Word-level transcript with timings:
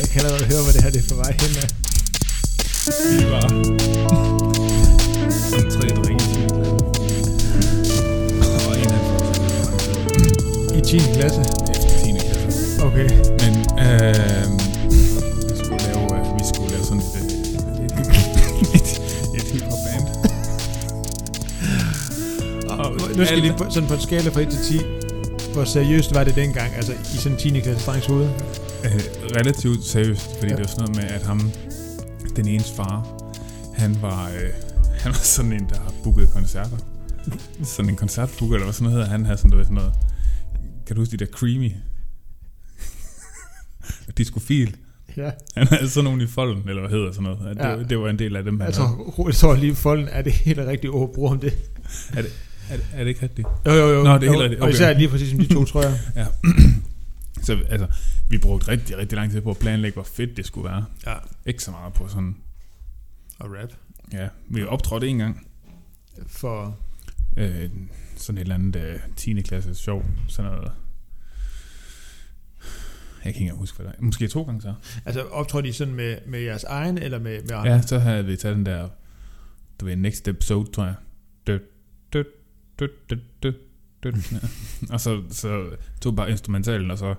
Jeg 0.00 0.08
kan 0.08 0.20
allerede 0.24 0.44
høre, 0.52 0.62
hvad 0.64 0.72
det 0.72 0.82
her 0.82 0.90
det 0.90 1.04
er 1.04 1.08
for 1.08 1.14
vej 1.14 1.32
hen 1.42 1.52
af. 1.62 1.68
Vi 3.18 3.24
var 3.34 3.48
som 5.50 5.64
tre 5.74 5.86
drenge 5.98 6.24
i 6.24 6.40
10. 6.40 6.48
klasse. 6.54 8.20
Og 8.66 8.72
en 8.82 8.90
af 8.96 9.00
dem 10.68 10.78
I 10.78 10.80
10. 10.80 10.98
klasse. 11.14 11.40
efter 11.40 11.88
10. 12.04 12.10
klasse. 12.28 12.82
Okay. 12.86 13.08
Men 13.42 13.52
øh, 13.86 14.46
vi 15.50 15.56
skulle 15.64 15.82
lave, 15.88 16.04
øh, 16.16 16.24
vi 16.38 16.44
skulle 16.54 16.70
lave 16.74 16.84
sådan 16.84 17.02
et, 17.02 17.08
øh, 17.16 17.22
et, 17.84 17.92
et, 18.74 18.88
et 19.36 19.46
hiphop 19.52 19.78
band. 19.86 20.06
Og 22.70 22.86
nu 23.16 23.24
skal 23.24 23.42
de 23.42 23.54
på, 23.58 23.64
sådan 23.70 23.88
på 23.88 23.94
en 23.94 24.00
skala 24.00 24.30
fra 24.30 24.40
1 24.40 24.48
til 24.48 24.78
10. 24.78 24.80
Hvor 25.52 25.64
seriøst 25.64 26.14
var 26.14 26.24
det 26.24 26.34
dengang, 26.34 26.74
altså 26.76 26.92
i 26.92 27.16
sådan 27.16 27.32
en 27.32 27.38
10. 27.38 27.60
klasse 27.60 27.86
drengs 27.86 28.06
hoved? 28.06 28.28
Øh, 28.84 29.19
relativt 29.36 29.84
seriøst, 29.84 30.30
fordi 30.38 30.46
Ja. 30.50 30.56
det 30.56 30.60
var 30.60 30.66
sådan 30.66 30.84
noget 30.84 30.96
med, 30.96 31.04
at 31.16 31.22
ham, 31.26 31.40
den 32.36 32.48
enes 32.48 32.72
far, 32.76 33.06
han 33.74 34.02
var, 34.02 34.28
øh, 34.28 34.50
han 35.02 35.10
var 35.12 35.18
sådan 35.36 35.52
en, 35.52 35.66
der 35.68 35.80
har 35.80 35.92
booket 36.04 36.28
koncerter. 36.32 36.76
sådan 37.76 37.90
en 37.90 37.96
koncertbooker, 37.96 38.54
eller 38.54 38.66
hvad 38.66 38.72
sådan 38.74 38.84
noget 38.84 38.98
hedder. 38.98 39.10
Han 39.10 39.24
havde 39.24 39.38
sådan, 39.38 39.56
ved, 39.58 39.64
sådan 39.64 39.74
noget, 39.74 39.92
kan 40.86 40.96
du 40.96 41.00
huske 41.02 41.12
de 41.16 41.24
der 41.24 41.30
Creamy? 41.32 41.72
Discofil. 44.18 44.76
Ja. 45.16 45.30
Han 45.56 45.66
havde 45.66 45.88
sådan 45.90 46.04
nogle 46.04 46.24
i 46.24 46.26
folden, 46.26 46.68
eller 46.68 46.80
hvad 46.80 46.90
hedder 46.90 47.12
sådan 47.12 47.22
noget. 47.22 47.58
At 47.58 47.70
Ja. 47.70 47.76
det, 47.78 47.90
det, 47.90 47.98
var 47.98 48.08
en 48.08 48.18
del 48.18 48.36
af 48.36 48.44
dem, 48.44 48.60
han 48.60 48.70
Jeg 48.70 48.76
havde. 48.76 49.12
tror, 49.16 49.26
jeg 49.28 49.34
tror 49.34 49.54
lige, 49.56 49.74
folden 49.74 50.08
er 50.08 50.22
det 50.22 50.32
helt 50.32 50.58
rigtige 50.58 50.90
ord 50.90 51.08
at 51.08 51.14
bruge 51.14 51.30
om 51.30 51.38
det. 51.38 51.52
Er 52.12 52.22
det, 52.22 52.30
er, 52.70 52.76
det, 52.76 52.84
er 52.94 52.98
det 52.98 53.06
ikke 53.06 53.22
rigtigt? 53.22 53.48
Jo, 53.66 53.72
jo, 53.72 53.88
jo. 53.88 54.02
Nå, 54.02 54.14
det 54.14 54.22
er 54.22 54.30
helt 54.30 54.32
Jo, 54.34 54.40
rigtigt. 54.42 54.60
Og 54.60 54.64
Okay. 54.66 54.74
især 54.74 54.92
lige 54.98 55.08
præcis 55.08 55.30
som 55.30 55.38
de 55.38 55.54
to, 55.54 55.64
tror 55.64 55.82
jeg. 55.82 55.98
Ja. 56.16 56.26
Så 57.42 57.58
altså, 57.68 57.86
vi 58.28 58.38
brugte 58.38 58.68
rigtig, 58.68 58.96
rigtig 58.98 59.16
lang 59.16 59.30
tid 59.30 59.40
på 59.40 59.50
at 59.50 59.58
planlægge, 59.58 59.94
hvor 59.94 60.02
fedt 60.02 60.36
det 60.36 60.46
skulle 60.46 60.70
være. 60.70 60.84
Ja. 61.06 61.14
Ikke 61.46 61.62
så 61.62 61.70
meget 61.70 61.92
på 61.92 62.08
sådan, 62.08 62.36
Og 63.38 63.50
rap. 63.50 63.72
ja, 64.12 64.28
vi 64.48 64.64
optrådte 64.64 65.08
en 65.08 65.18
gang, 65.18 65.46
For, 66.26 66.78
øh, 67.36 67.70
sådan 68.16 68.38
et 68.38 68.42
eller 68.42 68.54
andet 68.54 68.76
øh, 68.76 68.98
10. 69.16 69.40
klasse 69.42 69.74
sjov, 69.74 70.04
sådan 70.28 70.50
noget. 70.52 70.72
Jeg 73.24 73.34
kan 73.34 73.42
ikke 73.42 73.54
huske, 73.54 73.76
hvad 73.76 73.86
det 73.86 73.98
er. 73.98 74.02
Måske 74.02 74.28
to 74.28 74.42
gange 74.42 74.62
så. 74.62 74.74
altså 75.04 75.22
optrådte 75.22 75.68
I 75.68 75.72
sådan 75.72 75.94
med, 75.94 76.18
med 76.26 76.40
jeres 76.40 76.64
egen, 76.64 76.98
eller 76.98 77.18
med, 77.18 77.42
med 77.42 77.50
andre? 77.56 77.72
Ja, 77.72 77.82
så 77.82 77.98
havde 77.98 78.24
vi 78.24 78.36
taget 78.36 78.56
den 78.56 78.66
der, 78.66 78.88
du 79.80 79.84
ved, 79.84 79.96
next 79.96 80.28
episode, 80.28 80.70
tror 80.72 80.84
jeg. 80.84 80.94
Dø, 81.46 81.58
dø, 82.12 82.22
dø, 82.78 82.86
dø, 83.10 83.16
dø, 83.42 83.50
dø. 84.02 84.10
Og 84.92 85.00
så, 85.00 85.22
så 85.30 85.70
tog 86.00 86.16
bare 86.16 86.30
instrumentalen, 86.30 86.90
og 86.90 86.98
så 86.98 87.14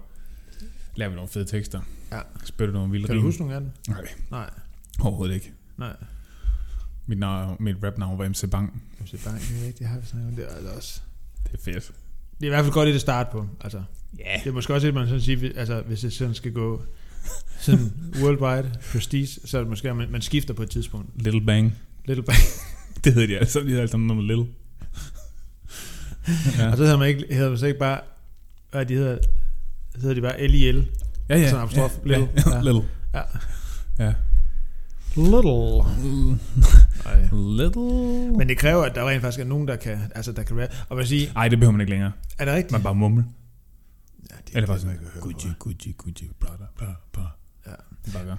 lavede 0.95 1.11
vi 1.11 1.15
nogle 1.15 1.29
fede 1.29 1.45
tekster. 1.45 1.81
Ja. 2.11 2.19
Spyttede 2.45 2.77
nogle 2.77 2.91
vilde 2.91 3.05
Kan 3.07 3.15
du 3.15 3.19
rim. 3.21 3.25
huske 3.27 3.39
nogle 3.41 3.55
af 3.55 3.61
dem? 3.61 3.71
Nej, 3.87 4.07
Nej. 4.31 4.49
overhovedet 4.99 5.35
ikke. 5.35 5.51
Nej. 5.77 5.95
Mit, 7.07 7.19
navn, 7.19 7.57
mit 7.59 7.75
rapnavn 7.83 8.19
var 8.19 8.29
MC 8.29 8.49
Bang. 8.51 8.83
Det 9.11 9.13
er 9.25 9.29
bare 9.29 9.39
ikke 9.41 9.67
rigtigt, 9.67 9.89
har 9.89 9.99
vi 9.99 10.05
snakket 10.05 10.29
om 10.29 10.35
det. 10.35 10.45
Er 10.45 10.55
altså 10.55 10.69
også. 10.71 11.01
Det 11.43 11.53
er 11.53 11.57
fedt. 11.63 11.91
Det 12.39 12.43
er 12.43 12.45
i 12.45 12.49
hvert 12.49 12.63
fald 12.65 12.73
godt 12.73 12.89
et 12.89 12.93
at 12.95 13.01
starte 13.01 13.29
på. 13.31 13.47
Altså, 13.61 13.83
Ja. 14.19 14.39
det 14.43 14.49
er 14.49 14.53
måske 14.53 14.73
også 14.73 14.87
et, 14.87 14.93
man 14.93 15.07
sådan 15.07 15.21
sige, 15.21 15.57
altså, 15.57 15.81
hvis 15.81 15.99
det 15.99 16.13
sådan 16.13 16.33
skal 16.33 16.53
gå 16.53 16.83
sådan 17.59 17.93
worldwide 18.21 18.71
prestige, 18.91 19.27
så 19.27 19.57
er 19.57 19.61
det 19.61 19.69
måske, 19.69 19.89
at 19.89 19.95
man, 19.95 20.11
man 20.11 20.21
skifter 20.21 20.53
på 20.53 20.63
et 20.63 20.69
tidspunkt. 20.69 21.23
Little 21.23 21.45
Bang. 21.45 21.77
Little 22.05 22.23
bang. 22.23 22.37
Det 23.03 23.13
hedder 23.13 23.27
de 23.27 23.37
altså. 23.37 23.59
De 23.59 23.65
hedder 23.65 23.81
altså 23.81 23.97
noget 23.97 24.23
Little. 24.23 24.47
ja. 26.57 26.67
Og 26.71 26.77
så 26.77 26.83
hedder 26.83 26.97
man 26.97 27.07
ikke, 27.09 27.25
hedder 27.33 27.49
man 27.49 27.57
så 27.57 27.65
ikke 27.65 27.79
bare, 27.79 28.01
hvad 28.71 28.85
de 28.85 28.93
hedder, 28.93 29.17
hedder 29.95 30.15
de 30.15 30.21
bare 30.21 30.47
L-I-L. 30.47 30.87
ja, 31.29 31.37
ja. 31.37 31.49
sådan 31.49 31.61
apostrof. 31.63 31.97
ja, 32.05 32.17
Little. 32.67 32.83
Ja, 33.13 33.21
Ja. 33.99 34.13
Little. 35.15 35.83
Ja. 37.05 37.17
Ja. 37.19 37.21
Little. 37.31 37.63
Little. 37.63 38.37
Men 38.37 38.49
det 38.49 38.57
kræver, 38.57 38.83
at 38.83 38.95
der 38.95 39.09
rent 39.09 39.21
faktisk 39.21 39.39
er 39.39 39.45
nogen, 39.45 39.67
der 39.67 39.75
kan, 39.75 39.99
altså 40.15 40.31
der 40.31 40.43
kan 40.43 40.55
være, 40.57 40.67
og 40.89 40.97
man 40.97 41.05
sige, 41.07 41.31
Ej, 41.35 41.47
det 41.47 41.59
behøver 41.59 41.71
man 41.71 41.81
ikke 41.81 41.89
længere. 41.91 42.11
er 42.39 42.45
det 42.45 42.53
rigtigt? 42.53 42.71
Man 42.71 42.83
bare 42.83 42.95
mumle. 42.95 43.25
Ja, 44.29 44.35
det 44.47 44.55
Eller 44.55 44.67
bare 44.67 44.79
sådan, 44.79 44.97
Gucci. 45.21 45.47
Gucci, 45.59 45.91
Gucci, 45.97 46.29
bla, 46.39 46.49
bla, 46.77 46.85
bla. 47.13 47.23
Ja. 47.67 47.71
Det 48.05 48.13
bare 48.13 48.25
gør. 48.25 48.35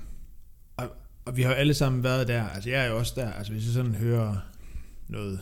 Og 1.25 1.37
vi 1.37 1.43
har 1.43 1.49
jo 1.51 1.55
alle 1.55 1.75
sammen 1.75 2.03
været 2.03 2.29
der, 2.29 2.49
altså 2.49 2.71
jeg 2.71 2.85
er 2.85 2.89
jo 2.91 2.99
også 2.99 3.13
der, 3.17 3.33
altså 3.33 3.53
hvis 3.53 3.65
jeg 3.65 3.73
sådan 3.73 3.95
hører 3.95 4.37
noget 5.09 5.41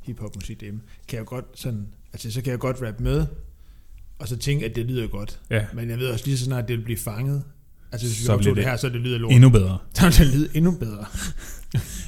hiphop 0.00 0.34
musik 0.34 0.60
derhjemme, 0.60 0.80
kan 1.08 1.16
jeg 1.16 1.20
jo 1.20 1.28
godt 1.28 1.44
sådan, 1.54 1.86
altså 2.12 2.30
så 2.30 2.42
kan 2.42 2.50
jeg 2.50 2.58
godt 2.58 2.76
rap 2.82 3.00
med, 3.00 3.26
og 4.18 4.28
så 4.28 4.36
tænke, 4.36 4.64
at 4.66 4.76
det 4.76 4.86
lyder 4.86 5.06
godt. 5.06 5.40
Ja, 5.50 5.66
Men 5.74 5.90
jeg 5.90 5.98
ved 5.98 6.08
også 6.08 6.24
lige 6.26 6.38
så 6.38 6.44
snart, 6.44 6.68
det 6.68 6.78
vil 6.78 6.84
blive 6.84 6.98
fanget. 6.98 7.44
Altså 7.92 8.06
hvis 8.06 8.20
vi 8.20 8.24
Så 8.24 8.36
det 8.36 8.56
det 8.56 8.64
her, 8.64 8.76
så 8.76 8.88
det 8.88 9.00
lyder 9.00 9.18
lort. 9.18 9.32
endnu 9.32 9.50
bedre. 9.50 9.78
Så 9.94 10.02
vil 10.04 10.12
det 10.18 10.34
lyde 10.36 10.48
endnu 10.56 10.70
bedre. 10.78 11.04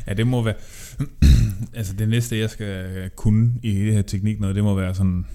Ja, 0.06 0.14
det 0.14 0.26
må 0.26 0.42
være... 0.42 0.54
altså, 1.78 1.92
det 1.92 2.08
næste, 2.08 2.38
jeg 2.38 2.50
skal 2.50 3.10
kunne 3.16 3.52
i 3.62 3.74
det 3.74 3.92
her 3.94 4.02
teknik 4.02 4.41
noget, 4.41 4.56
det 4.56 4.64
må 4.64 4.74
være 4.74 4.94
sådan 4.94 5.26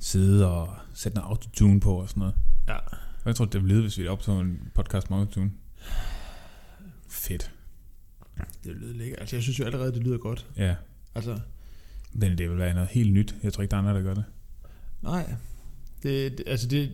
sidde 0.00 0.50
og 0.50 0.74
sætte 0.94 1.16
noget 1.18 1.28
autotune 1.30 1.80
på 1.80 1.94
og 2.00 2.08
sådan 2.08 2.20
noget. 2.20 2.34
Ja. 2.68 2.76
Og 2.76 3.26
jeg 3.26 3.36
tror, 3.36 3.44
det 3.44 3.60
vil 3.62 3.70
lyde, 3.70 3.82
hvis 3.82 3.98
vi 3.98 4.06
optog 4.08 4.40
en 4.40 4.58
podcast 4.74 5.10
med 5.10 5.18
autotune. 5.18 5.50
Fedt. 7.08 7.50
Det 8.64 8.72
lyder 8.76 8.94
lækkert. 8.94 9.20
Altså 9.20 9.36
jeg 9.36 9.42
synes 9.42 9.58
jo 9.58 9.64
allerede, 9.64 9.92
det 9.92 10.02
lyder 10.02 10.18
godt. 10.18 10.46
Ja. 10.56 10.74
Altså, 11.14 11.38
Men 12.12 12.38
det 12.38 12.50
vil 12.50 12.58
være 12.58 12.74
noget 12.74 12.88
helt 12.88 13.12
nyt. 13.12 13.34
Jeg 13.42 13.52
tror 13.52 13.62
ikke, 13.62 13.70
der 13.70 13.76
er 13.76 13.80
andre, 13.80 13.94
der 13.94 14.02
gør 14.02 14.14
det. 14.14 14.24
nej. 15.02 15.34
Det, 16.04 16.38
det 16.38 16.44
altså 16.46 16.66
det... 16.66 16.90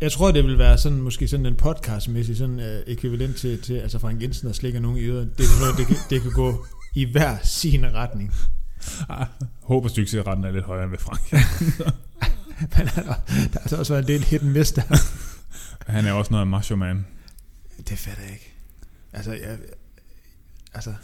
Jeg 0.00 0.12
tror, 0.12 0.32
det 0.32 0.44
vil 0.44 0.58
være 0.58 0.78
sådan, 0.78 1.00
måske 1.00 1.28
sådan 1.28 1.46
en 1.46 1.54
podcastmæssig 1.54 2.36
sådan 2.36 2.58
uh, 2.58 2.92
ekvivalent 2.92 3.36
til, 3.36 3.62
til, 3.62 3.74
altså 3.74 3.98
Frank 3.98 4.22
Jensen, 4.22 4.46
der 4.46 4.52
slikker 4.52 4.80
nogen 4.80 4.96
i 4.96 5.00
øret. 5.00 5.38
Det 5.38 5.44
er 5.44 5.60
noget, 5.60 5.78
det 5.78 5.86
kan, 5.86 5.96
det 6.10 6.22
kan 6.22 6.32
gå 6.32 6.66
i 6.94 7.04
hver 7.04 7.36
sin 7.44 7.94
retning. 7.94 8.34
Ah, 9.08 9.26
håber 9.62 9.88
succesretten 9.88 10.44
er 10.44 10.50
lidt 10.50 10.64
højere 10.64 10.84
end 10.84 10.90
ved 10.90 10.98
Frank. 10.98 11.32
Men 12.76 12.86
der, 12.86 13.02
der 13.02 13.02
har 13.02 13.58
altså 13.58 13.76
også 13.76 13.92
været 13.92 14.02
en 14.02 14.08
del 14.08 14.24
hit 14.24 14.42
and 14.42 14.50
miss 14.50 14.72
der. 14.72 14.82
Han 15.92 16.06
er 16.06 16.12
også 16.12 16.32
noget 16.32 16.48
macho 16.48 16.76
man. 16.76 17.06
Det 17.88 17.98
fatter 17.98 18.22
jeg 18.22 18.32
ikke. 18.32 18.52
Altså, 19.12 19.32
jeg... 19.32 19.58
Altså... 20.74 20.94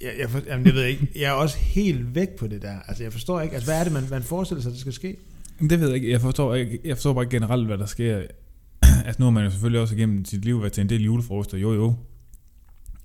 Jeg, 0.00 0.14
jeg, 0.18 0.30
for, 0.30 0.40
jamen, 0.46 0.66
det 0.66 0.74
ved 0.74 0.80
jeg 0.80 0.90
ikke. 0.90 1.08
Jeg 1.14 1.28
er 1.28 1.32
også 1.32 1.58
helt 1.58 2.14
væk 2.14 2.28
på 2.28 2.46
det 2.46 2.62
der. 2.62 2.78
Altså, 2.88 3.02
jeg 3.02 3.12
forstår 3.12 3.40
ikke. 3.40 3.54
Altså, 3.54 3.70
hvad 3.70 3.80
er 3.80 3.84
det, 3.84 3.92
man, 3.92 4.06
man 4.10 4.22
forestiller 4.22 4.62
sig, 4.62 4.72
der 4.72 4.78
skal 4.78 4.92
ske? 4.92 5.16
Det 5.60 5.80
ved 5.80 5.86
jeg 5.86 5.94
ikke. 5.96 6.10
Jeg 6.10 6.20
forstår, 6.20 6.54
ikke, 6.54 6.78
jeg 6.84 6.96
forstår 6.96 7.12
bare 7.12 7.26
generelt, 7.26 7.66
hvad 7.66 7.78
der 7.78 7.86
sker. 7.86 8.22
altså 9.06 9.16
nu 9.18 9.24
har 9.24 9.30
man 9.30 9.44
jo 9.44 9.50
selvfølgelig 9.50 9.80
også 9.80 9.94
igennem 9.94 10.24
sit 10.24 10.44
liv 10.44 10.60
været 10.60 10.72
til 10.72 10.80
en 10.82 10.88
del 10.88 11.04
julefrokoster, 11.04 11.58
jo 11.58 11.72
jo. 11.74 11.94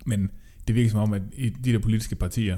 Men 0.06 0.30
det 0.68 0.76
virker 0.76 0.90
som 0.90 1.00
om, 1.00 1.14
at 1.14 1.22
i 1.34 1.50
de 1.50 1.72
der 1.74 1.80
politiske 1.80 2.16
partier, 2.16 2.58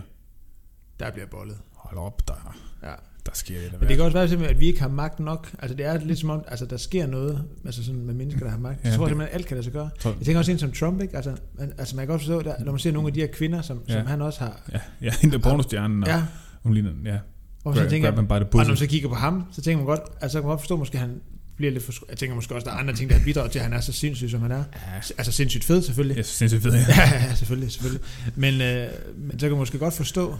Der 0.99 1.11
bliver 1.11 1.27
bollet. 1.27 1.57
hold 1.75 1.97
op, 1.97 2.27
der, 2.27 2.57
Ja. 2.83 2.93
der 3.25 3.31
sker 3.33 3.59
det. 3.61 3.71
Der 3.71 3.79
Men 3.79 3.87
det 3.87 3.95
kan 3.97 4.05
også 4.05 4.17
være 4.17 4.27
simpelthen, 4.29 4.55
at 4.55 4.59
vi 4.59 4.65
ikke 4.67 4.81
har 4.81 4.87
magt 4.89 5.19
nok. 5.19 5.51
Altså, 5.59 5.77
det 5.77 5.85
er 5.85 5.97
lidt 6.05 6.19
som 6.19 6.29
om, 6.29 6.43
altså, 6.47 6.65
der 6.65 6.77
sker 6.77 7.07
noget 7.07 7.43
altså 7.65 7.83
sådan 7.83 8.01
med 8.05 8.13
mennesker, 8.13 8.43
der 8.43 8.51
har 8.51 8.57
magt. 8.59 8.83
Ja, 8.83 8.89
Jeg 8.89 8.97
tror 8.97 9.05
det- 9.05 9.09
simpelthen, 9.11 9.33
at 9.33 9.35
alt 9.39 9.47
kan 9.47 9.55
lade 9.55 9.63
sig 9.63 9.73
gøre. 9.73 9.89
Tror, 9.99 10.11
Jeg 10.11 10.25
tænker 10.25 10.39
også 10.39 10.51
en 10.51 10.57
som 10.59 10.71
Trump, 10.71 11.01
ikke? 11.01 11.15
Altså, 11.15 11.35
man, 11.59 11.73
altså 11.77 11.95
man 11.95 12.03
kan 12.05 12.13
godt 12.13 12.21
forstå, 12.21 12.41
der, 12.41 12.63
når 12.63 12.71
man 12.71 12.79
ser 12.79 12.91
nogle 12.91 13.07
af 13.07 13.13
de 13.13 13.19
her 13.19 13.27
kvinder, 13.27 13.61
som, 13.61 13.81
ja. 13.87 13.93
Som 13.93 14.05
han 14.05 14.21
også 14.21 14.39
har. 14.39 14.69
ja, 14.73 14.79
ja, 15.01 15.11
hende 15.21 15.35
der 15.37 15.41
pornostjernen, 15.43 16.03
og 16.03 16.09
Ja, 16.09 16.23
hun 16.63 16.73
ligner, 16.73 16.91
ja, 17.05 17.19
man 17.65 17.75
så 17.75 17.81
grab, 17.81 17.89
tænker, 17.89 18.11
grab 18.11 18.41
the 18.41 18.59
og 18.59 18.65
når 18.65 18.67
man 18.67 18.77
så 18.77 18.87
kigger 18.87 19.09
på 19.09 19.15
ham, 19.15 19.43
så 19.51 19.61
tænker 19.61 19.77
man 19.77 19.85
godt, 19.85 20.01
altså 20.21 20.31
så 20.35 20.41
kan 20.41 20.47
man 20.47 20.51
godt 20.51 20.61
forstå, 20.61 20.75
måske 20.75 20.97
han 20.97 21.21
bliver 21.57 21.71
lidt 21.71 21.83
for, 21.83 21.93
Jeg 22.09 22.17
tænker 22.17 22.35
måske 22.35 22.55
også, 22.55 22.65
der 22.65 22.71
er 22.71 22.77
andre 22.77 22.95
ting, 22.95 23.09
der 23.09 23.17
har 23.17 23.25
bidraget 23.25 23.51
til, 23.51 23.59
at 23.59 23.65
han 23.65 23.73
er 23.73 23.81
så 23.81 23.91
sindssyg, 23.91 24.29
som 24.29 24.41
han 24.41 24.51
er. 24.51 24.63
Ja, 24.75 24.95
Altså 25.17 25.31
sindssygt 25.31 25.63
fed, 25.63 25.81
selvfølgelig. 25.81 26.17
jeg 26.17 26.25
det 26.49 26.53
er 26.53 26.59
fedt, 26.59 26.73
ja. 26.73 26.79
Ja, 26.97 27.23
ja, 27.23 27.35
selvfølgelig, 27.35 27.71
selvfølgelig. 27.71 28.01
Men, 28.35 28.61
øh, 28.61 28.89
men 29.17 29.39
så 29.39 29.45
kan 29.45 29.49
man 29.49 29.59
måske 29.59 29.77
godt 29.77 29.93
forstå, 29.93 30.37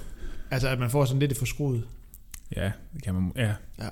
altså 0.52 0.68
at 0.68 0.80
man 0.80 0.90
får 0.90 1.06
sådan 1.06 1.20
lidt 1.20 1.32
et 1.32 1.38
forskruet. 1.38 1.84
Ja, 2.56 2.72
det 2.94 3.04
kan 3.04 3.14
man, 3.14 3.32
ja. 3.36 3.42
Ja. 3.80 3.90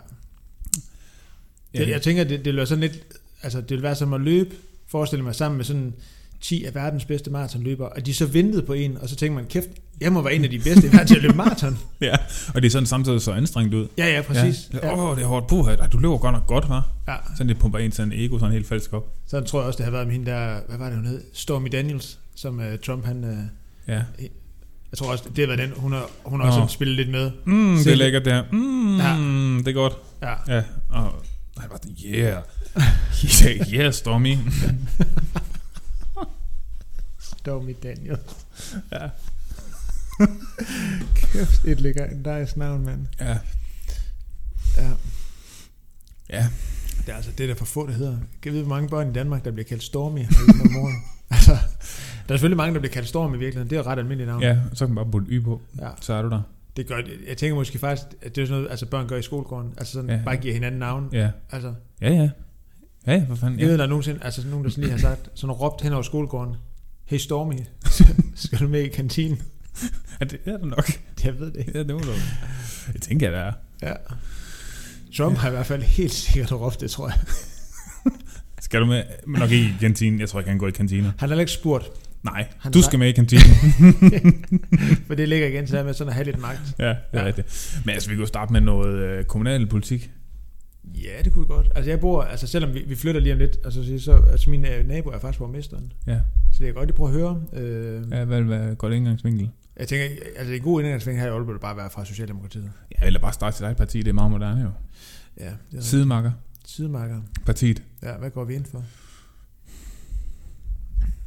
ja 1.73 1.79
Det, 1.79 1.89
jeg 1.89 2.01
tænker, 2.01 2.23
det, 2.23 2.45
det 2.45 2.55
være 2.55 2.65
sådan 2.65 2.81
lidt, 2.81 2.99
altså 3.43 3.61
det 3.61 3.71
vil 3.71 3.83
være 3.83 3.95
som 3.95 4.13
at 4.13 4.21
løbe, 4.21 4.55
forestille 4.87 5.23
mig 5.23 5.35
sammen 5.35 5.57
med 5.57 5.65
sådan 5.65 5.93
10 6.49 6.63
af 6.65 6.75
verdens 6.75 7.05
bedste 7.05 7.29
maratonløbere, 7.31 7.89
og 7.89 8.05
de 8.05 8.13
så 8.13 8.25
ventede 8.25 8.61
på 8.63 8.73
en, 8.73 8.97
og 9.01 9.09
så 9.09 9.15
tænker 9.15 9.35
man, 9.35 9.45
kæft, 9.45 9.67
jeg 10.01 10.11
må 10.13 10.21
være 10.21 10.33
en 10.33 10.43
af 10.43 10.49
de 10.49 10.59
bedste 10.59 10.87
i 10.87 10.91
verden 10.91 11.07
til 11.07 11.15
at 11.15 11.21
løbe 11.21 11.33
maraton. 11.37 11.77
ja, 12.01 12.15
og 12.53 12.61
det 12.61 12.65
er 12.65 12.71
sådan 12.71 12.85
samtidig 12.85 13.21
så 13.21 13.31
anstrengt 13.31 13.73
ud. 13.73 13.87
Ja, 13.97 14.05
ja, 14.15 14.21
præcis. 14.21 14.69
Ja. 14.73 14.87
Ja. 14.87 14.93
Åh, 14.93 14.99
oh, 15.09 15.15
det 15.17 15.23
er 15.23 15.27
hårdt. 15.27 15.47
Puha, 15.47 15.75
du 15.75 15.97
løber 15.97 16.17
godt 16.17 16.33
nok 16.33 16.47
godt, 16.47 16.63
hva'? 16.65 16.81
ja. 17.07 17.15
Sådan 17.37 17.49
det 17.49 17.59
pumper 17.59 17.79
en 17.79 17.91
sådan 17.91 18.11
en 18.11 18.19
ego 18.25 18.39
sådan 18.39 18.53
helt 18.53 18.67
falsk 18.67 18.93
op. 18.93 19.13
Så 19.27 19.41
tror 19.41 19.59
jeg 19.59 19.67
også, 19.67 19.77
det 19.77 19.83
har 19.83 19.91
været 19.91 20.07
med 20.07 20.13
hende 20.15 20.31
der, 20.31 20.59
hvad 20.67 20.77
var 20.77 20.85
det 20.85 20.95
hun 20.95 21.05
hed? 21.07 21.21
Stormy 21.33 21.67
Daniels, 21.71 22.19
som 22.35 22.59
uh, 22.59 22.65
Trump 22.85 23.05
han, 23.05 23.23
uh, 23.23 23.29
Ja. 23.93 24.01
jeg 24.91 24.97
tror 24.97 25.11
også, 25.11 25.23
det 25.35 25.47
har 25.49 25.55
været 25.55 25.59
den, 25.69 25.71
hun 25.81 25.91
har, 25.91 26.09
hun 26.25 26.39
har 26.39 26.47
også 26.47 26.57
sådan 26.57 26.69
spillet 26.69 26.95
lidt 26.95 27.09
med. 27.09 27.31
Mm, 27.45 27.75
det 27.75 27.83
Se- 27.83 27.91
er 27.91 27.95
lækkert 27.95 28.25
der. 28.25 28.43
Mm, 28.51 28.97
Ja. 28.97 29.07
ja. 29.09 29.17
det 29.57 29.67
er 29.67 29.73
godt. 29.73 29.93
Ja, 30.21 30.55
Ja, 30.55 30.61
og 30.89 31.23
han 31.57 31.69
var 31.71 31.77
sådan, 31.83 31.95
yeah. 32.05 32.41
yeah, 33.45 33.73
yeah, 33.73 33.93
Stormy. 33.93 34.35
Stormy 37.45 37.75
Daniels. 37.83 38.45
ja. 38.91 39.09
Kæft, 41.15 41.65
et 41.65 41.81
lækker, 41.81 42.39
nice 42.39 42.59
navn, 42.59 42.85
mand. 42.85 43.05
ja. 43.21 43.37
Ja. 44.77 44.89
Ja. 46.29 46.47
Det 47.05 47.11
er 47.11 47.15
altså 47.15 47.31
det, 47.37 47.49
der 47.49 47.55
for 47.55 47.65
få, 47.65 47.87
det 47.87 47.95
hedder. 47.95 48.17
Kan 48.41 48.51
vide, 48.51 48.63
hvor 48.63 48.75
mange 48.75 48.89
børn 48.89 49.09
i 49.09 49.13
Danmark, 49.13 49.45
der 49.45 49.51
bliver 49.51 49.65
kaldt 49.67 49.83
Stormy? 49.83 50.19
Mor- 50.19 50.89
altså, 51.35 51.51
der 52.27 52.33
er 52.33 52.37
selvfølgelig 52.37 52.57
mange, 52.57 52.73
der 52.73 52.79
bliver 52.79 52.93
kaldt 52.93 53.07
Stormy 53.07 53.35
i 53.35 53.39
virkeligheden. 53.39 53.69
Det 53.69 53.75
er 53.75 53.79
jo 53.79 53.85
ret 53.89 53.99
almindeligt 53.99 54.27
navn. 54.27 54.41
Ja, 54.43 54.57
så 54.73 54.85
kan 54.85 54.95
man 54.95 55.03
bare 55.05 55.11
putte 55.11 55.27
y 55.31 55.43
på. 55.43 55.61
ja. 55.79 55.89
Så 56.01 56.13
er 56.13 56.21
du 56.21 56.29
der. 56.29 56.41
Det 56.77 56.87
gør, 56.87 57.01
jeg 57.27 57.37
tænker 57.37 57.55
måske 57.55 57.79
faktisk, 57.79 58.07
at 58.21 58.35
det 58.35 58.41
er 58.41 58.45
sådan 58.45 58.57
noget, 58.61 58.71
altså 58.71 58.85
børn 58.85 59.07
gør 59.07 59.17
i 59.17 59.21
skolegården. 59.21 59.73
Altså 59.77 59.93
sådan, 59.93 60.09
Ja. 60.09 60.15
ja. 60.15 60.21
bare 60.25 60.37
giver 60.37 60.53
hinanden 60.53 60.79
navn. 60.79 61.09
Ja. 61.13 61.29
Altså, 61.51 61.73
Ja, 62.01 62.09
ja. 62.09 62.29
Ja, 63.07 63.25
hvad 63.25 63.37
fanden. 63.37 63.59
jeg 63.59 63.67
ved, 63.67 63.77
der 63.77 63.83
er 63.83 63.87
nogensinde, 63.87 64.19
altså 64.23 64.47
nogen, 64.47 64.63
der 64.65 64.69
sådan 64.71 64.81
lige 64.83 64.91
har 64.91 64.99
sagt, 64.99 65.29
sådan 65.33 65.51
råbt 65.51 65.81
hen 65.81 65.93
over 65.93 66.01
skolegården, 66.01 66.55
hey 67.05 67.17
Stormy, 67.17 67.59
skal 68.35 68.59
du 68.59 68.67
med 68.67 68.81
i 68.81 68.87
kantinen? 68.87 69.41
ja, 70.19 70.25
det 70.25 70.39
er 70.45 70.57
det 70.57 70.65
nok. 70.67 70.91
Jeg 71.23 71.39
ved 71.39 71.45
det 71.51 71.59
ikke. 71.59 71.71
Ja, 71.75 71.79
det 71.79 71.93
må 71.93 71.99
du. 71.99 72.11
Jeg 72.93 73.01
tænker, 73.01 73.29
det 73.29 73.39
er. 73.39 73.51
Ja. 73.81 73.93
Trump 75.17 75.37
har 75.37 75.47
i 75.47 75.51
hvert 75.51 75.65
fald 75.65 75.81
helt 75.83 76.11
sikkert 76.11 76.51
råbt 76.51 76.81
det, 76.81 76.91
tror 76.91 77.07
jeg. 77.09 77.17
Skal 78.61 78.81
du 78.81 78.85
med? 78.85 79.03
Men 79.27 79.39
nok 79.39 79.51
ikke 79.51 79.65
i 79.65 79.73
kantinen. 79.79 80.19
Jeg 80.19 80.29
tror 80.29 80.39
ikke, 80.39 80.49
han 80.49 80.57
går 80.59 80.67
i 80.67 80.71
kantiner. 80.71 81.11
Han 81.17 81.29
har 81.29 81.39
ikke 81.39 81.51
spurgt, 81.51 81.85
Nej, 82.23 82.47
Han 82.59 82.71
du 82.71 82.81
skal 82.81 82.99
med 82.99 83.07
i 83.07 83.11
kantinen. 83.11 83.45
for 85.07 85.15
det 85.15 85.29
ligger 85.29 85.47
igen 85.47 85.67
til 85.67 85.85
med 85.85 85.93
sådan 85.93 86.09
at 86.09 86.13
have 86.13 86.25
lidt 86.25 86.39
magt. 86.39 86.59
ja, 86.79 86.87
det 86.87 86.95
er 87.13 87.19
Ja. 87.21 87.25
rigtigt. 87.25 87.79
Men 87.85 87.93
altså, 87.93 88.09
vi 88.09 88.15
kan 88.15 88.21
jo 88.21 88.27
starte 88.27 88.53
med 88.53 88.61
noget 88.61 88.97
øh, 88.99 89.23
kommunal 89.25 89.67
politik. 89.67 90.09
Ja, 91.03 91.21
det 91.23 91.33
kunne 91.33 91.47
vi 91.47 91.53
godt. 91.53 91.71
Altså 91.75 91.89
jeg 91.89 91.99
bor, 91.99 92.21
altså 92.23 92.47
selvom 92.47 92.73
vi, 92.73 92.83
vi 92.87 92.95
flytter 92.95 93.21
lige 93.21 93.33
om 93.33 93.39
lidt, 93.39 93.57
altså, 93.63 93.83
så, 93.83 93.99
så 93.99 94.21
altså 94.31 94.49
min 94.49 94.65
øh, 94.65 94.87
nabo 94.87 95.09
er 95.09 95.19
faktisk 95.19 95.39
borgmesteren. 95.39 95.93
Ja. 96.07 96.21
Så 96.51 96.59
det 96.59 96.65
jeg 96.65 96.73
godt 96.73 96.87
lige 96.87 96.95
prøve 96.95 97.09
at 97.09 97.15
høre. 97.15 97.43
Øh, 97.53 98.11
ja. 98.11 98.25
Hvad 98.25 98.41
hvad 98.41 98.75
går 98.75 98.89
det 98.89 98.95
indgangsvinkel? 98.95 99.49
Jeg 99.79 99.87
tænker, 99.87 100.05
altså 100.35 100.53
en 100.53 100.61
god 100.61 100.81
indgangsvinkel 100.81 101.21
her 101.21 101.31
i 101.31 101.33
Aalborg 101.33 101.59
bare 101.59 101.77
være 101.77 101.89
fra 101.89 102.05
Socialdemokratiet. 102.05 102.71
Ja, 102.91 103.05
eller 103.05 103.19
bare 103.19 103.33
starte 103.33 103.57
sit 103.57 103.63
eget 103.63 103.77
parti. 103.77 103.97
Det 103.97 104.07
er 104.07 104.13
meget 104.13 104.31
moderne 104.31 104.61
jo. 104.61 104.71
Ja, 105.39 105.53
det 105.71 105.77
er 105.77 105.81
Sidemarker. 105.81 106.31
Sidemarker. 106.65 107.21
Partiet. 107.45 107.83
Ja, 108.03 108.17
hvad 108.17 108.29
går 108.29 108.43
vi 108.43 108.55
ind 108.55 108.65
for? 108.65 108.83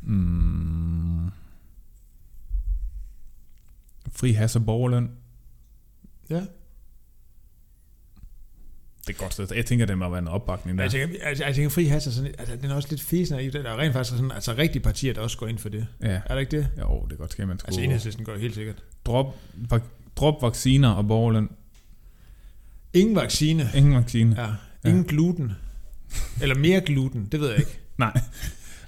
Mm. 0.02 1.30
Fri 4.12 4.32
has 4.32 4.56
og 4.56 4.64
borgerløn. 4.64 5.10
Ja. 6.30 6.42
Det 9.08 9.14
er 9.14 9.18
godt 9.18 9.32
sted. 9.32 9.46
Jeg 9.54 9.66
tænker, 9.66 9.86
det 9.86 9.98
må 9.98 10.08
være 10.08 10.18
en 10.18 10.28
opbakning 10.28 10.78
der. 10.78 10.84
Jeg 10.84 10.90
tænker, 10.90 11.16
altså, 11.22 11.44
jeg 11.44 11.54
tænker 11.54 11.70
fri 11.70 11.84
has 11.84 12.06
er 12.06 12.10
sådan, 12.10 12.34
altså, 12.38 12.56
den 12.62 12.70
er 12.70 12.74
også 12.74 12.88
lidt 12.90 13.00
fæsende 13.02 13.44
i 13.44 13.50
det. 13.50 13.64
Der 13.64 13.70
er 13.70 13.78
rent 13.78 13.92
faktisk 13.92 14.16
sådan, 14.16 14.32
altså 14.32 14.54
rigtige 14.58 14.82
partier, 14.82 15.12
der 15.14 15.20
også 15.20 15.38
går 15.38 15.46
ind 15.46 15.58
for 15.58 15.68
det. 15.68 15.86
Ja. 16.02 16.08
Er 16.08 16.20
der 16.34 16.38
ikke 16.38 16.56
det? 16.56 16.68
Jo, 16.80 17.04
det 17.04 17.12
er 17.12 17.16
godt 17.16 17.32
ske, 17.32 17.42
man 17.46 17.52
Altså 17.52 17.66
skulle... 17.66 17.84
enhedslisten 17.84 18.24
går 18.24 18.36
helt 18.36 18.54
sikkert. 18.54 18.76
drop, 19.06 19.36
vak- 19.72 19.82
drop 20.16 20.42
vacciner 20.42 20.88
og 20.90 21.08
borgerløn. 21.08 21.48
Ingen 22.94 23.16
vaccine. 23.16 23.70
Ingen 23.74 23.94
vaccine. 23.94 24.36
Ja. 24.84 24.88
Ingen 24.90 25.04
gluten. 25.04 25.52
Eller 26.42 26.54
mere 26.58 26.80
gluten, 26.80 27.28
det 27.32 27.40
ved 27.40 27.48
jeg 27.48 27.58
ikke. 27.58 27.78
Nej. 27.98 28.20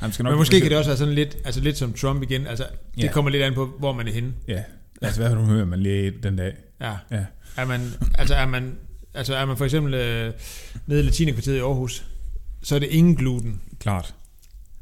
Han 0.01 0.13
skal 0.13 0.23
nok 0.23 0.31
Men 0.33 0.39
måske 0.39 0.61
kan 0.61 0.71
det 0.71 0.79
også 0.79 0.91
være 0.91 0.99
sådan 0.99 1.15
lidt, 1.15 1.37
altså 1.45 1.61
lidt 1.61 1.79
som 1.79 1.93
Trump 1.93 2.23
igen. 2.23 2.47
Altså, 2.47 2.67
det 2.97 3.03
Ja. 3.05 3.13
kommer 3.13 3.31
lidt 3.31 3.43
an 3.43 3.55
på, 3.55 3.67
hvor 3.79 3.93
man 3.93 4.09
er 4.09 4.13
henne. 4.13 4.33
Ja. 4.49 4.63
Altså, 5.03 5.21
hvad 5.21 5.29
har 5.29 5.37
du 5.37 5.43
hørt, 5.45 5.69
man 5.69 5.81
lige 5.81 6.11
den 6.23 6.37
dag? 6.37 6.55
Ja. 6.81 6.93
Ja. 7.11 7.25
Er 7.57 7.65
man, 7.67 7.81
altså 8.15 8.35
er 8.35 8.47
man, 8.47 8.75
altså 9.15 9.35
er 9.35 9.45
man 9.45 9.57
for 9.57 9.65
eksempel 9.65 9.95
øh, 9.95 10.35
nede 10.87 11.01
i 11.01 11.03
Latinekvarteret 11.03 11.57
i 11.57 11.61
Aarhus, 11.61 12.07
så 12.63 12.75
er 12.75 12.79
det 12.79 12.87
ingen 12.87 13.17
gluten. 13.17 13.61
Klart. 13.79 14.15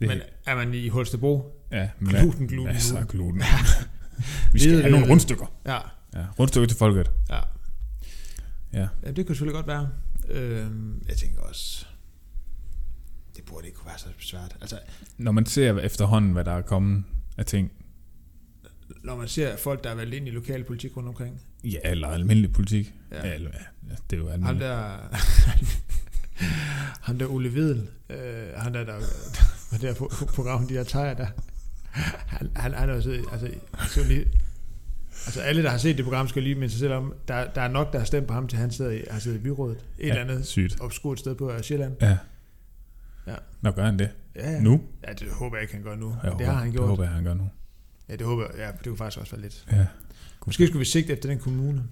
Det. 0.01 0.09
Men 0.09 0.21
er 0.47 0.55
man 0.55 0.75
i 0.75 0.89
Holstebro, 0.89 1.65
ja, 1.73 1.89
men 1.99 2.09
gluten, 2.15 2.47
gluten, 2.49 2.73
Masser 2.75 3.05
gluten. 3.05 3.19
gluten. 3.19 3.43
Vi 4.53 4.59
skal 4.59 4.71
Hvide, 4.71 4.83
have 4.83 4.93
nogle 4.93 5.09
rundstykker. 5.11 5.47
Ja, 5.67 5.79
Ja, 6.15 6.25
rundstykker 6.39 6.67
til 6.69 6.77
folket. 6.79 7.11
ja. 7.31 7.41
Ja. 8.73 8.89
ja, 9.05 9.11
det 9.11 9.27
kunne 9.27 9.37
selvfølgelig 9.37 9.55
godt 9.55 9.67
være. 9.67 9.89
Øhm, 10.31 11.03
jeg 11.09 11.17
tænker 11.17 11.41
også, 11.41 11.87
det 13.37 13.45
burde 13.45 13.67
ikke 13.67 13.79
kunne 13.79 13.87
være 13.87 13.99
så 13.99 14.07
svært. 14.19 14.57
Altså, 14.61 14.79
Når 15.19 15.33
man 15.33 15.47
ser 15.47 15.79
efterhånden, 15.79 16.33
hvad 16.33 16.45
der 16.45 16.53
er 16.53 16.63
kommet 16.63 17.05
af 17.39 17.47
ting, 17.47 17.71
når 19.03 19.17
man 19.17 19.29
ser 19.29 19.57
folk, 19.57 19.85
der 19.85 19.91
er 19.91 19.95
valgt 19.95 20.15
ind 20.15 20.29
i 20.29 20.31
lokal 20.31 20.65
politik 20.65 20.97
rundt 20.97 21.09
omkring. 21.09 21.41
ja, 21.65 21.79
eller 21.85 22.09
almindelig 22.09 22.53
politik, 22.53 22.95
Ja. 23.13 23.27
ja. 23.29 23.35
eller, 23.35 23.51
ja, 23.89 23.95
det 24.11 24.17
er 24.17 24.21
jo 24.21 24.29
Ham 24.31 24.33
almindeligt. 24.33 24.61
der, 24.61 24.99
ham 27.07 27.19
der 27.19 27.27
Ole 27.27 27.55
Vedel, 27.55 27.89
øh, 28.11 28.47
han 28.57 28.75
der, 28.75 28.85
der 28.91 28.93
var 29.73 29.79
der 29.79 29.95
på, 29.95 30.11
programmet, 30.35 30.69
de 30.71 30.75
der 30.75 30.85
tejer 30.85 31.15
der, 31.15 31.27
han, 32.27 32.51
han, 32.57 32.75
han 32.75 32.91
er 32.91 32.95
jo 32.95 33.01
siddet, 33.01 33.25
altså, 33.33 33.51
så 33.89 34.05
lige, 34.09 34.25
altså 35.27 35.41
alle, 35.41 35.63
der 35.63 35.71
har 35.71 35.79
set 35.79 35.97
det 35.97 36.05
program, 36.05 36.29
skal 36.29 36.43
lige 36.43 36.55
minde 36.55 36.71
sig 36.71 36.79
selv 36.79 36.93
om, 36.93 37.15
der, 37.29 37.51
der 37.53 37.61
er 37.63 37.69
nok, 37.69 37.93
der 37.93 37.99
har 37.99 38.07
stemt 38.07 38.27
på 38.27 38.35
ham, 38.35 38.49
til 38.49 38.59
han 38.59 38.71
sidder 38.71 38.91
i, 38.91 39.03
har 39.11 39.19
siddet 39.19 39.39
i 39.39 39.43
byrådet. 39.43 39.77
Et 39.99 40.07
Ja, 40.07 40.09
eller 40.19 40.21
andet 40.33 40.47
Sygt. 40.47 40.81
obskurt 40.81 41.19
sted 41.19 41.35
på 41.35 41.53
øh, 41.53 41.61
Sjælland. 41.63 41.97
Ja. 42.01 42.17
Ja. 43.27 43.35
Nå, 43.61 43.71
gør 43.71 43.85
han 43.85 43.99
det? 43.99 44.11
Ja, 44.37 44.51
ja. 44.51 44.61
Nu? 44.61 44.81
Ja, 45.09 45.13
det 45.13 45.29
håber 45.33 45.57
jeg 45.57 45.63
ikke, 45.63 45.75
han 45.75 45.83
gør 45.83 45.97
nu. 45.97 46.17
Jeg 46.25 46.33
det 46.39 46.47
har 46.47 46.53
han 46.55 46.67
Det 46.67 46.73
gjort. 46.75 46.89
håber 46.89 47.05
jeg, 47.05 47.13
han 47.13 47.25
gør 47.25 47.35
nu. 47.35 47.49
Ja, 48.09 48.17
det 48.17 48.27
håber 48.27 48.43
jeg. 48.43 48.53
Ja, 48.59 48.67
det 48.67 48.85
kunne 48.87 48.97
faktisk 48.97 49.21
også 49.21 49.33
være 49.33 49.43
lidt. 49.43 49.67
Ja. 49.73 49.87
Måske 50.47 50.67
skulle 50.67 50.79
vi 50.79 50.85
sigte 50.85 51.13
efter 51.13 51.29
den 51.29 51.39
kommune. 51.39 51.83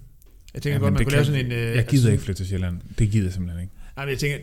Jeg 0.53 0.61
tænker 0.61 0.75
Ja, 0.75 0.79
godt, 0.83 0.93
man 0.93 1.03
kunne 1.03 1.11
lave 1.11 1.23
kan- 1.25 1.33
sådan 1.33 1.45
en... 1.45 1.51
Øh, 1.51 1.75
Jeg 1.75 1.85
gider 1.87 2.11
ikke 2.11 2.23
flytte 2.23 2.39
til 2.39 2.47
Sjælland. 2.47 2.81
Det 2.97 3.11
gider 3.11 3.25
jeg 3.25 3.33
simpelthen 3.33 3.61
ikke. 3.63 3.73
Nej, 3.95 4.05
men 4.05 4.11
jeg 4.11 4.19
tænker... 4.19 4.37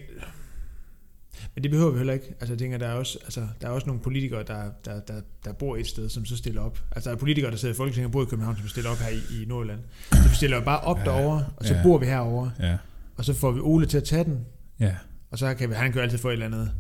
Men 1.55 1.63
det 1.63 1.71
behøver 1.71 1.91
vi 1.91 1.97
heller 1.97 2.13
ikke. 2.13 2.27
Altså, 2.41 2.53
jeg 2.53 2.59
tænker, 2.59 2.79
der 2.79 2.87
er 2.87 2.93
også, 2.93 3.19
altså, 3.25 3.47
der 3.61 3.67
er 3.67 3.71
også 3.71 3.87
nogle 3.87 4.03
politikere, 4.03 4.43
der, 4.43 4.71
der, 4.85 5.01
der, 5.01 5.21
der 5.45 5.53
bor 5.53 5.77
et 5.77 5.87
sted, 5.87 6.09
som 6.09 6.25
så 6.25 6.37
stiller 6.37 6.61
op. 6.61 6.79
Altså, 6.93 7.11
der 7.11 7.17
er 7.17 7.21
politikere, 7.21 7.51
der 7.51 7.57
sidder 7.57 7.75
i 7.75 7.77
Folketinget 7.77 8.07
og 8.07 8.13
bor 8.13 8.23
i 8.23 8.27
København, 8.27 8.57
som 8.57 8.69
stiller 8.69 8.91
op 8.91 8.97
her 8.99 9.09
i, 9.09 9.43
i 9.43 9.45
Nordjylland. 9.47 9.81
Så 10.13 10.29
vi 10.29 10.35
stiller 10.35 10.57
jo 10.57 10.65
bare 10.65 10.81
op 10.81 10.99
Ja, 10.99 11.05
derovre, 11.05 11.47
og 11.57 11.65
så 11.65 11.73
ja. 11.73 11.79
ja. 11.79 11.83
bor 11.83 11.99
vi 11.99 12.07
herovre. 12.07 12.53
Ja. 12.61 12.77
Og 13.17 13.25
så 13.25 13.35
får 13.35 13.51
vi 13.53 13.61
Ole 13.61 13.87
til 13.87 13.97
at 13.97 14.05
tage 14.05 14.25
den, 14.25 14.47
Ja. 14.81 14.95
og 15.31 15.39
så 15.39 15.55
kan 15.55 15.71
vi, 15.71 15.75
han 15.75 15.93
kan 15.93 15.99
jo 15.99 16.03
altid 16.03 16.19
få 16.19 16.29
et 16.29 16.33
eller 16.33 16.47
andet. 16.47 16.73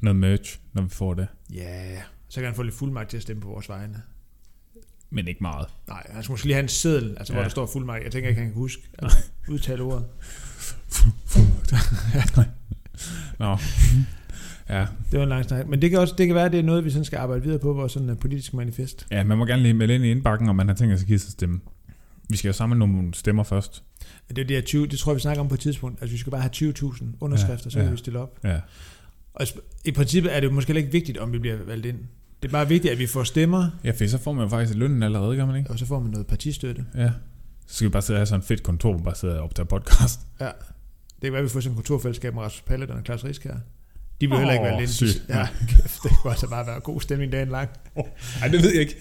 Noget 0.00 0.16
merch, 0.16 0.58
når 0.72 0.82
vi 0.82 0.88
får 0.88 1.14
det. 1.14 1.26
Ja, 1.54 1.60
yeah. 1.92 2.02
Så 2.28 2.40
kan 2.40 2.44
han 2.44 2.54
få 2.54 2.62
lidt 2.62 2.74
fuldmagt 2.74 3.10
til 3.10 3.16
at 3.16 3.22
stemme 3.22 3.42
på 3.42 3.48
vores 3.48 3.68
vegne. 3.68 4.02
Men 5.10 5.28
ikke 5.28 5.40
meget. 5.40 5.66
Nej, 5.88 6.06
han 6.10 6.22
skal 6.22 6.32
måske 6.32 6.46
lige 6.46 6.54
have 6.54 6.62
en 6.62 6.68
seddel, 6.68 7.16
altså, 7.18 7.32
ja. 7.32 7.34
hvor 7.34 7.40
Ja. 7.40 7.44
der 7.44 7.50
står 7.50 7.66
fuldmagt. 7.66 8.04
Jeg 8.04 8.12
tænker 8.12 8.28
ikke, 8.28 8.40
han 8.40 8.50
kan 8.50 8.58
huske 8.58 8.82
at 8.98 9.30
udtale 9.48 9.82
ordet. 9.82 10.04
Nå. 13.38 13.56
ja. 14.68 14.86
Det 15.10 15.18
var 15.18 15.22
en 15.22 15.28
lang 15.28 15.44
snak. 15.44 15.66
Men 15.68 15.82
det 15.82 15.90
kan 15.90 15.98
også 15.98 16.14
det 16.18 16.26
kan 16.26 16.34
være, 16.34 16.44
at 16.44 16.52
det 16.52 16.60
er 16.60 16.64
noget, 16.64 16.84
vi 16.84 16.90
sådan 16.90 17.04
skal 17.04 17.16
arbejde 17.18 17.42
videre 17.42 17.58
på, 17.58 17.72
vores 17.72 17.92
sådan 17.92 18.10
uh, 18.10 18.18
politiske 18.18 18.56
manifest. 18.56 19.06
ja, 19.10 19.24
man 19.24 19.38
må 19.38 19.46
gerne 19.46 19.62
lige 19.62 19.74
melde 19.74 19.94
ind 19.94 20.04
i 20.04 20.10
indbakken, 20.10 20.48
om 20.48 20.56
man 20.56 20.68
har 20.68 20.74
tænkt 20.74 20.98
sig 20.98 21.04
at 21.04 21.08
give 21.08 21.18
sig 21.18 21.32
stemme. 21.32 21.60
Vi 22.30 22.36
skal 22.36 22.48
jo 22.48 22.52
samle 22.52 22.78
nogle 22.78 23.14
stemmer 23.14 23.42
først. 23.42 23.82
Det 24.28 24.38
er 24.38 24.44
det 24.44 24.56
her 24.56 24.62
20, 24.62 24.86
det 24.86 24.98
tror 24.98 25.12
jeg, 25.12 25.16
vi 25.16 25.20
snakker 25.20 25.40
om 25.40 25.48
på 25.48 25.54
et 25.54 25.60
tidspunkt. 25.60 26.02
Altså, 26.02 26.12
vi 26.14 26.18
skal 26.18 26.30
bare 26.30 26.40
have 26.40 26.74
20.000 26.90 27.04
underskrifter, 27.20 27.66
Ja, 27.66 27.70
så 27.70 27.78
kan 27.78 27.84
ja. 27.84 27.90
vi 27.90 27.96
stille 27.96 28.18
op. 28.18 28.38
Ja. 28.44 28.60
Og 29.34 29.46
i 29.84 29.90
princippet 29.92 30.36
er 30.36 30.40
det 30.40 30.46
jo 30.48 30.52
måske 30.52 30.76
ikke 30.76 30.92
vigtigt, 30.92 31.18
om 31.18 31.32
vi 31.32 31.38
bliver 31.38 31.56
valgt 31.64 31.86
ind. 31.86 31.98
Det 32.42 32.48
er 32.48 32.52
bare 32.52 32.68
vigtigt, 32.68 32.92
at 32.92 32.98
vi 32.98 33.06
får 33.06 33.24
stemmer, 33.24 33.70
Ja, 33.84 33.90
for 33.90 34.06
så 34.08 34.18
får 34.18 34.32
man 34.32 34.44
jo 34.44 34.48
faktisk 34.48 34.78
lønnen 34.78 35.02
allerede, 35.02 35.36
gør 35.36 35.46
man 35.46 35.56
ikke? 35.56 35.70
og 35.70 35.78
så 35.78 35.86
får 35.86 36.00
man 36.00 36.10
noget 36.10 36.26
partistøtte. 36.26 36.84
Ja. 36.96 37.10
Så 37.66 37.74
skal 37.74 37.84
vi 37.84 37.90
bare 37.90 38.02
sidde 38.02 38.16
og 38.16 38.18
have 38.20 38.26
sådan 38.26 38.40
et 38.40 38.46
fedt 38.46 38.62
kontor, 38.62 38.92
hvor 38.92 39.02
bare 39.02 39.14
sidder 39.14 39.34
og 39.38 39.44
optager 39.44 39.66
podcast. 39.66 40.20
Ja. 40.40 40.44
Det 40.46 40.52
kan 41.22 41.32
være, 41.32 41.38
at 41.38 41.44
vi 41.44 41.48
får 41.48 41.60
sådan 41.60 41.72
et 41.72 41.76
kontorfællesskab 41.76 42.34
med 42.34 42.42
Rasmus 42.42 42.60
Paludan 42.66 42.96
og 42.96 43.02
Claus 43.04 43.24
Riskær. 43.24 43.50
De 43.50 43.58
bliver 44.18 44.34
Åh, 44.34 44.38
heller 44.40 44.52
ikke 44.52 44.64
valgt 44.64 44.80
ind. 44.80 44.88
sygt. 45.10 45.22
Ja, 45.28 45.48
kæft, 45.68 45.98
det 46.02 46.10
kunne 46.22 46.30
altså 46.30 46.48
bare 46.48 46.66
være 46.66 46.80
god 46.80 47.00
stemning 47.00 47.32
dagen 47.32 47.48
lang. 47.48 47.68
Nej, 48.40 48.48
det 48.48 48.62
ved 48.62 48.70
jeg 48.72 48.80
ikke. 48.80 48.96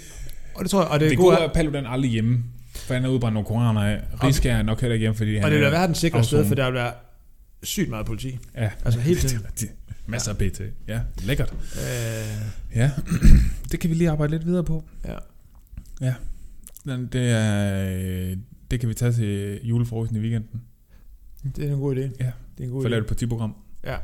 Og 0.55 0.63
det 0.63 0.71
tror 0.71 0.81
jeg, 0.81 0.87
og 0.89 0.99
det, 0.99 1.01
Det, 1.01 1.09
det 1.09 1.09
det 1.09 1.17
gode 1.17 1.35
gode 1.35 1.43
er, 1.43 1.47
at 1.47 1.53
Paludan 1.53 1.85
aldrig 1.85 2.11
hjemme. 2.11 2.43
For 2.75 2.93
han 2.93 3.05
er 3.05 3.09
udbrændt 3.09 3.33
nogle 3.33 3.47
koraner 3.47 3.81
af. 3.81 4.01
Riskær 4.23 4.57
er 4.57 4.63
nok 4.63 4.81
heller 4.81 4.93
ikke 4.93 5.03
hjemme, 5.03 5.17
fordi 5.17 5.35
han 5.35 5.43
og 5.45 5.51
det 5.51 5.59
vil 5.59 5.65
er 5.65 5.69
være 5.69 5.79
verdens 5.79 5.97
sikre 5.97 6.23
sted, 6.23 6.45
for 6.45 6.55
der 6.55 6.65
vil 6.65 6.73
være 6.73 6.91
sygt 7.63 7.89
meget 7.89 8.05
politi. 8.05 8.37
Ja, 8.55 8.69
Altså 8.85 8.99
hele 8.99 9.19
tiden. 9.19 9.45
det- 9.59 9.69
masser 10.07 10.31
af 10.31 10.37
PT. 10.37 10.61
Ja, 10.87 11.01
lækkert. 11.23 11.53
Øh, 11.53 12.47
Ja, 12.75 12.91
det 13.71 13.79
kan 13.79 13.89
vi 13.89 13.95
lige 13.95 14.09
arbejde 14.09 14.31
lidt 14.33 14.45
videre 14.45 14.63
på. 14.63 14.83
ja. 15.05 15.17
Ja. 16.01 16.15
Det, 16.85 17.15
er, 17.31 17.85
øh, 18.31 18.37
det 18.71 18.79
kan 18.79 18.89
vi 18.89 18.93
tage 18.93 19.11
til 19.11 19.59
julefrokosten 19.67 20.17
i 20.17 20.19
weekenden. 20.19 20.61
Det 21.55 21.65
er 21.69 21.73
en 21.73 21.79
god 21.79 21.95
idé. 21.95 21.99
Ja. 21.99 22.31
Det 22.57 22.63
er 22.63 22.63
en 22.63 22.69
god 22.69 22.81
For 22.81 22.87
idé. 22.87 22.91
lave 22.91 23.01
et 23.01 23.07
partiprogram. 23.07 23.55
Ja. 23.83 23.97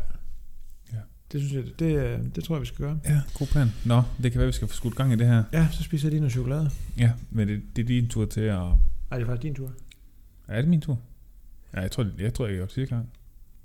Ja. 0.93 0.98
Det 1.31 1.41
synes 1.41 1.53
jeg, 1.53 1.79
det, 1.79 1.95
øh, 1.98 2.19
det 2.36 2.43
tror 2.43 2.55
jeg, 2.55 2.62
vi 2.62 2.65
skal 2.65 2.77
gøre. 2.86 3.00
Ja, 3.05 3.22
god 3.33 3.48
plan. 3.48 3.67
Nå, 3.86 4.01
det 4.24 4.31
kan 4.31 4.39
være, 4.39 4.45
vi 4.48 4.51
skal 4.53 4.67
få 4.67 4.74
skudt 4.75 4.95
gang 4.95 5.13
i 5.13 5.15
det 5.15 5.27
her. 5.27 5.43
Ja, 5.53 5.67
så 5.72 5.83
spiser 5.83 6.07
jeg 6.07 6.12
lige 6.12 6.19
noget 6.19 6.31
chokolade. 6.31 6.69
Ja, 6.98 7.12
men 7.31 7.48
det, 7.48 7.62
det 7.75 7.81
er 7.81 7.86
din 7.88 8.07
tur 8.07 8.25
til 8.25 8.41
at... 8.41 8.57
Nej, 8.57 8.74
det 9.12 9.22
er 9.22 9.25
faktisk 9.25 9.41
din 9.43 9.55
tur. 9.55 9.72
Er 10.48 10.62
det 10.62 10.69
min 10.69 10.81
tur? 10.81 11.00
Ja, 11.74 11.81
jeg 11.81 11.91
tror, 11.91 12.07
jeg, 12.19 12.33
tror, 12.33 12.45
jeg 12.45 12.55
gjorde 12.55 12.67
det 12.67 12.74
sidste 12.74 12.95
gang. 12.95 13.10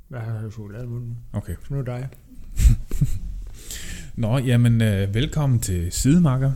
Hvad 0.08 0.20
har 0.20 0.42
du 0.42 0.50
chokolade 0.50 0.84
i 0.84 0.86
munden? 0.86 1.16
Okay. 1.32 1.54
Så 1.68 1.74
nu 1.74 1.80
er 1.80 1.82
det 1.82 1.86
dig. 1.86 2.08
Nå, 4.16 4.38
jamen, 4.38 4.82
øh, 4.82 5.14
velkommen 5.14 5.60
til 5.60 5.92
Sidemarker. 5.92 6.52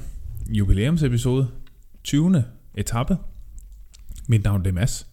Jubilæumsepisode. 0.51 1.49
20. 2.05 2.45
etape. 2.75 3.17
Mit 4.29 4.45
navn 4.45 4.63
det 4.63 4.69
er 4.69 4.75
Mads. 4.75 5.07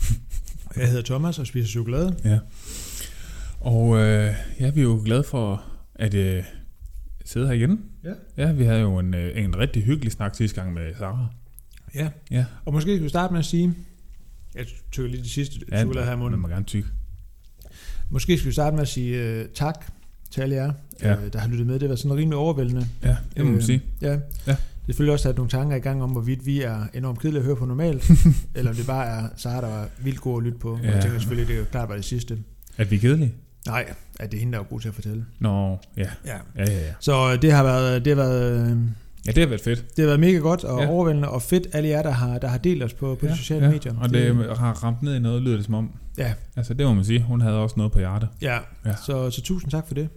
Jeg 0.76 0.88
hedder 0.88 1.02
Thomas 1.02 1.38
og 1.38 1.46
spiser 1.46 1.68
chokolade. 1.68 2.16
Ja. 2.24 2.38
Og 3.60 3.96
øh, 3.98 4.34
ja, 4.60 4.70
vi 4.70 4.80
er 4.80 4.84
jo 4.84 5.02
glade 5.04 5.24
for 5.24 5.64
at 5.94 6.14
øh, 6.14 6.44
sidde 7.24 7.46
her 7.46 7.54
igen. 7.54 7.80
Ja. 8.04 8.12
Ja, 8.36 8.52
vi 8.52 8.64
havde 8.64 8.80
jo 8.80 8.98
en, 8.98 9.14
øh, 9.14 9.44
en 9.44 9.58
rigtig 9.58 9.82
hyggelig 9.84 10.12
snak 10.12 10.34
sidste 10.34 10.60
gang 10.60 10.72
med 10.74 10.94
Sara. 10.98 11.26
Ja. 11.94 12.10
Ja. 12.30 12.44
Og 12.64 12.72
måske 12.72 12.96
skal 12.96 13.04
vi 13.04 13.08
starte 13.08 13.32
med 13.32 13.38
at 13.38 13.46
sige, 13.46 13.74
jeg 14.54 14.66
tykker 14.92 15.10
lige 15.10 15.22
det 15.22 15.30
sidste 15.30 15.56
Ja, 15.72 15.80
chokolade 15.80 16.06
her 16.06 16.12
i 16.12 16.16
Man 16.16 16.22
munden. 16.22 16.40
må 16.40 16.48
gerne 16.48 16.64
tykke. 16.64 16.88
Måske 18.10 18.38
skal 18.38 18.48
vi 18.48 18.52
starte 18.52 18.74
med 18.76 18.82
at 18.82 18.88
sige 18.88 19.16
øh, 19.22 19.48
tak 19.54 19.92
til 20.32 20.40
alle 20.40 20.54
jer, 20.54 20.72
Ja. 21.02 21.12
øh, 21.14 21.32
der 21.32 21.38
har 21.38 21.48
lyttet 21.48 21.66
med. 21.66 21.78
Det 21.78 21.88
var 21.88 21.94
sådan 21.96 22.16
rimelig 22.16 22.38
overvældende. 22.38 22.86
Ja, 23.04 23.16
det 23.36 23.44
må 23.44 23.50
man 23.50 23.54
Øh, 23.60 23.62
sige. 23.62 23.82
Ja. 24.00 24.18
Ja. 24.46 24.56
Det 24.86 24.94
selvfølgelig 24.94 25.12
også 25.12 25.22
sat 25.22 25.36
nogle 25.36 25.50
tanker 25.50 25.76
i 25.76 25.80
gang 25.80 26.02
om, 26.02 26.10
hvorvidt 26.10 26.46
vi 26.46 26.62
er 26.62 26.84
enormt 26.94 27.18
kedelige 27.20 27.38
at 27.40 27.44
høre 27.46 27.56
på 27.56 27.64
normalt, 27.66 28.10
eller 28.54 28.70
om 28.70 28.76
det 28.76 28.86
bare 28.86 29.06
er 29.06 29.28
Sara, 29.36 29.60
der 29.60 29.68
var 29.68 29.88
vildt 30.02 30.20
god 30.20 30.36
at 30.40 30.44
lytte 30.44 30.58
på. 30.58 30.78
Ja. 30.82 30.88
Ja. 30.88 30.94
Jeg 30.94 31.02
tænker 31.02 31.18
selvfølgelig, 31.18 31.48
det 31.48 31.54
er 31.54 31.58
jo 31.58 31.64
klart 31.70 31.88
bare 31.88 31.96
det 31.98 32.04
sidste. 32.04 32.38
At 32.76 32.90
vi 32.90 32.96
er 32.96 33.00
kedelige? 33.00 33.32
Nej, 33.66 33.92
at 34.20 34.30
det 34.32 34.36
er 34.36 34.40
hende, 34.40 34.52
der 34.52 34.58
er 34.60 34.64
god 34.64 34.80
til 34.80 34.88
at 34.88 34.94
fortælle. 34.94 35.24
Nå, 35.38 35.78
ja. 35.96 36.02
Ja. 36.02 36.06
Ja, 36.26 36.64
ja, 36.64 36.64
ja. 36.72 36.92
Så 37.00 37.32
øh, 37.32 37.42
det 37.42 37.52
har 37.52 37.62
været, 37.62 38.04
det 38.04 38.16
har 38.16 38.22
været, 38.24 38.70
øh, 38.70 38.76
Ja, 39.26 39.30
det 39.32 39.38
har 39.42 39.46
været 39.48 39.60
fedt. 39.60 39.84
det 39.96 40.02
har 40.02 40.06
været 40.06 40.20
mega 40.20 40.38
godt 40.38 40.64
og 40.64 40.78
ja. 40.80 40.84
Ja. 40.84 40.90
overvældende 40.90 41.28
og 41.28 41.42
fedt, 41.42 41.66
alle 41.72 41.88
jer, 41.88 42.02
der 42.02 42.10
har, 42.10 42.38
der 42.38 42.48
har 42.48 42.58
delt 42.58 42.82
os 42.82 42.92
på, 42.94 43.14
på 43.20 43.26
de 43.26 43.36
sociale 43.36 43.68
medier. 43.70 43.94
Og 44.00 44.10
det 44.10 44.56
har 44.58 44.72
ramt 44.84 45.02
ned 45.02 45.14
i 45.14 45.18
noget, 45.18 45.42
lyder 45.42 45.56
det 45.56 45.64
som 45.64 45.74
om. 45.74 45.90
Ja. 46.18 46.32
Altså, 46.56 46.74
det 46.74 46.86
må 46.86 46.94
man 46.94 47.04
sige. 47.04 47.22
Hun 47.22 47.40
havde 47.40 47.56
også 47.58 47.74
noget 47.76 47.92
på 47.92 47.98
hjertet. 47.98 48.28
Ja, 48.42 48.58
Ja. 48.86 48.94
Så, 49.06 49.30
så 49.30 49.42
tusind 49.42 49.70
tak 49.70 49.86
for 49.86 49.94
det. 49.94 50.08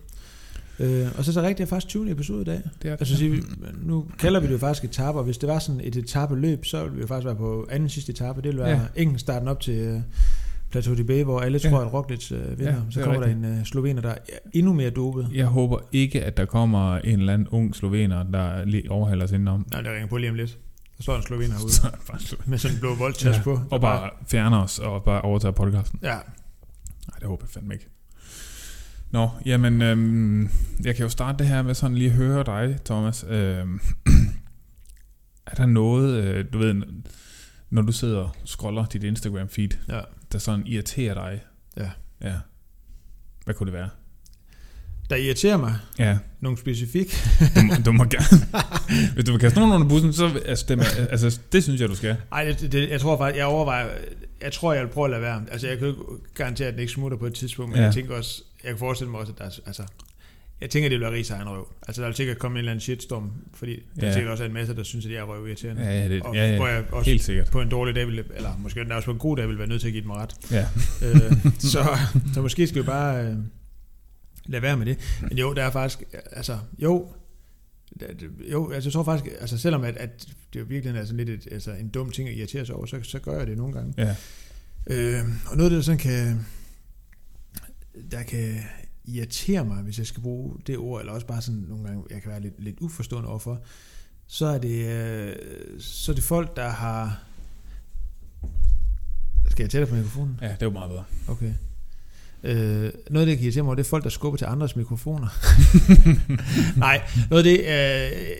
Øh, 0.79 1.08
og 1.17 1.25
så 1.25 1.32
er 1.32 1.34
det 1.34 1.44
rigtigt, 1.44 1.58
det 1.58 1.63
er 1.63 1.70
faktisk 1.75 1.88
20. 1.88 2.12
episode 2.12 2.41
i 2.41 2.46
dag. 2.46 2.62
Det 2.82 2.89
er 2.91 2.96
Altså, 2.96 3.17
sige, 3.17 3.44
nu 3.84 4.05
kalder 4.20 4.39
vi 4.39 4.48
det 4.48 4.53
jo 4.53 4.58
faktisk 4.58 4.84
etape, 4.86 5.17
og 5.17 5.24
hvis 5.24 5.38
det 5.38 5.50
var 5.50 5.60
sådan 5.60 5.82
et 5.84 5.96
etape-løb, 5.96 6.65
så 6.65 6.82
ville 6.84 6.96
vi 6.96 7.01
jo 7.01 7.08
faktisk 7.08 7.25
være 7.25 7.36
på 7.36 7.67
anden 7.72 7.89
sidste 7.89 8.12
etape. 8.12 8.41
Det 8.41 8.48
ville 8.48 8.62
være 8.62 8.70
ja. 8.70 8.82
Enten 8.96 9.20
starten 9.20 9.48
op 9.48 9.60
til 9.60 9.96
uh, 9.96 10.01
Plateau 10.72 10.96
de 10.96 11.03
Bay, 11.03 11.24
hvor 11.24 11.39
alle 11.39 11.60
Ja. 11.63 11.70
tror, 11.70 11.79
at 11.79 11.94
Roglic 11.94 12.32
uh, 12.32 12.60
vinder. 12.60 12.74
Ja, 12.74 12.75
så 12.89 13.00
det 13.00 13.08
er 13.08 13.12
kommer 13.13 13.27
der 13.27 13.34
en 13.36 13.60
uh, 13.60 13.63
slovener, 13.63 14.01
der 14.01 14.10
er 14.10 14.17
endnu 14.53 14.74
mere 14.74 14.89
dopet. 14.89 15.29
Jeg 15.34 15.46
håber 15.46 15.79
ikke, 15.91 16.24
at 16.24 16.38
der 16.38 16.46
kommer 16.46 16.96
en 16.98 17.20
eller 17.20 17.34
anden 17.34 17.48
ung 17.48 17.75
slovener, 17.75 18.24
der 18.24 18.65
lige 18.65 18.91
overhaler 18.91 19.24
os 19.24 19.32
indenom. 19.32 19.65
Nej, 19.72 19.82
det 19.82 19.91
ringer 19.91 20.08
på 20.08 20.17
lige 20.17 20.29
om 20.29 20.36
lidt. 20.36 20.58
Der 20.98 21.03
står 21.03 21.15
en 21.15 21.22
slovener 21.24 21.55
herude 21.55 21.72
Så 21.74 21.88
slå- 22.20 22.38
med 22.46 22.58
sådan 22.58 22.75
en 22.75 22.79
blå 22.79 22.96
voldtask 22.96 23.38
Ja, 23.39 23.44
på. 23.44 23.60
og 23.72 23.82
bare 23.82 24.10
fjerner 24.27 24.58
os 24.63 24.79
og 24.79 25.03
bare 25.03 25.22
overtager 25.22 25.51
podcasten. 25.51 26.00
Ja, 26.03 26.08
Nej, 26.13 27.17
det 27.20 27.27
håber 27.27 27.44
jeg 27.46 27.50
fandme 27.50 27.74
ikke. 27.74 27.88
Nå, 29.12 29.29
jamen, 29.45 29.81
øhm, 29.81 30.50
jeg 30.83 30.95
kan 30.95 31.03
jo 31.03 31.09
starte 31.09 31.38
det 31.38 31.47
her 31.47 31.62
med 31.62 31.74
sådan 31.74 31.97
lige 31.97 32.09
at 32.09 32.15
høre 32.15 32.43
dig, 32.43 32.77
Thomas. 32.85 33.25
Øhm, 33.29 33.79
er 35.47 35.55
der 35.57 35.65
noget, 35.65 36.24
øh, 36.24 36.45
du 36.53 36.57
ved, 36.57 36.74
når 37.69 37.81
du 37.81 37.91
sidder 37.91 38.17
og 38.17 38.35
scroller 38.45 38.85
dit 38.85 39.03
Instagram-feed, 39.03 39.77
ja. 39.89 40.00
der 40.31 40.38
sådan 40.38 40.67
irriterer 40.67 41.13
dig? 41.13 41.41
Ja. 41.77 41.89
Ja. 42.29 42.33
Hvad 43.45 43.55
kunne 43.55 43.65
det 43.71 43.74
være? 43.74 43.89
Der 45.09 45.15
irriterer 45.15 45.57
mig 45.57 45.75
Ja, 46.00 46.17
nogle 46.39 46.57
specifik. 46.57 47.15
du, 47.55 47.62
må- 47.62 47.74
du 47.85 47.91
må 47.91 48.03
gerne. 48.15 48.45
Hvis 49.13 49.25
du 49.25 49.31
vil 49.31 49.39
kaste 49.41 49.59
nogen 49.59 49.74
under 49.75 49.88
bussen, 49.88 50.13
så 50.13 50.39
altså, 50.45 50.65
det, 50.75 50.81
altså, 51.12 51.39
det 51.51 51.63
synes 51.63 51.81
jeg, 51.81 51.89
du 51.89 51.95
skal. 51.95 52.15
Ej, 52.31 52.43
det, 52.59 52.71
det, 52.71 52.89
jeg 52.89 53.01
tror 53.01 53.17
faktisk, 53.17 53.38
jeg 53.38 53.45
overvejer, 53.45 53.89
jeg 54.41 54.51
tror, 54.51 54.74
jeg 54.74 54.83
vil 54.83 54.89
prøve 54.91 55.05
at 55.05 55.12
lade 55.12 55.21
være. 55.21 55.43
Altså, 55.51 55.67
jeg 55.67 55.77
kan 55.77 55.88
jo 55.88 55.93
ikke 55.93 56.33
garantere, 56.33 56.67
at 56.67 56.74
den 56.74 56.81
ikke 56.81 56.93
smutter 56.93 57.17
på 57.17 57.25
et 57.25 57.33
tidspunkt, 57.33 57.71
men. 57.71 57.79
Ja. 57.79 57.83
jeg 57.85 57.93
tænker 57.93 58.15
også, 58.15 58.43
jeg 58.65 58.72
kan 58.72 58.77
forestille 58.79 59.12
mig 59.12 59.19
også, 59.19 59.31
at 59.31 59.38
der 59.39 59.45
er, 59.45 59.50
altså, 59.65 59.84
jeg 60.62 60.69
tænker, 60.69 60.89
det 60.89 60.95
vil 61.00 61.05
være 61.05 61.13
rigtig 61.15 61.34
egen 61.34 61.50
røv. 61.50 61.67
Altså, 61.88 62.01
der 62.01 62.07
vil 62.07 62.15
sikkert 62.15 62.38
komme 62.39 62.55
en 62.55 62.60
eller 62.60 62.72
anden 62.72 62.81
shitstorm, 62.81 63.31
fordi 63.53 63.75
der 63.95 64.01
er 64.01 64.07
Ja. 64.07 64.13
sikkert 64.13 64.31
også 64.31 64.43
en 64.43 64.53
masse, 64.53 64.75
der 64.75 64.84
synes, 64.84 65.05
at 65.05 65.12
jeg 65.12 65.17
er 65.19 65.24
røv 65.24 65.48
irriterende. 65.48 65.81
Ja, 65.84 65.91
ja, 66.01 66.10
det, 66.10 66.22
og 66.24 66.36
ja, 66.36 66.55
hvor 66.55 66.67
ja, 66.67 66.74
jeg 66.74 66.84
også 66.93 67.10
helt 67.10 67.24
sikkert. 67.24 67.51
på 67.51 67.62
en 67.62 67.69
dårlig 67.69 67.95
dag, 67.95 68.07
vil, 68.07 68.24
eller 68.36 68.57
måske 68.57 68.81
endda 68.81 68.95
også 68.95 69.05
på 69.05 69.12
en 69.12 69.17
god 69.17 69.38
dag, 69.38 69.48
vil 69.48 69.57
være 69.57 69.67
nødt 69.67 69.81
til 69.81 69.88
at 69.88 69.91
give 69.93 70.03
dem 70.03 70.12
ret. 70.12 70.36
Ja. 70.51 70.67
øh, 71.07 71.38
så, 71.60 71.98
så 72.34 72.41
måske 72.41 72.67
skal 72.67 72.81
vi 72.81 72.86
bare 72.86 73.25
øh, 73.25 73.36
lade 74.45 74.62
være 74.62 74.77
med 74.77 74.86
det. 74.86 74.98
Men 75.22 75.38
jo, 75.38 75.53
der 75.53 75.63
er 75.63 75.72
faktisk, 75.72 76.03
altså, 76.31 76.57
jo, 76.79 77.10
jo, 78.51 78.72
altså 78.72 78.88
jeg 78.88 78.93
tror 78.93 79.03
faktisk, 79.03 79.36
altså 79.41 79.57
selvom 79.57 79.84
at, 79.84 79.98
at 79.98 80.27
det 80.53 80.60
jo 80.60 80.65
virkelig 80.69 81.00
er 81.00 81.05
sådan 81.05 81.17
lidt 81.25 81.29
et, 81.29 81.53
altså 81.53 81.72
en 81.72 81.88
dum 81.89 82.12
ting 82.12 82.29
at 82.29 82.36
irritere 82.36 82.65
sig 82.65 82.75
over, 82.75 82.86
så, 82.86 83.00
så 83.03 83.19
gør 83.19 83.38
jeg 83.38 83.48
det 83.48 83.57
nogle 83.57 83.74
gange. 83.74 83.93
Ja. 83.98 84.15
Øh, 84.88 85.22
og 85.45 85.57
noget 85.57 85.63
af 85.65 85.69
det, 85.69 85.77
der 85.77 85.81
sådan 85.81 85.98
kan, 85.98 86.45
der 88.11 88.23
kan 88.23 88.55
irritere 89.05 89.65
mig, 89.65 89.83
hvis 89.83 89.97
jeg 89.97 90.07
skal 90.07 90.23
bruge 90.23 90.55
det 90.67 90.77
ord, 90.77 90.99
eller 90.99 91.13
også 91.13 91.27
bare 91.27 91.41
sådan 91.41 91.61
nogle 91.61 91.83
gange, 91.83 92.03
jeg 92.09 92.21
kan 92.21 92.31
være 92.31 92.41
lidt, 92.41 92.63
lidt 92.63 92.79
uforstående 92.79 93.29
overfor, 93.29 93.61
så 94.27 94.45
er 94.45 94.57
det, 94.57 94.85
øh, 94.85 95.35
så 95.79 96.11
er 96.11 96.15
det 96.15 96.23
folk, 96.23 96.55
der 96.55 96.69
har... 96.69 97.23
Skal 99.49 99.63
jeg 99.63 99.69
tælle 99.69 99.87
på 99.87 99.95
mikrofonen? 99.95 100.39
ja, 100.41 100.55
det 100.59 100.65
var 100.65 100.71
meget 100.71 100.89
bedre. 100.89 101.03
Okay. 101.27 101.53
Øh, 102.45 102.91
noget 103.09 103.21
af 103.21 103.25
det, 103.25 103.37
kan 103.37 103.43
irritere 103.43 103.63
mig, 103.63 103.77
det 103.77 103.83
er 103.83 103.89
folk, 103.89 104.03
der 104.03 104.09
skubber 104.09 104.37
til 104.37 104.45
andres 104.45 104.75
mikrofoner. 104.75 105.27
Nej, 106.79 107.01
noget 107.29 107.45
af 107.47 107.51
det, 107.51 107.59
øh, 107.59 107.67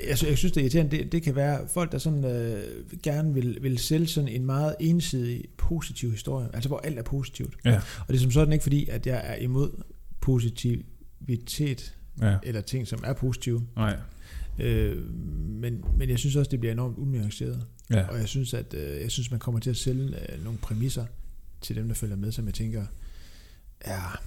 jeg, 0.10 0.30
jeg 0.30 0.38
synes, 0.38 0.52
det 0.52 0.58
er 0.58 0.62
irriterende, 0.62 0.98
det, 0.98 1.12
det 1.12 1.24
kan 1.24 1.36
være 1.36 1.60
folk, 1.74 1.92
der 1.92 1.98
sådan 1.98 2.26
øh, 2.26 2.64
gerne 3.04 3.34
vil, 3.34 3.58
vil 3.62 3.78
sælge 3.78 4.08
sådan 4.08 4.28
en 4.28 4.46
meget 4.46 4.76
ensidig 4.80 5.44
positiv 5.58 6.12
historie, 6.12 6.48
altså 6.54 6.70
hvor 6.70 6.78
alt 6.78 7.00
er 7.00 7.04
positivt. 7.04 7.54
Ja. 7.66 7.76
Og 7.76 8.08
det 8.08 8.16
er 8.16 8.20
som 8.20 8.32
sådan 8.32 8.54
ikke 8.54 8.64
fordi, 8.64 8.90
at 8.90 9.08
jeg 9.08 9.22
er 9.26 9.36
imod 9.36 9.84
positivitet, 10.22 11.96
Ja, 12.22 12.38
eller 12.44 12.62
ting, 12.62 12.88
som 12.88 13.04
er 13.04 13.14
positive, 13.14 13.62
nej. 13.76 13.98
øh, 14.60 15.12
men, 15.50 15.84
men 15.98 16.10
jeg 16.10 16.20
synes 16.20 16.36
også, 16.36 16.50
det 16.52 16.60
bliver 16.60 16.74
enormt 16.74 16.98
unuanceret. 16.98 17.66
Ja. 17.90 18.08
Og 18.08 18.20
jeg 18.20 18.28
synes, 18.28 18.54
at 18.54 18.74
øh, 18.74 19.02
jeg 19.02 19.12
synes, 19.12 19.32
man 19.32 19.40
kommer 19.40 19.60
til 19.60 19.70
at 19.70 19.78
sælge 19.78 20.04
øh, 20.04 20.44
nogle 20.44 20.60
præmisser 20.60 21.06
til 21.62 21.76
dem, 21.76 21.88
der 21.88 21.96
følger 21.96 22.16
med, 22.16 22.32
som 22.32 22.46
jeg 22.46 22.54
tænker 22.54 22.86
er 23.82 24.22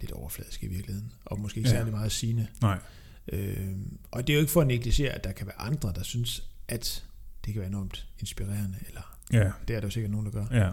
lidt 0.00 0.10
overfladisk 0.12 0.62
i 0.62 0.66
virkeligheden, 0.66 1.12
og 1.24 1.40
måske 1.40 1.58
ikke 1.58 1.70
Ja. 1.70 1.76
særlig 1.76 1.92
meget 1.92 2.12
sigende. 2.12 2.46
Nej. 2.62 2.78
Øh, 3.32 3.56
og 4.10 4.26
det 4.26 4.32
er 4.32 4.34
jo 4.34 4.40
ikke 4.40 4.52
for 4.52 4.60
at 4.60 4.66
negligere, 4.66 5.12
at 5.12 5.24
der 5.24 5.32
kan 5.32 5.46
være 5.46 5.60
andre, 5.60 5.92
der 5.94 6.02
synes, 6.02 6.42
at 6.68 7.04
det 7.44 7.52
kan 7.52 7.60
være 7.60 7.68
enormt 7.70 8.06
inspirerende, 8.20 8.78
eller 8.88 9.18
Ja, 9.32 9.50
det 9.68 9.76
er 9.76 9.80
der 9.80 9.86
jo 9.86 9.90
sikkert 9.90 10.10
nogen, 10.12 10.26
der 10.26 10.32
gør. 10.32 10.46
ja. 10.52 10.70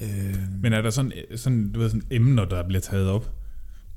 Øh, 0.00 0.52
Men 0.62 0.72
er 0.72 0.82
der 0.82 0.90
sådan, 0.90 1.12
sådan, 1.36 1.72
du 1.72 1.80
ved, 1.80 1.88
sådan 1.90 2.02
emner, 2.10 2.44
der 2.44 2.62
bliver 2.66 2.80
taget 2.80 3.08
op? 3.08 3.32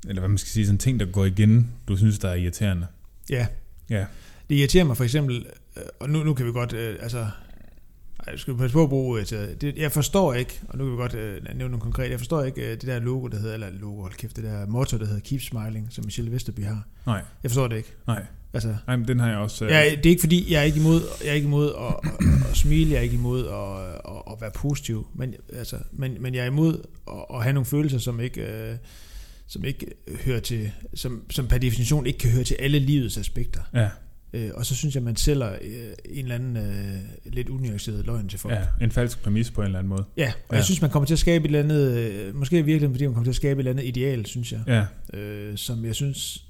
Eller 0.08 0.20
hvad 0.20 0.28
man 0.28 0.38
skal 0.38 0.48
sige, 0.50 0.66
sådan 0.66 0.78
ting, 0.78 1.00
der 1.00 1.06
går 1.06 1.24
igen, 1.24 1.70
du 1.88 1.96
synes, 1.96 2.18
der 2.18 2.28
er 2.28 2.34
irriterende? 2.34 2.86
ja, 3.30 3.46
Ja. 3.90 4.06
det 4.48 4.54
irriterer 4.54 4.84
mig 4.84 4.96
for 4.96 5.04
eksempel, 5.04 5.46
øh, 5.76 5.82
og 6.00 6.10
nu, 6.10 6.24
nu 6.24 6.34
kan 6.34 6.46
vi 6.46 6.52
godt, 6.52 6.72
øh, 6.72 6.96
altså, 7.00 7.30
ej, 8.26 8.36
skal 8.36 8.56
passe 8.56 8.72
på 8.72 8.82
at 8.82 8.88
bruge 8.88 9.24
til- 9.24 9.56
det, 9.60 9.76
jeg 9.76 9.92
forstår 9.92 10.34
ikke, 10.34 10.60
og 10.68 10.78
nu 10.78 10.84
kan 10.84 10.92
vi 10.92 10.96
godt 10.96 11.14
øh, 11.14 11.42
nævne 11.44 11.58
nogle 11.58 11.80
konkret, 11.80 12.10
jeg 12.10 12.18
forstår 12.18 12.42
ikke 12.42 12.62
øh, 12.62 12.70
det 12.70 12.82
der 12.82 12.98
logo, 12.98 13.26
der 13.28 13.38
hedder, 13.38 13.54
eller 13.54 13.70
logo, 13.80 14.00
hold 14.02 14.12
kæft, 14.12 14.36
det 14.36 14.44
der 14.44 14.66
motto, 14.66 14.98
der 14.98 15.06
hedder 15.06 15.20
Keep 15.20 15.40
Smiling, 15.40 15.86
som 15.90 16.04
Michelle 16.04 16.32
Vesterby 16.32 16.64
har. 16.64 16.86
Nej, 17.06 17.22
Jeg 17.42 17.50
forstår 17.50 17.68
det 17.68 17.76
ikke. 17.76 17.92
nej. 18.06 18.26
Altså, 18.54 18.74
Nej, 18.86 18.96
men 18.96 19.08
den 19.08 19.20
har 19.20 19.28
jeg 19.28 19.38
også... 19.38 19.64
øh, 19.64 19.70
jeg, 19.70 19.90
det 19.96 20.06
er 20.06 20.10
ikke 20.10 20.20
fordi, 20.20 20.52
jeg 20.52 20.58
er 20.60 20.62
ikke 20.64 20.78
imod, 20.80 21.00
jeg 21.24 21.30
er 21.30 21.34
ikke 21.34 21.46
imod 21.46 21.72
at, 21.74 22.10
at, 22.10 22.26
at 22.50 22.56
smile, 22.56 22.90
jeg 22.90 22.98
er 22.98 23.02
ikke 23.02 23.14
imod 23.14 23.46
at, 23.46 24.12
at, 24.12 24.22
at 24.32 24.40
være 24.40 24.50
positiv, 24.54 25.06
men, 25.14 25.34
altså, 25.52 25.76
men, 25.92 26.16
men 26.20 26.34
jeg 26.34 26.42
er 26.42 26.46
imod 26.46 26.78
at, 27.08 27.14
at 27.34 27.42
have 27.42 27.52
nogle 27.52 27.64
følelser, 27.66 27.98
som 27.98 28.20
ikke, 28.20 28.40
øh, 28.70 28.76
som 29.46 29.64
ikke 29.64 29.86
hører 30.24 30.40
til, 30.40 30.70
som, 30.94 31.22
som 31.30 31.46
per 31.46 31.58
definition 31.58 32.06
ikke 32.06 32.18
kan 32.18 32.30
høre 32.30 32.44
til 32.44 32.56
alle 32.60 32.78
livets 32.78 33.18
aspekter. 33.18 33.60
Ja, 33.74 33.88
Øh, 34.34 34.50
og 34.54 34.66
så 34.66 34.74
synes 34.74 34.94
jeg, 34.94 35.02
man 35.02 35.16
sælger 35.16 35.52
øh, 35.52 35.58
en 36.04 36.18
eller 36.24 36.34
anden 36.34 36.56
øh, 36.56 37.32
lidt 37.32 37.48
unuanceret 37.48 38.06
løgn 38.06 38.28
til 38.28 38.38
folk. 38.38 38.54
ja, 38.54 38.62
en 38.80 38.90
falsk 38.90 39.22
præmis 39.22 39.50
på 39.50 39.60
en 39.60 39.64
eller 39.66 39.78
anden 39.78 39.88
måde. 39.88 40.04
Ja, 40.16 40.26
og 40.48 40.52
Ja. 40.52 40.56
jeg 40.56 40.64
synes, 40.64 40.80
man 40.80 40.90
kommer 40.90 41.06
til 41.06 41.14
at 41.14 41.18
skabe 41.18 41.44
et 41.44 41.48
eller 41.48 41.58
andet, 41.58 41.98
øh, 41.98 42.34
måske 42.36 42.56
i 42.58 42.62
virkeligheden, 42.62 42.94
fordi 42.94 43.04
man 43.06 43.14
kommer 43.14 43.24
til 43.24 43.30
at 43.32 43.36
skabe 43.36 43.52
et 43.52 43.58
eller 43.58 43.70
andet 43.70 43.84
ideal, 43.84 44.26
synes 44.26 44.52
jeg, 44.52 44.60
Ja, 44.66 45.18
øh, 45.18 45.56
som 45.56 45.84
jeg 45.84 45.94
synes, 45.94 46.44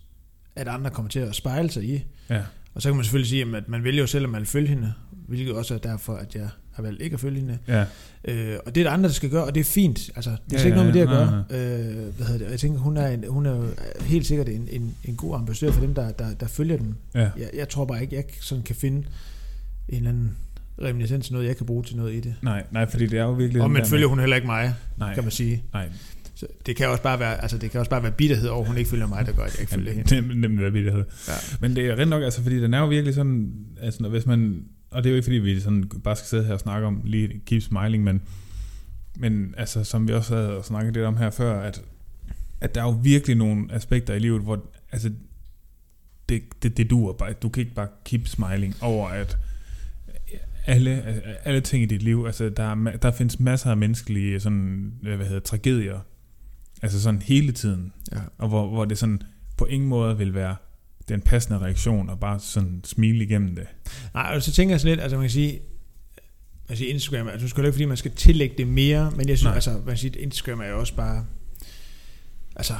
at 0.56 0.68
andre 0.68 0.90
kommer 0.90 1.08
til 1.10 1.18
at 1.20 1.34
spejle 1.34 1.70
sig 1.70 1.84
i. 1.84 2.04
ja, 2.30 2.42
Og 2.74 2.82
så 2.82 2.88
kan 2.88 2.96
man 2.96 3.04
selvfølgelig 3.04 3.28
sige, 3.30 3.56
at 3.56 3.68
man 3.68 3.84
vælger 3.84 4.00
jo 4.02 4.06
selv, 4.06 4.24
om 4.24 4.30
man 4.30 4.40
vil 4.40 4.48
følge 4.48 4.68
hende, 4.68 4.92
hvilket 5.28 5.54
også 5.54 5.74
er 5.74 5.78
derfor, 5.78 6.14
at 6.14 6.34
jeg 6.34 6.48
har 6.72 6.82
valgt 6.82 7.02
ikke 7.02 7.14
at 7.14 7.20
følge 7.20 7.40
hende. 7.40 7.58
ja, 7.68 7.84
Øh, 8.24 8.56
og 8.66 8.74
det 8.74 8.80
er 8.80 8.84
der 8.84 8.90
andre, 8.90 9.08
der 9.08 9.14
skal 9.14 9.30
gøre, 9.30 9.44
og 9.44 9.54
det 9.54 9.60
er 9.60 9.64
fint. 9.64 10.10
Altså, 10.16 10.30
det 10.30 10.36
er 10.36 10.40
Ja, 10.52 10.56
slet 10.58 10.64
ikke 10.64 10.76
noget 10.76 10.94
med 10.94 11.00
det 11.02 11.08
at 11.08 11.14
ja, 11.14 11.14
gøre. 11.14 11.44
Øh, 11.50 12.14
hvad 12.16 12.26
hedder 12.26 12.38
det? 12.38 12.44
Og 12.46 12.50
jeg 12.50 12.60
tænker, 12.60 12.78
hun 12.80 12.96
er, 12.96 13.08
en, 13.08 13.24
hun 13.28 13.46
er 13.46 13.56
jo 13.56 13.64
helt 14.00 14.26
sikkert 14.26 14.48
en, 14.48 14.68
en, 14.70 14.94
en 15.04 15.16
god 15.16 15.34
ambassadør 15.36 15.72
for 15.72 15.80
dem, 15.80 15.94
der, 15.94 16.10
der, 16.10 16.34
der 16.34 16.46
følger 16.46 16.76
den. 16.76 16.96
ja. 17.14 17.20
Jeg, 17.20 17.50
jeg 17.54 17.68
tror 17.68 17.84
bare 17.84 18.02
ikke, 18.02 18.16
jeg 18.16 18.24
sådan 18.40 18.62
kan 18.64 18.76
finde 18.76 18.98
en 18.98 19.04
eller 19.96 20.10
anden 20.10 20.36
reminiscens 20.82 21.30
noget, 21.30 21.46
jeg 21.46 21.56
kan 21.56 21.66
bruge 21.66 21.84
til 21.84 21.96
noget 21.96 22.12
i 22.14 22.20
det. 22.20 22.34
Nej, 22.42 22.64
nej, 22.70 22.90
fordi 22.90 23.06
det 23.06 23.18
er 23.18 23.22
jo 23.22 23.32
virkelig... 23.32 23.62
Og 23.62 23.70
der 23.70 23.84
følger 23.84 24.06
hun 24.06 24.18
heller 24.20 24.36
ikke 24.36 24.46
mig, 24.46 24.74
Nej, 24.98 25.14
kan 25.14 25.22
man 25.24 25.30
sige. 25.32 25.64
nej. 25.72 25.88
Så 26.34 26.46
det 26.66 26.76
kan 26.76 26.88
også 26.88 27.02
bare 27.02 27.18
være, 27.18 27.42
altså 27.42 27.58
det 27.58 27.70
kan 27.70 27.80
også 27.80 27.90
bare 27.90 28.02
være 28.02 28.12
bitterhed 28.12 28.48
over, 28.48 28.64
hun 28.64 28.76
ikke 28.78 28.90
følger 28.90 29.06
mig, 29.06 29.26
der 29.26 29.32
gør, 29.32 29.42
at 29.42 29.52
jeg 29.52 29.60
ikke 29.60 29.72
følger 29.72 29.92
hende. 29.92 30.34
Nemlig 30.40 30.70
hvad 30.70 30.82
det 30.82 30.92
hedder. 30.92 31.04
Ja. 31.28 31.32
Men 31.60 31.76
det 31.76 31.86
er 31.86 31.96
rent 31.98 32.10
nok, 32.10 32.22
altså, 32.22 32.42
fordi 32.42 32.62
den 32.62 32.74
er 32.74 32.78
jo 32.78 32.86
virkelig 32.86 33.14
sådan, 33.14 33.52
altså, 33.80 34.08
hvis 34.08 34.26
man, 34.26 34.62
og 34.92 35.04
det 35.04 35.10
er 35.10 35.12
jo 35.12 35.16
ikke, 35.16 35.24
fordi 35.24 35.36
vi 35.36 35.60
sådan 35.60 35.84
bare 36.04 36.16
skal 36.16 36.26
sidde 36.26 36.44
her 36.44 36.52
og 36.54 36.60
snakke 36.60 36.86
om 36.86 37.00
lige 37.04 37.40
keep 37.46 37.62
smiling, 37.62 38.04
men, 38.04 38.22
men 39.16 39.54
altså, 39.56 39.84
som 39.84 40.08
vi 40.08 40.12
også 40.12 40.36
havde 40.36 40.60
snakket 40.64 40.94
lidt 40.94 41.06
om 41.06 41.16
her 41.16 41.30
før, 41.30 41.60
at, 41.60 41.82
at 42.60 42.74
der 42.74 42.80
er 42.80 42.84
jo 42.84 42.98
virkelig 43.02 43.36
nogle 43.36 43.72
aspekter 43.74 44.14
i 44.14 44.18
livet, 44.18 44.42
hvor, 44.42 44.64
altså, 44.92 45.10
det, 46.28 46.42
det, 46.62 46.76
det 46.76 46.90
duer 46.90 47.12
bare, 47.12 47.32
du 47.32 47.48
kan 47.48 47.60
ikke 47.60 47.74
bare 47.74 47.88
keep 48.04 48.26
smiling 48.28 48.74
over, 48.80 49.08
at 49.08 49.38
alle, 50.66 51.02
alle 51.44 51.60
ting 51.60 51.82
i 51.82 51.86
dit 51.86 52.02
liv, 52.02 52.24
altså, 52.26 52.48
der, 52.48 52.62
er, 52.62 52.96
der 52.96 53.10
findes 53.10 53.40
masser 53.40 53.70
af 53.70 53.76
menneskelige 53.76 54.40
sådan, 54.40 54.92
hvad 55.02 55.18
hedder, 55.26 55.40
tragedier, 55.40 56.00
altså 56.82 57.02
sådan 57.02 57.22
hele 57.22 57.52
tiden, 57.52 57.92
Ja. 58.12 58.18
og 58.38 58.48
hvor, 58.48 58.68
hvor 58.68 58.84
det 58.84 58.98
sådan 58.98 59.22
på 59.56 59.64
ingen 59.64 59.88
måde 59.88 60.18
vil 60.18 60.34
være 60.34 60.56
den 61.12 61.20
passende 61.20 61.58
reaktion, 61.58 62.10
og 62.10 62.20
bare 62.20 62.40
sådan 62.40 62.80
smile 62.84 63.24
igennem 63.24 63.54
det. 63.54 63.66
Nej, 64.14 64.32
og 64.34 64.42
så 64.42 64.52
tænker 64.52 64.72
jeg 64.72 64.80
sådan 64.80 64.90
lidt, 64.90 65.00
altså 65.00 65.16
man 65.16 65.24
kan 65.24 65.30
sige, 65.30 65.60
sige 66.74 66.88
Instagram, 66.88 67.28
altså 67.28 67.44
nu 67.44 67.48
skal 67.48 67.62
det 67.62 67.68
ikke, 67.68 67.74
fordi 67.74 67.84
man 67.84 67.96
skal 67.96 68.10
tillægge 68.10 68.54
det 68.58 68.68
mere, 68.68 69.10
men 69.16 69.28
jeg 69.28 69.38
synes, 69.38 69.48
Nej. 69.48 69.54
altså 69.54 69.70
man 69.70 69.84
kan 69.86 69.96
sige, 69.96 70.18
Instagram 70.18 70.60
er 70.60 70.68
jo 70.68 70.78
også 70.78 70.94
bare, 70.94 71.26
altså 72.56 72.74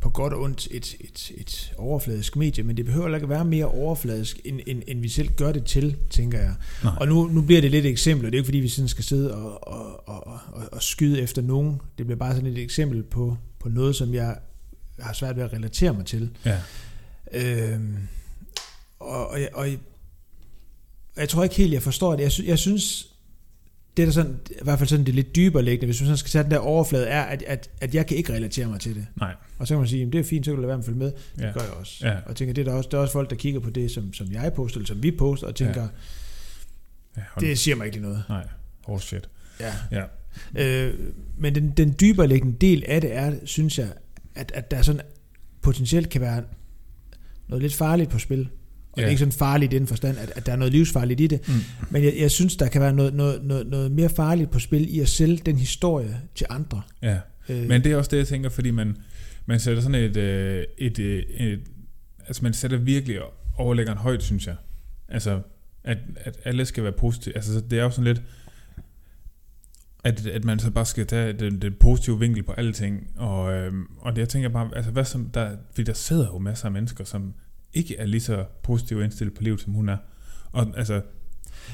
på 0.00 0.10
godt 0.10 0.32
og 0.32 0.40
ondt 0.40 0.68
et, 0.70 0.96
et, 1.00 1.32
et 1.36 1.72
overfladisk 1.78 2.36
medie, 2.36 2.64
men 2.64 2.76
det 2.76 2.84
behøver 2.84 3.14
ikke 3.14 3.28
være 3.28 3.44
mere 3.44 3.64
overfladisk, 3.64 4.40
end, 4.44 4.60
end, 4.66 4.82
end 4.86 5.00
vi 5.00 5.08
selv 5.08 5.28
gør 5.36 5.52
det 5.52 5.64
til, 5.64 5.96
tænker 6.10 6.38
jeg. 6.38 6.54
Nej. 6.84 6.92
Og 7.00 7.08
nu, 7.08 7.26
nu 7.26 7.42
bliver 7.42 7.60
det 7.60 7.70
lidt 7.70 7.86
et 7.86 7.90
eksempel, 7.90 8.26
og 8.26 8.32
det 8.32 8.38
er 8.38 8.40
ikke 8.40 8.46
fordi, 8.46 8.58
vi 8.58 8.68
sådan 8.68 8.88
skal 8.88 9.04
sidde 9.04 9.34
og, 9.34 9.68
og, 9.68 10.08
og, 10.08 10.22
og, 10.52 10.68
og 10.72 10.82
skyde 10.82 11.20
efter 11.20 11.42
nogen. 11.42 11.80
Det 11.98 12.06
bliver 12.06 12.18
bare 12.18 12.34
sådan 12.34 12.50
et 12.50 12.58
eksempel 12.58 13.02
på, 13.02 13.36
på 13.58 13.68
noget, 13.68 13.96
som 13.96 14.14
jeg 14.14 14.36
har 14.98 15.12
svært 15.12 15.36
ved 15.36 15.42
at 15.42 15.52
relatere 15.52 15.92
mig 15.92 16.06
til. 16.06 16.30
Ja. 16.44 16.58
Øhm, 17.32 17.96
og, 19.00 19.28
og, 19.30 19.40
jeg, 19.40 19.48
og 19.52 19.68
jeg, 21.16 21.28
tror 21.28 21.42
ikke 21.42 21.54
helt, 21.56 21.72
jeg 21.72 21.82
forstår 21.82 22.16
det. 22.16 22.22
Jeg, 22.22 22.32
sy, 22.32 22.40
jeg 22.44 22.58
synes, 22.58 23.06
det 23.96 24.02
er 24.02 24.06
der 24.06 24.12
sådan, 24.12 24.40
i 24.50 24.54
hvert 24.62 24.78
fald 24.78 24.88
sådan 24.88 25.06
det 25.06 25.14
lidt 25.14 25.36
dybere 25.36 25.62
liggende, 25.62 25.86
hvis 25.86 26.00
man 26.00 26.06
sådan 26.06 26.16
skal 26.16 26.30
sætte 26.30 26.44
den 26.44 26.50
der 26.50 26.58
overflade, 26.58 27.06
er, 27.06 27.22
at, 27.22 27.42
at, 27.46 27.70
at 27.80 27.94
jeg 27.94 28.06
kan 28.06 28.16
ikke 28.16 28.32
relatere 28.32 28.66
mig 28.66 28.80
til 28.80 28.94
det. 28.94 29.06
Nej. 29.16 29.34
Og 29.58 29.66
så 29.66 29.74
kan 29.74 29.78
man 29.78 29.88
sige, 29.88 29.98
jamen, 30.00 30.12
det 30.12 30.20
er 30.20 30.24
fint, 30.24 30.44
så 30.44 30.50
kan 30.50 30.56
du 30.56 30.60
lade 30.62 30.68
være 30.68 30.76
med 30.76 30.84
at 30.84 30.86
følge 30.86 30.98
med. 30.98 31.12
Det 31.36 31.42
Ja. 31.42 31.52
gør 31.52 31.60
jeg 31.60 31.70
også. 31.70 32.06
Ja. 32.08 32.16
Og 32.26 32.36
tænker, 32.36 32.54
det 32.54 32.60
er 32.66 32.70
der 32.70 32.76
også, 32.78 32.88
der 32.92 32.96
er 32.96 33.02
også 33.02 33.12
folk, 33.12 33.30
der 33.30 33.36
kigger 33.36 33.60
på 33.60 33.70
det, 33.70 33.90
som, 33.90 34.12
som 34.12 34.32
jeg 34.32 34.52
poster, 34.52 34.78
eller 34.78 34.86
som 34.86 35.02
vi 35.02 35.10
poster, 35.10 35.46
og 35.46 35.54
tænker, 35.54 35.88
ja 37.16 37.22
hold- 37.34 37.46
det 37.46 37.58
siger 37.58 37.74
mig 37.76 37.84
ikke 37.86 37.96
lige 37.96 38.06
noget. 38.08 38.24
Nej. 38.28 38.46
Oh 38.84 39.00
shit. 39.00 39.28
Ja. 39.60 39.74
Ja. 39.90 40.04
Øh, 40.54 40.94
men 41.38 41.54
den, 41.54 41.70
den 41.70 41.94
dybere 42.00 42.26
liggende 42.28 42.56
del 42.60 42.84
af 42.88 43.00
det 43.00 43.12
er, 43.14 43.32
synes 43.44 43.78
jeg, 43.78 43.88
at, 44.34 44.52
at 44.54 44.70
der 44.70 44.82
sådan 44.82 45.00
potentielt 45.62 46.08
kan 46.10 46.20
være 46.20 46.42
noget 47.50 47.62
lidt 47.62 47.74
farligt 47.74 48.10
på 48.10 48.18
spil. 48.18 48.48
Og 48.92 48.98
ja. 48.98 49.02
det 49.02 49.06
er 49.06 49.10
ikke 49.10 49.18
sådan 49.18 49.32
farligt 49.32 49.72
i 49.72 49.78
den 49.78 49.86
forstand, 49.86 50.18
at, 50.18 50.32
at 50.36 50.46
der 50.46 50.52
er 50.52 50.56
noget 50.56 50.72
livsfarligt 50.72 51.20
i 51.20 51.26
det. 51.26 51.48
Mm. 51.48 51.54
Men 51.90 52.04
jeg, 52.04 52.14
jeg 52.18 52.30
synes, 52.30 52.56
der 52.56 52.68
kan 52.68 52.80
være 52.80 52.92
noget, 52.92 53.14
noget, 53.14 53.44
noget, 53.44 53.66
noget 53.66 53.92
mere 53.92 54.08
farligt 54.08 54.50
på 54.50 54.58
spil 54.58 54.94
i 54.96 55.00
at 55.00 55.08
sælge 55.08 55.36
den 55.46 55.56
historie 55.56 56.20
til 56.34 56.46
andre. 56.50 56.82
Ja. 57.02 57.18
Øh, 57.48 57.68
Men 57.68 57.84
det 57.84 57.92
er 57.92 57.96
også 57.96 58.10
det, 58.10 58.16
jeg 58.16 58.26
tænker, 58.26 58.48
fordi 58.48 58.70
man, 58.70 58.96
man 59.46 59.60
sætter 59.60 59.82
sådan 59.82 59.94
et, 59.94 60.16
øh, 60.16 60.64
et, 60.78 60.98
øh, 60.98 61.22
et, 61.22 61.60
altså 62.26 62.42
man 62.44 62.52
sætter 62.52 62.76
virkelig 62.76 63.18
overlæggeren 63.56 63.98
højt, 63.98 64.22
synes 64.22 64.46
jeg. 64.46 64.56
Altså, 65.08 65.40
at, 65.84 65.98
at 66.16 66.36
alle 66.44 66.64
skal 66.64 66.82
være 66.82 66.92
positive. 66.92 67.36
Altså, 67.36 67.52
så 67.52 67.60
det 67.60 67.78
er 67.78 67.82
jo 67.82 67.90
sådan 67.90 68.04
lidt, 68.04 68.22
at, 70.04 70.26
at 70.26 70.44
man 70.44 70.58
så 70.58 70.70
bare 70.70 70.84
skal 70.86 71.06
tage 71.06 71.32
den, 71.32 71.62
den 71.62 71.72
positive 71.80 72.18
vinkel 72.18 72.42
på 72.42 72.52
alle 72.52 72.72
ting. 72.72 73.06
Og, 73.16 73.52
øhm, 73.52 73.84
og 73.98 74.12
det, 74.16 74.20
jeg 74.20 74.28
tænker 74.28 74.48
bare, 74.48 74.70
altså, 74.76 74.90
hvad 74.90 75.04
som, 75.04 75.30
der, 75.34 75.50
fordi 75.74 75.82
der 75.82 75.92
sidder 75.92 76.26
jo 76.26 76.38
masser 76.38 76.66
af 76.66 76.72
mennesker, 76.72 77.04
som 77.04 77.34
ikke 77.72 77.96
er 77.96 78.06
lige 78.06 78.20
så 78.20 78.44
positivt 78.62 79.04
indstillet 79.04 79.34
på 79.34 79.42
livet, 79.42 79.60
som 79.60 79.72
hun 79.72 79.88
er. 79.88 79.96
Og 80.52 80.66
altså, 80.76 81.00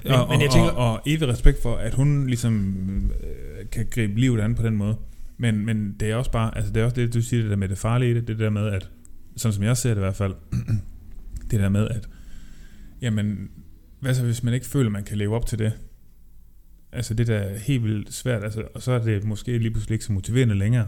Men- 0.04 0.12
og, 0.12 0.28
men 0.28 0.40
jeg 0.40 0.50
tænker- 0.50 0.70
og, 0.70 0.92
og 0.92 1.00
evig 1.06 1.28
respekt 1.28 1.62
for, 1.62 1.76
at 1.76 1.94
hun 1.94 2.26
ligesom 2.26 3.10
øh, 3.22 3.66
kan 3.72 3.86
gribe 3.90 4.20
livet 4.20 4.40
an 4.40 4.54
på 4.54 4.62
den 4.62 4.76
måde. 4.76 4.96
Men, 5.38 5.66
men 5.66 5.96
det 6.00 6.10
er 6.10 6.16
også 6.16 6.30
bare, 6.30 6.56
altså 6.56 6.72
det 6.72 6.80
er 6.80 6.84
også 6.84 6.96
det, 6.96 7.14
du 7.14 7.22
siger, 7.22 7.42
det 7.42 7.50
der 7.50 7.56
med 7.56 7.68
det 7.68 7.78
farlige 7.78 8.10
i 8.10 8.14
det, 8.14 8.28
det 8.28 8.38
der 8.38 8.50
med, 8.50 8.66
at, 8.66 8.90
sådan 9.36 9.52
som 9.52 9.64
jeg 9.64 9.76
ser 9.76 9.90
det 9.90 9.96
i 9.96 10.00
hvert 10.00 10.16
fald, 10.16 10.34
det 11.50 11.60
der 11.60 11.68
med, 11.68 11.88
at, 11.88 12.08
jamen, 13.02 13.48
hvad 14.00 14.14
så 14.14 14.24
hvis 14.24 14.42
man 14.42 14.54
ikke 14.54 14.66
føler, 14.66 14.90
man 14.90 15.04
kan 15.04 15.18
leve 15.18 15.36
op 15.36 15.46
til 15.46 15.58
det? 15.58 15.72
Altså 16.96 17.14
det 17.14 17.26
der 17.26 17.38
er 17.38 17.58
helt 17.58 17.82
vildt 17.82 18.14
svært, 18.14 18.44
altså, 18.44 18.62
og 18.74 18.82
så 18.82 18.92
er 18.92 18.98
det 18.98 19.24
måske 19.24 19.58
lige 19.58 19.70
pludselig 19.70 19.94
ikke 19.94 20.04
så 20.04 20.12
motiverende 20.12 20.54
længere. 20.54 20.86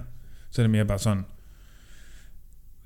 Så 0.50 0.62
er 0.62 0.64
det 0.64 0.70
mere 0.70 0.84
bare 0.84 0.98
sådan, 0.98 1.24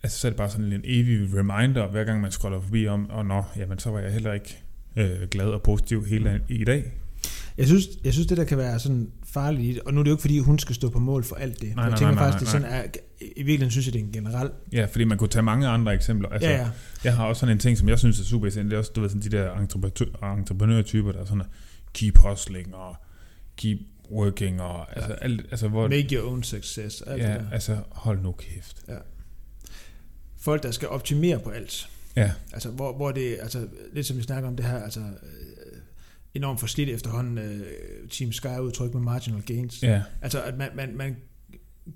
altså 0.02 0.18
så 0.18 0.28
er 0.28 0.30
det 0.30 0.36
bare 0.36 0.50
sådan 0.50 0.72
en 0.72 0.80
evig 0.84 1.38
reminder, 1.38 1.88
hver 1.88 2.04
gang 2.04 2.20
man 2.20 2.30
scroller 2.30 2.60
forbi 2.60 2.86
om, 2.86 3.10
og 3.10 3.26
nå, 3.26 3.44
jamen 3.56 3.78
så 3.78 3.90
var 3.90 4.00
jeg 4.00 4.12
heller 4.12 4.32
ikke 4.32 4.62
øh, 4.96 5.28
glad 5.30 5.46
og 5.46 5.62
positiv 5.62 6.06
hele 6.06 6.24
dagen 6.24 6.42
i 6.48 6.64
dag. 6.64 6.92
Jeg 7.58 7.66
synes, 7.66 7.84
jeg 8.04 8.12
synes, 8.12 8.26
det 8.26 8.36
der 8.36 8.44
kan 8.44 8.58
være 8.58 8.78
sådan 8.78 9.10
farligt 9.24 9.78
og 9.78 9.94
nu 9.94 10.00
er 10.00 10.04
det 10.04 10.10
jo 10.10 10.14
ikke, 10.14 10.20
fordi 10.20 10.38
hun 10.38 10.58
skal 10.58 10.74
stå 10.74 10.90
på 10.90 10.98
mål 10.98 11.24
for 11.24 11.36
alt 11.36 11.60
det. 11.60 11.76
Nej, 11.76 11.84
jeg 11.84 11.90
nej, 11.90 11.98
tænker 11.98 12.14
nej, 12.14 12.30
faktisk, 12.30 12.54
nej, 12.54 12.60
det 12.60 12.68
sådan 12.68 12.84
er, 12.84 13.00
i 13.20 13.26
virkeligheden 13.36 13.70
synes 13.70 13.86
jeg, 13.86 13.92
det 13.92 14.00
er 14.00 14.04
en 14.04 14.12
generel. 14.12 14.50
Ja, 14.72 14.84
fordi 14.84 15.04
man 15.04 15.18
kunne 15.18 15.28
tage 15.28 15.42
mange 15.42 15.68
andre 15.68 15.94
eksempler. 15.94 16.28
Altså, 16.28 16.48
ja, 16.48 16.56
ja. 16.56 16.68
Jeg 17.04 17.16
har 17.16 17.24
også 17.24 17.40
sådan 17.40 17.52
en 17.52 17.58
ting, 17.58 17.78
som 17.78 17.88
jeg 17.88 17.98
synes 17.98 18.20
er 18.20 18.24
super 18.24 18.46
essentielt. 18.46 18.70
Det 18.70 18.76
er 18.76 18.78
også, 18.78 18.92
du 18.96 19.00
ved, 19.00 19.08
sådan 19.08 19.22
de 19.22 19.28
der 19.28 19.54
entreprenør, 19.54 20.34
entreprenørtyper, 20.36 21.12
der 21.12 21.20
er 21.20 21.24
sådan, 21.24 21.42
keep 21.94 22.18
hustling 22.18 22.74
og 22.74 22.96
keep 23.56 23.78
working 24.10 24.60
og 24.62 24.96
altså, 24.96 25.10
Ja. 25.12 25.24
alt, 25.24 25.46
altså 25.50 25.68
hvor, 25.68 25.88
Make 25.88 26.16
your 26.16 26.30
own 26.30 26.42
success. 26.42 27.02
Alt 27.02 27.22
ja, 27.22 27.32
det 27.32 27.40
der. 27.40 27.50
altså 27.50 27.78
hold 27.90 28.20
nu 28.22 28.32
kæft. 28.32 28.84
Folk, 30.40 30.62
der 30.62 30.70
skal 30.70 30.88
optimere 30.88 31.38
på 31.38 31.50
alt. 31.50 31.88
Ja, 32.16 32.32
Altså, 32.52 32.70
hvor, 32.70 32.96
hvor 32.96 33.12
det, 33.12 33.38
altså, 33.42 33.68
lidt 33.92 34.06
som 34.06 34.16
vi 34.16 34.22
snakker 34.22 34.48
om 34.48 34.56
det 34.56 34.64
her, 34.66 34.82
altså, 34.82 35.00
øh, 35.00 35.06
enormt 36.34 36.60
forslidt 36.60 36.88
efterhånden 36.88 37.38
øh, 37.38 37.66
Team 38.10 38.32
Sky 38.32 38.46
udtryk 38.58 38.94
med 38.94 39.02
marginal 39.02 39.42
gains. 39.42 39.82
ja, 39.82 40.02
Altså, 40.22 40.42
at 40.42 40.56
man, 40.58 40.68
man, 40.74 40.96
man 40.96 41.16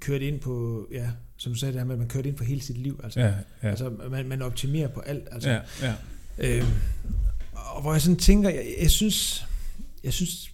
kørte 0.01 0.29
ind 0.29 0.41
på, 0.41 0.87
ja, 0.93 1.09
som 1.37 1.53
du 1.53 1.59
sagde 1.59 1.73
det 1.73 1.81
her 1.81 1.87
med, 1.87 1.95
at 1.95 1.99
man 1.99 2.09
kørte 2.09 2.29
ind 2.29 2.37
på 2.37 2.45
hele 2.45 2.61
sit 2.61 2.79
liv. 2.79 3.01
Altså, 3.05 3.21
ja, 3.21 3.35
ja, 3.63 3.69
altså 3.69 3.91
man, 4.11 4.29
man 4.29 4.43
optimerer 4.43 4.89
på 4.89 5.01
alt. 5.01 5.29
Altså, 5.33 5.51
ja, 5.51 5.61
ja, 5.83 5.95
Øh, 6.39 6.65
og 7.53 7.83
hvor 7.83 7.93
jeg 7.93 8.03
sådan 8.03 8.17
tænker, 8.19 8.51
jeg, 8.51 8.75
jeg 8.81 8.91
synes, 8.91 9.47
jeg 10.05 10.13
synes, 10.13 10.51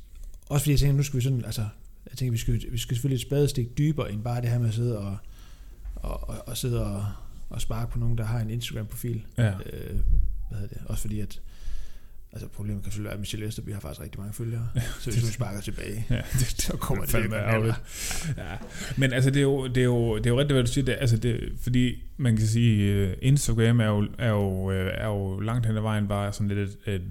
også 0.53 0.65
fordi 0.65 0.71
jeg 0.71 0.79
tænker, 0.79 0.97
nu 0.97 1.03
skal 1.03 1.17
vi 1.17 1.23
sådan, 1.23 1.45
altså, 1.45 1.67
jeg 2.11 2.19
tænker, 2.19 2.33
vi 2.33 2.39
skal, 2.39 2.55
vi 2.55 2.79
skal 2.79 2.97
selvfølgelig 2.97 3.17
et 3.17 3.27
spadestik 3.27 3.79
dybere, 3.79 4.13
end 4.13 4.23
bare 4.23 4.41
det 4.41 4.51
her 4.51 4.59
med 4.59 4.69
at 4.69 4.75
sidde 4.75 4.99
og, 4.99 5.17
og, 5.95 6.29
og, 6.29 6.49
og 6.49 6.57
sidde 6.57 6.87
og, 6.87 7.07
og 7.51 7.61
sparke 7.61 7.93
på 7.93 7.99
nogen, 7.99 8.19
der 8.19 8.25
har 8.25 8.41
en 8.41 8.51
Instagram-profil. 8.51 9.25
ja. 9.39 9.49
Øh, 9.51 9.97
hvad 10.49 10.61
hedder 10.61 10.75
det? 10.75 10.87
Også 10.87 11.01
fordi, 11.03 11.21
at 11.21 11.41
altså 12.33 12.49
problemet 12.49 12.83
kan 12.83 12.93
selvfølgelig 12.93 13.09
være, 13.09 13.15
at 13.15 13.21
Michelle 13.21 13.47
Østerby 13.47 13.73
har 13.73 13.81
faktisk 13.81 14.01
rigtig 14.01 14.21
mange 14.21 14.35
følgere. 14.35 14.69
Så 15.01 15.11
hvis 15.11 15.23
hun 15.23 15.31
sparker 15.31 15.61
tilbage, 15.61 16.07
ja 16.11 16.23
det, 16.33 16.63
så 16.63 16.77
kommer 16.77 17.05
det 17.05 17.13
fandme 17.13 17.29
virkelig 17.29 17.53
ærgerligt. 17.53 17.77
Ja. 18.37 18.57
Men 18.97 19.13
altså, 19.13 19.31
det 19.31 19.37
er 19.37 19.43
jo, 19.43 19.67
det 19.67 19.77
er 19.77 19.85
jo, 19.85 20.19
det 20.19 20.27
er 20.27 20.31
jo 20.31 20.39
rigtigt, 20.39 20.55
hvad 20.55 20.65
du 20.65 20.73
siger. 20.73 20.85
Det, 20.85 20.97
altså, 21.01 21.17
det, 21.17 21.53
fordi 21.61 22.03
man 22.17 22.37
kan 22.37 22.47
sige, 22.47 23.07
uh, 23.07 23.13
Instagram 23.23 23.81
er 23.81 23.87
jo, 23.87 24.09
er, 24.19 24.29
jo, 24.29 24.71
øh, 24.71 24.91
er 24.95 25.07
jo 25.07 25.41
langt 25.41 25.67
hen 25.67 25.77
ad 25.77 25.83
vejen 25.83 26.09
bare 26.09 26.33
sådan 26.33 26.49
lidt 26.49 26.59
et, 26.59 26.95
et, 26.95 27.03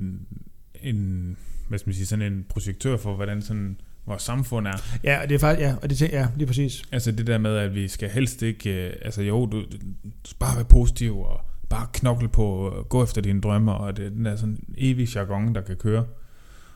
en, 0.82 1.38
hvad 1.72 1.80
skal 1.80 1.90
man 1.90 1.96
sige, 1.96 2.06
sådan 2.06 2.34
en 2.34 2.46
projektør 2.50 2.98
for, 2.98 3.16
hvordan 3.16 3.42
sådan 3.42 3.78
vores 4.06 4.22
samfund 4.22 4.68
er. 4.68 5.00
Ja, 5.04 5.22
og 5.22 5.30
det 5.30 5.36
er 5.36 5.40
faktisk, 5.40 5.68
ja, 5.68 5.76
og 5.82 5.90
det 5.90 5.98
tænker, 5.98 6.20
ja, 6.20 6.28
lige 6.38 6.48
præcis. 6.48 6.84
Altså 6.92 7.12
det 7.12 7.28
der 7.28 7.38
med, 7.38 7.58
at 7.58 7.76
vi 7.76 7.88
skal 7.88 8.10
helst 8.10 8.42
ikke, 8.42 8.88
øh, 8.88 8.94
altså 9.02 9.22
jo, 9.22 9.46
du, 9.46 9.62
du 9.62 9.68
skal 10.26 10.40
bare 10.40 10.56
være 10.56 10.66
positiv 10.66 11.20
og 11.20 11.42
bare 11.70 11.88
knokle 11.94 12.30
på, 12.30 12.46
og 12.46 12.90
gå 12.90 13.04
efter 13.04 13.22
dine 13.22 13.42
drømmer, 13.42 13.74
og 13.74 13.98
det, 13.98 14.12
den 14.12 14.26
er 14.26 14.36
sådan 14.36 14.60
evig 14.78 15.16
jargon, 15.16 15.56
der 15.56 15.62
kan 15.62 15.76
køre. 15.76 16.06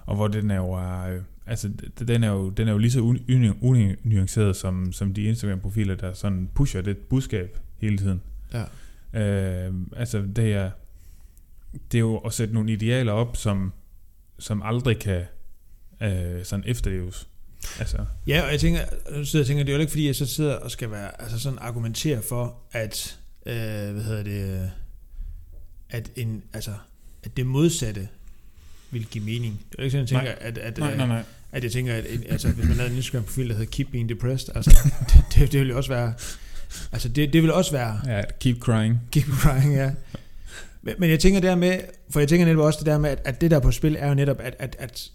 Og 0.05 0.15
hvor 0.15 0.27
den 0.27 0.51
er 0.51 0.55
jo, 0.55 0.71
er, 0.71 1.01
øh, 1.01 1.21
altså 1.45 1.69
den 2.07 2.23
er 2.23 2.31
jo, 2.31 2.49
den 2.49 2.67
er 2.67 2.71
jo 2.71 2.77
lige 2.77 2.91
så 2.91 2.99
uni- 2.99 3.31
uni- 3.61 3.95
unuanceret 4.05 4.55
som, 4.55 4.91
som 4.91 5.13
de 5.13 5.23
Instagram-profiler, 5.23 5.95
der 5.95 6.13
sådan 6.13 6.49
pusher 6.53 6.81
det 6.81 6.97
budskab 6.97 7.57
hele 7.77 7.97
tiden. 7.97 8.21
Ja. 8.53 8.63
Øh, 9.67 9.73
altså 9.95 10.23
det 10.35 10.53
er, 10.53 10.71
det 11.91 11.97
er 11.97 11.99
jo 11.99 12.17
at 12.17 12.33
sætte 12.33 12.53
nogle 12.53 12.71
idealer 12.71 13.11
op, 13.11 13.37
som, 13.37 13.73
som 14.39 14.61
aldrig 14.61 14.99
kan 14.99 15.23
øh, 16.01 16.45
sådan 16.45 16.63
efterleves. 16.67 17.27
Altså, 17.79 17.97
Ja, 18.27 18.41
og 18.45 18.51
jeg 18.51 18.59
tænker, 18.59 18.79
nu 19.11 19.25
sidder 19.25 19.43
jeg 19.43 19.47
tænker, 19.47 19.63
det 19.63 19.71
er 19.71 19.75
jo 19.75 19.79
ikke 19.79 19.91
fordi, 19.91 20.07
jeg 20.07 20.15
så 20.15 20.25
sidder 20.25 20.55
og 20.55 20.71
skal 20.71 20.91
være, 20.91 21.21
altså 21.21 21.39
sådan 21.39 21.59
argumentere 21.61 22.21
for, 22.21 22.57
at, 22.71 23.17
øh, 23.45 23.53
hvad 23.93 24.03
hedder 24.03 24.23
det, 24.23 24.61
øh, 24.61 24.67
at 25.89 26.11
en, 26.15 26.43
altså, 26.53 26.71
at 27.23 27.37
det 27.37 27.45
modsatte 27.45 28.07
vil 28.91 29.05
give 29.05 29.23
mening. 29.23 29.59
Det 29.71 29.79
er 29.79 29.83
jo 29.83 29.83
ikke 29.83 29.91
sådan, 29.91 30.01
jeg 30.01 30.07
tænker, 30.07 30.47
at, 30.47 30.57
at, 30.57 30.77
nej, 30.77 30.91
øh, 30.91 30.97
nej, 30.97 31.07
nej. 31.07 31.23
at 31.51 31.63
jeg 31.63 31.71
tænker, 31.71 31.93
at 31.95 32.05
altså, 32.29 32.51
hvis 32.51 32.67
man 32.67 32.77
havde 32.77 32.89
en 32.89 32.95
Instagram-profil, 32.95 33.49
der 33.49 33.53
hedder 33.53 33.71
Keep 33.71 33.87
Being 33.91 34.09
Depressed, 34.09 34.55
altså, 34.55 34.71
det, 35.09 35.23
det, 35.35 35.51
det 35.51 35.59
vil 35.59 35.69
jo 35.69 35.77
også 35.77 35.89
være, 35.89 36.13
altså, 36.91 37.09
det, 37.09 37.33
det 37.33 37.41
vil 37.43 37.53
også 37.53 37.71
være, 37.71 38.01
Ja, 38.07 38.21
keep 38.39 38.59
crying. 38.59 39.01
Keep 39.11 39.25
crying, 39.25 39.73
ja. 39.73 39.91
Men, 40.85 40.93
men 40.97 41.09
jeg 41.09 41.19
tænker 41.19 41.39
dermed, 41.39 41.79
for 42.09 42.19
jeg 42.19 42.29
tænker 42.29 42.45
netop 42.45 42.65
også 42.65 42.79
det 42.79 42.85
der 42.85 42.97
med, 42.97 43.09
at, 43.09 43.21
at 43.25 43.41
det 43.41 43.51
der 43.51 43.59
på 43.59 43.71
spil 43.71 43.95
er 43.99 44.07
jo 44.07 44.13
netop, 44.13 44.37
at, 44.39 44.55
at, 44.59 44.75
at 44.79 45.09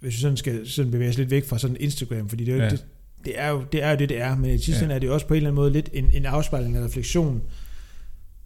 hvis 0.00 0.14
vi 0.14 0.20
sådan 0.20 0.36
skal 0.36 0.66
sådan 0.68 0.90
bevæge 0.90 1.10
os 1.10 1.18
lidt 1.18 1.30
væk 1.30 1.44
fra 1.46 1.58
sådan 1.58 1.76
Instagram, 1.80 2.28
fordi 2.28 2.44
det 2.44 2.52
er 2.52 2.56
jo, 2.56 2.62
Ja. 2.62 2.68
det, 2.70 2.84
det, 3.24 3.32
er 3.40 3.48
jo, 3.48 3.64
det 3.72 3.82
er 3.82 3.90
jo 3.90 3.96
det, 3.96 4.08
det 4.08 4.20
er, 4.20 4.36
men 4.36 4.50
i 4.50 4.58
sidste 4.58 4.84
Ja. 4.86 4.92
er 4.94 4.98
det 4.98 5.06
jo 5.06 5.14
også 5.14 5.26
på 5.26 5.34
en 5.34 5.36
eller 5.36 5.48
anden 5.50 5.56
måde 5.62 5.72
lidt 5.72 5.90
en, 5.92 6.10
en 6.14 6.26
afspejling 6.26 6.76
af 6.76 6.84
refleksion 6.84 7.42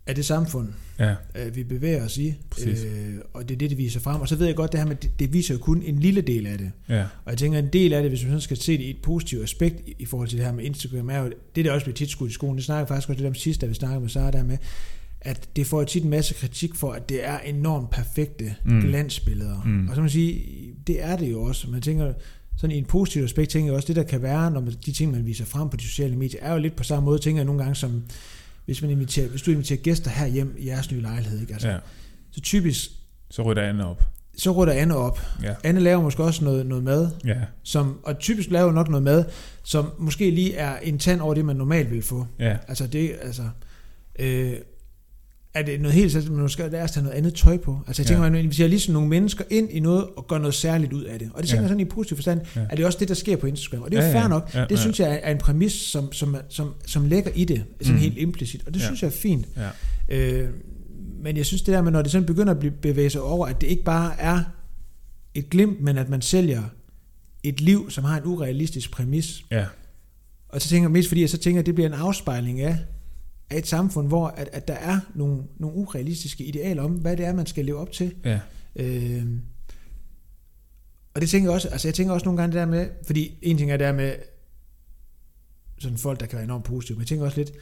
af 0.06 0.14
det 0.14 0.24
samfund, 0.24 0.68
Ja, 0.98 1.14
øh, 1.34 1.56
vi 1.56 1.64
bevæger 1.64 2.04
os 2.04 2.18
i, 2.18 2.34
Præcis. 2.50 2.84
øh, 2.84 3.14
og 3.32 3.48
det 3.48 3.54
er 3.54 3.58
det, 3.58 3.70
det 3.70 3.78
viser 3.78 4.00
frem. 4.00 4.20
Og 4.20 4.28
så 4.28 4.36
ved 4.36 4.46
jeg 4.46 4.56
godt, 4.56 4.72
det 4.72 4.80
her 4.80 4.86
med, 4.86 4.96
det, 4.96 5.10
det 5.18 5.32
viser 5.32 5.54
jo 5.54 5.58
kun 5.60 5.82
en 5.82 5.98
lille 5.98 6.20
del 6.20 6.46
af 6.46 6.58
det. 6.58 6.70
ja, 6.88 7.02
Og 7.24 7.30
jeg 7.30 7.38
tænker, 7.38 7.58
en 7.58 7.68
del 7.72 7.92
af 7.92 8.02
det, 8.02 8.10
hvis 8.10 8.22
man 8.22 8.30
sådan 8.30 8.40
skal 8.40 8.56
se 8.56 8.72
det 8.78 8.84
i 8.84 8.90
et 8.90 9.02
positivt 9.02 9.42
aspekt 9.42 9.80
i, 9.88 9.94
i 9.98 10.04
forhold 10.04 10.28
til 10.28 10.38
det 10.38 10.46
her 10.46 10.52
med 10.52 10.64
Instagram, 10.64 11.10
er 11.10 11.18
jo, 11.18 11.32
det 11.56 11.64
der 11.64 11.72
også 11.72 11.84
bliver 11.84 11.94
tit 11.96 12.10
skudt 12.10 12.30
i 12.30 12.34
skolen, 12.34 12.56
det 12.56 12.64
snakker 12.64 12.80
jeg 12.80 12.88
faktisk 12.88 13.08
også 13.08 13.20
lidt 13.20 13.28
om 13.28 13.34
sidst, 13.34 13.60
da 13.60 13.66
vi 13.66 13.74
snakkede 13.74 14.00
med 14.00 14.08
Sara 14.08 14.30
der 14.30 14.42
med, 14.44 14.56
at 15.22 15.48
det 15.56 15.66
får 15.66 15.84
tit 15.84 16.04
en 16.04 16.10
masse 16.10 16.34
kritik 16.34 16.74
for, 16.74 16.92
at 16.92 17.08
det 17.08 17.26
er 17.26 17.38
enormt 17.38 17.90
perfekte 17.90 18.54
Mm. 18.64 18.80
glansbilleder. 18.80 19.62
Mm. 19.64 19.88
Og 19.88 19.94
så 19.94 20.00
man 20.00 20.10
sige, 20.10 20.44
det 20.86 21.04
er 21.04 21.16
det 21.16 21.30
jo 21.30 21.42
også. 21.42 21.70
Man 21.70 21.80
tænker, 21.80 22.12
sådan 22.56 22.76
i 22.76 22.78
en 22.78 22.84
positiv 22.84 23.22
aspekt, 23.24 23.50
tænker 23.50 23.66
jeg 23.68 23.76
også, 23.76 23.86
det 23.88 23.96
der 23.96 24.02
kan 24.02 24.22
være, 24.22 24.50
når 24.50 24.60
man, 24.60 24.72
de 24.86 24.92
ting, 24.92 25.12
man 25.12 25.26
viser 25.26 25.44
frem 25.44 25.68
på 25.68 25.76
de 25.76 25.82
sociale 25.82 26.16
medier, 26.16 26.40
er 26.42 26.52
jo 26.52 26.58
lidt 26.58 26.76
på 26.76 26.84
samme 26.84 27.04
måde, 27.04 27.18
tænker 27.18 27.38
jeg 27.40 27.44
nogle 27.46 27.62
gange, 27.62 27.74
som 27.74 28.02
hvis, 28.64 28.82
man 28.82 28.90
inviterer, 28.90 29.28
hvis 29.28 29.42
du 29.42 29.50
inviterer 29.50 29.78
gæster 29.80 30.10
her 30.10 30.26
hjem 30.26 30.54
i 30.58 30.66
jeres 30.66 30.90
nye 30.92 31.00
lejlighed, 31.00 31.40
ikke? 31.40 31.52
Altså, 31.52 31.68
ja. 31.68 31.76
så 32.30 32.40
typisk 32.40 32.90
Så 33.30 33.42
ryger 33.42 33.54
der 33.54 33.68
andet 33.68 33.86
op. 33.86 34.02
så 34.36 34.50
rydder 34.52 34.72
Anne 34.72 34.96
op. 34.96 35.20
Ja. 35.42 35.54
Anne 35.64 35.80
laver 35.80 36.02
måske 36.02 36.24
også 36.24 36.44
noget, 36.44 36.66
noget 36.66 36.84
mad, 36.84 37.10
Ja. 37.24 37.36
som, 37.62 37.98
og 38.02 38.18
typisk 38.18 38.50
laver 38.50 38.72
nok 38.72 38.88
noget 38.88 39.02
mad, 39.02 39.24
som 39.62 39.90
måske 39.98 40.30
lige 40.30 40.54
er 40.54 40.78
en 40.78 40.98
tand 40.98 41.20
over 41.20 41.34
det, 41.34 41.44
man 41.44 41.56
normalt 41.56 41.90
vil 41.90 42.02
få. 42.02 42.26
Ja. 42.38 42.56
Altså 42.68 42.86
det, 42.86 43.12
altså... 43.22 43.42
Øh, 44.18 44.52
er 45.54 45.62
det 45.62 45.80
noget 45.80 45.94
helt 45.94 46.12
særligt, 46.12 46.32
men 46.32 46.42
måske 46.42 46.68
lad 46.68 46.82
os 46.82 46.90
tage 46.90 47.04
noget 47.04 47.16
andet 47.16 47.34
tøj 47.34 47.56
på. 47.58 47.78
Altså 47.86 48.02
jeg 48.02 48.06
tænker, 48.06 48.24
Ja. 48.24 48.30
man 48.30 48.40
inviterer 48.40 48.68
ligesom 48.68 48.94
nogle 48.94 49.08
mennesker 49.08 49.44
ind 49.50 49.70
i 49.70 49.80
noget, 49.80 50.04
og 50.16 50.26
gør 50.26 50.38
noget 50.38 50.54
særligt 50.54 50.92
ud 50.92 51.02
af 51.04 51.18
det. 51.18 51.30
Og 51.34 51.40
det 51.42 51.48
tænker 51.48 51.60
Ja. 51.60 51.62
jeg 51.62 51.68
sådan 51.68 51.80
i 51.80 51.84
positiv 51.84 52.16
forstand, 52.16 52.40
Ja. 52.56 52.66
er 52.70 52.76
det 52.76 52.84
også 52.86 52.98
det, 52.98 53.08
der 53.08 53.14
sker 53.14 53.36
på 53.36 53.46
Instagram. 53.46 53.82
Og 53.82 53.90
det 53.90 53.98
er 53.98 54.02
jo 54.02 54.08
Ja, 54.08 54.14
fair 54.14 54.22
ja. 54.22 54.28
nok. 54.28 54.50
Ja, 54.54 54.60
Det 54.62 54.70
ja. 54.70 54.76
synes 54.76 55.00
jeg 55.00 55.20
er- 55.22 55.30
en 55.30 55.38
præmis, 55.38 55.72
som, 55.72 56.12
som, 56.12 56.36
som, 56.48 56.74
som 56.86 57.06
ligger 57.06 57.30
i 57.34 57.44
det, 57.44 57.64
sådan 57.80 57.92
Mhm. 57.94 58.02
helt 58.02 58.18
implicit. 58.18 58.62
Og 58.66 58.74
det 58.74 58.80
Ja. 58.80 58.84
synes 58.86 59.02
jeg 59.02 59.08
er 59.08 59.12
fint. 59.12 59.46
Ja. 59.56 59.68
Øh, 60.42 60.48
men 61.22 61.36
jeg 61.36 61.46
synes 61.46 61.62
det 61.62 61.74
der 61.74 61.82
med, 61.82 61.92
når 61.92 62.02
det 62.02 62.10
sådan 62.12 62.26
begynder 62.26 62.52
at 62.52 62.58
blive, 62.58 62.72
bevæge 62.82 63.10
sig 63.10 63.20
over, 63.22 63.46
at 63.46 63.60
det 63.60 63.66
ikke 63.66 63.84
bare 63.84 64.12
er 64.20 64.40
et 65.34 65.50
glimt, 65.50 65.80
men 65.80 65.98
at 65.98 66.08
man 66.08 66.22
sælger 66.22 66.62
et 67.42 67.60
liv, 67.60 67.90
som 67.90 68.04
har 68.04 68.16
en 68.16 68.22
urealistisk 68.26 68.90
præmis. 68.90 69.42
Ja. 69.50 69.64
Og 70.48 70.62
så 70.62 70.68
tænker 70.68 70.84
jeg 70.84 70.90
mest 70.92 71.08
fordi, 71.08 71.20
jeg 71.20 71.30
så 71.30 71.38
tænker, 71.38 71.60
at 71.60 71.66
det 71.66 71.74
bliver 71.74 71.88
en 71.88 71.94
afspejling 71.94 72.60
af, 72.60 72.76
af 73.50 73.58
et 73.58 73.66
samfund, 73.66 74.06
hvor 74.08 74.26
at, 74.28 74.48
at 74.52 74.68
der 74.68 74.74
er 74.74 75.00
nogle, 75.14 75.42
nogle 75.58 75.76
urealistiske 75.76 76.44
idealer 76.44 76.82
om, 76.82 76.92
hvad 76.92 77.16
det 77.16 77.26
er, 77.26 77.32
man 77.34 77.46
skal 77.46 77.64
leve 77.64 77.78
op 77.78 77.92
til. 77.92 78.14
Ja. 78.24 78.40
Øh, 78.76 79.26
og 81.14 81.20
det 81.20 81.30
tænker 81.30 81.48
jeg 81.48 81.54
også, 81.54 81.68
altså 81.68 81.88
jeg 81.88 81.94
tænker 81.94 82.14
også 82.14 82.24
nogle 82.24 82.40
gange 82.40 82.52
det 82.52 82.60
der 82.60 82.66
med, 82.66 82.88
fordi 83.06 83.38
en 83.42 83.56
ting 83.58 83.70
er 83.70 83.76
det 83.76 83.84
der 83.84 83.92
med 83.92 84.14
sådan 85.78 85.98
folk, 85.98 86.20
der 86.20 86.26
kan 86.26 86.36
være 86.36 86.44
enormt 86.44 86.64
positive, 86.64 86.96
men 86.96 87.00
jeg 87.00 87.06
tænker 87.08 87.24
også 87.24 87.36
lidt, 87.38 87.52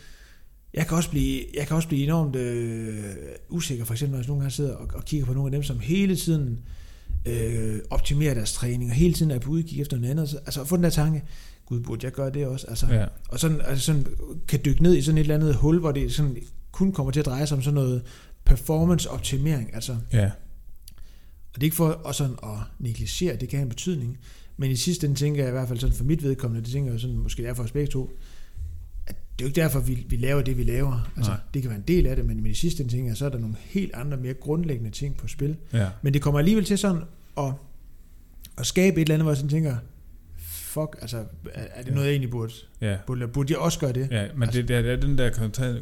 jeg 0.74 0.86
kan 0.86 0.96
også 0.96 1.10
blive, 1.10 1.44
jeg 1.54 1.66
kan 1.66 1.76
også 1.76 1.88
blive 1.88 2.04
enormt 2.04 2.36
øh, 2.36 3.04
usikker, 3.48 3.84
for 3.84 3.94
eksempel 3.94 4.12
når 4.12 4.18
jeg 4.22 4.28
nogle 4.28 4.40
gange 4.42 4.50
sidder 4.54 4.74
og, 4.74 4.88
og 4.94 5.04
kigger 5.04 5.26
på 5.26 5.32
nogle 5.32 5.46
af 5.48 5.52
dem, 5.52 5.62
som 5.62 5.80
hele 5.80 6.16
tiden 6.16 6.58
øh, 7.26 7.78
optimerer 7.90 8.34
deres 8.34 8.52
træning, 8.52 8.90
og 8.90 8.96
hele 8.96 9.14
tiden 9.14 9.30
er 9.30 9.38
på 9.38 9.50
udkig 9.50 9.80
efter 9.80 9.96
noget 9.96 10.10
andet. 10.10 10.28
Så- 10.28 10.38
Altså 10.38 10.60
at 10.60 10.68
få 10.68 10.76
den 10.76 10.84
der 10.84 10.90
tanke, 10.90 11.22
gud, 11.68 11.80
burde 11.80 12.04
jeg 12.04 12.12
gøre 12.12 12.30
det 12.30 12.46
også? 12.46 12.66
Altså, 12.66 12.86
Ja. 12.86 13.06
og 13.28 13.40
sådan, 13.40 13.60
altså 13.64 13.84
sådan 13.84 14.06
kan 14.48 14.60
dykke 14.64 14.82
ned 14.82 14.96
i 14.96 15.02
sådan 15.02 15.18
et 15.18 15.20
eller 15.22 15.34
andet 15.34 15.54
hul, 15.54 15.78
hvor 15.80 15.92
det 15.92 16.12
sådan 16.14 16.36
kun 16.72 16.92
kommer 16.92 17.12
til 17.12 17.20
at 17.20 17.26
dreje 17.26 17.46
sig 17.46 17.56
om 17.56 17.62
sådan 17.62 17.74
noget 17.74 18.02
performance-optimering. 18.44 19.74
Altså, 19.74 19.96
Ja. 20.12 20.24
og 21.54 21.54
det 21.54 21.60
er 21.60 21.64
ikke 21.64 21.76
for 21.76 22.08
at, 22.08 22.14
sådan 22.14 22.36
at 22.42 22.48
negligere, 22.78 23.36
det 23.36 23.48
kan 23.48 23.58
have 23.58 23.62
en 23.62 23.68
betydning, 23.68 24.18
men 24.56 24.70
i 24.70 24.76
sidste 24.76 25.06
ende 25.06 25.18
tænker 25.18 25.40
jeg 25.42 25.48
i 25.48 25.52
hvert 25.52 25.68
fald 25.68 25.78
sådan 25.78 25.96
for 25.96 26.04
mit 26.04 26.22
vedkommende, 26.22 26.64
det 26.64 26.72
tænker 26.72 26.90
jeg 26.92 27.00
sådan, 27.00 27.16
måske 27.16 27.42
det 27.42 27.48
er 27.48 27.54
for 27.54 27.62
os 27.62 27.72
begge 27.72 27.90
to, 27.92 28.10
at 29.06 29.16
det 29.38 29.44
er 29.44 29.46
jo 29.46 29.48
ikke 29.48 29.60
derfor, 29.60 29.80
vi, 29.80 30.06
vi 30.08 30.16
laver 30.16 30.42
det, 30.42 30.58
vi 30.58 30.62
laver. 30.64 31.10
Altså, 31.16 31.30
Nej. 31.30 31.40
det 31.54 31.62
kan 31.62 31.68
være 31.70 31.78
en 31.78 31.84
del 31.88 32.06
af 32.06 32.16
det, 32.16 32.24
men, 32.24 32.42
men 32.42 32.50
i 32.52 32.54
sidste 32.54 32.82
ende 32.82 32.92
tænker 32.94 33.10
jeg, 33.10 33.16
så 33.16 33.24
er 33.24 33.28
der 33.28 33.38
nogle 33.38 33.56
helt 33.64 33.94
andre, 33.94 34.16
mere 34.16 34.34
grundlæggende 34.34 34.90
ting 34.90 35.16
på 35.16 35.28
spil. 35.28 35.56
Ja. 35.72 35.88
Men 36.02 36.14
det 36.14 36.22
kommer 36.22 36.38
alligevel 36.38 36.64
til 36.64 36.78
sådan 36.78 37.02
at, 37.38 37.52
at 38.58 38.66
skabe 38.66 38.96
et 38.96 39.00
eller 39.00 39.14
andet, 39.14 39.24
hvor 39.24 39.30
jeg 39.32 39.36
sådan 39.36 39.50
tænker, 39.50 39.76
fuck, 40.80 40.96
altså, 41.02 41.16
er, 41.54 41.64
er 41.74 41.82
det 41.82 41.92
noget, 41.92 42.06
jeg 42.06 42.12
egentlig 42.12 42.30
burde, 42.30 42.52
Ja. 42.80 42.96
burde, 43.06 43.28
burde 43.28 43.52
jeg 43.52 43.58
også 43.58 43.78
gøre 43.78 43.92
det? 43.92 44.08
Ja, 44.10 44.28
men 44.34 44.42
Altså- 44.42 44.60
det, 44.62 44.68
det, 44.68 44.76
er, 44.90 44.96
den 44.96 45.18
der 45.18 45.30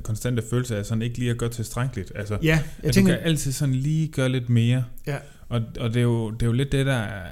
konstante 0.02 0.42
følelse 0.50 0.76
af 0.76 0.86
sådan 0.86 1.02
ikke 1.02 1.18
lige 1.18 1.30
at 1.30 1.38
gøre 1.38 1.50
tilstrækkeligt. 1.50 2.12
Altså, 2.14 2.38
Ja, 2.42 2.62
jeg 2.82 2.92
tænker, 2.94 3.12
du 3.12 3.18
kan 3.18 3.26
altid 3.28 3.52
sådan 3.52 3.74
lige 3.74 4.08
gøre 4.08 4.28
lidt 4.28 4.48
mere. 4.48 4.84
Ja. 5.06 5.16
Og, 5.48 5.62
og 5.80 5.88
det, 5.94 5.96
er 5.96 6.02
jo, 6.04 6.30
det 6.30 6.42
er 6.42 6.46
jo 6.46 6.52
lidt 6.52 6.72
det, 6.72 6.86
der 6.86 6.92
er, 6.94 7.28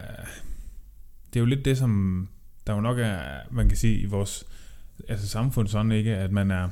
Det 1.32 1.36
er 1.36 1.40
jo 1.40 1.46
lidt 1.46 1.64
det, 1.64 1.78
som 1.78 2.28
der 2.66 2.74
jo 2.74 2.80
nok 2.80 2.98
er, 2.98 3.18
man 3.50 3.68
kan 3.68 3.78
sige, 3.78 3.98
i 3.98 4.04
vores 4.04 4.44
altså 5.08 5.28
samfund 5.28 5.68
sådan 5.68 5.92
ikke, 5.92 6.16
at 6.16 6.32
man 6.32 6.50
er 6.50 6.68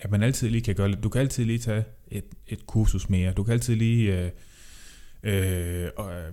at 0.00 0.10
man 0.10 0.22
altid 0.22 0.50
lige 0.50 0.62
kan 0.62 0.74
gøre 0.74 0.88
lidt. 0.88 1.02
Du 1.02 1.08
kan 1.08 1.20
altid 1.20 1.44
lige 1.44 1.58
tage 1.58 1.84
et, 2.08 2.24
et 2.48 2.66
kursus 2.66 3.08
mere. 3.08 3.32
Du 3.32 3.42
kan 3.42 3.52
altid 3.52 3.76
lige 3.76 4.18
øh, 4.24 4.30
øh, 5.22 5.88
og, 5.96 6.12
øh, 6.12 6.32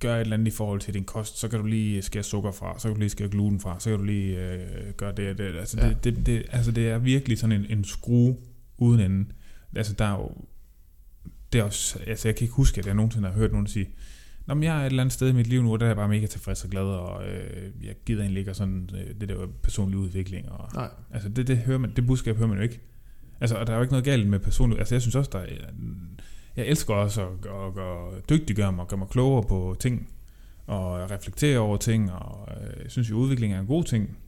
gøre 0.00 0.16
et 0.16 0.20
eller 0.20 0.36
andet 0.36 0.52
i 0.52 0.56
forhold 0.56 0.80
til 0.80 0.94
din 0.94 1.04
kost. 1.04 1.38
Så 1.38 1.48
kan 1.48 1.58
du 1.60 1.66
lige 1.66 2.02
skære 2.02 2.22
sukker 2.22 2.52
fra, 2.52 2.78
så 2.78 2.88
kan 2.88 2.94
du 2.94 2.98
lige 3.00 3.10
skære 3.10 3.28
gluten 3.28 3.60
fra, 3.60 3.80
så 3.80 3.90
kan 3.90 3.98
du 3.98 4.04
lige 4.04 4.52
øh, 4.52 4.92
gøre 4.96 5.12
det 5.12 5.38
det. 5.38 5.56
Altså, 5.56 5.80
Ja. 5.80 5.88
det, 5.88 6.04
det, 6.04 6.26
det, 6.26 6.42
altså 6.50 6.70
det 6.70 6.88
er 6.88 6.98
virkelig 6.98 7.38
sådan 7.38 7.60
en, 7.60 7.66
en 7.78 7.84
skrue 7.84 8.36
uden 8.78 9.00
ende. 9.00 9.26
Altså 9.76 9.92
der 9.92 10.04
er 10.04 10.12
jo 10.18 10.30
det 11.52 11.60
er 11.60 11.64
også, 11.64 11.98
altså 12.06 12.28
jeg 12.28 12.36
kan 12.36 12.44
ikke 12.44 12.54
huske, 12.54 12.78
at 12.78 12.86
jeg 12.86 12.94
nogensinde 12.94 13.28
har 13.28 13.34
hørt 13.34 13.52
nogen 13.52 13.66
sige, 13.66 13.88
Nå, 14.46 14.54
men 14.54 14.62
jeg 14.62 14.76
er 14.76 14.80
et 14.80 14.86
eller 14.86 15.02
andet 15.02 15.12
sted 15.12 15.28
i 15.28 15.32
mit 15.32 15.46
liv 15.46 15.62
nu, 15.62 15.72
og 15.72 15.80
der 15.80 15.86
er 15.86 15.90
jeg 15.90 15.96
bare 15.96 16.08
mega 16.08 16.26
tilfreds 16.26 16.64
og 16.64 16.70
glad, 16.70 16.82
og 16.82 17.28
øh, 17.28 17.70
jeg 17.84 17.94
gider 18.06 18.20
egentlig 18.20 18.38
ikke 18.38 18.50
og 18.50 18.56
sådan 18.56 18.90
øh, 18.94 19.20
det 19.20 19.28
der 19.28 19.46
personlig 19.62 19.98
udvikling. 19.98 20.48
Og, 20.48 20.68
nej, 20.74 20.88
altså 21.10 21.28
det, 21.28 21.46
det, 21.46 21.58
hører 21.58 21.78
man, 21.78 21.92
det 21.96 22.06
budskab 22.06 22.36
hører 22.36 22.48
man 22.48 22.56
jo 22.56 22.62
ikke. 22.62 22.80
Altså, 23.40 23.56
og 23.56 23.66
der 23.66 23.72
er 23.72 23.76
jo 23.76 23.82
ikke 23.82 23.92
noget 23.92 24.04
galt 24.04 24.28
med 24.28 24.38
personlig... 24.38 24.78
Altså, 24.78 24.94
jeg 24.94 25.02
synes 25.02 25.14
også, 25.14 25.30
der 25.32 25.38
er, 25.38 25.46
jeg 26.56 26.66
elsker 26.66 26.94
også 26.94 27.22
at, 27.22 27.28
at, 27.46 27.84
at 27.84 28.30
dygtiggøre 28.30 28.72
mig 28.72 28.86
gøre 28.86 28.98
mig 28.98 29.08
klogere 29.08 29.42
på 29.42 29.76
ting, 29.80 30.08
og 30.66 31.10
reflektere 31.10 31.58
over 31.58 31.76
ting, 31.76 32.12
og 32.12 32.48
øh, 32.56 32.82
jeg 32.82 32.90
synes 32.90 33.10
jo, 33.10 33.16
udvikling 33.16 33.52
er 33.52 33.60
en 33.60 33.66
god 33.66 33.84
ting. 33.84 34.18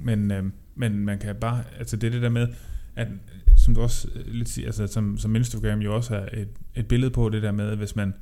Men, 0.00 0.30
øh, 0.30 0.44
men 0.74 1.04
man 1.04 1.18
kan 1.18 1.36
bare... 1.36 1.64
Altså, 1.78 1.96
det 1.96 2.06
er 2.06 2.10
det 2.10 2.22
der 2.22 2.28
med, 2.28 2.48
at 2.96 3.08
som 3.56 3.74
du 3.74 3.80
også 3.80 4.08
øh, 4.14 4.26
lidt 4.26 4.48
siger, 4.48 4.66
altså, 4.66 4.86
som, 4.86 5.18
som 5.18 5.36
Instagram 5.36 5.78
jo 5.78 5.94
også 5.94 6.16
er 6.16 6.40
et, 6.40 6.48
et 6.74 6.88
billede 6.88 7.10
på 7.10 7.28
det 7.28 7.42
der 7.42 7.52
med, 7.52 7.76
hvis 7.76 7.96
man 7.96 8.14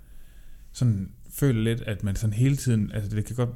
sådan 0.72 1.12
føler 1.30 1.62
lidt, 1.62 1.80
at 1.80 2.04
man 2.04 2.16
sådan 2.16 2.34
hele 2.34 2.56
tiden... 2.56 2.92
Altså, 2.92 3.16
det 3.16 3.24
kan 3.24 3.36
godt 3.36 3.50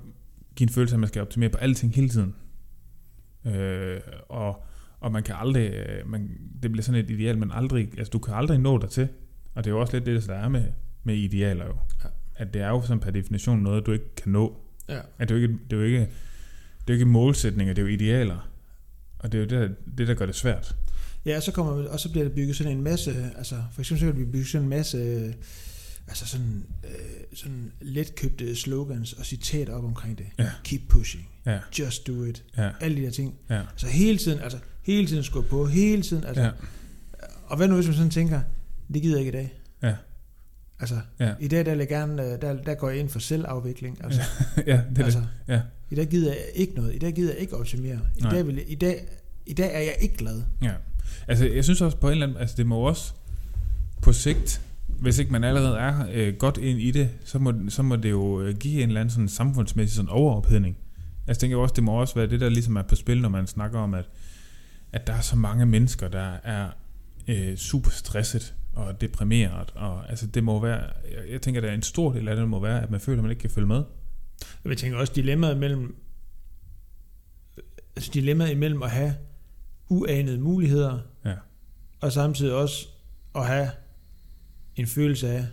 give 0.57 0.69
en 0.69 0.75
følelse 0.75 0.95
af, 0.95 0.97
at 0.97 1.01
man 1.01 1.09
skal 1.09 1.23
optimere 1.23 1.49
på 1.49 1.59
alting 1.59 1.95
hele 1.95 2.09
tiden. 2.09 2.35
Øh, 3.47 4.01
og 4.29 4.65
og 5.05 5.13
man 5.13 5.23
kan 5.23 5.35
aldrig, 5.39 5.71
øh, 5.71 6.11
man, 6.11 6.31
det 6.63 6.73
bliver 6.73 6.83
sådan 6.83 7.05
et 7.05 7.11
ideal, 7.11 7.39
man 7.39 7.51
aldrig, 7.53 7.99
altså 7.99 8.11
du 8.11 8.19
kan 8.19 8.35
aldrig 8.35 8.59
nå 8.59 8.79
dig 8.79 8.91
til. 8.91 9.09
Og 9.55 9.65
det 9.65 9.71
er 9.71 9.75
jo 9.75 9.81
også 9.81 9.93
lidt 9.93 10.07
det, 10.07 10.27
der 10.27 10.35
er 10.35 10.49
med, 10.49 10.65
med 11.05 11.15
idealer 11.17 11.65
jo. 11.67 11.77
Ja. 12.05 12.09
At 12.37 12.55
det 12.55 12.63
er 12.63 12.69
jo 12.69 12.83
sådan 12.83 13.01
per 13.01 13.11
definition 13.11 13.59
noget, 13.59 13.87
du 13.87 13.93
ikke 13.93 14.15
kan 14.17 14.33
nå. 14.33 14.57
ja. 14.89 15.01
At 15.19 15.29
det 15.29 15.35
er 15.35 15.39
jo 15.39 15.43
ikke, 15.43 15.59
det 15.71 15.73
er 15.73 15.81
jo 15.81 15.83
ikke, 15.87 15.99
det 16.01 16.07
er 16.87 16.89
jo 16.89 16.93
ikke 16.95 17.05
målsætninger, 17.05 17.75
det 17.75 17.83
er 17.83 17.87
jo 17.87 17.93
idealer. 17.93 18.51
Og 19.19 19.33
det 19.33 19.53
er 19.53 19.57
jo 19.59 19.63
det, 19.63 19.77
det 19.99 20.09
der 20.09 20.15
gør 20.15 20.27
det 20.27 20.35
svært. 20.35 20.77
Ja, 21.27 21.37
og 21.37 21.43
så, 21.43 21.53
kommer, 21.53 21.89
og 21.89 22.01
så 22.01 22.11
bliver 22.11 22.29
der 22.29 22.35
bygget 22.35 22.57
sådan 22.57 22.73
en 22.73 22.83
masse, 22.83 23.31
altså 23.37 23.57
for 23.73 23.81
eksempel 23.81 24.01
så 24.01 24.07
kan 24.07 24.09
der 24.09 24.15
blive 24.15 24.33
bygget 24.33 24.47
sådan 24.49 24.63
en 24.63 24.69
masse, 24.71 24.99
øh, 24.99 25.33
altså 26.09 26.27
sådan, 26.27 26.67
øh, 26.85 26.91
sådan 27.35 27.73
letkøbte 27.81 28.57
slogans 28.57 29.13
og 29.13 29.27
citater 29.27 29.73
op 29.75 29.85
omkring 29.85 30.19
det. 30.19 30.27
Ja. 30.39 30.51
Keep 30.65 30.81
pushing, 30.89 31.29
Ja, 31.47 31.59
just 31.79 32.07
do 32.07 32.25
it, 32.25 32.45
ja, 32.57 32.71
alle 32.81 32.97
de 32.97 33.03
der 33.03 33.11
ting. 33.11 33.35
ja, 33.51 33.61
Altså 33.61 33.87
hele 33.87 34.19
tiden, 34.19 34.39
altså 34.41 34.59
hele 34.83 35.07
tiden 35.07 35.23
skubbe 35.25 35.49
på, 35.51 35.67
hele 35.67 36.03
tiden, 36.03 36.25
altså. 36.25 36.43
ja, 36.43 36.51
Og 37.47 37.57
hvad 37.57 37.69
nu 37.69 37.75
hvis 37.75 37.87
man 37.87 37.95
sådan 37.97 38.11
tænker, 38.11 38.41
det 38.93 39.03
gider 39.03 39.19
jeg 39.19 39.27
ikke 39.27 39.39
i 39.39 39.43
dag. 39.43 39.53
Ja. 39.83 39.95
Altså, 40.81 40.95
ja, 41.21 41.35
i 41.41 41.49
dag 41.49 41.67
der, 41.67 41.71
vil 41.71 41.79
jeg 41.79 41.89
gerne, 41.89 42.23
øh, 42.23 42.41
der, 42.43 42.63
der 42.63 42.75
går 42.75 42.89
jeg 42.89 42.99
ind 42.99 43.09
for 43.09 43.19
selvafvikling. 43.19 44.05
Altså, 44.05 44.21
ja, 44.67 44.81
det 44.91 44.99
er 44.99 45.05
altså, 45.05 45.19
det. 45.19 45.29
Ja. 45.55 45.61
I 45.91 45.95
dag 45.95 46.07
gider 46.07 46.33
jeg 46.33 46.45
ikke 46.55 46.75
noget. 46.75 46.95
I 46.95 46.99
dag 46.99 47.13
gider 47.13 47.33
jeg 47.33 47.41
ikke 47.41 47.57
optimere. 47.57 48.01
I, 48.17 48.21
Nej. 48.21 48.31
dag, 48.31 48.47
vil 48.47 48.55
jeg, 48.55 48.65
i, 48.69 48.75
dag, 48.75 49.09
I 49.47 49.53
dag 49.53 49.75
er 49.75 49.81
jeg 49.81 49.97
ikke 50.01 50.17
glad. 50.17 50.43
Ja. 50.63 50.73
Altså, 51.29 51.47
jeg 51.47 51.65
synes 51.65 51.81
også 51.81 51.97
på 51.97 52.07
en 52.07 52.13
eller 52.13 52.27
anden... 52.27 52.41
Altså, 52.41 52.57
det 52.57 52.67
må 52.67 52.77
også 52.77 53.13
på 54.03 54.13
sigt, 54.13 54.61
hvis 54.87 55.19
ikke 55.19 55.33
man 55.33 55.45
allerede 55.45 55.79
er 55.79 56.07
øh, 56.13 56.35
godt 56.35 56.59
ind 56.59 56.81
i 56.81 56.91
det, 56.91 57.11
så 57.25 57.39
må, 57.39 57.53
så 57.69 57.83
må 57.83 57.97
det 57.97 58.11
jo 58.11 58.41
øh, 58.41 58.57
give 58.57 58.83
en 58.83 58.89
eller 58.89 59.01
anden 59.01 59.13
sådan 59.13 59.29
samfundsmæssig 59.29 59.97
sådan 59.97 60.09
overophedning. 60.09 60.77
Altså, 60.77 61.29
jeg 61.29 61.37
tænker 61.37 61.57
også, 61.57 61.73
det 61.73 61.85
må 61.85 62.01
også 62.01 62.15
være 62.15 62.27
det, 62.27 62.41
der 62.41 62.49
ligesom 62.49 62.77
er 62.77 62.83
på 62.83 62.95
spil, 62.95 63.21
når 63.21 63.29
man 63.29 63.47
snakker 63.47 63.79
om, 63.79 63.95
at, 63.95 64.05
at 64.93 65.07
der 65.07 65.13
er 65.13 65.21
så 65.21 65.37
mange 65.37 65.67
mennesker, 65.67 66.09
der 66.09 66.33
er 66.45 66.69
øh, 67.29 67.57
super 67.57 67.91
stresset 67.91 68.55
og 68.75 69.01
deprimeret. 69.01 69.71
Og, 69.75 70.11
altså, 70.11 70.27
det 70.27 70.45
må 70.45 70.61
være... 70.61 70.91
Jeg, 71.11 71.31
jeg 71.31 71.43
tænker, 71.43 71.63
at 71.63 71.75
en 71.75 71.83
stor 71.83 72.13
del 72.13 72.29
af 72.29 72.37
det 72.37 72.49
må 72.49 72.61
være, 72.61 72.83
at 72.83 72.91
man 72.91 73.01
føler, 73.01 73.19
at 73.19 73.23
man 73.23 73.31
ikke 73.31 73.41
kan 73.41 73.51
følge 73.51 73.67
med. 73.69 73.83
Jeg 74.65 74.77
tænker 74.77 74.99
også 74.99 75.13
dilemmaet 75.17 75.57
mellem 75.59 75.97
altså 77.97 78.11
dilemmaet 78.15 78.51
imellem 78.51 78.83
at 78.83 78.91
have 78.91 79.15
uanede 79.89 80.39
muligheder 80.41 80.99
Ja. 81.25 81.35
og 82.01 82.13
samtidig 82.13 82.55
også 82.55 82.89
at 83.35 83.47
have 83.47 83.71
en 84.77 84.87
følelse 84.87 85.29
af 85.29 85.47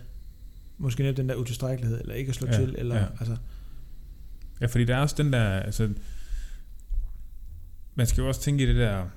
måske 0.78 1.02
netop 1.02 1.16
den 1.16 1.28
der 1.28 1.34
utilstrækkelighed 1.34 2.00
eller 2.00 2.14
ikke 2.14 2.28
at 2.28 2.34
slå 2.34 2.46
Ja, 2.46 2.52
til 2.52 2.74
eller 2.78 2.96
ja. 2.96 3.06
altså 3.20 3.36
Ja, 4.60 4.66
fordi 4.66 4.84
der 4.84 4.96
er 4.96 5.00
også 5.00 5.14
den 5.18 5.32
der, 5.32 5.44
altså, 5.60 5.92
man 7.94 8.06
skal 8.06 8.22
jo 8.22 8.28
også 8.28 8.40
tænke 8.40 8.64
i 8.64 8.66
det 8.66 8.76
der, 8.76 9.08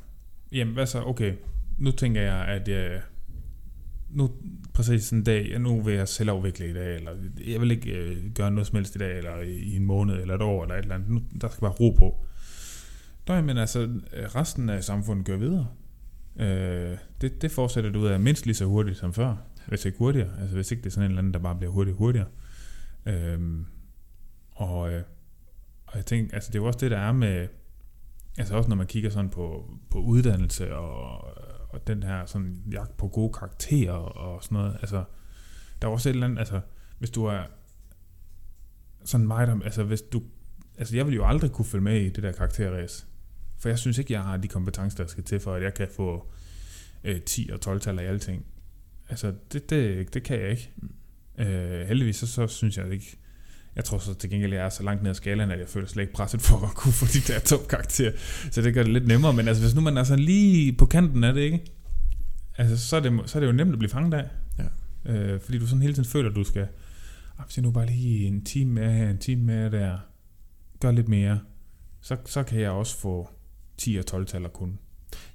jamen 0.51 0.73
hvad 0.73 0.85
så, 0.85 1.01
okay, 1.03 1.33
nu 1.77 1.91
tænker 1.91 2.21
jeg, 2.21 2.45
at 2.45 2.67
jeg, 2.67 3.01
nu 4.15 4.31
præcis 4.73 5.11
en 5.11 5.23
dag, 5.23 5.59
nu 5.59 5.81
vil 5.81 5.93
jeg 5.93 6.07
selvafvikle 6.07 6.69
i 6.69 6.73
dag, 6.73 6.95
eller 6.95 7.11
jeg 7.47 7.61
vil 7.61 7.71
ikke 7.71 7.91
øh, 7.91 8.31
gøre 8.35 8.51
noget 8.51 8.67
som 8.67 8.75
helst 8.75 8.95
i 8.95 8.97
dag, 8.97 9.17
eller 9.17 9.41
i, 9.41 9.75
en 9.75 9.85
måned, 9.85 10.21
eller 10.21 10.35
et 10.35 10.41
år, 10.41 10.63
eller 10.63 10.75
et 10.75 10.81
eller 10.81 10.95
andet, 10.95 11.09
nu, 11.09 11.21
der 11.41 11.49
skal 11.49 11.61
bare 11.61 11.71
ro 11.71 11.89
på. 11.89 12.25
Nå, 13.27 13.41
men 13.41 13.57
altså, 13.57 13.81
øh, 13.81 14.25
resten 14.35 14.69
af 14.69 14.83
samfundet 14.83 15.25
gør 15.25 15.37
videre. 15.37 15.67
Øh, 16.39 16.97
det, 17.21 17.41
det 17.41 17.51
fortsætter 17.51 17.89
du 17.89 17.99
ud 17.99 18.07
af 18.07 18.19
mindst 18.19 18.45
lige 18.45 18.55
så 18.55 18.65
hurtigt 18.65 18.97
som 18.97 19.13
før, 19.13 19.35
hvis 19.67 19.85
ikke 19.85 19.97
hurtigere. 19.97 20.39
Altså 20.39 20.55
hvis 20.55 20.71
ikke 20.71 20.83
det 20.83 20.89
er 20.89 20.91
sådan 20.91 21.05
en 21.05 21.11
eller 21.11 21.19
anden, 21.19 21.33
der 21.33 21.39
bare 21.39 21.55
bliver 21.55 21.71
hurtigere 21.71 21.97
hurtigere. 21.97 22.27
Øh, 23.05 23.39
og, 24.51 24.93
øh, 24.93 25.03
og 25.85 25.97
jeg 25.97 26.05
tænker, 26.05 26.33
altså 26.33 26.51
det 26.51 26.55
er 26.55 26.63
jo 26.63 26.67
også 26.67 26.79
det, 26.79 26.91
der 26.91 26.97
er 26.97 27.11
med, 27.11 27.47
altså 28.37 28.55
også 28.55 28.69
når 28.69 28.75
man 28.75 28.87
kigger 28.87 29.09
sådan 29.09 29.29
på, 29.29 29.71
på 29.89 29.99
uddannelse 29.99 30.75
og, 30.75 31.27
og 31.75 31.87
den 31.87 32.03
her 32.03 32.25
sådan 32.25 32.63
jagt 32.71 32.97
på 32.97 33.07
gode 33.07 33.33
karakterer 33.33 33.93
og 33.93 34.43
sådan 34.43 34.57
noget, 34.57 34.77
altså 34.81 35.03
der 35.81 35.87
er 35.87 35.91
også 35.91 36.09
et 36.09 36.13
eller 36.13 36.25
andet, 36.25 36.39
altså 36.39 36.61
hvis 36.99 37.09
du 37.09 37.25
er 37.25 37.43
sådan 39.03 39.27
meget 39.27 39.49
om, 39.49 39.61
altså 39.61 39.83
hvis 39.83 40.01
du, 40.01 40.23
altså 40.77 40.95
jeg 40.95 41.05
vil 41.05 41.15
jo 41.15 41.25
aldrig 41.25 41.51
kunne 41.51 41.65
følge 41.65 41.83
med 41.83 42.01
i 42.01 42.09
det 42.09 42.23
der 42.23 42.31
karakterræs. 42.31 43.07
For 43.57 43.69
jeg 43.69 43.79
synes 43.79 43.97
ikke, 43.97 44.13
jeg 44.13 44.23
har 44.23 44.37
de 44.37 44.47
kompetencer, 44.47 45.03
der 45.03 45.07
skal 45.07 45.23
til 45.23 45.39
for, 45.39 45.53
at 45.53 45.63
jeg 45.63 45.73
kan 45.73 45.87
få 45.95 46.31
øh, 47.03 47.21
10 47.21 47.49
og 47.53 47.61
12 47.61 47.81
tal 47.81 47.99
i 47.99 48.03
alting. 48.03 48.45
Altså, 49.09 49.33
det, 49.53 49.69
det, 49.69 50.13
det 50.13 50.23
kan 50.23 50.39
jeg 50.39 50.49
ikke. 50.49 50.71
Øh, 51.37 51.87
heldigvis, 51.87 52.15
så, 52.15 52.27
så 52.27 52.47
synes 52.47 52.77
jeg 52.77 52.93
ikke, 52.93 53.17
jeg 53.75 53.83
tror 53.85 53.97
så 53.97 54.13
til 54.13 54.29
gengæld, 54.29 54.53
jeg 54.53 54.65
er 54.65 54.69
så 54.69 54.83
langt 54.83 55.03
ned 55.03 55.09
ad 55.09 55.15
skalaen, 55.15 55.51
at 55.51 55.59
jeg 55.59 55.67
føler 55.67 55.87
slet 55.87 56.01
ikke 56.03 56.13
presset 56.13 56.41
for 56.41 56.57
at 56.67 56.75
kunne 56.75 56.93
få 56.93 57.05
de 57.05 57.19
der 57.33 57.39
topkarakterer. 57.39 58.11
Så 58.51 58.61
det 58.61 58.73
gør 58.73 58.83
det 58.83 58.93
lidt 58.93 59.07
nemmere. 59.07 59.33
Men 59.33 59.47
altså, 59.47 59.63
hvis 59.63 59.75
nu 59.75 59.81
man 59.81 59.97
er 59.97 60.03
sådan 60.03 60.23
lige 60.23 60.73
på 60.73 60.85
kanten 60.85 61.23
af 61.23 61.33
det, 61.33 61.41
ikke? 61.41 61.59
Altså, 62.57 62.77
så 62.87 62.95
er 62.95 62.99
det, 62.99 63.21
så 63.25 63.37
er 63.37 63.39
det 63.39 63.47
jo 63.47 63.51
nemt 63.53 63.73
at 63.73 63.79
blive 63.79 63.89
fanget 63.91 64.13
af. 64.13 64.25
Ja. 65.05 65.13
Øh, 65.13 65.41
fordi 65.41 65.57
du 65.59 65.67
sådan 65.67 65.81
hele 65.81 65.93
tiden 65.93 66.09
føler, 66.09 66.29
at 66.29 66.35
du 66.35 66.43
skal, 66.43 66.67
ah, 67.39 67.45
hvis 67.45 67.57
jeg 67.57 67.63
nu 67.63 67.71
bare 67.71 67.85
lige 67.85 68.27
en 68.27 68.43
time 68.45 68.71
med 68.71 68.93
her, 68.93 69.09
en 69.09 69.17
time 69.17 69.43
med 69.43 69.71
der, 69.71 69.97
gør 70.79 70.91
lidt 70.91 71.07
mere, 71.09 71.39
så, 72.01 72.17
så 72.25 72.43
kan 72.43 72.59
jeg 72.59 72.71
også 72.71 72.97
få 72.97 73.29
10 73.77 73.95
og 73.95 74.05
12 74.05 74.25
taler 74.25 74.49
kun. 74.49 74.79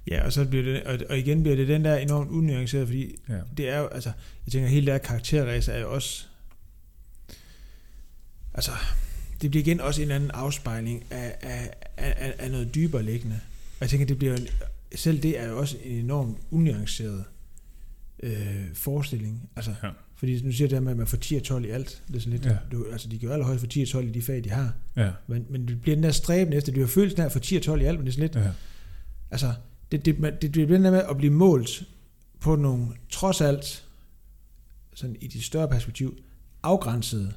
Ja, 0.07 0.25
og 0.25 0.33
så 0.33 0.45
bliver 0.45 0.63
det, 0.63 0.83
og, 0.83 0.97
og 1.09 1.17
igen 1.17 1.43
bliver 1.43 1.55
det 1.55 1.67
den 1.67 1.85
der 1.85 1.95
enormt 1.95 2.29
unuanceret, 2.31 2.87
fordi 2.87 3.15
Ja. 3.29 3.39
det 3.57 3.69
er 3.69 3.79
jo, 3.79 3.87
altså, 3.87 4.11
jeg 4.45 4.51
tænker, 4.51 4.67
hele 4.69 4.85
det 4.85 4.93
her 4.93 4.99
karakterræs 4.99 5.67
er 5.67 5.79
jo 5.79 5.93
også, 5.93 6.27
altså, 8.53 8.71
det 9.41 9.51
bliver 9.51 9.63
igen 9.63 9.79
også 9.81 10.01
en 10.01 10.03
eller 10.03 10.15
anden 10.15 10.31
afspejling 10.31 11.03
af, 11.11 11.35
af, 11.41 11.73
af, 11.97 12.33
af- 12.39 12.51
noget 12.51 12.75
dybere 12.75 13.03
liggende. 13.03 13.39
Og 13.73 13.81
jeg 13.81 13.89
tænker, 13.89 14.05
det 14.05 14.17
bliver 14.17 14.37
selv 14.95 15.23
det 15.23 15.39
er 15.39 15.47
jo 15.49 15.57
også 15.59 15.77
en 15.83 15.97
enormt 15.97 16.37
unuanceret 16.51 17.23
øh, 18.23 18.65
forestilling. 18.73 19.49
Altså, 19.55 19.73
Ja. 19.83 19.89
fordi 20.15 20.41
nu 20.43 20.51
siger 20.51 20.67
det 20.67 20.75
der 20.75 20.79
med, 20.81 20.91
at 20.91 20.97
man 20.97 21.07
får 21.07 21.17
10 21.17 21.35
og 21.35 21.43
12 21.43 21.65
i 21.65 21.69
alt. 21.69 22.01
Det 22.07 22.15
er 22.15 22.19
sådan 22.19 22.31
lidt, 22.33 22.45
Ja. 22.45 22.57
du, 22.71 22.85
altså 22.91 23.07
de 23.09 23.15
jo 23.15 23.31
allerhøjst 23.31 23.61
få 23.61 23.67
10 23.67 23.81
og 23.81 23.87
12 23.87 24.07
i 24.07 24.11
de 24.11 24.21
fag, 24.21 24.43
de 24.43 24.49
har. 24.49 24.73
Ja, 24.95 25.11
Men, 25.27 25.45
men 25.49 25.67
det 25.67 25.81
bliver 25.81 25.95
den 25.95 26.03
der 26.03 26.11
stræben 26.11 26.53
efter, 26.53 26.71
det 26.71 26.81
har 26.81 26.87
følelsen 26.87 27.21
af 27.21 27.25
at 27.25 27.31
få 27.31 27.39
10 27.39 27.55
og 27.55 27.61
12 27.61 27.81
i 27.81 27.85
alt, 27.85 27.97
men 27.99 28.05
det 28.05 28.11
er 28.11 28.13
sådan 28.13 28.29
lidt, 28.35 28.45
ja, 28.45 28.51
Altså, 29.31 29.53
det, 29.91 30.05
det, 30.05 30.19
man- 30.19 30.33
det, 30.33 30.41
det 30.41 30.51
bliver 30.51 30.67
den 30.67 30.83
der 30.83 30.91
med 30.91 31.03
at 31.09 31.17
blive 31.17 31.33
målt 31.33 31.83
på 32.39 32.55
nogle, 32.55 32.87
trods 33.09 33.41
alt, 33.41 33.85
sådan 34.93 35.15
i 35.21 35.27
det 35.27 35.43
større 35.43 35.67
perspektiv, 35.67 36.17
afgrænsede, 36.63 37.33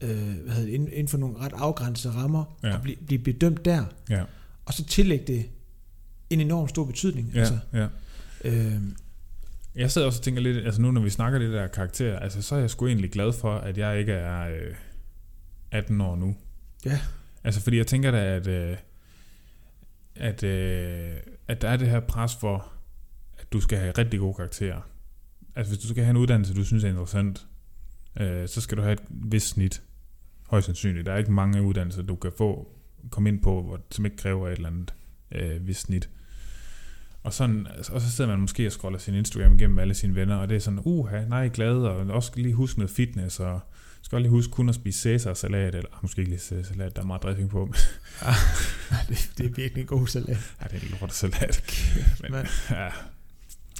øh, 0.00 0.08
hvad 0.44 0.52
hedder 0.54 0.66
det, 0.66 0.68
inden, 0.74 0.88
inden 0.92 1.08
for 1.08 1.18
nogle 1.18 1.38
ret 1.38 1.52
afgrænsede 1.52 2.14
rammer, 2.14 2.58
Ja. 2.62 2.74
og 2.76 2.82
blive, 2.82 2.96
blive 3.06 3.18
bedømt 3.18 3.64
der, 3.64 3.84
ja, 4.10 4.24
og 4.64 4.74
så 4.74 4.84
tillægge 4.84 5.26
det 5.26 5.46
en 6.30 6.40
enorm 6.40 6.68
stor 6.68 6.84
betydning. 6.84 7.30
ja, 7.34 7.38
Altså, 7.38 7.58
ja. 7.72 7.86
øh, 8.44 8.80
Jeg 9.74 9.90
sidder 9.90 10.06
også 10.06 10.18
og 10.20 10.24
tænker 10.24 10.40
lidt, 10.42 10.56
altså 10.66 10.80
nu 10.82 10.90
når 10.90 11.00
vi 11.00 11.10
snakker 11.10 11.38
det 11.38 11.52
der 11.52 11.66
karakter, 11.66 12.18
altså 12.18 12.42
så 12.42 12.54
er 12.54 12.58
jeg 12.58 12.70
sgu 12.70 12.86
egentlig 12.86 13.10
glad 13.12 13.32
for, 13.32 13.54
at 13.54 13.78
jeg 13.78 13.98
ikke 13.98 14.12
er 14.12 14.48
øh, 14.48 14.74
18 15.70 16.00
år 16.00 16.16
nu. 16.16 16.36
Ja. 16.84 17.00
Altså 17.44 17.60
fordi 17.60 17.76
jeg 17.76 17.86
tænker 17.86 18.10
da, 18.10 18.18
at, 18.36 18.46
øh, 18.46 18.76
at, 20.16 20.42
øh, 20.42 21.16
at 21.48 21.62
der 21.62 21.68
er 21.68 21.76
det 21.76 21.88
her 21.88 22.00
pres 22.00 22.34
for, 22.40 22.72
at 23.38 23.52
du 23.52 23.60
skal 23.60 23.78
have 23.78 23.92
rigtig 23.98 24.20
gode 24.20 24.34
karakterer. 24.34 24.80
Altså 25.56 25.72
hvis 25.74 25.82
du 25.82 25.88
skal 25.88 26.04
have 26.04 26.10
en 26.10 26.16
uddannelse, 26.16 26.54
du 26.54 26.64
synes 26.64 26.84
er 26.84 26.88
interessant, 26.88 27.46
øh, 28.20 28.48
så 28.48 28.60
skal 28.60 28.76
du 28.76 28.82
have 28.82 28.92
et 28.92 29.02
vist 29.10 29.48
snit. 29.48 29.82
Højst 30.46 30.66
sandsynligt. 30.66 31.06
Der 31.06 31.12
er 31.12 31.16
ikke 31.18 31.32
mange 31.32 31.62
uddannelser, 31.62 32.02
du 32.02 32.16
kan 32.16 32.32
få, 32.38 32.68
komme 33.10 33.28
ind 33.28 33.42
på, 33.42 33.62
hvor, 33.62 33.80
som 33.90 34.04
ikke 34.04 34.16
kræver 34.16 34.48
et 34.48 34.52
eller 34.56 34.68
andet 34.68 34.94
øh, 35.32 35.66
vist 35.66 35.80
snit. 35.80 36.08
Og, 37.22 37.32
sådan, 37.32 37.66
altså, 37.76 37.92
og 37.92 38.00
så 38.00 38.10
sidder 38.10 38.30
man 38.30 38.40
måske 38.40 38.66
og 38.66 38.72
scroller 38.72 38.98
sin 38.98 39.14
Instagram 39.14 39.54
igennem 39.54 39.78
alle 39.78 39.94
sine 39.94 40.14
venner, 40.14 40.36
og 40.36 40.48
det 40.48 40.54
er 40.54 40.60
sådan, 40.60 40.80
uha, 40.84 41.24
nej, 41.24 41.48
glad, 41.48 41.74
og 41.76 41.96
også 41.96 42.32
lige 42.36 42.54
huske 42.54 42.78
noget 42.78 42.90
fitness, 42.90 43.40
og 43.40 43.60
skal 44.02 44.20
lige 44.20 44.30
huske 44.30 44.52
kun 44.52 44.68
at 44.68 44.74
spise 44.74 44.98
Cæsar-salat, 45.00 45.74
eller 45.74 45.90
ah, 45.92 45.98
måske 46.02 46.18
ikke 46.20 46.30
lige 46.30 46.40
Cæsar-salat, 46.40 46.96
der 46.96 47.02
er 47.02 47.06
meget 47.06 47.22
dressing 47.22 47.50
på, 47.50 47.64
men 47.64 47.74
det, 49.08 49.30
det 49.38 49.46
er 49.46 49.50
virkelig 49.50 49.80
en 49.80 49.86
god 49.86 50.06
salat. 50.06 50.54
ja, 50.62 50.66
det 50.70 50.82
er 50.82 50.86
en 50.86 50.96
lortesalat. 51.00 51.64
Men, 52.22 52.32
Men- 52.32 52.46
ja. 52.70 52.88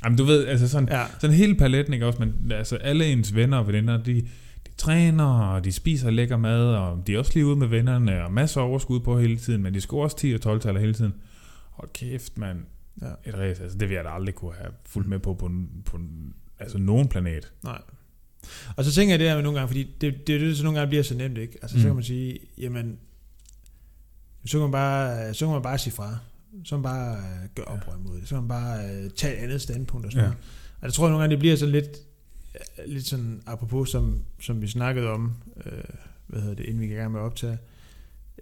Jamen, 0.05 0.19
du 0.19 0.25
ved, 0.25 0.47
altså 0.47 0.69
sådan, 0.69 0.89
Ja, 0.89 1.07
sådan 1.21 1.37
hele 1.37 1.55
paletten, 1.55 1.95
ikke 1.95 2.07
også, 2.07 2.19
men 2.19 2.53
altså 2.53 2.77
alle 2.77 3.07
ens 3.07 3.35
venner 3.35 3.59
og 3.59 3.67
veninder, 3.67 4.03
de, 4.03 4.15
de 4.67 4.73
træner, 4.77 5.25
og 5.25 5.65
de 5.65 5.73
spiser 5.73 6.11
lækker 6.11 6.37
mad, 6.37 6.65
og 6.67 7.03
de 7.07 7.15
er 7.15 7.19
også 7.19 7.31
lige 7.35 7.47
ude 7.47 7.57
med 7.57 7.67
vennerne, 7.67 8.25
og 8.25 8.33
masser 8.33 8.61
af 8.61 8.65
overskud 8.69 9.01
på 9.01 9.19
hele 9.21 9.37
tiden, 9.37 9.63
men 9.63 9.75
de 9.75 9.81
scorer 9.81 10.05
også 10.05 10.17
10 10.17 10.33
og 10.35 10.41
12 10.41 10.61
taler 10.61 10.81
hele 10.81 10.95
tiden. 10.95 11.15
Hold 11.71 11.89
kæft, 11.93 12.39
mand. 12.39 12.59
ja, 13.03 13.07
Et 13.31 13.35
race, 13.35 13.63
altså 13.63 13.79
det 13.79 13.89
vil 13.89 13.95
jeg 13.95 14.05
da 14.05 14.11
aldrig 14.11 14.35
kunne 14.35 14.55
have 14.55 14.71
fulgt 14.87 15.09
med 15.09 15.19
på 15.19 15.35
på, 15.35 15.51
på 15.85 15.99
altså 16.59 16.79
nogen 16.79 17.09
planet. 17.09 17.53
nej. 17.65 17.79
Og 18.77 18.85
så 18.85 18.93
tænker 18.93 19.13
jeg 19.13 19.19
det 19.19 19.29
her 19.29 19.35
med 19.35 19.43
nogle 19.43 19.59
gange, 19.59 19.69
fordi 19.69 19.83
det, 20.01 20.27
det 20.27 20.35
er 20.35 20.39
det, 20.39 20.57
så 20.57 20.65
nogle 20.65 20.79
gange 20.79 20.89
bliver 20.89 21.03
så 21.03 21.15
nemt, 21.15 21.39
ikke? 21.39 21.59
Altså, 21.63 21.77
så 21.77 21.83
Mm. 21.83 21.89
kan 21.89 21.95
man 21.95 22.05
sige, 22.05 22.39
jamen, 22.59 22.99
så 24.47 24.53
kan 24.53 24.61
man 24.61 24.71
bare, 24.73 25.35
så 25.35 25.47
kan 25.47 25.53
man 25.53 25.63
bare 25.63 25.79
sige 25.79 25.93
fra. 25.93 26.19
Man 26.73 26.83
bare 26.83 27.16
øh, 27.16 27.49
gøre 27.55 27.66
oprør 27.66 27.97
mod 28.05 28.21
det. 28.21 28.33
Man 28.33 28.49
bare 28.49 28.85
øh, 28.85 29.11
tage 29.11 29.38
et 29.38 29.42
andet 29.42 29.61
standpunkt 29.62 30.07
og 30.07 30.12
sådan 30.12 30.25
Ja. 30.25 30.29
noget. 30.31 30.45
Og 30.81 30.85
jeg 30.87 30.92
tror 30.92 31.09
nogle 31.09 31.21
gange, 31.23 31.31
det 31.33 31.38
bliver 31.38 31.57
sådan 31.57 31.73
lidt, 31.73 31.88
øh, 32.55 32.92
lidt 32.92 33.07
sådan 33.07 33.42
apropos, 33.47 33.88
som, 33.90 34.23
som 34.40 34.62
vi 34.62 34.69
snakkede 34.69 35.09
om, 35.11 35.33
øh, 35.66 35.73
hvad 36.27 36.40
hedder 36.40 36.55
det, 36.55 36.64
inden 36.64 36.81
vi 36.81 36.87
gik 36.87 36.92
i 36.95 36.99
gang 36.99 37.12
med 37.12 37.21
at 37.21 37.25
optage, 37.25 37.59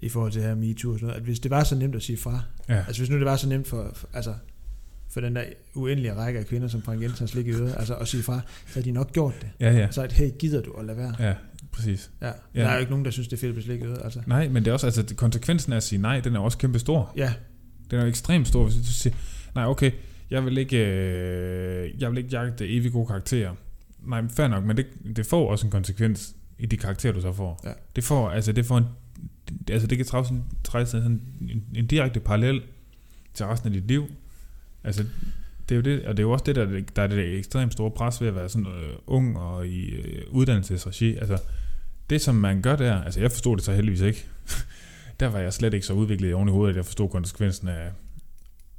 i 0.03 0.09
forhold 0.09 0.33
til 0.33 0.41
det 0.43 0.49
her 0.49 0.55
MeToo 0.57 0.93
og 0.93 0.99
sådan 0.99 1.07
noget, 1.07 1.21
at 1.21 1.25
hvis 1.25 1.41
det 1.41 1.51
var 1.51 1.65
så 1.65 1.75
nemt 1.75 1.95
at 1.95 2.03
sige 2.03 2.17
fra, 2.17 2.41
Ja, 2.69 2.85
altså 2.87 3.01
hvis 3.01 3.11
nu 3.11 3.17
det 3.17 3.25
var 3.25 3.37
så 3.37 3.49
nemt 3.49 3.67
for, 3.69 3.91
for 3.95 4.09
altså, 4.13 4.35
for 5.11 5.21
den 5.21 5.37
der 5.37 5.45
uendelige 5.75 6.15
række 6.15 6.39
af 6.39 6.47
kvinder, 6.47 6.69
som 6.69 6.83
Frank 6.83 7.03
Jensen 7.03 7.19
har 7.19 7.27
slikket 7.27 7.53
i 7.55 7.61
øret, 7.61 7.75
altså 7.79 7.95
at 7.95 8.09
sige 8.09 8.23
fra, 8.23 8.41
så 8.67 8.75
havde 8.75 8.87
de 8.87 8.93
nok 8.93 9.13
gjort 9.13 9.35
det. 9.41 9.49
ja, 9.61 9.73
ja. 9.73 9.91
Så 9.91 10.03
at, 10.03 10.13
hey, 10.13 10.31
gider 10.39 10.63
du 10.63 10.73
at 10.73 10.85
lade 10.85 10.99
være? 10.99 11.15
Ja, 11.19 11.35
præcis. 11.73 12.11
Ja. 12.23 12.27
Ja. 12.55 12.61
Der 12.61 12.69
er 12.69 12.75
jo 12.75 12.81
ikke 12.81 12.91
nogen, 12.91 13.05
der 13.05 13.11
synes, 13.11 13.29
det 13.29 13.37
er 13.37 13.41
fedt 13.41 13.49
at 13.51 13.55
blive 13.55 13.65
slikket 13.65 13.87
øret, 13.89 14.01
altså. 14.05 14.21
Nej, 14.27 14.49
men 14.49 14.65
det 14.65 14.69
er 14.71 14.73
også, 14.73 14.87
altså 14.87 15.15
konsekvensen 15.17 15.73
af 15.73 15.77
at 15.77 15.83
sige 15.83 16.03
nej, 16.03 16.21
den 16.21 16.37
er 16.37 16.41
også 16.41 16.59
kæmpe 16.59 16.79
stor. 16.79 17.13
Ja, 17.17 17.33
Den 17.95 18.01
er 18.01 18.05
jo 18.05 18.11
ekstremt 18.11 18.49
stor, 18.49 18.65
hvis 18.65 18.77
du 18.77 18.93
siger, 18.93 19.17
nej 19.55 19.67
okay, 19.67 19.91
jeg 20.31 20.45
vil 20.45 20.59
ikke, 20.59 20.77
øh, 20.77 22.03
jeg 22.03 22.11
vil 22.11 22.19
ikke 22.19 22.31
jagte 22.31 22.69
evig 22.69 22.93
gode 22.93 23.07
karakterer. 23.07 23.55
Nej, 24.03 24.21
men 24.21 24.31
fair 24.31 24.49
nok, 24.49 24.65
men 24.65 24.77
det, 24.77 24.87
det 25.17 25.27
får 25.27 25.51
også 25.51 25.67
en 25.67 25.71
konsekvens 25.71 26.35
i 26.59 26.67
de 26.67 26.77
karakterer, 26.77 27.13
du 27.13 27.21
så 27.21 27.33
får. 27.33 27.61
Ja. 27.65 27.73
Det 27.97 28.05
får, 28.05 28.31
altså 28.31 28.53
det 28.53 28.67
får 28.67 28.79
en, 28.79 28.85
altså 29.71 29.89
det 29.89 29.99
kan 29.99 30.07
træde 30.07 30.25
sådan, 30.25 30.45
træde 30.65 30.87
sådan 30.87 31.21
en, 31.41 31.65
en 31.75 31.87
direkte 31.87 32.21
parallel 32.21 32.63
til 33.35 33.47
resten 33.47 33.69
af 33.69 33.73
dit 33.73 33.89
liv. 33.89 34.07
Altså, 34.85 35.05
det 35.69 35.75
er 35.75 35.77
jo 35.77 35.83
det, 35.83 36.07
og 36.07 36.17
det 36.17 36.19
er 36.19 36.27
jo 36.27 36.31
også 36.31 36.45
det, 36.47 36.57
der, 36.57 36.63
er 36.63 36.81
der 36.97 37.03
er 37.03 37.07
det 37.07 37.39
ekstremt 37.39 37.73
store 37.73 37.91
pres 37.91 38.21
ved 38.21 38.29
at 38.29 38.35
være 38.35 38.49
sådan 38.49 38.67
øh, 38.67 38.95
ung 39.07 39.39
og 39.39 39.67
i 39.67 39.91
øh, 39.91 40.23
uddannelsesregi. 40.31 41.17
Altså, 41.17 41.39
det 42.11 42.21
som 42.21 42.35
man 42.35 42.63
gør 42.63 42.77
der, 42.77 43.03
altså 43.03 43.21
jeg 43.21 43.33
forstod 43.33 43.57
det 43.57 43.65
så 43.65 43.73
heldigvis 43.73 44.01
ikke. 44.01 44.27
Der 45.21 45.27
var 45.27 45.39
jeg 45.39 45.53
slet 45.53 45.75
ikke 45.75 45.87
så 45.87 45.93
udviklet 45.93 46.31
i 46.31 46.33
oven 46.33 46.49
i 46.49 46.53
hovedet, 46.53 46.73
at 46.73 46.77
jeg 46.77 46.85
forstod 46.85 47.09
konsekvensen 47.09 47.69
af, 47.69 47.91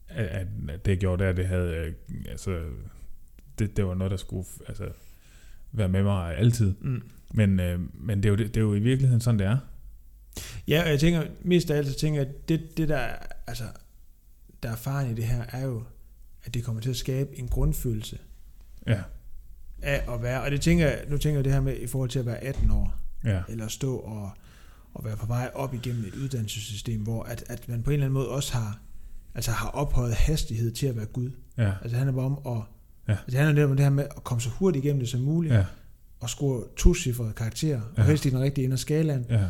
at, 0.07 0.47
at 0.69 0.85
det 0.85 0.91
jeg 0.91 0.97
gjorde 0.97 1.23
der, 1.23 1.31
det 1.33 1.47
havde, 1.47 1.75
øh, 1.75 1.93
altså, 2.29 2.61
det, 3.59 3.77
det 3.77 3.85
var 3.85 3.93
noget, 3.93 4.11
der 4.11 4.17
skulle 4.17 4.45
altså, 4.67 4.89
være 5.71 5.89
med 5.89 6.03
mig 6.03 6.37
altid. 6.37 6.73
mm. 6.81 7.03
Men, 7.33 7.59
øh, 7.59 7.79
men 7.93 8.17
det, 8.23 8.25
er 8.25 8.29
jo, 8.29 8.35
det, 8.35 8.47
det 8.47 8.57
er 8.57 8.61
jo 8.61 8.73
i 8.73 8.79
virkeligheden 8.79 9.21
sådan, 9.21 9.39
det 9.39 9.47
er. 9.47 9.57
ja 10.67 10.83
og 10.83 10.89
jeg 10.89 10.99
tænker, 10.99 11.23
mest 11.41 11.71
af 11.71 11.77
alt, 11.77 11.87
så 11.87 11.95
tænker 11.95 12.19
jeg, 12.21 12.29
at 12.29 12.49
det, 12.49 12.77
det 12.77 12.89
der, 12.89 13.07
altså, 13.47 13.63
der 14.63 14.71
er 14.71 14.75
faren 14.75 15.11
i 15.11 15.13
det 15.13 15.23
her, 15.23 15.43
er 15.51 15.65
jo, 15.65 15.83
at 16.43 16.53
det 16.53 16.63
kommer 16.63 16.81
til 16.81 16.89
at 16.89 16.95
skabe 16.95 17.39
en 17.39 17.47
grundfølelse 17.47 18.17
Ja, 18.87 19.01
af 19.81 20.13
at 20.13 20.21
være, 20.21 20.41
og 20.41 20.51
det 20.51 20.61
tænker 20.61 20.87
jeg, 20.87 21.03
nu 21.07 21.17
tænker 21.17 21.37
jeg 21.37 21.43
det 21.45 21.53
her 21.53 21.61
med, 21.61 21.77
i 21.77 21.87
forhold 21.87 22.09
til 22.09 22.19
at 22.19 22.25
være 22.25 22.37
18 22.43 22.71
år, 22.71 22.95
ja, 23.23 23.41
eller 23.49 23.67
stå 23.67 23.97
og, 23.97 24.31
og 24.95 25.05
være 25.05 25.17
på 25.17 25.25
vej 25.25 25.51
op 25.53 25.73
igennem 25.73 26.05
et 26.05 26.15
uddannelsessystem, 26.15 27.01
hvor 27.01 27.23
at, 27.23 27.43
at 27.49 27.69
man 27.69 27.83
på 27.83 27.89
en 27.89 27.93
eller 27.93 28.05
anden 28.05 28.13
måde 28.13 28.29
også 28.29 28.53
har, 28.53 28.79
altså 29.35 29.51
har 29.51 29.69
ophøjet 29.69 30.13
hastighed 30.13 30.71
til 30.71 30.87
at 30.87 30.95
være 30.95 31.05
Gud. 31.05 31.31
ja, 31.57 31.67
Altså 31.69 31.87
det 31.89 31.93
handler 31.97 32.13
bare 32.15 32.25
om 32.25 32.57
at, 32.57 32.63
Ja. 33.07 33.11
altså, 33.11 33.25
det 33.25 33.33
handler 33.33 33.53
netop 33.53 33.69
om 33.69 33.75
det 33.77 33.85
her 33.85 33.89
med 33.91 34.03
at 34.17 34.23
komme 34.23 34.41
så 34.41 34.49
hurtigt 34.49 34.85
igennem 34.85 34.99
det 34.99 35.09
som 35.09 35.19
muligt, 35.21 35.53
ja, 35.53 35.65
og 36.19 36.29
score 36.29 36.63
to-cifrede 36.77 37.33
karakterer, 37.33 37.81
og 37.81 37.97
Ja. 37.97 38.03
helst 38.03 38.25
i 38.25 38.29
den 38.29 38.39
rigtige 38.39 38.65
ende 38.65 38.73
af 38.73 38.79
skalaen. 38.79 39.25
ja, 39.29 39.45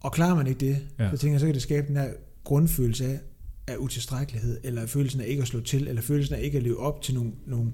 Og 0.00 0.12
klarer 0.12 0.34
man 0.34 0.46
ikke 0.46 0.60
det, 0.60 0.78
ja. 0.98 1.10
så 1.10 1.16
tænker 1.16 1.32
jeg, 1.34 1.40
så 1.40 1.46
kan 1.46 1.54
det 1.54 1.62
skabe 1.62 1.86
den 1.88 1.96
her 1.96 2.10
grundfølelse 2.44 3.04
af, 3.06 3.20
af 3.66 3.76
utilstrækkelighed, 3.76 4.60
eller 4.64 4.86
følelsen 4.86 5.20
af 5.20 5.26
ikke 5.28 5.42
at 5.42 5.48
slå 5.48 5.60
til, 5.60 5.88
eller 5.88 6.02
følelsen 6.02 6.34
af 6.34 6.40
ikke 6.42 6.56
at 6.58 6.62
leve 6.64 6.78
op 6.80 7.02
til 7.02 7.14
nogle, 7.14 7.32
nogle, 7.46 7.72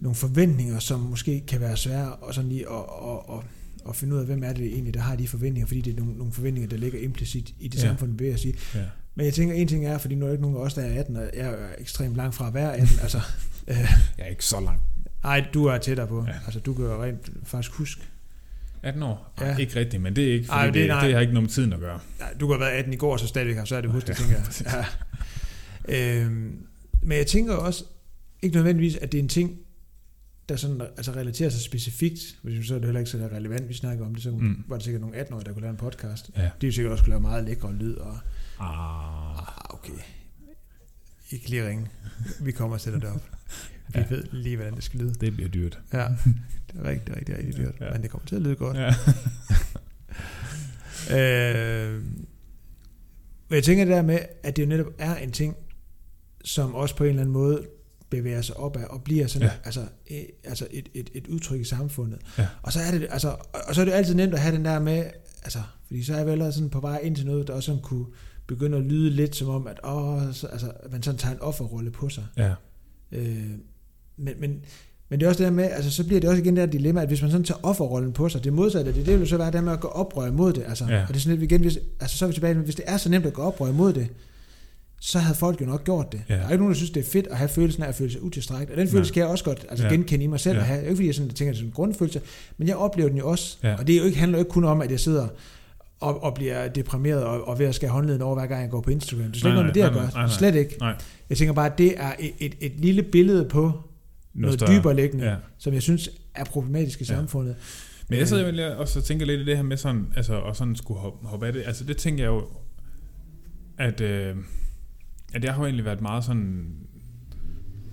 nogle 0.00 0.14
forventninger, 0.14 0.78
som 0.78 1.00
måske 1.00 1.40
kan 1.48 1.60
være 1.60 1.76
svære 1.76 2.14
og 2.14 2.34
sådan 2.34 2.48
lige 2.50 2.68
at, 2.70 2.76
at, 3.02 3.36
at, 3.38 3.44
at 3.90 3.96
finde 3.96 4.14
ud 4.14 4.20
af, 4.20 4.26
hvem 4.26 4.42
er 4.44 4.52
det 4.52 4.66
egentlig, 4.66 4.94
der 4.94 5.00
har 5.00 5.16
de 5.16 5.28
forventninger, 5.28 5.66
fordi 5.66 5.80
det 5.80 5.92
er 5.92 5.96
nogle, 5.96 6.18
nogle 6.18 6.32
forventninger, 6.32 6.68
der 6.68 6.76
ligger 6.76 6.98
implicit 7.00 7.52
i 7.60 7.68
det 7.68 7.78
Ja. 7.78 7.82
ja. 7.82 7.88
samfund, 7.88 8.18
vil 8.18 8.26
jeg 8.28 8.38
sige. 8.38 8.54
ja. 8.74 8.80
Men 9.14 9.26
jeg 9.26 9.34
tænker, 9.34 9.54
en 9.54 9.68
ting 9.68 9.86
er, 9.86 9.98
fordi 9.98 10.14
nu 10.14 10.24
er 10.24 10.28
der 10.28 10.32
ikke 10.34 10.42
nogen 10.42 10.56
af 10.56 10.60
os, 10.60 10.74
der 10.74 10.82
er 10.82 11.00
18, 11.00 11.16
og 11.16 11.22
jeg 11.34 11.48
er 11.50 11.68
ekstremt 11.78 12.16
langt 12.16 12.34
fra 12.34 12.48
at 12.48 12.54
være 12.54 12.76
18, 12.76 12.98
altså, 13.02 13.18
øh, 13.68 13.76
Jeg 14.18 14.24
er 14.24 14.26
ikke 14.26 14.44
så 14.44 14.60
langt. 14.60 14.82
ej, 15.24 15.46
du 15.54 15.64
er 15.64 15.78
tættere 15.78 16.06
på. 16.06 16.24
Ja. 16.26 16.32
Ja. 16.32 16.38
Altså, 16.44 16.60
du 16.60 16.74
kan 16.74 16.84
jo 16.84 17.02
rent 17.04 17.30
faktisk 17.44 17.72
huske. 17.72 18.02
18 18.82 19.02
år? 19.02 19.34
Ja. 19.40 19.46
Ja. 19.48 19.56
Ikke 19.56 19.76
rigtigt, 19.80 20.02
men 20.02 20.16
det 20.16 20.28
er 20.28 20.32
ikke, 20.32 20.46
fordi 20.46 20.58
Ej, 20.58 20.64
det, 20.66 20.74
det- 20.74 20.80
det, 20.82 20.88
nej. 20.88 21.04
det 21.04 21.14
har 21.14 21.20
ikke 21.20 21.32
noget 21.32 21.42
med 21.44 21.50
tiden 21.50 21.72
at 21.72 21.80
gøre. 21.80 22.00
Nej, 22.18 22.32
du 22.40 22.46
kan 22.46 22.54
have 22.54 22.60
været 22.60 22.78
18 22.78 22.92
i 22.92 22.96
går, 22.96 23.16
så 23.16 23.26
stadigvæk 23.26 23.56
har 23.56 23.76
at 23.76 23.90
huske 23.90 24.06
det, 24.06 24.20
Ja, 24.20 24.24
tænker 24.24 24.36
jeg. 24.76 24.84
Ja. 25.88 26.20
Øhm, 26.24 26.56
men 27.02 27.18
jeg 27.18 27.26
tænker 27.26 27.54
også, 27.54 27.84
ikke 28.42 28.56
nødvendigvis, 28.56 28.96
at 28.96 29.12
det 29.12 29.18
er 29.18 29.22
en 29.22 29.28
ting, 29.28 29.58
der 30.50 30.56
sådan, 30.56 30.80
altså 30.80 31.12
relaterer 31.12 31.50
sig 31.50 31.60
specifikt, 31.60 32.38
hvis 32.42 32.66
så 32.66 32.74
er 32.74 32.78
det 32.78 32.86
heller 32.86 32.98
ikke 33.00 33.10
så 33.10 33.18
relevant, 33.32 33.68
vi 33.68 33.74
snakker 33.74 34.06
om 34.06 34.14
det, 34.14 34.22
så 34.22 34.30
mm. 34.30 34.64
var 34.68 34.76
der 34.76 34.82
sikkert 34.82 35.00
nogle 35.00 35.20
18-årige, 35.22 35.44
der 35.44 35.52
kunne 35.52 35.60
lave 35.62 35.70
en 35.70 35.76
podcast. 35.76 36.30
Ja. 36.36 36.50
De 36.60 36.68
er 36.68 36.72
sikkert 36.72 36.92
også 36.92 37.04
kunne 37.04 37.10
lave 37.10 37.20
meget 37.20 37.44
lækre 37.44 37.72
lyd, 37.74 37.94
og 37.94 38.18
Ah. 38.60 39.38
ah, 39.38 39.74
okay, 39.74 39.92
ikke 41.30 41.50
lige 41.50 41.68
ringe. 41.68 41.86
Vi 42.40 42.52
kommer 42.52 42.74
og 42.76 42.80
sætter 42.80 43.00
det 43.00 43.08
op. 43.08 43.22
Vi 43.94 43.98
Ja. 44.00 44.04
ved 44.10 44.24
lige, 44.32 44.56
hvordan 44.56 44.74
det 44.74 44.84
skal 44.84 45.00
lyde. 45.00 45.14
Det 45.14 45.32
bliver 45.34 45.48
dyrt. 45.48 45.78
Ja, 45.92 45.98
det 45.98 46.80
er 46.80 46.84
rigtig, 46.84 47.16
rigtig, 47.16 47.36
rigtig 47.38 47.56
dyrt, 47.56 47.74
Ja. 47.80 47.92
men 47.92 48.02
det 48.02 48.10
kommer 48.10 48.26
til 48.26 48.36
at 48.36 48.42
lyde 48.42 48.56
godt. 48.56 48.76
Ja. 48.76 48.94
Øh, 51.12 52.02
og 53.48 53.54
jeg 53.56 53.64
tænker 53.64 53.84
det 53.84 53.94
der 53.94 54.02
med, 54.02 54.18
at 54.42 54.56
det 54.56 54.62
jo 54.62 54.68
netop 54.68 54.86
er 54.98 55.16
en 55.16 55.32
ting, 55.32 55.56
som 56.44 56.74
også 56.74 56.96
på 56.96 57.04
en 57.04 57.10
eller 57.10 57.22
anden 57.22 57.32
måde 57.32 57.66
bevæger 58.10 58.42
sig 58.42 58.56
opad 58.56 58.84
og 58.90 59.02
bliver 59.02 59.26
sådan, 59.26 59.48
Ja. 59.48 59.52
altså, 59.64 59.80
øh, 60.10 60.16
altså 60.44 60.66
et, 60.70 60.88
et, 60.94 61.10
et 61.14 61.26
udtryk 61.26 61.60
i 61.60 61.64
samfundet. 61.64 62.18
Ja. 62.38 62.46
Og 62.62 62.72
så 62.72 62.80
er 62.80 62.90
det, 62.90 63.06
altså, 63.10 63.36
og- 63.68 63.74
så 63.74 63.80
er 63.80 63.84
det 63.84 63.92
altid 63.92 64.14
nemt 64.14 64.34
at 64.34 64.40
have 64.40 64.56
den 64.56 64.64
der 64.64 64.78
med, 64.78 65.04
altså, 65.42 65.58
fordi 65.86 66.02
så 66.02 66.14
er 66.14 66.24
vi 66.24 66.30
allerede 66.30 66.52
sådan 66.52 66.70
på 66.70 66.80
vej 66.80 66.98
ind 67.02 67.16
til 67.16 67.26
noget, 67.26 67.46
der 67.46 67.52
også 67.54 67.66
sådan 67.66 67.82
kunne 67.82 68.06
begynde 68.46 68.78
at 68.78 68.84
lyde 68.84 69.10
lidt 69.10 69.36
som 69.36 69.48
om, 69.48 69.66
at 69.66 69.80
åh, 69.84 70.22
så, 70.32 70.46
altså, 70.46 70.72
man 70.92 71.02
sådan 71.02 71.18
tager 71.18 71.34
en 71.34 71.40
offerrolle 71.40 71.90
på 71.90 72.08
sig. 72.08 72.24
ja. 72.36 72.52
Øh, 73.12 73.50
men, 74.16 74.34
men, 74.40 74.60
men 75.08 75.20
det 75.20 75.26
er 75.26 75.28
også 75.30 75.38
det 75.38 75.44
der 75.44 75.56
med, 75.56 75.64
altså 75.64 75.90
så 75.90 76.04
bliver 76.06 76.20
det 76.20 76.30
også 76.30 76.42
igen 76.42 76.56
det 76.56 76.62
her 76.62 76.70
dilemma, 76.70 77.02
at 77.02 77.08
hvis 77.08 77.22
man 77.22 77.30
sådan 77.30 77.44
tager 77.44 77.60
offerrollen 77.62 78.12
på 78.12 78.28
sig, 78.28 78.44
det 78.44 78.52
modsatte, 78.52 78.94
det, 78.94 79.06
det 79.06 79.14
vil 79.14 79.20
jo 79.20 79.26
så 79.26 79.36
være 79.36 79.50
det 79.50 79.64
med 79.64 79.72
at 79.72 79.80
gå 79.80 79.88
oprør 79.88 80.26
imod 80.26 80.52
det. 80.52 80.64
Altså, 80.68 80.84
Ja. 80.88 81.02
Og 81.02 81.08
det 81.08 81.16
er 81.16 81.20
sådan 81.20 81.38
lidt, 81.38 81.52
igen, 81.52 81.60
hvis, 81.60 81.78
altså 82.00 82.18
så 82.18 82.24
er 82.24 82.26
vi 82.26 82.32
tilbage, 82.34 82.54
hvis 82.54 82.74
det 82.74 82.84
er 82.88 82.96
så 82.96 83.08
nemt 83.08 83.26
at 83.26 83.32
gå 83.32 83.42
oprør 83.42 83.68
imod 83.68 83.92
det, 83.92 84.08
så 85.02 85.18
havde 85.18 85.36
folk 85.38 85.60
jo 85.60 85.66
nok 85.66 85.84
gjort 85.84 86.12
det. 86.12 86.22
Ja. 86.28 86.34
Der 86.34 86.40
er 86.40 86.50
ikke 86.50 86.56
nogen, 86.56 86.72
der 86.72 86.76
synes, 86.76 86.90
det 86.90 87.06
er 87.06 87.10
fedt 87.10 87.26
at 87.26 87.36
have 87.36 87.48
følelsen 87.48 87.82
af 87.82 87.88
at 87.88 87.94
føle 87.94 88.10
sig 88.10 88.22
utilstrækkelig. 88.22 88.70
Og 88.72 88.80
den 88.80 88.88
følelse 88.88 89.10
Nej. 89.10 89.14
kan 89.14 89.20
jeg 89.20 89.30
også 89.30 89.44
godt 89.44 89.66
altså, 89.68 89.86
Ja. 89.86 89.92
genkende 89.92 90.24
i 90.24 90.26
mig 90.26 90.40
selv 90.40 90.54
Ja. 90.56 90.60
at 90.60 90.66
have. 90.66 90.78
Er 90.78 90.82
ikke 90.82 90.96
fordi, 90.96 91.06
jeg, 91.06 91.14
sådan, 91.14 91.30
tænker, 91.30 91.52
at 91.52 91.56
det 91.56 91.62
er 91.62 91.66
en 91.66 91.72
grundfølelse, 91.72 92.20
men 92.58 92.68
jeg 92.68 92.76
oplever 92.76 93.08
den 93.08 93.18
jo 93.18 93.28
også. 93.30 93.56
Ja. 93.62 93.74
Og 93.78 93.86
det 93.86 93.94
er 93.94 93.98
jo 93.98 94.04
ikke, 94.04 94.18
handler 94.18 94.38
jo 94.38 94.40
ikke 94.44 94.50
kun 94.52 94.64
om, 94.64 94.80
at 94.82 94.90
jeg 94.90 95.00
sidder 95.00 95.28
og, 96.00 96.22
og 96.22 96.34
bliver 96.34 96.68
deprimeret 96.68 97.24
og, 97.24 97.48
og 97.48 97.58
ved 97.58 97.66
at 97.66 97.74
skære 97.74 97.90
håndleden 97.90 98.22
over, 98.22 98.34
hver 98.34 98.46
gang 98.46 98.62
jeg 98.62 98.70
går 98.70 98.80
på 98.80 98.90
Instagram. 98.90 99.24
Det 99.26 99.36
er 99.36 99.40
slet 99.40 99.52
Nej, 99.54 99.62
ikke 99.62 99.62
noget 99.82 99.92
med 99.92 100.02
det 100.02 100.08
at 100.08 100.12
gøre. 100.14 100.30
Slet 100.30 100.54
ikke. 100.54 100.76
Nej. 100.80 100.94
Jeg 101.30 101.36
tænker 101.38 101.52
bare, 101.54 101.66
at 101.72 101.78
det 101.78 101.94
er 101.96 102.12
et, 102.18 102.32
et, 102.38 102.54
et 102.60 102.72
lille 102.78 103.02
billede 103.02 103.48
på 103.48 103.72
noget 104.34 104.54
større. 104.60 104.72
dybere 104.78 104.96
liggende, 104.96 105.24
Ja. 105.24 105.34
som 105.58 105.74
jeg 105.74 105.82
synes 105.82 106.10
er 106.34 106.44
problematisk 106.44 107.00
i 107.00 107.04
Ja. 107.04 107.14
samfundet. 107.14 107.56
Men 108.08 108.18
jeg 108.18 108.28
sidder 108.28 108.68
jo 108.72 108.78
også 108.80 108.98
og 108.98 109.04
tænker 109.04 109.26
lidt 109.26 109.40
i 109.40 109.44
det 109.44 109.56
her 109.56 109.62
med 109.64 109.76
sådan, 109.76 110.06
altså, 110.16 110.34
og 110.34 110.56
sådan 110.56 110.76
skulle 110.76 111.00
hoppe, 111.00 111.26
hoppe 111.26 111.46
af 111.46 111.52
det. 111.52 111.62
Altså 111.66 111.84
det 111.84 111.96
tænker 111.96 112.24
jeg 112.24 112.28
jo, 112.30 112.42
at, 113.78 114.00
øh, 114.00 114.36
at 115.32 115.44
jeg 115.44 115.54
har 115.54 115.60
jo 115.60 115.64
egentlig 115.66 115.84
været 115.84 116.00
meget 116.00 116.24
sådan, 116.24 116.66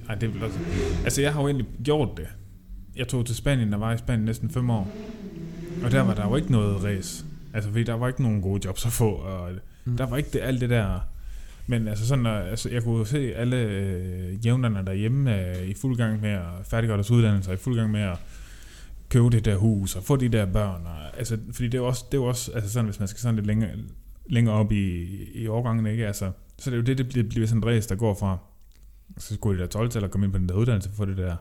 ej, 0.10 0.16
det 0.16 0.34
vel 0.34 0.44
også, 0.44 0.60
altså 1.04 1.22
jeg 1.22 1.34
har 1.34 1.42
jo 1.42 1.48
egentlig 1.48 1.68
gjort 1.84 2.10
det. 2.18 2.28
Jeg 2.96 3.08
tog 3.08 3.26
til 3.26 3.36
Spanien, 3.36 3.74
og 3.74 3.80
var 3.80 3.94
i 3.94 3.98
Spanien 3.98 4.26
næsten 4.26 4.50
fem 4.50 4.70
år. 4.70 4.92
Og 5.84 5.92
der 5.92 6.02
var 6.02 6.14
der 6.14 6.28
jo 6.28 6.36
ikke 6.36 6.52
noget 6.52 6.84
race. 6.84 7.26
Altså 7.54 7.70
fordi 7.70 7.84
der 7.84 7.94
var 7.94 8.08
ikke 8.08 8.22
nogen 8.22 8.42
gode 8.42 8.62
jobs 8.66 8.86
at 8.86 8.92
få, 8.92 9.10
og 9.10 9.52
Mm. 9.88 9.98
der 9.98 10.06
var 10.06 10.18
ikke 10.18 10.30
det, 10.34 10.42
alt 10.42 10.62
det 10.62 10.70
der... 10.70 11.00
Men 11.70 11.88
altså 11.88 12.08
sådan, 12.08 12.26
altså, 12.26 12.70
jeg 12.70 12.84
kunne 12.84 13.08
se 13.08 13.36
alle 13.36 13.58
øh, 13.58 14.46
jævnerne 14.46 14.86
derhjemme 14.86 15.50
øh, 15.58 15.68
i 15.68 15.74
fuld 15.74 15.98
gang 15.98 16.22
med 16.22 16.30
at 16.30 16.44
færdiggøre 16.64 16.98
deres 16.98 17.12
uddannelse, 17.12 17.50
og 17.50 17.54
i 17.54 17.58
fuld 17.58 17.76
gang 17.76 17.92
med 17.92 18.02
at 18.02 18.18
købe 19.10 19.30
det 19.30 19.46
der 19.46 19.56
hus 19.56 19.96
og 19.96 20.04
få 20.04 20.16
de 20.16 20.30
der 20.30 20.46
børn. 20.46 20.86
Og, 20.86 21.18
altså, 21.18 21.38
fordi 21.52 21.66
det 21.66 21.74
er 21.74 21.78
jo 21.78 21.88
også, 21.88 22.06
det 22.12 22.18
er 22.18 22.22
også 22.22 22.52
altså 22.52 22.72
sådan, 22.72 22.86
hvis 22.86 23.00
man 23.00 23.08
skal 23.08 23.20
sådan 23.20 23.36
lidt 23.36 23.48
længere, 23.48 23.70
længere 24.26 24.56
op 24.56 24.72
i, 24.72 25.06
i 25.34 25.48
årgangen, 25.48 25.86
ikke? 25.86 26.08
Altså, 26.08 26.32
så 26.60 26.70
det 26.70 26.76
er 26.76 26.82
jo 26.82 26.84
det, 26.84 26.98
det 26.98 27.10
bliver, 27.10 27.30
bliver 27.30 27.48
sådan 27.48 27.64
en 27.64 27.68
race, 27.68 27.90
der 27.90 27.96
går 27.96 28.14
fra, 28.14 28.38
så 29.18 29.34
skulle 29.36 29.58
de 29.58 29.64
der 29.64 29.70
12 29.70 29.90
til 29.90 30.04
at 30.04 30.12
komme 30.12 30.26
ind 30.26 30.34
på 30.34 30.40
den 30.40 30.50
der 30.50 30.56
uddannelse, 30.56 30.92
få 30.92 31.06
det 31.06 31.18
der, 31.18 31.36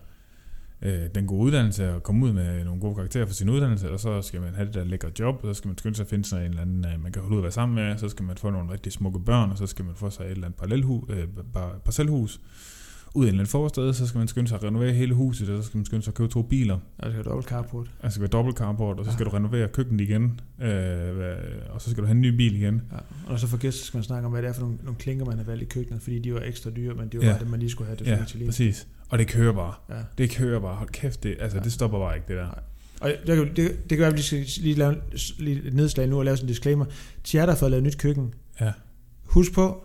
øh, 0.83 1.03
den 1.15 1.27
gode 1.27 1.43
uddannelse 1.43 1.95
og 1.95 2.03
komme 2.03 2.27
ud 2.27 2.33
med 2.33 2.65
nogle 2.65 2.81
gode 2.81 2.95
karakterer 2.95 3.27
for 3.27 3.35
sin 3.35 3.49
uddannelse, 3.49 3.91
og 3.91 4.01
så 4.01 4.23
skal 4.23 4.41
man 4.41 4.55
have 4.55 4.67
det 4.67 4.75
der 4.75 4.85
lækre 4.85 5.11
job, 5.19 5.45
og 5.45 5.55
så 5.55 5.59
skal 5.59 5.69
man 5.69 5.79
skynde 5.79 5.97
sig 5.97 6.05
at 6.05 6.11
finde 6.11 6.25
sig 6.25 6.39
en 6.39 6.51
eller 6.51 6.63
anden, 6.63 6.87
øh, 6.87 7.03
man 7.03 7.13
kan 7.13 7.23
holde 7.23 7.35
ud 7.35 7.41
at 7.41 7.43
være 7.43 7.53
sammen 7.53 7.75
med, 7.75 7.99
så 7.99 8.09
skal 8.09 8.25
man 8.25 8.37
få 8.37 8.51
nogle 8.51 8.73
rigtig 8.73 8.93
smukke 8.93 9.21
børn, 9.21 9.51
og 9.51 9.59
så 9.59 9.67
skal 9.67 9.85
man 9.85 9.95
få 9.95 10.11
sig 10.11 10.25
et 10.25 10.31
eller 10.31 10.45
andet 10.45 10.61
parcelhus, 10.61 11.05
øh, 11.09 11.29
par- 11.57 11.79
parcelhus, 11.85 12.41
ud 13.17 13.25
i 13.25 13.29
en 13.29 13.29
eller 13.29 13.41
anden 13.41 13.51
forstad, 13.51 13.93
så 13.93 14.07
skal 14.07 14.19
man 14.19 14.29
skynde 14.29 14.49
sig 14.49 14.57
at 14.57 14.65
renovere 14.65 14.93
hele 14.93 15.15
huset, 15.15 15.49
og 15.51 15.63
så 15.63 15.67
skal 15.69 15.79
man 15.79 15.85
skynde 15.85 16.03
sig 16.03 16.11
at 16.11 16.15
købe 16.15 16.29
to 16.33 16.43
biler, 16.43 16.79
Og 16.99 17.11
det 17.11 17.19
er 17.19 17.23
dobbelt 17.23 17.49
carport. 17.49 17.87
Altså, 17.87 18.05
det 18.05 18.13
skal 18.13 18.21
være 18.21 18.29
dobbelt 18.29 18.57
carport, 18.59 18.99
og 18.99 19.05
så 19.05 19.13
skal 19.13 19.25
Ja. 19.25 19.31
du 19.31 19.37
renovere 19.37 19.69
køkkenet 19.69 20.01
igen, 20.01 20.41
øh, 20.63 21.37
og 21.71 21.81
så 21.83 21.91
skal 21.91 22.03
du 22.03 22.07
have 22.07 22.15
en 22.15 22.21
ny 22.21 22.29
bil 22.37 22.57
igen. 22.57 22.83
Ja. 22.93 22.97
Og 22.97 23.03
når 23.29 23.37
så 23.37 23.47
for 23.47 23.57
gæster 23.57 23.85
skal 23.85 23.99
man 23.99 24.05
snakke 24.05 24.27
om, 24.27 24.33
hvad 24.33 24.43
det 24.43 24.49
er 24.49 24.53
for 24.53 24.61
nogle, 24.63 24.77
nogle 24.83 24.97
klinker, 24.99 25.25
man 25.25 25.37
har 25.39 25.45
valgt 25.45 25.63
i 25.63 25.67
køkkenet, 25.67 26.03
fordi 26.03 26.19
de 26.19 26.35
var 26.35 26.41
ekstra 26.41 26.71
dyre, 26.71 26.95
men 26.95 27.09
det 27.09 27.21
var 27.21 27.27
Ja. 27.27 27.33
bare 27.33 27.41
det, 27.41 27.51
man 27.51 27.61
lige 27.61 27.71
skulle 27.71 27.87
have 27.89 27.99
det 27.99 28.07
Ja, 28.07 28.17
for 28.17 28.23
Italien. 28.25 28.49
præcis. 28.49 28.87
Og 29.09 29.19
det 29.19 29.29
kører 29.29 29.53
bare. 29.53 29.75
Ja. 29.91 29.95
Det 30.19 30.31
kører 30.31 30.61
bare. 30.61 30.75
Hold 30.77 30.89
kæft, 30.89 31.23
det, 31.23 31.37
altså, 31.41 31.59
Ja. 31.59 31.65
det 31.65 31.73
stopper 31.73 31.99
bare 31.99 32.17
ikke, 32.17 32.29
det 32.29 32.37
der. 32.37 32.45
Nej. 32.45 32.61
Og 33.01 33.11
det, 33.27 33.57
det, 33.57 33.57
det 33.57 33.89
kan 33.89 33.99
være, 33.99 34.09
at 34.09 34.17
vi 34.17 34.23
skal 34.23 34.47
lige 34.63 34.75
lave 34.75 34.97
lige 35.39 35.63
et 35.67 35.75
nedslag 35.75 36.09
nu 36.09 36.19
og 36.19 36.25
lave 36.25 36.37
sådan 36.37 36.45
en 36.45 36.49
disclaimer. 36.49 36.85
Til 37.25 37.39
jer, 37.39 37.47
der 37.47 37.53
har 37.53 37.59
fået 37.59 37.71
lavet 37.71 37.85
nyt 37.85 37.99
køkken, 37.99 38.35
Ja. 38.61 38.73
husk 39.25 39.53
på, 39.53 39.85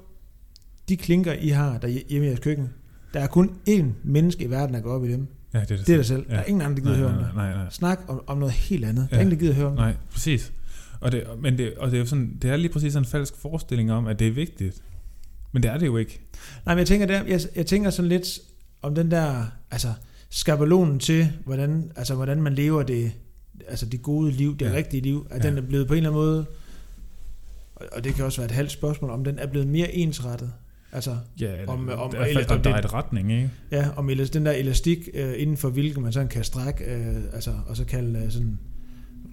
de 0.90 0.98
klinker, 0.98 1.34
I 1.34 1.48
har 1.48 1.78
der 1.78 1.88
hjemme 1.88 2.26
i 2.26 2.30
jeres 2.30 2.40
køkken, 2.40 2.70
der 3.14 3.20
er 3.20 3.28
kun 3.28 3.52
én 3.70 3.84
menneske 4.04 4.44
i 4.44 4.50
verden, 4.50 4.74
der 4.76 4.82
går 4.82 4.92
op 4.92 5.06
i 5.06 5.12
dem. 5.12 5.28
Ja, 5.54 5.60
det 5.60 5.72
er 5.72 5.78
det. 5.78 5.88
Det 5.88 5.94
er 5.94 5.98
dig 5.98 6.06
selv. 6.06 6.26
Ja. 6.30 6.34
Der 6.36 6.40
er 6.40 6.44
ingen 6.46 6.62
anden, 6.62 6.78
der 6.78 6.84
gider 6.84 6.98
nej, 6.98 7.00
høre 7.00 7.10
om 7.10 7.16
nej, 7.16 7.26
det. 7.28 7.36
nej, 7.36 7.54
nej, 7.64 7.70
Snak 7.70 8.00
om, 8.08 8.22
om 8.28 8.38
noget 8.38 8.54
helt 8.54 8.86
andet. 8.86 9.08
Der 9.10 9.16
er 9.16 9.20
Ja. 9.20 9.22
ingen, 9.22 9.36
der 9.38 9.40
gider 9.40 9.54
høre 9.54 9.66
om 9.68 9.72
det. 9.72 9.80
nej, 9.80 9.96
præcis. 10.12 10.54
Og 11.00 11.12
det, 11.12 11.24
men 11.42 11.58
det, 11.58 11.74
og 11.74 11.88
det 11.92 11.96
er 11.98 12.00
jo 12.00 12.06
sådan, 12.06 12.38
det 12.42 12.50
er 12.50 12.56
lige 12.56 12.72
præcis 12.72 12.94
sådan 12.94 13.06
en 13.06 13.10
falsk 13.10 13.34
forestilling 13.38 13.92
om, 13.92 14.08
at 14.08 14.20
det 14.20 14.28
er 14.28 14.32
vigtigt. 14.32 14.82
Men 15.52 15.64
det 15.64 15.72
er 15.72 15.78
det 15.78 15.86
jo 15.86 15.98
ikke. 15.98 16.20
Nej, 16.66 16.76
men 16.76 16.80
jeg 16.80 16.88
tænker, 16.88 17.06
der, 17.06 17.24
jeg, 17.28 17.42
jeg 17.56 17.66
tænker 17.66 17.90
sådan 17.90 18.10
lidt 18.10 18.40
om 18.82 18.96
den 18.96 19.12
der, 19.12 19.46
altså 19.72 19.94
skabelonen 20.30 21.00
til, 21.00 21.30
hvordan, 21.46 21.92
altså, 21.96 22.16
hvordan 22.16 22.42
man 22.42 22.54
lever 22.54 22.84
det, 22.84 23.12
altså 23.68 23.86
det 23.86 24.02
gode 24.02 24.32
liv, 24.32 24.58
det 24.58 24.66
Ja. 24.66 24.72
ja. 24.72 24.78
rigtige 24.78 25.02
liv, 25.04 25.28
at 25.30 25.44
Ja. 25.44 25.48
ja. 25.48 25.56
den 25.56 25.64
er 25.64 25.68
blevet 25.68 25.88
på 25.88 25.94
en 25.94 25.98
eller 25.98 26.10
anden 26.10 26.22
måde, 26.22 26.46
og, 27.76 27.86
og 27.92 28.04
det 28.04 28.14
kan 28.16 28.26
også 28.26 28.42
være 28.42 28.46
et 28.46 28.52
halvt 28.56 28.72
spørgsmål, 28.72 29.12
om 29.12 29.24
den 29.24 29.40
er 29.40 29.48
blevet 29.48 29.68
mere 29.68 29.92
ensrettet. 29.96 30.52
Altså, 30.94 31.18
Ja, 31.40 31.66
Om- 31.68 31.80
om, 31.80 31.86
der, 31.88 31.96
eller- 32.26 32.44
der, 32.44 32.56
om 32.56 32.62
der 32.62 32.70
det- 32.70 32.80
er 32.84 32.86
et 32.88 32.94
retning, 32.94 33.32
ikke? 33.32 33.50
ja, 33.72 33.90
om 33.96 34.08
den 34.34 34.46
der 34.46 34.52
elastik, 34.52 35.10
øh, 35.14 35.34
inden 35.38 35.58
for 35.58 35.70
hvilken 35.70 36.04
man 36.04 36.14
sådan 36.14 36.28
kan 36.28 36.44
strække, 36.44 36.84
øh, 36.84 37.16
altså, 37.34 37.54
og 37.68 37.78
så 37.78 37.86
kalde 37.86 38.20
øh, 38.20 38.32
sådan, 38.32 38.60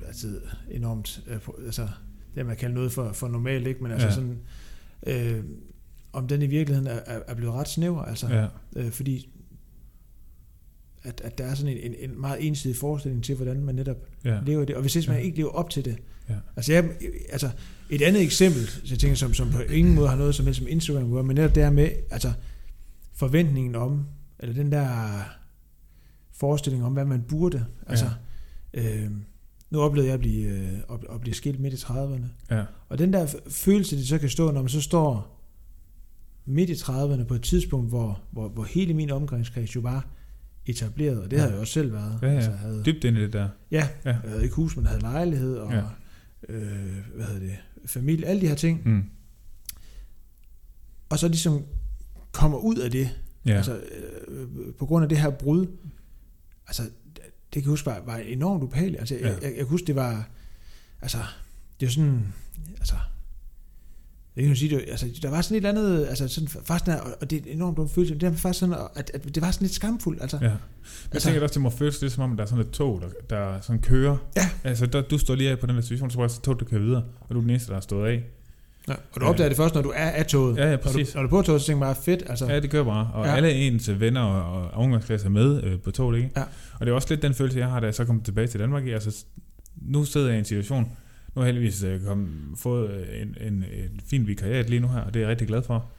altid 0.06 0.40
enormt, 0.70 1.20
øh, 1.26 1.38
altså, 1.64 1.88
det 2.34 2.46
man 2.46 2.56
kalder 2.56 2.74
noget 2.74 2.92
for, 2.92 3.12
for 3.12 3.28
normalt, 3.28 3.66
ikke? 3.66 3.82
Men 3.82 3.92
altså 3.92 4.06
Ja. 4.06 4.12
sådan, 4.12 4.38
øh, 5.06 5.44
om 6.12 6.28
den 6.28 6.42
i 6.42 6.46
virkeligheden 6.46 6.86
er, 6.86 7.00
er, 7.06 7.34
blevet 7.34 7.54
ret 7.54 7.68
snæver, 7.68 8.02
altså. 8.02 8.28
Ja. 8.28 8.46
øh, 8.76 8.90
fordi 8.90 9.28
at, 11.02 11.20
at 11.24 11.38
der 11.38 11.44
er 11.44 11.54
sådan 11.54 11.72
en, 11.76 11.92
en, 11.92 12.10
en 12.10 12.20
meget 12.20 12.46
ensidig 12.46 12.76
forestilling 12.76 13.24
til, 13.24 13.36
hvordan 13.36 13.60
man 13.64 13.74
netop 13.74 13.96
ja. 14.24 14.40
lever 14.46 14.64
det, 14.64 14.74
og 14.76 14.80
hvis 14.80 15.08
man 15.08 15.16
Ja. 15.16 15.22
ikke 15.22 15.36
lever 15.36 15.50
op 15.50 15.70
til 15.70 15.84
det. 15.84 15.96
Ja. 16.28 16.34
Altså, 16.56 16.72
jeg, 16.72 16.90
altså 17.30 17.50
et 17.90 18.02
andet 18.02 18.22
eksempel, 18.22 18.66
så 18.68 18.80
jeg 18.90 18.98
tænker, 18.98 19.16
som, 19.16 19.34
som 19.34 19.50
på 19.50 19.58
ingen 19.60 19.94
måde 19.94 20.08
har 20.08 20.16
noget 20.16 20.34
som 20.34 20.44
helst 20.46 20.58
som 20.58 20.68
Instagram, 20.70 21.10
gør, 21.12 21.22
men 21.22 21.36
netop 21.36 21.54
det 21.54 21.62
her 21.62 21.70
med, 21.70 21.90
altså 22.10 22.32
forventningen 23.14 23.74
om, 23.74 24.06
eller 24.38 24.54
den 24.54 24.72
der 24.72 24.88
forestilling 26.32 26.84
om, 26.84 26.92
hvad 26.92 27.04
man 27.04 27.22
burde, 27.22 27.64
altså, 27.86 28.06
øh, 28.74 29.10
nu 29.70 29.80
oplevede 29.80 30.06
jeg 30.08 30.14
at 30.14 30.20
blive, 30.20 30.48
øh, 30.48 30.72
at, 31.14 31.20
blive 31.20 31.34
skilt 31.34 31.60
midt 31.60 31.74
i 31.74 31.76
30'erne, 31.76 32.26
Ja. 32.54 32.64
og 32.88 32.98
den 32.98 33.12
der 33.12 33.26
følelse, 33.48 33.96
det 33.96 34.08
så 34.08 34.18
kan 34.18 34.28
stå, 34.28 34.50
når 34.50 34.60
man 34.62 34.68
så 34.68 34.80
står 34.80 35.34
midt 36.46 36.70
i 36.70 36.72
30'erne 36.72 37.24
på 37.24 37.34
et 37.34 37.42
tidspunkt, 37.42 37.88
hvor, 37.88 38.20
hvor, 38.30 38.48
hvor 38.48 38.64
hele 38.64 38.94
min 38.94 39.10
omgangskreds 39.10 39.76
jo 39.76 39.80
var 39.80 40.06
etableret, 40.66 41.22
og 41.22 41.30
det 41.30 41.36
Ja. 41.36 41.40
havde 41.40 41.52
jeg 41.52 41.60
også 41.60 41.72
selv 41.72 41.92
været. 41.92 42.18
Ja, 42.22 42.26
ja. 42.28 42.34
Altså, 42.34 42.50
jeg 42.50 42.58
havde, 42.60 42.82
Dybt 42.86 43.04
ind 43.04 43.16
i 43.16 43.20
det 43.22 43.32
der. 43.32 43.48
ja, 43.70 43.88
Ja. 44.04 44.10
jeg 44.10 44.30
havde 44.30 44.42
ikke 44.42 44.54
hus, 44.56 44.76
men 44.76 44.86
havde 44.86 45.00
lejlighed, 45.00 45.56
og 45.56 45.72
Ja. 45.72 45.76
ja. 45.78 45.84
øh, 46.54 46.96
hvad 47.16 47.26
hedder 47.26 47.40
det, 47.40 47.56
familie, 47.88 48.26
alle 48.26 48.40
de 48.42 48.48
her 48.48 48.54
ting. 48.54 48.88
Mm. 48.88 49.04
Og 51.08 51.18
så 51.18 51.28
ligesom 51.28 51.62
kommer 52.32 52.58
ud 52.58 52.76
af 52.76 52.90
det, 52.90 53.10
Ja. 53.46 53.56
altså 53.56 53.80
øh, 54.28 54.46
på 54.78 54.86
grund 54.86 55.02
af 55.02 55.08
det 55.08 55.18
her 55.18 55.30
brud, 55.30 55.66
altså 56.66 56.82
det 57.22 57.52
kan 57.52 57.62
jeg 57.62 57.68
huske 57.68 57.86
var, 57.86 58.00
var 58.06 58.16
enormt 58.16 58.62
ubehageligt. 58.62 59.00
Altså, 59.00 59.14
Ja. 59.14 59.20
jeg, 59.28 59.34
jeg, 59.42 59.48
jeg 59.50 59.56
kan 59.56 59.66
huske, 59.66 59.86
det 59.86 59.94
var, 59.94 60.28
altså, 61.02 61.18
det 61.80 61.86
er 61.86 61.90
sådan, 61.90 62.32
altså, 62.78 62.94
jeg 64.38 64.46
kan 64.46 64.56
sige, 64.56 64.68
det, 64.68 64.76
var- 64.86 64.90
altså, 64.90 65.06
der 65.22 65.30
var 65.30 65.40
sådan 65.40 65.54
et 65.64 65.66
eller 65.66 65.82
andet, 65.82 66.06
altså 66.08 66.28
sådan, 66.28 66.48
faktisk, 66.48 66.96
og 67.20 67.30
det 67.30 67.36
er 67.38 67.42
en 67.50 67.56
enormt 67.56 67.76
dum 67.76 67.88
følelse, 67.88 68.14
det 68.14 68.22
er 68.22 68.32
faktisk 68.32 68.60
sådan, 68.60 68.74
at, 68.96 69.10
at 69.14 69.34
det 69.34 69.42
var 69.42 69.50
sådan 69.50 69.64
lidt 69.64 69.74
skamfuldt, 69.74 70.22
altså, 70.22 70.38
Ja. 70.42 70.46
Jeg 70.46 70.56
Altså- 71.12 71.28
tænker 71.28 71.42
også, 71.42 71.54
det 71.54 71.62
må 71.62 71.70
føles 71.70 72.00
lidt 72.02 72.12
som 72.12 72.22
om, 72.30 72.36
der 72.36 72.44
er 72.44 72.48
sådan 72.48 72.64
et 72.64 72.70
tog, 72.70 73.02
der, 73.02 73.36
der 73.36 73.60
sådan 73.60 73.82
kører. 73.82 74.16
Ja. 74.36 74.48
Altså, 74.64 74.86
der, 74.86 75.00
du 75.02 75.18
står 75.18 75.34
lige 75.34 75.50
af 75.50 75.58
på 75.58 75.66
den 75.66 75.74
der 75.76 75.80
station, 75.82 76.10
så 76.10 76.18
er 76.20 76.26
der 76.26 76.34
tog, 76.42 76.60
der 76.60 76.64
kører 76.66 76.80
videre, 76.82 77.02
og 77.20 77.28
du 77.30 77.36
er 77.36 77.40
den 77.40 77.50
eneste, 77.50 77.68
der 77.68 77.74
har 77.74 77.80
stået 77.80 78.08
af. 78.08 78.24
ja. 78.88 78.92
og 79.14 79.20
du 79.20 79.26
opdager 79.26 79.48
det 79.48 79.56
først, 79.56 79.74
når 79.74 79.82
du 79.82 79.92
er 79.96 80.10
af 80.10 80.26
toget. 80.26 80.56
Ja, 80.56 80.64
ja, 80.64 80.70
Når 80.70 80.76
du, 80.76 80.82
præcis. 80.82 81.14
når 81.14 81.22
du 81.22 81.26
er 81.26 81.30
på 81.30 81.42
toget, 81.42 81.60
så 81.60 81.66
tænker 81.66 81.78
man 81.80 81.86
bare, 81.94 82.02
fedt, 82.04 82.22
altså, 82.26 82.46
Ja, 82.46 82.60
det 82.60 82.70
gør 82.70 82.84
bare. 82.84 83.10
Og 83.14 83.26
ja. 83.26 83.34
Alle 83.36 83.52
ens 83.52 84.00
venner 84.00 84.20
og, 84.20 84.62
og 84.62 84.70
omgangsklasse 84.70 85.26
er 85.26 85.30
med 85.30 85.62
øh, 85.64 85.78
på 85.80 85.90
toget, 85.90 86.16
ikke? 86.16 86.30
Ja. 86.36 86.42
Og 86.80 86.86
det 86.86 86.88
er 86.88 86.94
også 86.94 87.06
lidt 87.10 87.22
den 87.22 87.34
følelse, 87.34 87.58
jeg 87.58 87.68
har, 87.68 87.80
da 87.80 87.86
jeg 87.86 87.94
så 87.94 88.04
kommer 88.04 88.22
tilbage 88.22 88.46
til 88.46 88.60
Danmark. 88.60 88.86
Altså, 88.86 89.24
nu 89.76 90.04
sidder 90.04 90.26
jeg 90.26 90.36
i 90.36 90.38
en 90.38 90.44
situation, 90.44 90.92
nu 91.38 91.42
har 91.42 91.46
jeg 91.46 91.54
heldigvis 91.54 91.82
øh, 91.82 92.04
kom, 92.04 92.54
fået 92.56 92.90
øh, 92.90 93.22
en, 93.22 93.36
en, 93.40 93.54
en 93.54 94.00
fin 94.04 94.26
vikariat 94.26 94.70
lige 94.70 94.80
nu 94.80 94.88
her, 94.88 95.00
og 95.00 95.14
det 95.14 95.20
er 95.20 95.24
jeg 95.24 95.30
rigtig 95.30 95.48
glad 95.48 95.62
for. 95.62 95.90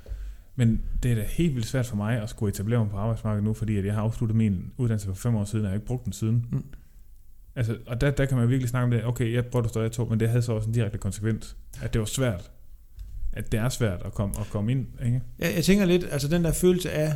Men 0.55 0.81
det 1.03 1.11
er 1.11 1.15
da 1.15 1.23
helt 1.23 1.55
vildt 1.55 1.67
svært 1.67 1.85
for 1.85 1.95
mig 1.95 2.21
at 2.21 2.29
skulle 2.29 2.49
etablere 2.49 2.79
mig 2.79 2.89
på 2.89 2.97
arbejdsmarkedet 2.97 3.43
nu, 3.43 3.53
fordi 3.53 3.77
at 3.77 3.85
jeg 3.85 3.93
har 3.93 4.01
afsluttet 4.01 4.37
min 4.37 4.71
uddannelse 4.77 5.07
for 5.07 5.13
fem 5.13 5.35
år 5.35 5.45
siden, 5.45 5.65
og 5.65 5.69
jeg 5.69 5.71
har 5.71 5.75
ikke 5.75 5.87
brugt 5.87 6.05
den 6.05 6.13
siden. 6.13 6.45
Mm. 6.51 6.63
Altså, 7.55 7.77
og 7.87 8.01
der, 8.01 8.11
der 8.11 8.25
kan 8.25 8.37
man 8.37 8.49
virkelig 8.49 8.69
snakke 8.69 8.83
om 8.83 8.91
det. 8.91 9.05
Okay, 9.05 9.33
jeg 9.33 9.45
prøvede 9.45 9.65
at 9.65 9.69
stå 9.69 9.83
i 9.83 9.89
to, 9.89 10.05
men 10.05 10.19
det 10.19 10.29
havde 10.29 10.41
så 10.41 10.53
også 10.53 10.67
en 10.67 10.73
direkte 10.73 10.97
konsekvens. 10.97 11.57
At 11.81 11.93
det 11.93 11.99
var 11.99 12.05
svært. 12.05 12.51
At 13.33 13.51
det 13.51 13.59
er 13.59 13.69
svært 13.69 14.01
at 14.05 14.13
komme, 14.13 14.35
at 14.39 14.47
komme 14.49 14.71
ind, 14.71 14.87
ikke? 15.05 15.21
Jeg, 15.39 15.55
jeg 15.55 15.63
tænker 15.63 15.85
lidt, 15.85 16.05
altså 16.11 16.27
den 16.27 16.43
der 16.43 16.51
følelse 16.51 16.91
af, 16.91 17.13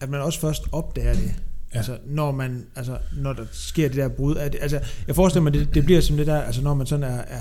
at 0.00 0.08
man 0.08 0.20
også 0.20 0.40
først 0.40 0.62
opdager 0.72 1.14
det. 1.14 1.42
Ja. 1.72 1.78
Altså, 1.78 1.98
når 2.06 2.32
man, 2.32 2.64
altså, 2.76 2.96
når 3.16 3.32
der 3.32 3.44
sker 3.52 3.88
det 3.88 3.96
der 3.96 4.08
brud. 4.08 4.36
At, 4.36 4.56
altså, 4.60 4.80
jeg 5.06 5.14
forestiller 5.16 5.42
mig, 5.42 5.52
det, 5.52 5.74
det 5.74 5.84
bliver 5.84 6.00
som 6.00 6.16
det 6.16 6.26
der, 6.26 6.42
altså, 6.42 6.62
når 6.62 6.74
man 6.74 6.86
sådan 6.86 7.02
er, 7.04 7.18
er 7.28 7.40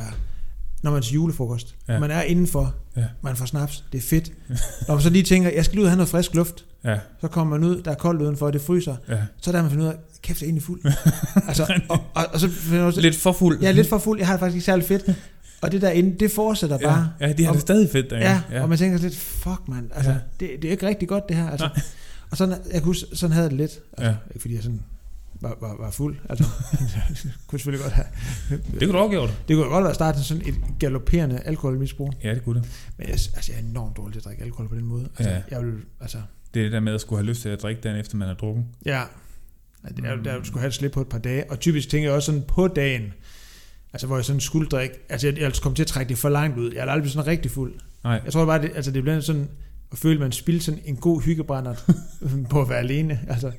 når 0.83 0.91
man 0.91 1.01
til 1.01 1.13
julefrokost. 1.13 1.75
Ja. 1.87 1.93
Ja. 1.93 1.99
Man 1.99 2.11
er 2.11 2.21
indenfor, 2.21 2.75
Ja. 2.97 3.03
man 3.21 3.35
får 3.35 3.45
snaps, 3.45 3.83
det 3.91 3.97
er 3.97 4.01
fedt. 4.01 4.31
når 4.87 4.93
man 4.95 5.01
så 5.03 5.09
lige 5.09 5.23
tænker, 5.23 5.49
jeg 5.49 5.65
skal 5.65 5.79
ud 5.79 5.83
og 5.83 5.89
have 5.89 5.97
noget 5.97 6.09
frisk 6.09 6.35
luft, 6.35 6.65
Ja, 6.85 6.97
så 7.21 7.27
kommer 7.27 7.57
man 7.57 7.69
ud, 7.69 7.81
der 7.81 7.91
er 7.91 7.95
koldt 7.95 8.21
udenfor, 8.21 8.51
det 8.51 8.61
fryser. 8.61 8.95
ja. 9.09 9.17
Så 9.41 9.49
er 9.49 9.55
der, 9.55 9.61
man 9.61 9.71
finder 9.71 9.85
ud 9.85 9.89
af, 9.91 9.97
kæft, 10.21 10.41
jeg 10.41 10.45
er 10.45 10.47
egentlig 10.49 10.63
fuld. 10.63 10.81
altså, 11.47 11.81
og, 11.89 11.99
og, 12.13 12.25
og, 12.33 12.39
så 12.39 12.49
finder 12.49 12.77
man 12.77 12.87
også, 12.87 13.01
Lidt 13.01 13.15
for 13.15 13.31
fuld. 13.31 13.63
er 13.63 13.71
lidt 13.71 13.87
for 13.89 13.97
fuld, 13.97 14.19
jeg 14.19 14.27
har 14.27 14.33
det 14.33 14.39
faktisk 14.39 14.55
ikke 14.55 14.65
særlig 14.65 14.85
fedt. 14.85 15.03
Og 15.61 15.71
det 15.71 15.81
der 15.81 15.89
inde, 15.89 16.19
det 16.19 16.31
fortsætter 16.31 16.77
ja, 16.81 16.87
bare. 16.87 17.09
ja, 17.19 17.33
de 17.33 17.43
har 17.43 17.49
Og- 17.49 17.55
det 17.55 17.61
stadig 17.61 17.89
fedt 17.91 18.09
derinde. 18.09 18.29
Ja, 18.29 18.41
ja, 18.51 18.61
og 18.63 18.69
man 18.69 18.77
tænker 18.77 18.97
lidt, 18.97 19.15
fuck 19.17 19.67
mand, 19.67 19.89
altså, 19.95 20.11
Ja. 20.11 20.17
ja. 20.41 20.45
det, 20.47 20.61
det 20.61 20.67
er 20.67 20.71
ikke 20.71 20.87
rigtig 20.87 21.07
godt 21.07 21.29
det 21.29 21.37
her. 21.37 21.49
Altså. 21.49 21.65
Nej. 21.75 21.83
Og 22.31 22.37
sådan, 22.37 22.57
jeg 22.73 22.81
kunne, 22.81 22.95
sådan 22.95 23.31
havde 23.31 23.43
jeg 23.43 23.51
det 23.51 23.57
lidt. 23.59 23.71
Altså, 23.97 24.05
Ja. 24.05 24.15
Ikke 24.29 24.39
fordi 24.41 24.53
jeg 24.55 24.63
sådan 24.63 24.81
var, 25.41 25.57
var, 25.61 25.75
var 25.79 25.91
fuld. 25.91 26.17
Altså, 26.29 26.45
kunne 27.47 27.59
selvfølgelig 27.59 27.83
godt 27.83 27.93
have. 27.93 28.07
Det 28.49 28.79
kunne 28.79 28.91
du 28.91 28.97
også 28.97 29.09
gjort. 29.11 29.37
Det 29.47 29.55
kunne 29.55 29.67
godt 29.69 29.83
være 29.83 29.93
starten 29.93 30.23
sådan 30.23 30.47
et 30.47 30.55
galopperende 30.79 31.39
alkoholmisbrug. 31.45 32.13
Ja, 32.23 32.33
det 32.35 32.43
kunne 32.43 32.61
det. 32.61 32.69
Men 32.97 33.07
jeg, 33.07 33.13
altså, 33.13 33.51
jeg 33.51 33.61
er 33.61 33.69
enormt 33.69 33.97
dårlig 33.97 34.13
til 34.13 34.19
at 34.19 34.25
drikke 34.25 34.43
alkohol 34.43 34.67
på 34.69 34.75
den 34.75 34.85
måde. 34.85 35.03
Altså, 35.17 35.29
Ja. 35.29 35.35
ja. 35.35 35.41
Jeg 35.57 35.65
vil, 35.65 35.73
altså, 36.01 36.17
Det 36.53 36.59
er 36.59 36.63
det 36.63 36.71
der 36.71 36.79
med 36.79 36.93
at 36.95 37.01
skulle 37.01 37.19
have 37.19 37.27
lyst 37.29 37.41
til 37.41 37.49
at 37.49 37.61
drikke 37.61 37.81
dagen 37.81 37.97
efter, 37.99 38.17
man 38.17 38.27
har 38.27 38.35
drukket. 38.35 38.65
ja. 38.85 39.03
Altså, 39.83 40.03
Jeg, 40.05 40.25
der 40.25 40.43
skulle 40.43 40.59
have 40.61 40.67
et 40.67 40.73
slip 40.73 40.91
på 40.91 41.01
et 41.01 41.07
par 41.07 41.17
dage. 41.17 41.51
Og 41.51 41.59
typisk 41.59 41.89
tænker 41.89 42.09
jeg 42.09 42.15
også 42.15 42.25
sådan 42.25 42.43
på 42.47 42.67
dagen, 42.67 43.13
altså 43.93 44.07
hvor 44.07 44.15
jeg 44.15 44.25
sådan 44.25 44.39
skulle 44.41 44.69
drikke, 44.69 44.95
altså 45.09 45.27
jeg, 45.27 45.39
jeg 45.39 45.53
kom 45.61 45.75
til 45.75 45.83
at 45.83 45.87
trække 45.87 46.09
det 46.09 46.17
for 46.17 46.29
langt 46.29 46.57
ud. 46.57 46.71
Jeg 46.71 46.79
er 46.79 46.81
aldrig 46.91 47.01
blevet 47.01 47.13
sådan 47.13 47.27
rigtig 47.27 47.51
fuld. 47.51 47.73
Nej, 48.03 48.21
Jeg 48.25 48.33
tror 48.33 48.45
bare, 48.45 48.61
det, 48.61 48.71
altså 48.75 48.91
det 48.91 49.03
bliver 49.03 49.19
sådan 49.19 49.49
føle, 49.97 50.13
at 50.13 50.19
man 50.19 50.31
spilder 50.31 50.61
sådan 50.61 50.79
en 50.85 50.95
god 50.95 51.21
hyggebrændert 51.21 51.85
på 52.49 52.61
at 52.61 52.69
være 52.69 52.79
alene. 52.79 53.19
Altså, 53.29 53.51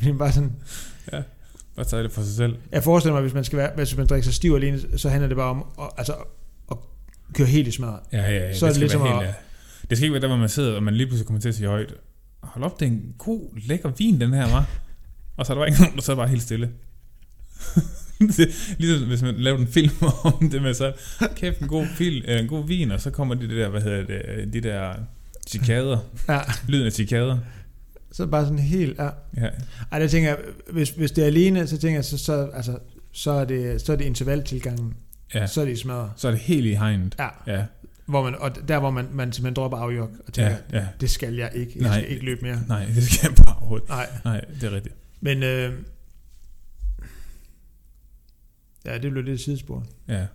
det 0.00 0.08
er 0.08 0.12
bare 0.14 0.32
sådan, 0.32 0.52
bare 1.76 1.84
tage 1.86 2.02
det 2.02 2.12
for 2.12 2.22
sig 2.22 2.34
selv. 2.34 2.56
jeg 2.72 2.84
forestiller 2.84 3.14
mig, 3.14 3.22
hvis 3.22 3.34
man, 3.34 3.44
skal 3.44 3.56
være, 3.58 3.70
hvis 3.76 3.96
man 3.96 4.06
drikker 4.06 4.24
sig 4.24 4.34
stiv 4.34 4.54
alene, 4.54 4.98
så 4.98 5.08
handler 5.08 5.28
det 5.28 5.36
bare 5.36 5.50
om 5.50 5.64
at, 5.80 5.88
altså, 5.98 6.14
at 6.70 6.76
køre 7.34 7.46
helt 7.46 7.68
i 7.68 7.70
smadret. 7.70 8.00
Ja, 8.12 8.18
ja, 8.22 8.30
ja. 8.38 8.54
Så 8.54 8.66
er 8.66 8.70
det 8.70 8.78
ligesom 8.80 9.02
være 9.02 9.12
at- 9.12 9.18
helt, 9.18 9.28
ja. 9.28 9.34
Det 9.90 9.98
skal 9.98 10.04
ikke 10.04 10.12
være 10.12 10.22
der, 10.22 10.28
hvor 10.28 10.36
man 10.36 10.48
sidder, 10.48 10.76
og 10.76 10.82
man 10.82 10.94
lige 10.94 11.06
pludselig 11.06 11.26
kommer 11.26 11.40
til 11.40 11.48
at 11.48 11.54
sige 11.54 11.68
højt, 11.68 11.94
hold 12.42 12.64
op, 12.64 12.80
det 12.80 12.86
er 12.86 12.90
en 12.92 13.14
god, 13.18 13.60
lækker 13.68 13.90
vin, 13.98 14.20
den 14.20 14.32
her, 14.32 14.50
var. 14.50 14.70
Og 15.36 15.46
så 15.46 15.52
er 15.52 15.54
der 15.54 15.60
bare 15.60 15.68
ikke 15.68 15.80
nogen, 15.80 15.96
der 15.96 16.02
så 16.02 16.12
er 16.12 16.16
bare 16.16 16.28
helt 16.28 16.42
stille. 16.42 16.70
det, 18.36 18.74
ligesom 18.78 19.08
hvis 19.08 19.22
man 19.22 19.34
lavede 19.34 19.62
en 19.62 19.68
film 19.68 19.90
om 20.24 20.50
det 20.50 20.62
med 20.62 20.74
så, 20.74 20.92
kæft 21.36 21.58
en 21.60 21.68
god, 21.68 21.86
film, 21.86 22.24
en 22.28 22.46
god 22.48 22.66
vin, 22.66 22.90
og 22.90 23.00
så 23.00 23.10
kommer 23.10 23.34
de 23.34 23.48
der, 23.48 23.68
hvad 23.68 23.80
hedder 23.82 24.04
det, 24.06 24.52
de 24.52 24.60
der 24.60 24.94
cikader, 25.48 25.98
Ja, 26.28 26.40
lyden 26.68 26.86
af 26.86 26.92
cikader. 26.92 27.38
så 28.12 28.26
bare 28.26 28.44
sådan 28.44 28.58
helt, 28.58 28.98
ja. 28.98 29.08
Ja, 29.36 29.48
Ej, 29.92 29.98
der 29.98 30.08
tænker 30.08 30.28
jeg, 30.28 30.38
hvis, 30.72 30.90
hvis 30.90 31.10
det 31.10 31.22
er 31.22 31.26
alene, 31.26 31.66
så 31.66 31.78
tænker 31.78 31.96
jeg, 31.96 32.04
så, 32.04 32.18
så, 32.18 32.50
altså, 32.54 32.78
så 33.12 33.30
er 33.30 33.44
det, 33.44 33.80
så 33.80 33.92
er 33.92 33.96
det 33.96 34.04
intervaltilgangen. 34.04 34.94
ja. 35.34 35.46
Så 35.46 35.60
er 35.60 35.64
det 35.64 35.78
smadret. 35.78 36.10
Så 36.16 36.28
er 36.28 36.32
det 36.32 36.40
helt 36.40 36.66
i 36.66 36.72
hegnet. 36.74 37.14
Ja, 37.18 37.28
Ja, 37.46 37.64
hvor 38.06 38.22
man, 38.22 38.34
og 38.38 38.68
der 38.68 38.78
hvor 38.78 38.90
man, 38.90 39.06
man 39.12 39.32
simpelthen 39.32 39.54
dropper 39.56 39.78
afjok 39.78 40.10
og 40.26 40.32
tænker, 40.32 40.56
ja, 40.72 40.78
ja. 40.78 40.86
det 41.00 41.10
skal 41.10 41.34
jeg 41.34 41.50
ikke. 41.54 41.72
Jeg 41.76 41.82
Nej. 41.82 41.98
skal 42.00 42.12
ikke 42.12 42.24
løbe 42.24 42.42
mere. 42.42 42.60
Nej, 42.68 42.84
det 42.94 43.04
skal 43.04 43.28
jeg 43.28 43.44
bare 43.46 43.56
overhovedet. 43.56 43.88
Nej, 43.88 44.06
Nej, 44.24 44.40
det 44.60 44.62
er 44.62 44.74
rigtigt. 44.74 44.94
men 45.20 45.42
øh, 45.42 45.72
ja, 48.86 48.98
det 48.98 49.10
blev 49.12 49.24
lidt 49.24 49.40
sidespor. 49.40 49.84
Ja, 50.08 50.26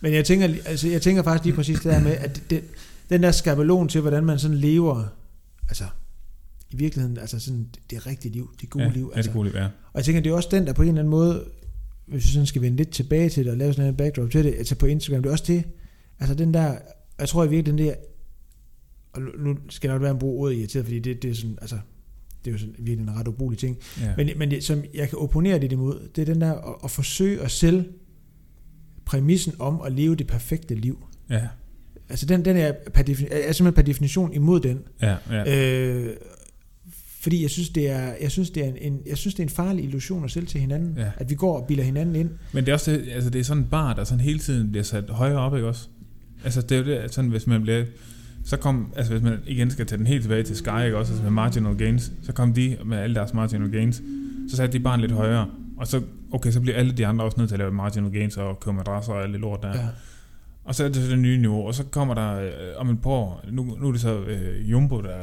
Men 0.00 0.14
jeg 0.14 0.24
tænker, 0.24 0.46
altså, 0.66 0.88
jeg 0.88 1.02
tænker 1.02 1.22
faktisk 1.22 1.44
lige 1.44 1.54
præcis 1.56 1.76
det 1.80 1.92
der 1.92 2.00
med, 2.00 2.12
at 2.12 2.42
det, 2.50 2.64
den 3.10 3.22
der 3.22 3.30
skabelon 3.30 3.88
til, 3.88 4.00
hvordan 4.00 4.24
man 4.24 4.38
sådan 4.38 4.56
lever, 4.56 5.04
altså 5.68 5.84
i 6.70 6.76
virkeligheden, 6.76 7.18
altså 7.18 7.38
sådan 7.40 7.68
det 7.90 8.06
rigtige 8.06 8.32
liv, 8.32 8.50
det 8.60 8.70
gode 8.70 8.84
ja, 8.84 8.90
liv. 8.90 9.08
Ja, 9.12 9.16
Altså. 9.16 9.28
det 9.28 9.36
gode 9.36 9.48
liv, 9.48 9.56
ja. 9.56 9.64
Og 9.64 9.70
jeg 9.94 10.04
tænker, 10.04 10.20
det 10.22 10.30
er 10.30 10.34
også 10.34 10.48
den, 10.52 10.66
der 10.66 10.72
på 10.72 10.82
en 10.82 10.88
eller 10.88 11.00
anden 11.00 11.10
måde, 11.10 11.44
hvis 12.06 12.24
vi 12.24 12.28
sådan 12.32 12.46
skal 12.46 12.62
vende 12.62 12.76
lidt 12.76 12.90
tilbage 12.90 13.28
til 13.28 13.44
det, 13.44 13.50
og 13.52 13.58
lave 13.58 13.72
sådan 13.72 13.88
en 13.90 13.96
backdrop 13.96 14.30
til 14.30 14.44
det, 14.44 14.54
altså 14.54 14.74
på 14.74 14.86
Instagram, 14.86 15.22
det 15.22 15.28
er 15.28 15.32
også 15.32 15.44
det, 15.46 15.64
altså 16.18 16.34
den 16.34 16.54
der, 16.54 16.78
jeg 17.18 17.28
tror 17.28 17.44
i 17.44 17.48
virkeligheden 17.48 17.86
det 17.86 17.92
er, 17.92 17.96
og 19.12 19.20
nu- 19.22 19.44
nu 19.52 19.58
skal 19.68 19.88
der 19.90 19.94
jo 19.94 20.00
være 20.00 20.10
en 20.10 20.18
brug 20.18 20.40
ordet 20.40 20.56
irriteret, 20.56 20.84
fordi 20.86 20.98
det, 20.98 21.22
det 21.22 21.30
er 21.30 21.34
sådan, 21.34 21.58
altså, 21.60 21.78
det 22.44 22.50
er 22.50 22.52
jo 22.52 22.58
sådan 22.58 22.74
virkelig 22.78 23.08
en 23.08 23.16
ret 23.16 23.28
ubrugelig 23.28 23.58
ting. 23.58 23.76
ja. 24.00 24.14
Men, 24.16 24.30
men 24.36 24.50
det, 24.50 24.64
som 24.64 24.82
jeg 24.94 25.08
kan 25.08 25.18
opponere 25.18 25.58
lidt 25.60 25.72
imod, 25.72 26.08
det 26.16 26.22
er 26.22 26.32
den 26.32 26.40
der 26.40 26.52
at, 26.54 26.74
at 26.84 26.90
forsøge 26.90 27.40
at 27.40 27.50
sælge 27.50 27.84
præmissen 29.04 29.52
om 29.58 29.80
at 29.80 29.92
leve 29.92 30.14
det 30.16 30.26
perfekte 30.26 30.74
liv. 30.74 31.06
ja, 31.30 31.48
Altså 32.10 32.26
den, 32.26 32.44
den 32.44 32.56
er, 32.56 32.72
per 32.94 33.02
defini- 33.02 33.28
er 33.30 33.52
simpelthen 33.52 33.72
per 33.72 33.82
definition 33.82 34.32
imod 34.32 34.60
den. 34.60 34.80
ja, 35.02 35.16
ja. 35.30 35.88
Øh, 35.94 36.16
fordi 37.20 37.42
jeg 37.42 37.50
synes, 37.50 37.68
det 37.68 37.90
er, 37.90 38.12
jeg 38.20 38.30
synes, 38.30 38.50
det 38.50 38.64
er 38.66 38.72
en, 38.80 39.00
jeg 39.06 39.16
synes, 39.18 39.34
det 39.34 39.40
er 39.40 39.44
en 39.44 39.50
farlig 39.50 39.84
illusion 39.84 40.24
at 40.24 40.30
sælge 40.30 40.46
til 40.46 40.60
hinanden. 40.60 40.94
Ja. 40.96 41.10
At 41.16 41.30
vi 41.30 41.34
går 41.34 41.60
og 41.60 41.66
bilder 41.66 41.84
hinanden 41.84 42.16
ind. 42.16 42.30
Men 42.52 42.64
det 42.64 42.70
er 42.70 42.74
også 42.74 42.92
det, 42.92 43.08
altså 43.12 43.30
det 43.30 43.38
er 43.38 43.44
sådan 43.44 43.62
en 43.62 43.68
bar, 43.68 43.94
der 43.94 44.04
sådan 44.04 44.20
hele 44.20 44.38
tiden 44.38 44.70
bliver 44.70 44.84
sat 44.84 45.04
højere 45.10 45.38
op, 45.38 45.54
ikke 45.54 45.66
også? 45.68 45.88
Altså 46.44 46.62
det 46.62 46.72
er 46.72 46.78
jo 46.78 46.84
det, 47.02 47.14
sådan 47.14 47.30
hvis 47.30 47.46
man 47.46 47.62
bliver, 47.62 47.84
så 48.44 48.56
kom, 48.56 48.92
altså 48.96 49.12
hvis 49.12 49.22
man 49.22 49.38
igen 49.46 49.70
skal 49.70 49.86
tage 49.86 49.98
den 49.98 50.06
helt 50.06 50.22
tilbage 50.22 50.42
til 50.42 50.56
Sky, 50.56 50.84
ikke 50.84 50.96
også, 50.96 51.12
altså 51.12 51.22
med 51.22 51.30
marginal 51.30 51.76
gains, 51.76 52.12
så 52.22 52.32
kom 52.32 52.54
de 52.54 52.76
med 52.84 52.98
alle 52.98 53.14
deres 53.14 53.34
marginal 53.34 53.70
gains, 53.70 54.02
så 54.50 54.56
satte 54.56 54.78
de 54.78 54.82
barn 54.82 55.00
lidt 55.00 55.12
højere, 55.12 55.50
og 55.76 55.86
så, 55.86 56.02
okay, 56.32 56.50
så 56.50 56.60
bliver 56.60 56.76
alle 56.76 56.92
de 56.92 57.06
andre 57.06 57.24
også 57.24 57.38
nødt 57.38 57.48
til 57.48 57.54
at 57.54 57.58
lave 57.58 57.72
marginal 57.72 58.12
gains 58.12 58.36
og 58.36 58.60
købe 58.60 58.76
madrasser 58.76 59.12
og 59.12 59.22
alt 59.22 59.32
det 59.32 59.40
lort 59.40 59.62
der. 59.62 59.68
Ja. 59.68 59.86
Og 60.68 60.74
så 60.74 60.84
er 60.84 60.88
det 60.88 61.10
det 61.10 61.18
nye 61.18 61.38
niveau, 61.38 61.66
og 61.66 61.74
så 61.74 61.84
kommer 61.84 62.14
der 62.14 62.40
øh, 62.40 62.50
om 62.76 62.90
et 62.90 63.02
par 63.02 63.10
år, 63.10 63.44
nu, 63.52 63.76
nu 63.80 63.88
er 63.88 63.92
det 63.92 64.00
så 64.00 64.18
øh, 64.20 64.70
Jumbo, 64.70 65.00
der, 65.00 65.16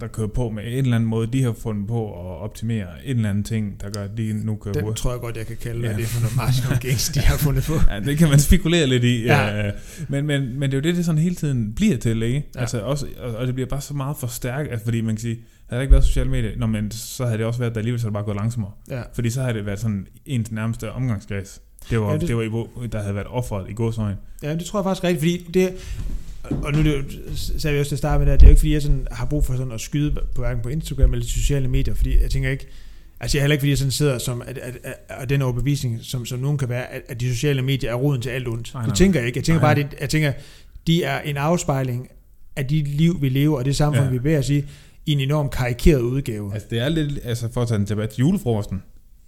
der 0.00 0.06
kører 0.06 0.26
på 0.28 0.50
med 0.50 0.62
en 0.66 0.72
eller 0.72 0.96
anden 0.96 1.10
måde, 1.10 1.26
de 1.26 1.42
har 1.42 1.52
fundet 1.52 1.88
på 1.88 2.06
at 2.12 2.36
optimere 2.40 2.86
en 3.04 3.16
eller 3.16 3.30
anden 3.30 3.44
ting, 3.44 3.80
der 3.80 3.90
gør, 3.90 4.02
at 4.04 4.10
de 4.16 4.32
nu 4.46 4.56
kører 4.56 4.72
Den 4.72 4.82
på. 4.84 4.92
tror 4.92 5.10
jeg 5.10 5.20
godt, 5.20 5.36
jeg 5.36 5.46
kan 5.46 5.56
kalde 5.56 5.88
Ja. 5.90 5.96
det 5.96 6.06
for 6.06 6.20
noget 6.20 6.36
marginal 6.36 6.78
gains, 6.86 7.08
de 7.08 7.20
har 7.20 7.36
fundet 7.36 7.64
på. 7.64 7.72
Ja, 7.90 8.00
det 8.00 8.18
kan 8.18 8.28
man 8.28 8.38
spekulere 8.38 8.86
lidt 8.86 9.04
i. 9.04 9.22
Ja. 9.24 9.56
ja. 9.66 9.70
Men, 10.08 10.26
men, 10.26 10.58
men 10.58 10.62
det 10.70 10.76
er 10.76 10.78
jo 10.78 10.82
det, 10.82 10.96
det 10.96 11.04
sådan 11.04 11.20
hele 11.20 11.34
tiden 11.34 11.74
bliver 11.74 11.96
til, 11.96 12.22
ikke? 12.22 12.46
Ja. 12.54 12.60
Altså 12.60 12.80
også, 12.80 13.06
og, 13.20 13.34
og 13.36 13.46
det 13.46 13.54
bliver 13.54 13.68
bare 13.68 13.80
så 13.80 13.94
meget 13.94 14.16
forstærket, 14.16 14.70
altså, 14.70 14.84
fordi 14.84 15.00
man 15.00 15.14
kan 15.14 15.20
sige, 15.20 15.38
havde 15.68 15.78
der 15.78 15.82
ikke 15.82 15.92
været 15.92 16.04
sociale 16.04 16.30
medier, 16.30 16.50
nå, 16.58 16.66
men 16.66 16.90
så 16.90 17.24
havde 17.24 17.38
det 17.38 17.46
også 17.46 17.58
været, 17.60 17.70
at 17.70 17.76
alligevel 17.76 18.00
så 18.00 18.06
det 18.06 18.12
bare 18.14 18.24
gået 18.24 18.36
langsommere. 18.36 18.72
Ja. 18.90 19.02
Fordi 19.14 19.30
så 19.30 19.42
havde 19.42 19.54
det 19.54 19.66
været 19.66 19.78
sådan 19.80 20.06
ens 20.26 20.52
nærmeste 20.52 20.92
omgangskreds. 20.92 21.60
Det 21.90 22.00
var, 22.00 22.06
Ja, 22.06 22.12
det- 22.12 22.20
det, 22.20 22.28
det 22.28 22.36
var 22.36 22.42
Ivo, 22.42 22.66
der 22.92 23.02
havde 23.02 23.14
været 23.14 23.26
offeret 23.26 23.70
i 23.70 23.72
godsøjen. 23.72 24.16
ja, 24.42 24.54
det 24.54 24.64
tror 24.64 24.78
jeg 24.78 24.84
faktisk 24.84 25.04
rigtigt, 25.04 25.20
fordi 25.20 25.50
det, 25.54 25.74
og 26.50 26.72
nu 26.72 26.78
er 26.78 26.82
det 26.82 26.92
jo, 26.98 27.02
sagde 27.58 27.74
vi 27.74 27.80
også 27.80 27.88
til 27.90 27.94
at 27.94 27.98
starte 27.98 28.24
med 28.24 28.32
det, 28.32 28.40
det 28.40 28.46
er 28.46 28.48
jo 28.48 28.52
ikke 28.52 28.60
fordi, 28.60 28.72
jeg 28.72 28.82
sådan 28.82 29.06
har 29.10 29.26
brug 29.26 29.44
for 29.46 29.56
sådan 29.56 29.72
at 29.72 29.80
skyde 29.80 30.10
på 30.34 30.40
hverken 30.42 30.62
på 30.62 30.68
Instagram 30.68 31.12
eller 31.12 31.26
sociale 31.26 31.68
medier, 31.68 31.94
fordi 31.94 32.22
jeg 32.22 32.30
tænker 32.30 32.50
ikke, 32.50 32.66
altså 33.20 33.38
jeg 33.38 33.40
er 33.40 33.44
heller 33.44 33.52
ikke 33.54 33.60
fordi, 33.60 33.70
jeg 33.70 33.78
sådan 33.78 33.90
sidder 33.90 34.18
som, 34.18 34.42
at, 34.46 34.58
at, 34.58 34.78
at, 34.84 34.94
at 35.08 35.28
den 35.28 35.42
overbevisning, 35.42 35.98
som, 36.02 36.26
som 36.26 36.38
nogen 36.38 36.58
kan 36.58 36.68
være, 36.68 36.86
at, 36.92 37.02
at 37.08 37.20
de 37.20 37.28
sociale 37.34 37.62
medier 37.62 37.90
er 37.90 37.94
roden 37.94 38.22
til 38.22 38.30
alt 38.30 38.48
ondt. 38.48 38.74
Nej, 38.74 38.84
det 38.86 38.94
tænker 38.94 39.20
jeg 39.20 39.26
ikke. 39.26 39.38
Jeg 39.38 39.44
tænker 39.44 39.60
Nej. 39.62 39.74
bare, 39.74 39.84
at 39.84 39.96
jeg 40.00 40.08
tænker, 40.10 40.32
de 40.86 41.02
er 41.02 41.20
en 41.20 41.36
afspejling 41.36 42.08
af 42.56 42.66
de 42.66 42.82
liv, 42.84 43.22
vi 43.22 43.28
lever, 43.28 43.58
og 43.58 43.64
det 43.64 43.76
samfund, 43.76 44.04
Ja. 44.04 44.10
vi 44.10 44.18
bevæger 44.18 44.38
os 44.38 44.50
i, 44.50 44.64
i 45.06 45.12
en 45.12 45.20
enorm 45.20 45.48
karikeret 45.48 46.00
udgave. 46.00 46.52
Altså 46.54 46.68
det 46.70 46.78
er 46.78 46.88
lidt, 46.88 47.18
altså 47.24 47.48
for 47.52 47.62
at 47.62 47.68
tage 47.68 47.78
den 47.78 47.86
tilbage 47.86 48.08
til 48.08 48.18
julefrokosten, 48.18 48.82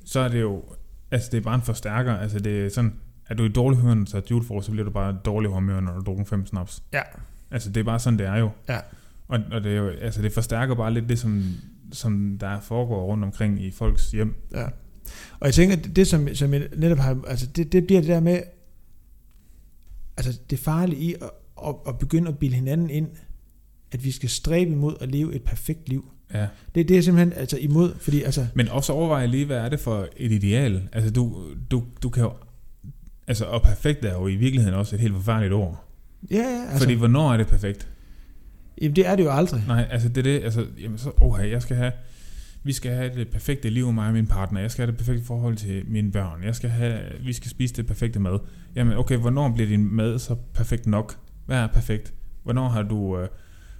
så 0.05 0.21
er 0.21 0.29
det 0.29 0.41
jo, 0.41 0.63
altså 1.11 1.29
det 1.33 1.39
er 1.39 1.43
bare 1.43 1.55
en 1.55 1.63
forstærker. 1.63 2.15
Altså 2.15 2.39
det 2.39 2.67
er 2.67 2.69
sådan, 2.69 2.95
er 3.27 3.35
du 3.35 3.45
i 3.45 3.49
dårlig 3.49 3.79
humør, 3.79 3.95
når 3.95 4.05
du 4.05 4.11
tager 4.11 4.25
julefrokost, 4.31 4.67
så 4.67 4.73
bliver 4.73 4.85
du 4.85 4.91
bare 4.91 5.19
dårlig 5.25 5.51
humør, 5.51 5.81
når 5.81 5.93
du 5.93 6.01
drukker 6.01 6.25
fem 6.25 6.47
snaps. 6.47 6.83
Ja. 6.93 7.03
Altså 7.51 7.71
det 7.71 7.81
er 7.81 7.85
bare 7.85 7.99
sådan, 7.99 8.19
det 8.19 8.27
er 8.27 8.37
jo. 8.37 8.51
Ja. 8.69 8.79
Og, 9.29 9.41
og 9.53 9.65
det, 9.65 9.73
er 9.73 9.77
jo, 9.77 9.89
altså 9.89 10.23
det 10.23 10.33
forstærker 10.33 10.75
bare 10.75 10.95
lidt 10.95 11.09
det, 11.09 11.19
som, 11.19 11.45
som 11.93 12.39
der 12.41 12.61
foregår 12.61 13.05
rundt 13.05 13.25
omkring 13.25 13.63
i 13.63 13.71
folks 13.71 14.11
hjem. 14.11 14.35
Ja. 14.53 14.65
Og 15.41 15.47
jeg 15.47 15.55
tænker, 15.55 15.77
det, 15.77 15.97
det 15.97 16.07
som, 16.07 16.35
som 16.35 16.55
jeg 16.55 16.69
netop 16.77 16.99
har, 16.99 17.23
altså 17.27 17.47
det, 17.47 17.73
det 17.73 17.87
bliver 17.87 18.01
det 18.01 18.09
der 18.09 18.21
med, 18.21 18.43
altså 20.17 20.41
det 20.51 20.59
farlige 20.59 21.01
i 21.01 21.15
at, 21.15 21.31
at, 21.67 21.75
at 21.89 21.99
begynde 21.99 22.29
at 22.29 22.39
bilde 22.39 22.55
hinanden 22.55 22.91
ind, 22.91 23.09
at 23.93 24.05
vi 24.05 24.11
skal 24.11 24.29
stræbe 24.29 24.71
imod 24.71 24.97
at 25.01 25.09
leve 25.09 25.35
et 25.35 25.43
perfekt 25.43 25.89
liv. 25.89 26.13
Ja. 26.35 26.47
Det, 26.75 26.89
det 26.89 26.99
er 26.99 27.03
simpelthen 27.03 27.33
altså 27.41 27.59
imod, 27.59 27.93
fordi 28.01 28.23
altså, 28.23 28.47
Men 28.55 28.69
også 28.69 28.93
overveje 28.93 29.27
lige, 29.27 29.45
hvad 29.45 29.57
er 29.57 29.69
det 29.69 29.81
for 29.81 30.09
et 30.17 30.33
ideal? 30.33 30.89
Altså 30.93 31.11
du, 31.11 31.45
du, 31.71 31.83
du 32.03 32.09
kan 32.09 32.23
jo, 32.23 32.33
altså 33.27 33.45
og 33.45 33.63
perfekt 33.63 34.05
er 34.05 34.13
jo 34.13 34.27
i 34.27 34.37
virkeligheden 34.37 34.79
også 34.79 34.97
et 34.97 35.01
helt 35.01 35.15
forfærdeligt 35.15 35.53
ord. 35.53 35.85
ja, 36.31 36.37
ja, 36.37 36.63
Altså, 36.65 36.79
Fordi 36.79 36.95
hvornår 36.95 37.33
er 37.33 37.37
det 37.37 37.47
perfekt? 37.47 37.89
jamen, 38.83 38.97
det 38.97 39.07
er 39.07 39.17
det 39.17 39.25
jo 39.25 39.31
aldrig. 39.31 39.65
Nej, 39.67 39.89
altså 39.91 40.09
det 40.09 40.19
er 40.19 40.23
det, 40.23 40.45
altså, 40.45 40.67
jamen 40.83 40.99
så, 40.99 41.11
oh, 41.21 41.51
jeg 41.51 41.63
skal 41.63 41.77
have, 41.77 41.93
vi 42.65 42.73
skal 42.73 42.93
have 42.93 43.15
det 43.15 43.29
perfekte 43.29 43.71
liv 43.71 43.85
med 43.87 43.93
mig 43.95 44.07
og 44.07 44.13
min 44.13 44.27
partner, 44.27 44.61
jeg 44.61 44.71
skal 44.71 44.83
have 44.83 44.91
det 44.91 44.99
perfekte 44.99 45.25
forhold 45.25 45.57
til 45.57 45.83
mine 45.87 46.13
børn, 46.13 46.45
jeg 46.45 46.55
skal 46.55 46.71
have, 46.71 47.01
vi 47.25 47.33
skal 47.33 47.51
spise 47.51 47.75
det 47.75 47.87
perfekte 47.87 48.21
mad. 48.21 48.39
Jamen 48.77 48.97
okay, 48.97 49.17
hvornår 49.17 49.49
bliver 49.53 49.69
din 49.69 49.95
mad 49.95 50.19
så 50.19 50.35
perfekt 50.55 50.87
nok? 50.87 51.17
Hvad 51.47 51.59
er 51.59 51.67
perfekt? 51.67 52.15
Hvornår 52.43 52.69
har 52.69 52.83
du, 52.83 53.19
øh, 53.19 53.29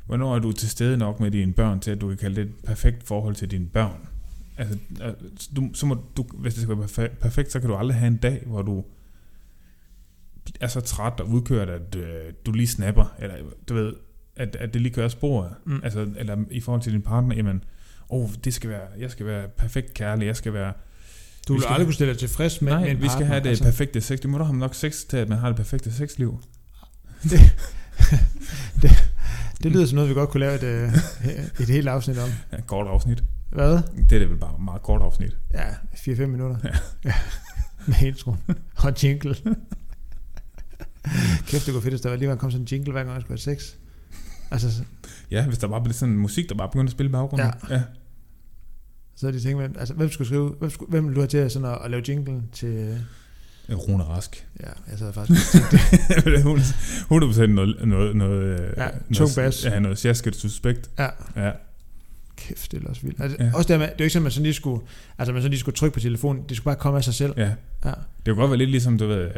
Hvornår 0.07 0.35
er 0.35 0.39
du 0.39 0.53
til 0.53 0.69
stede 0.71 0.97
nok 0.97 1.21
med 1.21 1.31
dine 1.31 1.53
børn, 1.53 1.81
til 1.81 1.91
at 1.91 2.01
du 2.01 2.09
kan 2.09 2.17
kalde 2.17 2.37
det 2.37 2.45
et 2.49 2.55
perfekt 2.65 3.07
forhold 3.07 3.35
til 3.35 3.51
dine 3.51 3.67
børn? 3.67 4.09
Altså, 4.57 4.79
øh, 5.05 5.13
du, 5.57 5.71
så 5.75 5.87
må 5.87 6.05
du, 6.17 6.25
hvis 6.35 6.55
det 6.55 6.63
skal 6.63 6.79
være 6.79 6.87
perfe- 6.87 7.15
perfekt, 7.21 7.53
så 7.53 7.61
kan 7.61 7.69
du 7.69 7.77
aldrig 7.77 7.97
have 7.99 8.07
en 8.09 8.17
dag, 8.17 8.43
hvor 8.47 8.63
du 8.63 8.85
er 10.61 10.69
så 10.69 10.81
træt 10.81 11.21
og 11.21 11.29
udkørt, 11.29 11.69
at 11.69 11.95
øh, 11.97 12.33
du 12.47 12.53
lige 12.53 12.67
snapper, 12.67 13.15
eller 13.19 13.35
du 13.69 13.75
ved, 13.75 13.93
at, 14.37 14.57
at 14.57 14.75
det 14.75 14.83
lige 14.83 14.93
kører 14.95 15.09
sporet. 15.09 15.51
Mm. 15.67 15.81
Altså, 15.85 16.09
eller 16.17 16.37
i 16.51 16.61
forhold 16.61 16.83
til 16.83 16.93
din 16.93 17.03
partner, 17.03 17.37
jamen, 17.37 17.65
oh, 18.09 18.29
det 18.45 18.55
skal 18.55 18.71
være, 18.71 18.87
jeg 18.99 19.11
skal 19.11 19.27
være 19.27 19.49
perfekt 19.49 19.95
kærlig, 19.95 20.27
jeg 20.27 20.37
skal 20.37 20.53
være, 20.53 20.73
Du 21.49 21.53
Vi 21.53 21.57
vil 21.57 21.63
skal- 21.63 21.73
aldrig 21.73 21.87
kunne 21.87 21.95
stille 21.95 22.13
dig 22.13 22.19
tilfreds 22.21 22.63
med, 22.63 22.73
nej, 22.73 22.81
med 22.83 22.91
en 22.91 22.97
vi 22.97 23.01
skal 23.03 23.11
partner, 23.11 23.27
have 23.27 23.41
det 23.43 23.49
altså. 23.49 23.65
perfekte 23.65 24.01
sex. 24.01 24.19
Det 24.21 24.31
må 24.31 24.39
da 24.39 24.45
have 24.45 24.57
nok 24.57 24.75
sex 24.75 25.05
til, 25.05 25.17
at 25.17 25.29
man 25.29 25.39
har 25.39 25.49
det 25.49 25.57
perfekte 25.57 25.93
sexliv. 25.93 26.41
Det 28.83 28.91
lyder 29.69 29.87
som 29.87 29.95
noget, 29.97 30.09
vi 30.11 30.15
godt 30.15 30.31
kunne 30.31 30.41
lave 30.41 30.55
et, 30.55 30.63
øh, 30.63 30.95
et 31.61 31.69
helt 31.69 31.89
afsnit 31.89 32.19
om. 32.19 32.29
Ja, 32.53 32.57
et 32.57 32.67
kort 32.67 32.87
afsnit. 32.87 33.25
Hvad? 33.53 33.73
Det 33.97 34.13
er 34.13 34.19
det 34.19 34.31
vel 34.31 34.37
bare 34.39 34.55
et 34.55 34.65
meget 34.65 34.83
kort 34.83 35.03
afsnit. 35.03 35.37
Ja, 35.55 35.71
4-5 35.95 36.27
minutter. 36.27 36.57
Ja. 36.65 36.71
ja. 37.05 37.15
Med 37.87 38.03
introen. 38.03 38.39
Og 38.77 39.03
jingle. 39.03 39.35
Kæft, 41.47 41.67
det 41.67 41.73
kunne 41.75 41.83
fedt, 41.83 41.93
hvis 41.93 42.01
der 42.01 42.09
var 42.11 42.17
lige 42.17 42.37
kom 42.37 42.51
sådan 42.51 42.63
en 42.63 42.69
jingle, 42.73 42.93
hver 42.93 43.05
gang 43.05 43.15
jeg 43.15 43.21
skulle 43.23 43.41
have 43.47 43.57
sex. 43.57 43.75
Altså, 44.51 44.77
så- 44.77 44.83
Ja, 45.31 45.47
hvis 45.47 45.59
der 45.59 45.69
bare 45.69 45.83
blev 45.83 45.93
sådan 45.95 46.17
musik, 46.17 46.49
der 46.49 46.55
bare 46.55 46.69
begyndte 46.69 46.91
at 46.91 46.93
spille 46.93 47.09
i 47.11 47.13
baggrunden. 47.13 47.51
Ja. 47.71 47.75
ja. 47.75 47.83
så 49.17 49.31
de 49.31 49.41
tænkt, 49.41 49.59
hvem- 49.61 49.75
altså, 49.79 49.95
hvem 49.95 50.11
skulle 50.11 50.29
skrive, 50.29 50.49
hvem, 50.59 50.71
skulle, 50.71 50.91
hvem 50.91 51.07
vil 51.07 51.15
du 51.15 51.21
have 51.21 51.29
til 51.29 51.51
sådan 51.51 51.69
at, 51.69 51.79
at 51.85 51.91
lave 51.91 52.03
jingle 52.09 52.43
til. 52.53 53.05
Rune 53.75 54.05
Rask. 54.05 54.47
ja, 54.61 54.67
jeg 54.91 54.99
sad 54.99 55.13
faktisk 55.13 55.53
det. 56.25 56.43
Hun- 56.49 56.59
100% 56.59 57.47
noget, 57.47 57.77
noget, 57.89 58.17
noget, 58.17 58.61
Ja, 58.77 58.77
noget, 58.77 58.95
tung 59.15 59.31
bass. 59.37 59.65
Ja, 59.65 59.79
noget 59.79 59.99
sjasket 59.99 60.37
suspekt. 60.37 60.91
Ja, 60.99 61.09
Ja. 61.37 61.51
kæft, 62.37 62.73
det 62.73 62.83
er 62.85 62.89
også 62.89 63.03
vildt. 63.03 63.21
Altså, 63.21 63.37
Ja. 63.41 63.51
Også 63.55 63.69
der 63.69 63.79
med, 63.79 63.87
det 63.87 63.93
er 63.93 63.97
jo 63.99 64.05
ikke 64.05 64.13
sådan, 64.13 64.23
at 64.23 64.25
man 64.25 64.31
sådan 64.33 64.43
lige 64.43 64.55
skulle, 64.55 64.83
altså 65.19 65.33
man 65.33 65.43
sådan 65.43 65.51
lige 65.51 65.61
skulle 65.61 65.77
trykke 65.77 65.95
på 65.95 66.01
telefonen, 66.01 66.43
det 66.49 66.57
skulle 66.57 66.65
bare 66.65 66.77
komme 66.77 66.99
af 66.99 67.05
sig 67.05 67.15
selv. 67.15 67.33
ja. 67.37 67.51
Ja. 67.85 67.91
Det 67.91 67.97
kunne 68.27 68.35
godt 68.37 68.51
være 68.51 68.59
lidt 68.59 68.71
ligesom, 68.71 68.99
du 68.99 69.07
ved, 69.07 69.31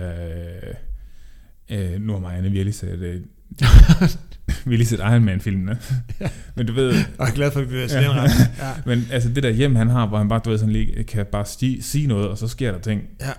øh, 1.70 1.94
øh, 1.94 2.00
nu 2.00 2.12
har 2.12 2.20
Marianne, 2.20 2.50
vi 2.50 2.56
har 2.56 2.64
lige 2.64 2.74
set, 2.74 2.88
øh, 2.98 3.20
vi 4.64 4.70
har 4.74 4.76
lige 4.76 4.86
set 4.86 4.98
Iron 4.98 5.24
Man-filmene. 5.24 5.78
Ja. 6.20 6.28
Men 6.54 6.66
du 6.66 6.72
ved, 6.72 6.88
Og 6.90 6.96
jeg 7.18 7.28
er 7.28 7.34
glad 7.34 7.50
for, 7.50 7.60
at 7.60 7.66
vi 7.66 7.68
bliver 7.70 7.88
sådan 7.88 8.04
Ja. 8.04 8.22
ja. 8.22 8.72
men 8.86 9.06
altså 9.10 9.28
det 9.28 9.42
der 9.42 9.50
hjem, 9.50 9.74
han 9.74 9.88
har, 9.88 10.06
hvor 10.06 10.18
han 10.18 10.28
bare, 10.28 10.40
du 10.44 10.50
ved, 10.50 10.58
sådan 10.58 10.72
lige 10.72 11.04
kan 11.04 11.26
bare 11.32 11.46
sige 11.82 12.06
noget, 12.06 12.28
og 12.28 12.38
så 12.38 12.48
sker 12.48 12.72
der 12.72 12.78
ting. 12.78 13.02
Ja. 13.20 13.30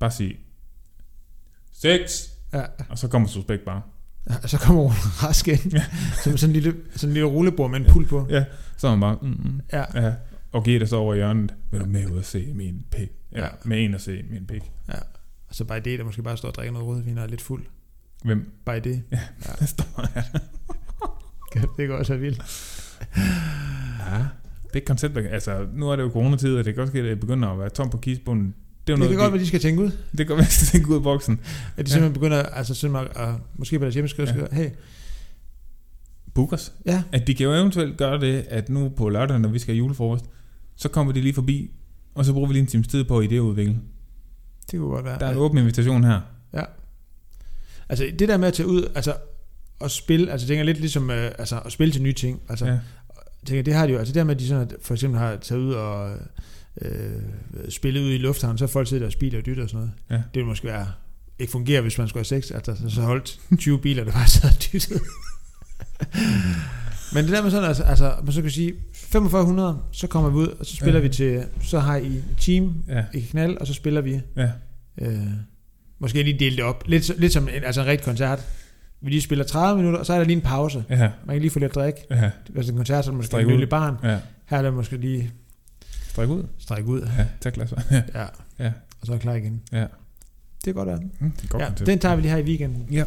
Bare 0.00 0.10
sige, 0.10 0.36
sex, 1.72 2.22
ja. 2.52 2.62
og 2.88 2.98
så 2.98 3.08
kommer 3.08 3.28
suspekt 3.28 3.64
bare. 3.64 3.82
Ja, 4.30 4.34
og 4.42 4.50
så 4.50 4.58
kommer 4.58 4.82
Rune 4.82 4.94
Rask 5.22 5.48
ind, 5.48 5.72
Ja. 5.72 5.84
som 6.24 6.36
sådan 6.36 6.56
en 6.56 6.62
lille, 6.62 6.80
sådan 6.96 7.08
en 7.10 7.14
lille 7.14 7.28
rullebord 7.28 7.70
med 7.70 7.80
en 7.80 7.86
pul 7.90 8.06
på. 8.06 8.26
Ja, 8.30 8.44
så 8.76 8.86
er 8.88 8.96
man 8.96 9.00
bare, 9.00 9.18
mm, 9.22 9.28
mm. 9.44 9.60
Ja. 9.72 9.84
Ja, 10.06 10.12
og 10.52 10.64
giver 10.64 10.78
det 10.78 10.88
så 10.88 10.96
over 10.96 11.14
i 11.14 11.16
hjørnet. 11.16 11.54
Vil 11.70 11.80
du 11.80 11.86
med 11.86 12.10
ud 12.10 12.18
og 12.18 12.24
se 12.24 12.52
min 12.54 12.84
pik? 12.90 13.08
Ja, 13.32 13.42
Ja. 13.44 13.48
med 13.64 13.84
en 13.84 13.94
at 13.94 14.00
se 14.00 14.22
min 14.30 14.46
pik. 14.46 14.62
Og 15.48 15.54
så 15.54 15.64
bare 15.64 15.80
det, 15.80 15.98
der 15.98 16.04
måske 16.04 16.22
bare 16.22 16.36
står 16.36 16.48
og 16.48 16.54
drikker 16.54 16.72
noget 16.72 16.88
rødvin 16.88 17.18
og 17.18 17.24
er 17.24 17.28
lidt 17.28 17.42
fuld. 17.42 17.64
Hvem? 18.24 18.52
Bare 18.64 18.80
det. 18.80 19.02
Der 19.60 19.66
står 19.66 20.08
her. 20.14 20.22
Det 21.76 21.88
kan 21.88 21.92
også 21.92 22.12
være 22.12 22.20
vildt. 22.20 22.42
Ja, 24.10 24.24
det 24.74 24.82
er 24.82 24.86
koncept, 24.86 25.16
altså 25.16 25.66
nu 25.74 25.88
er 25.90 25.96
det 25.96 26.02
jo 26.02 26.10
coronatid, 26.10 26.56
og 26.56 26.64
det 26.64 26.74
kan 26.74 26.80
godt 26.80 26.88
ske, 26.88 26.98
at 26.98 27.04
det 27.04 27.20
begynder 27.20 27.48
at 27.48 27.58
være 27.58 27.68
tom 27.70 27.90
på 27.90 27.98
kisbunden. 27.98 28.54
Det 28.86 28.92
er 28.92 28.96
jo 28.96 28.96
Det 28.96 28.98
noget, 28.98 29.10
kan 29.10 29.18
godt 29.24 29.32
være, 29.32 29.40
de 29.42 29.46
skal 29.46 29.60
tænke 29.60 29.82
ud. 29.82 29.90
det 29.90 30.16
kan 30.16 30.26
godt 30.26 30.36
være, 30.38 30.46
at 30.46 30.58
de 30.60 30.66
tænke 30.66 30.88
ud 30.90 30.96
af 30.96 31.02
boksen. 31.02 31.40
At 31.76 31.86
de 31.86 31.90
simpelthen 31.90 32.12
begynder, 32.12 32.42
altså 32.42 32.74
simpelthen 32.74 33.10
at, 33.16 33.28
at 33.28 33.34
måske 33.54 33.78
på 33.78 33.82
deres 33.84 33.94
hjemmeskrive, 33.94 34.28
Ja. 34.28 34.34
ja. 34.40 34.46
hey, 34.62 34.70
Bookers. 36.34 36.72
ja, 36.86 37.02
At 37.12 37.26
de 37.26 37.34
kan 37.34 37.44
jo 37.46 37.52
eventuelt 37.54 37.96
gøre 37.96 38.20
det, 38.20 38.44
at 38.48 38.68
nu 38.68 38.88
på 38.88 39.08
lørdag, 39.08 39.38
når 39.40 39.48
vi 39.48 39.58
skal 39.58 39.74
have 39.74 39.78
julefrokost, 39.78 40.24
så 40.76 40.88
kommer 40.88 41.12
de 41.12 41.20
lige 41.20 41.34
forbi, 41.34 41.70
og 42.14 42.24
så 42.24 42.32
bruger 42.32 42.48
vi 42.48 42.52
lige 42.54 42.60
en 42.60 42.66
times 42.66 42.88
tid 42.88 43.04
på 43.04 43.18
at 43.18 43.24
idéudvikle. 43.32 43.74
det 44.70 44.78
kunne 44.80 44.90
godt 44.90 45.04
være. 45.04 45.18
Der 45.18 45.26
er 45.26 45.30
en 45.30 45.36
åben 45.38 45.58
invitation 45.58 46.04
her. 46.04 46.20
Altså 47.88 48.06
det 48.18 48.28
der 48.28 48.36
med 48.36 48.48
at 48.48 48.54
tage 48.54 48.66
ud, 48.68 48.84
altså 48.94 49.14
at 49.80 49.90
spille, 49.90 50.32
altså 50.32 50.46
tænker 50.46 50.64
lidt 50.64 50.78
ligesom, 50.80 51.10
øh, 51.10 51.30
altså 51.38 51.60
at 51.60 51.72
spille 51.72 51.92
til 51.92 52.02
nye 52.02 52.12
ting. 52.12 52.40
Altså, 52.48 52.66
Ja. 52.66 52.78
tænker, 53.46 53.62
det 53.62 53.74
har 53.74 53.86
de 53.86 53.92
jo, 53.92 53.98
altså 53.98 54.12
det 54.12 54.18
der 54.18 54.24
med, 54.24 54.34
at 54.34 54.40
de 54.40 54.46
sådan, 54.48 54.62
at 54.62 54.74
for 54.82 54.94
eksempel 54.94 55.20
har 55.20 55.36
taget 55.36 55.60
ud 55.60 55.72
og 55.72 56.16
øh, 56.82 56.90
spillet 57.68 58.00
ud 58.00 58.10
i 58.10 58.18
lufthavnen, 58.18 58.58
så 58.58 58.64
har 58.64 58.68
folk 58.68 58.88
siddet 58.88 59.00
der 59.00 59.06
og 59.06 59.12
spiler 59.12 59.38
og 59.38 59.46
dytter 59.46 59.62
og 59.62 59.68
sådan 59.70 59.78
noget. 59.80 59.92
Ja. 60.10 60.14
Det 60.14 60.24
ville 60.34 60.46
måske 60.46 60.66
være, 60.66 60.86
ikke 61.38 61.50
fungere, 61.52 61.80
hvis 61.80 61.98
man 61.98 62.08
skulle 62.08 62.26
have 62.30 62.42
sex, 62.42 62.50
altså 62.50 62.74
så- 62.74 62.90
så 62.94 63.00
holdt 63.02 63.40
20 63.58 63.78
biler, 63.78 64.04
der 64.04 64.12
bare 64.12 64.28
sad 64.28 64.48
og 64.50 64.56
dyttede. 64.72 65.00
Men 67.14 67.24
det 67.24 67.32
der 67.32 67.42
med 67.42 67.50
sådan, 67.50 67.68
altså, 67.68 67.82
altså 67.82 68.14
man 68.24 68.32
så 68.32 68.42
kan 68.42 68.50
sige, 68.50 68.74
4500, 68.94 69.78
så 69.92 70.06
kommer 70.06 70.30
vi 70.30 70.36
ud, 70.36 70.46
og 70.48 70.66
så 70.66 70.76
spiller 70.76 71.00
Ja. 71.00 71.06
vi 71.06 71.08
til, 71.08 71.44
så 71.62 71.78
har 71.78 71.96
I 71.96 72.22
team, 72.40 72.74
Ja, 72.88 73.04
I 73.14 73.20
kan 73.20 73.28
knalde, 73.30 73.58
og 73.58 73.66
så 73.66 73.74
spiller 73.74 74.00
vi. 74.00 74.20
ja, 74.36 74.50
Øh, 75.00 75.18
måske 75.98 76.22
lige 76.22 76.38
dele 76.38 76.56
det 76.56 76.64
op. 76.64 76.84
Lidt, 76.86 77.20
lidt 77.20 77.32
som 77.32 77.42
en, 77.48 77.64
altså 77.64 77.80
en 77.80 77.86
rigtig 77.86 78.04
koncert. 78.04 78.46
Vi 79.00 79.10
lige 79.10 79.22
spiller 79.22 79.44
30 79.44 79.76
minutter, 79.76 80.00
og 80.00 80.06
så 80.06 80.12
er 80.12 80.18
der 80.18 80.24
lige 80.24 80.36
en 80.36 80.42
pause. 80.42 80.84
ja, 80.90 81.10
Man 81.26 81.34
kan 81.34 81.40
lige 81.40 81.50
få 81.50 81.58
lidt 81.58 81.74
drik. 81.74 81.94
ja, 82.10 82.30
Altså 82.56 82.72
en 82.72 82.76
koncert, 82.76 83.04
så 83.04 83.10
er 83.10 83.12
der 83.12 83.16
måske 83.16 83.40
en 83.40 83.46
lille 83.46 83.66
barn. 83.66 83.94
ja. 84.02 84.18
Her 84.46 84.58
er 84.58 84.62
der 84.62 84.70
måske 84.70 84.96
lige 84.96 85.30
Stræk 86.16 86.28
ud. 86.28 86.44
strække 86.58 86.88
ud. 86.88 87.00
Ja, 87.18 87.26
tag 87.40 87.52
glasser. 87.52 87.76
Ja, 87.90 88.02
Ja. 88.20 88.26
Ja. 88.58 88.72
Og 89.00 89.06
så 89.06 89.12
er 89.14 89.18
klar 89.18 89.34
igen. 89.34 89.62
ja. 89.72 89.80
Det 89.80 89.88
kan 90.64 90.74
godt 90.74 90.88
være. 90.88 91.00
Mm, 91.18 91.30
det 91.30 91.44
er 91.44 91.48
godt 91.48 91.62
Ja, 91.62 91.68
koncept. 91.68 91.86
den 91.86 91.98
tager 91.98 92.16
vi 92.16 92.22
lige 92.22 92.30
her 92.32 92.38
i 92.38 92.42
weekenden. 92.42 92.86
Ja. 92.92 93.04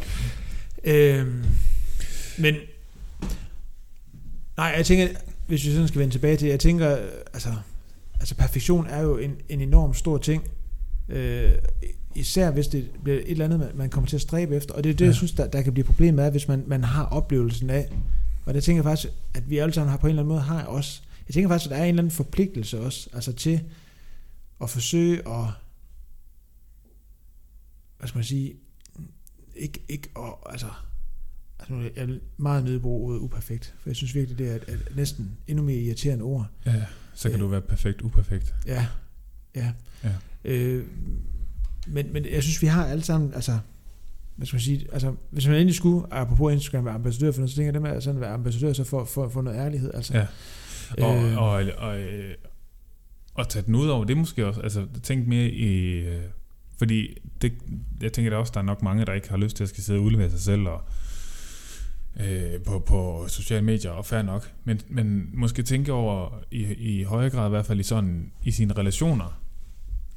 Øhm, 0.84 1.44
men 2.38 2.54
nej, 4.56 4.74
jeg 4.76 4.86
tænker, 4.86 5.08
hvis 5.46 5.64
vi 5.66 5.72
sådan 5.72 5.88
skal 5.88 5.98
vende 6.00 6.14
tilbage 6.14 6.36
til, 6.36 6.48
jeg 6.48 6.60
tænker, 6.60 6.92
øh, 6.98 7.08
altså, 7.32 7.48
altså 8.20 8.34
perfektion 8.34 8.86
er 8.86 9.00
jo 9.02 9.16
en, 9.16 9.34
en 9.48 9.60
enorm 9.60 9.94
stor 9.94 10.18
ting. 10.18 10.42
Øh, 11.08 11.52
især 12.14 12.50
hvis 12.50 12.66
det 12.68 12.90
bliver 13.02 13.18
et 13.18 13.30
eller 13.30 13.44
andet, 13.44 13.58
man- 13.60 13.70
man 13.74 13.90
kommer 13.90 14.08
til 14.08 14.16
at 14.16 14.22
stræbe 14.22 14.56
efter. 14.56 14.74
Og 14.74 14.84
det 14.84 14.90
er 14.90 14.94
det, 14.94 15.00
Ja. 15.00 15.06
jeg 15.06 15.14
synes, 15.14 15.32
der, 15.32 15.46
der 15.46 15.62
kan 15.62 15.72
blive 15.72 15.84
problemet 15.84 16.22
af, 16.22 16.30
hvis 16.30 16.48
man, 16.48 16.64
man 16.66 16.84
har 16.84 17.04
oplevelsen 17.04 17.70
af. 17.70 17.88
Og 18.46 18.54
det 18.54 18.64
tænker 18.64 18.78
jeg 18.82 18.84
faktisk, 18.90 19.12
at 19.34 19.50
vi 19.50 19.58
alle 19.58 19.72
sammen 19.74 19.90
har 19.90 19.96
på 19.98 20.06
en 20.06 20.10
eller 20.10 20.22
anden 20.22 20.28
måde 20.34 20.40
har 20.42 20.62
også. 20.64 21.00
Jeg 21.30 21.34
tænker 21.34 21.48
faktisk, 21.48 21.70
at 21.70 21.70
der 21.70 21.76
er 21.76 21.84
en 21.84 21.88
eller 21.88 22.02
anden 22.02 22.10
forpligtelse 22.10 22.80
også, 22.80 23.10
altså 23.12 23.32
til 23.32 23.60
at 24.62 24.70
forsøge 24.70 25.16
at, 25.28 25.44
hvad 27.98 28.08
skal 28.08 28.18
man 28.18 28.24
sige, 28.24 28.54
ikke, 29.56 29.84
ikke 29.88 30.08
og, 30.14 30.52
altså, 30.52 30.66
altså 31.58 31.72
nu 31.74 31.80
er 31.80 31.88
jeg 31.96 32.08
meget 32.36 32.64
nødt 32.64 32.82
bruge 32.82 33.06
ordet 33.08 33.18
uperfekt, 33.20 33.74
for 33.80 33.90
jeg 33.90 33.96
synes 33.96 34.14
virkelig, 34.14 34.38
det 34.38 34.50
er 34.50 34.54
et, 34.54 34.64
et 34.68 34.96
næsten 34.96 35.36
endnu 35.46 35.64
mere 35.64 35.76
irriterende 35.76 36.24
ord. 36.24 36.46
Ja, 36.66 36.84
så 37.14 37.28
kan 37.30 37.38
Ja. 37.38 37.44
du 37.44 37.48
være 37.48 37.60
perfekt 37.60 38.00
uperfekt. 38.02 38.54
Ja, 38.66 38.86
ja. 39.56 39.72
Ja. 40.04 40.10
Øh, 40.44 40.86
men, 41.86 42.12
men 42.12 42.24
jeg 42.24 42.42
synes, 42.42 42.62
vi 42.62 42.66
har 42.66 42.86
alle 42.86 43.02
sammen, 43.04 43.34
altså, 43.34 43.58
hvad 44.36 44.46
skal 44.46 44.54
man 44.56 44.60
sige, 44.60 44.86
altså, 44.92 45.14
hvis 45.30 45.46
man 45.46 45.56
endelig 45.56 45.74
skulle, 45.74 46.12
apropos 46.12 46.52
Instagram, 46.52 46.84
være 46.84 46.94
ambassadør 46.94 47.32
for 47.32 47.38
noget, 47.38 47.50
så 47.50 47.56
tænker 47.56 47.66
jeg, 47.66 47.74
det 47.74 47.82
med 47.82 47.90
at 47.90 48.02
sådan 48.02 48.20
være 48.20 48.30
ambassadør, 48.34 48.72
så 48.72 48.84
for, 48.84 49.04
for, 49.04 49.28
for 49.28 49.42
noget 49.42 49.58
ærlighed, 49.58 49.90
altså. 49.94 50.18
Ja. 50.18 50.26
Og, 50.98 51.16
Øh. 51.16 51.38
og, 51.38 51.50
og, 51.50 51.62
og, 51.78 51.98
og 53.34 53.48
tage 53.48 53.64
den 53.66 53.74
ud 53.74 53.88
over, 53.88 54.04
det 54.04 54.16
måske 54.16 54.46
også, 54.46 54.60
altså 54.60 54.86
tænk 55.02 55.26
mere 55.26 55.48
i, 55.50 55.98
øh, 55.98 56.22
fordi 56.78 57.16
det, 57.42 57.52
jeg 58.02 58.12
tænker 58.12 58.30
da 58.30 58.36
også, 58.36 58.50
der 58.54 58.60
er 58.60 58.64
nok 58.64 58.82
mange, 58.82 59.04
der 59.06 59.12
ikke 59.12 59.30
har 59.30 59.36
lyst 59.36 59.56
til 59.56 59.62
at 59.64 59.68
skal 59.68 59.84
sidde 59.84 59.98
og 59.98 60.02
udlevere 60.04 60.30
sig 60.30 60.40
selv 60.40 60.68
og, 60.68 60.82
øh, 62.20 62.60
på, 62.66 62.78
på 62.78 63.24
sociale 63.28 63.64
medier, 63.64 63.90
og 63.90 64.06
fair 64.06 64.22
nok, 64.22 64.52
men, 64.64 64.80
men 64.88 65.30
måske 65.34 65.62
tænke 65.62 65.92
over, 65.92 66.40
i, 66.50 66.62
i 66.74 67.02
højere 67.02 67.30
grad 67.30 67.46
i 67.46 67.50
hvert 67.50 67.66
fald 67.66 67.80
i 67.80 67.82
sådan, 67.82 68.32
i 68.44 68.50
sine 68.50 68.74
relationer, 68.74 69.40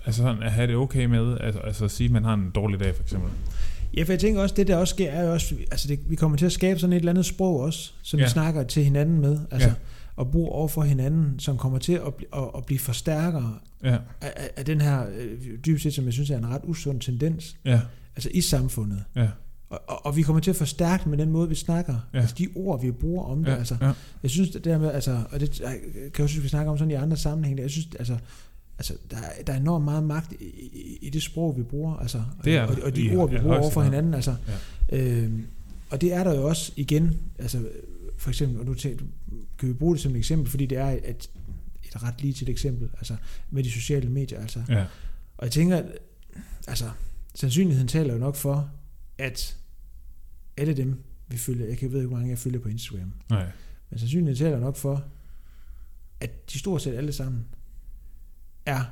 altså 0.06 0.22
sådan 0.22 0.44
at 0.44 0.52
have 0.52 0.68
det 0.68 0.76
okay 0.76 1.06
med, 1.06 1.38
altså, 1.40 1.60
altså 1.60 1.86
at 1.86 1.92
sige, 1.92 2.06
at 2.06 2.12
man 2.12 2.24
har 2.24 2.34
en 2.34 2.52
dårlig 2.56 2.80
dag 2.80 2.96
for 2.96 3.04
eksempel. 3.04 3.30
Ja, 3.98 4.04
for 4.04 4.12
jeg 4.12 4.20
tænker 4.20 4.42
også, 4.42 4.56
det 4.56 4.68
der 4.68 4.78
også 4.78 4.94
sker, 4.94 5.10
er 5.12 5.24
jo 5.26 5.34
også, 5.34 5.56
altså 5.72 5.88
det, 5.88 6.00
vi 6.10 6.16
kommer 6.16 6.38
til 6.38 6.46
at 6.46 6.52
skabe 6.52 6.80
sådan 6.80 6.94
et 6.94 7.00
eller 7.00 7.12
andet 7.12 7.26
sprog 7.26 7.60
også, 7.60 7.92
som. 8.02 8.20
Ja. 8.20 8.26
vi 8.26 8.30
snakker 8.30 8.64
til 8.64 8.84
hinanden 8.84 9.22
med, 9.22 9.40
altså, 9.52 9.68
Ja. 9.68 9.74
Ja. 10.18 10.22
og 10.22 10.32
bruger 10.32 10.50
over 10.52 10.68
for 10.68 10.82
hinanden, 10.82 11.40
som 11.40 11.58
kommer 11.58 11.80
til 11.80 11.94
at, 11.94 12.14
bli, 12.14 12.26
at, 12.36 12.44
at 12.58 12.66
blive 12.66 12.80
forstærkere 12.80 13.58
Ja, 13.84 13.98
af, 14.22 14.50
af, 14.58 14.66
den 14.66 14.82
her, 14.82 15.06
øh, 15.20 15.58
dybest 15.66 15.84
set, 15.84 15.94
som 15.94 16.06
jeg 16.06 16.14
synes 16.14 16.30
er 16.30 16.38
en 16.38 16.50
ret 16.50 16.62
usund 16.64 17.02
tendens, 17.02 17.56
ja, 17.66 17.80
altså 18.16 18.30
i 18.34 18.42
samfundet. 18.42 19.04
ja, 19.16 19.28
Og, 19.70 19.82
og, 19.88 20.06
og 20.06 20.16
vi 20.16 20.22
kommer 20.22 20.40
til 20.40 20.50
at 20.50 20.56
forstærke 20.56 21.10
med 21.10 21.18
den 21.18 21.30
måde, 21.30 21.50
vi 21.50 21.56
snakker. 21.56 21.94
Ja. 21.94 22.18
Ja. 22.18 22.22
Altså 22.22 22.36
de 22.38 22.48
ord, 22.56 22.82
vi 22.82 22.92
bruger 22.92 23.24
om 23.24 23.44
det. 23.44 23.52
ja, 23.52 23.56
Altså, 23.58 23.76
ja, 23.82 23.92
jeg 24.24 24.32
synes, 24.32 24.50
det 24.50 24.64
der 24.66 24.78
med, 24.78 24.92
altså, 24.92 25.18
og 25.32 25.40
det 25.40 25.60
jeg 25.60 25.78
kan 26.14 26.22
jeg 26.24 26.30
synes, 26.30 26.44
vi 26.44 26.50
snakker 26.50 26.72
om 26.72 26.78
sådan 26.78 26.92
i 26.92 26.94
andre 26.94 27.18
sammenhænge, 27.18 27.62
jeg 27.62 27.70
synes, 27.70 27.88
altså, 28.00 28.18
altså 28.78 28.94
der, 29.12 29.18
er- 29.18 29.44
der 29.48 29.54
er 29.54 29.58
enormt 29.58 29.86
meget 29.86 30.04
magt 30.04 30.32
i, 30.32 30.46
i, 30.74 30.98
i 31.02 31.10
det 31.10 31.24
sprog, 31.24 31.58
vi 31.58 31.64
bruger, 31.64 31.96
altså, 31.96 32.22
Det 32.44 32.56
er 32.56 32.62
og, 32.68 32.76
og 32.84 32.96
de 32.96 33.02
I 33.02 33.16
ord, 33.16 33.30
vi 33.30 33.40
bruger 33.40 33.58
over 33.58 33.72
for 33.72 33.82
hinanden, 33.82 34.14
altså, 34.14 34.36
ja. 34.92 34.98
øhm, 34.98 35.46
og 35.90 36.02
det 36.02 36.14
er 36.14 36.24
der 36.24 36.36
jo 36.36 36.48
også 36.48 36.72
igen, 36.76 37.18
altså, 37.40 37.60
for 38.24 38.30
eksempel, 38.30 38.60
og 38.60 38.66
nu 38.66 38.74
kan 39.58 39.68
vi 39.70 39.74
bruge 39.74 39.96
det 39.96 40.02
som 40.02 40.12
et 40.12 40.18
eksempel, 40.18 40.50
fordi 40.50 40.66
det 40.66 40.78
er 40.78 40.86
et, 40.90 41.10
et, 41.10 41.30
et 41.84 42.04
ret 42.04 42.22
lige 42.22 42.34
til 42.34 42.46
et 42.46 42.52
eksempel, 42.52 42.90
altså, 42.98 43.16
med 43.50 43.64
de 43.64 43.72
sociale 43.72 44.10
medier, 44.10 44.40
altså, 44.42 44.64
ja, 44.70 44.86
og 45.38 45.46
jeg 45.46 45.52
tænker, 45.52 45.82
altså, 46.68 46.92
sandsynligheden 47.36 47.88
taler 47.88 48.14
jo 48.14 48.20
nok 48.20 48.36
for, 48.36 48.72
at 49.18 49.58
alle 50.58 50.74
dem, 50.78 51.04
vi 51.28 51.38
følger, 51.38 51.66
jeg 51.68 51.78
kan 51.78 51.92
ved 51.92 52.00
ikke, 52.00 52.08
hvor 52.08 52.18
mange 52.18 52.30
jeg 52.30 52.38
følger 52.40 52.60
på 52.60 52.70
Instagram, 52.70 53.14
Nej. 53.30 53.46
men 53.90 54.00
sandsynligvis 54.00 54.40
taler 54.40 54.60
nok 54.60 54.76
for, 54.76 55.06
at 56.20 56.52
de 56.54 56.60
stort 56.60 56.82
set 56.82 56.96
alle 56.96 57.12
sammen 57.14 57.46
er 58.66 58.84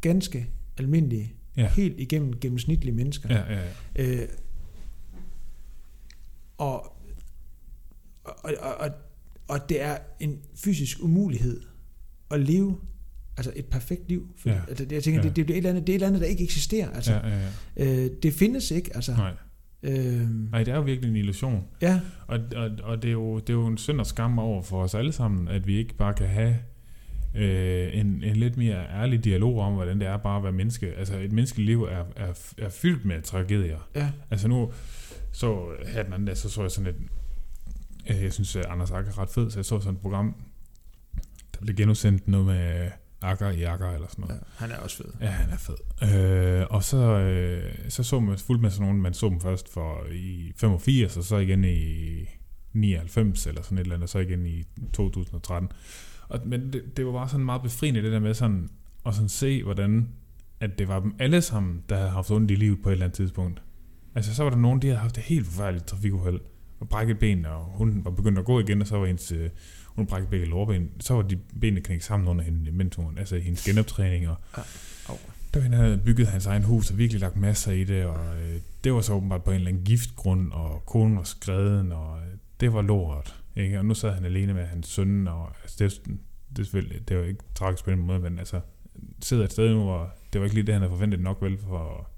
ganske 0.00 0.46
almindelige, 0.78 1.34
Ja. 1.56 1.68
helt 1.68 2.00
igennem 2.00 2.40
gennemsnitlige 2.40 2.94
mennesker. 2.94 3.34
Ja, 3.34 3.54
ja, 3.54 3.70
ja. 3.96 4.22
Øh, 4.22 4.28
og, 6.58 6.93
og, 8.24 8.52
og, 8.60 8.74
og, 8.74 8.90
og 9.48 9.68
det 9.68 9.82
er 9.82 9.96
en 10.20 10.38
fysisk 10.64 10.98
umulighed 11.02 11.60
at 12.30 12.40
leve 12.40 12.76
altså 13.36 13.52
et 13.56 13.64
perfekt 13.66 14.08
liv. 14.08 14.28
For, 14.38 14.48
Ja. 14.48 14.60
altså, 14.68 14.86
jeg 14.90 15.02
tænker, 15.02 15.20
Ja. 15.22 15.28
det, 15.28 15.36
det, 15.36 15.50
er 15.50 15.54
et 15.54 15.56
eller 15.56 15.70
andet, 15.70 15.86
det 15.86 15.92
er 15.92 15.94
et 15.94 15.96
eller 15.96 16.06
andet, 16.06 16.20
der 16.20 16.26
ikke 16.26 16.44
eksisterer. 16.44 16.90
Altså, 16.90 17.12
ja, 17.12 17.28
ja, 17.28 17.48
ja. 17.76 18.04
øh, 18.04 18.10
det 18.22 18.32
findes 18.34 18.70
ikke. 18.70 18.90
Altså, 18.94 19.12
Nej. 19.12 19.32
øh, 19.82 20.50
Nej, 20.50 20.64
det 20.64 20.72
er 20.72 20.76
jo 20.76 20.82
virkelig 20.82 21.10
en 21.10 21.16
illusion. 21.16 21.64
ja, 21.82 22.00
Og, 22.26 22.38
og, 22.56 22.70
og 22.82 23.02
det, 23.02 23.08
er 23.08 23.12
jo, 23.12 23.38
det 23.38 23.48
er 23.50 23.54
jo 23.54 23.66
en 23.66 23.78
synd 23.78 24.00
og 24.00 24.06
skam 24.06 24.38
over 24.38 24.62
for 24.62 24.82
os 24.82 24.94
alle 24.94 25.12
sammen, 25.12 25.48
at 25.48 25.66
vi 25.66 25.76
ikke 25.76 25.94
bare 25.94 26.14
kan 26.14 26.26
have 26.28 26.56
øh, 27.34 27.90
en, 28.00 28.06
en 28.24 28.36
lidt 28.36 28.56
mere 28.56 28.86
ærlig 28.90 29.24
dialog 29.24 29.58
om, 29.60 29.72
hvordan 29.74 30.00
det 30.00 30.08
er 30.08 30.16
bare 30.16 30.36
at 30.36 30.42
være 30.42 30.52
menneske. 30.52 30.92
Altså 30.96 31.18
et 31.18 31.32
menneskeliv 31.32 31.82
er, 31.82 32.04
er, 32.16 32.32
er 32.58 32.68
fyldt 32.68 33.04
med 33.04 33.22
tragedier. 33.22 33.88
ja, 33.94 34.10
Altså 34.30 34.48
nu 34.48 34.72
så 35.32 35.66
her 35.86 36.02
den 36.02 36.12
anden 36.12 36.26
dag, 36.26 36.36
så 36.36 36.48
så 36.48 36.62
jeg 36.62 36.70
sådan 36.70 36.90
et, 36.90 36.96
jeg 38.08 38.32
synes 38.32 38.56
at 38.56 38.66
Anders 38.66 38.90
Akker 38.90 39.10
er 39.12 39.18
ret 39.18 39.30
fed, 39.30 39.50
så 39.50 39.58
jeg 39.58 39.64
så 39.64 39.80
sådan 39.80 39.94
et 39.94 40.00
program, 40.00 40.34
der 41.54 41.60
blev 41.60 41.76
genudsendt 41.76 42.28
noget 42.28 42.46
med 42.46 42.90
Akker 43.22 43.50
i 43.50 43.62
Akker 43.62 43.90
eller 43.90 44.08
sådan 44.08 44.24
noget. 44.24 44.40
ja, 44.40 44.46
han 44.56 44.70
er 44.70 44.76
også 44.76 44.96
fed. 44.96 45.12
Ja, 45.20 45.26
han 45.30 45.50
er 45.50 45.56
fed. 45.56 46.60
Øh, 46.60 46.66
og 46.70 46.84
så, 46.84 46.96
øh, 46.96 47.74
så 47.88 48.02
så 48.02 48.20
man 48.20 48.38
fuldt 48.38 48.62
med 48.62 48.70
sådan 48.70 48.86
nogen, 48.86 49.02
man 49.02 49.14
så 49.14 49.28
dem 49.28 49.40
først 49.40 49.68
for 49.68 50.06
i 50.12 50.52
85, 50.56 51.16
og 51.16 51.24
så 51.24 51.36
igen 51.36 51.64
i 51.64 52.28
99 52.72 53.46
eller 53.46 53.62
sådan 53.62 53.78
et 53.78 53.82
eller 53.82 53.94
andet, 53.94 54.04
og 54.04 54.08
så 54.08 54.18
igen 54.18 54.46
i 54.46 54.64
2013. 54.92 55.70
Og, 56.28 56.40
men 56.44 56.72
det, 56.72 56.96
det 56.96 57.06
var 57.06 57.12
bare 57.12 57.28
sådan 57.28 57.44
meget 57.44 57.62
befriende 57.62 58.02
det 58.02 58.12
der 58.12 58.18
med 58.18 58.34
sådan, 58.34 58.70
at 59.06 59.14
sådan 59.14 59.28
se, 59.28 59.62
hvordan 59.62 60.08
at 60.60 60.78
det 60.78 60.88
var 60.88 61.00
dem 61.00 61.14
alle 61.18 61.42
sammen, 61.42 61.82
der 61.88 61.96
havde 61.96 62.10
haft 62.10 62.30
ondt 62.30 62.50
i 62.50 62.54
livet 62.54 62.82
på 62.82 62.88
et 62.88 62.92
eller 62.92 63.04
andet 63.04 63.16
tidspunkt. 63.16 63.62
Altså 64.14 64.34
så 64.34 64.42
var 64.42 64.50
der 64.50 64.56
nogen, 64.56 64.82
de 64.82 64.86
havde 64.86 65.00
haft 65.00 65.18
et 65.18 65.24
helt 65.24 65.46
forfærdeligt 65.46 65.86
trafikuheld, 65.86 66.40
og 66.80 66.88
brækket 66.88 67.18
ben, 67.18 67.46
og 67.46 67.64
hun 67.64 68.04
var 68.04 68.10
begyndt 68.10 68.38
at 68.38 68.44
gå 68.44 68.60
igen, 68.60 68.80
og 68.80 68.86
så 68.86 68.96
var 68.96 69.06
hendes, 69.06 69.32
øh, 69.32 69.50
hun 69.86 70.06
brækket 70.06 70.30
begge 70.30 70.46
lårben, 70.46 70.90
så 71.00 71.14
var 71.14 71.22
de 71.22 71.36
benene 71.60 71.80
knækket 71.80 72.04
sammen 72.04 72.28
under 72.28 72.44
hende, 72.44 72.72
mens 72.72 72.96
hun, 72.96 73.18
altså 73.18 73.38
hendes 73.38 73.64
genoptræning, 73.64 74.28
og 74.28 74.36
Au. 75.08 75.16
der 75.54 75.60
han 75.60 75.72
havde 75.72 75.98
bygget 76.04 76.26
hans 76.26 76.46
egen 76.46 76.62
hus 76.62 76.90
og 76.90 76.98
virkelig 76.98 77.20
lagt 77.20 77.36
masser 77.36 77.72
i 77.72 77.84
det, 77.84 78.04
og 78.04 78.36
øh, 78.36 78.60
det 78.84 78.92
var 78.92 79.00
så 79.00 79.12
åbenbart 79.12 79.44
på 79.44 79.50
en 79.50 79.56
eller 79.56 79.68
anden 79.68 79.84
giftgrund, 79.84 80.52
og 80.52 80.82
konen 80.86 81.16
var 81.16 81.22
skreden, 81.22 81.92
og 81.92 82.18
øh, 82.18 82.38
det 82.60 82.72
var 82.72 82.82
lort. 82.82 83.42
Ikke? 83.56 83.78
Og 83.78 83.84
nu 83.84 83.94
sad 83.94 84.10
han 84.10 84.24
alene 84.24 84.54
med 84.54 84.66
hans 84.66 84.88
søn, 84.88 85.28
og 85.28 85.50
altså, 85.62 85.84
det, 85.84 86.18
det, 86.56 86.66
selvfølgelig, 86.66 87.08
det 87.08 87.16
var 87.16 87.24
ikke 87.24 87.44
tragisk 87.54 87.84
på 87.84 87.90
den 87.90 87.98
måde, 87.98 88.20
men 88.20 88.38
altså, 88.38 88.60
sidder 89.22 89.44
et 89.44 89.52
sted 89.52 89.74
nu, 89.74 89.82
hvor 89.82 90.14
det 90.32 90.40
var 90.40 90.44
ikke 90.44 90.54
lige 90.54 90.66
det, 90.66 90.74
han 90.74 90.82
havde 90.82 90.92
forventet 90.92 91.20
nok 91.20 91.42
vel 91.42 91.58
for, 91.58 92.08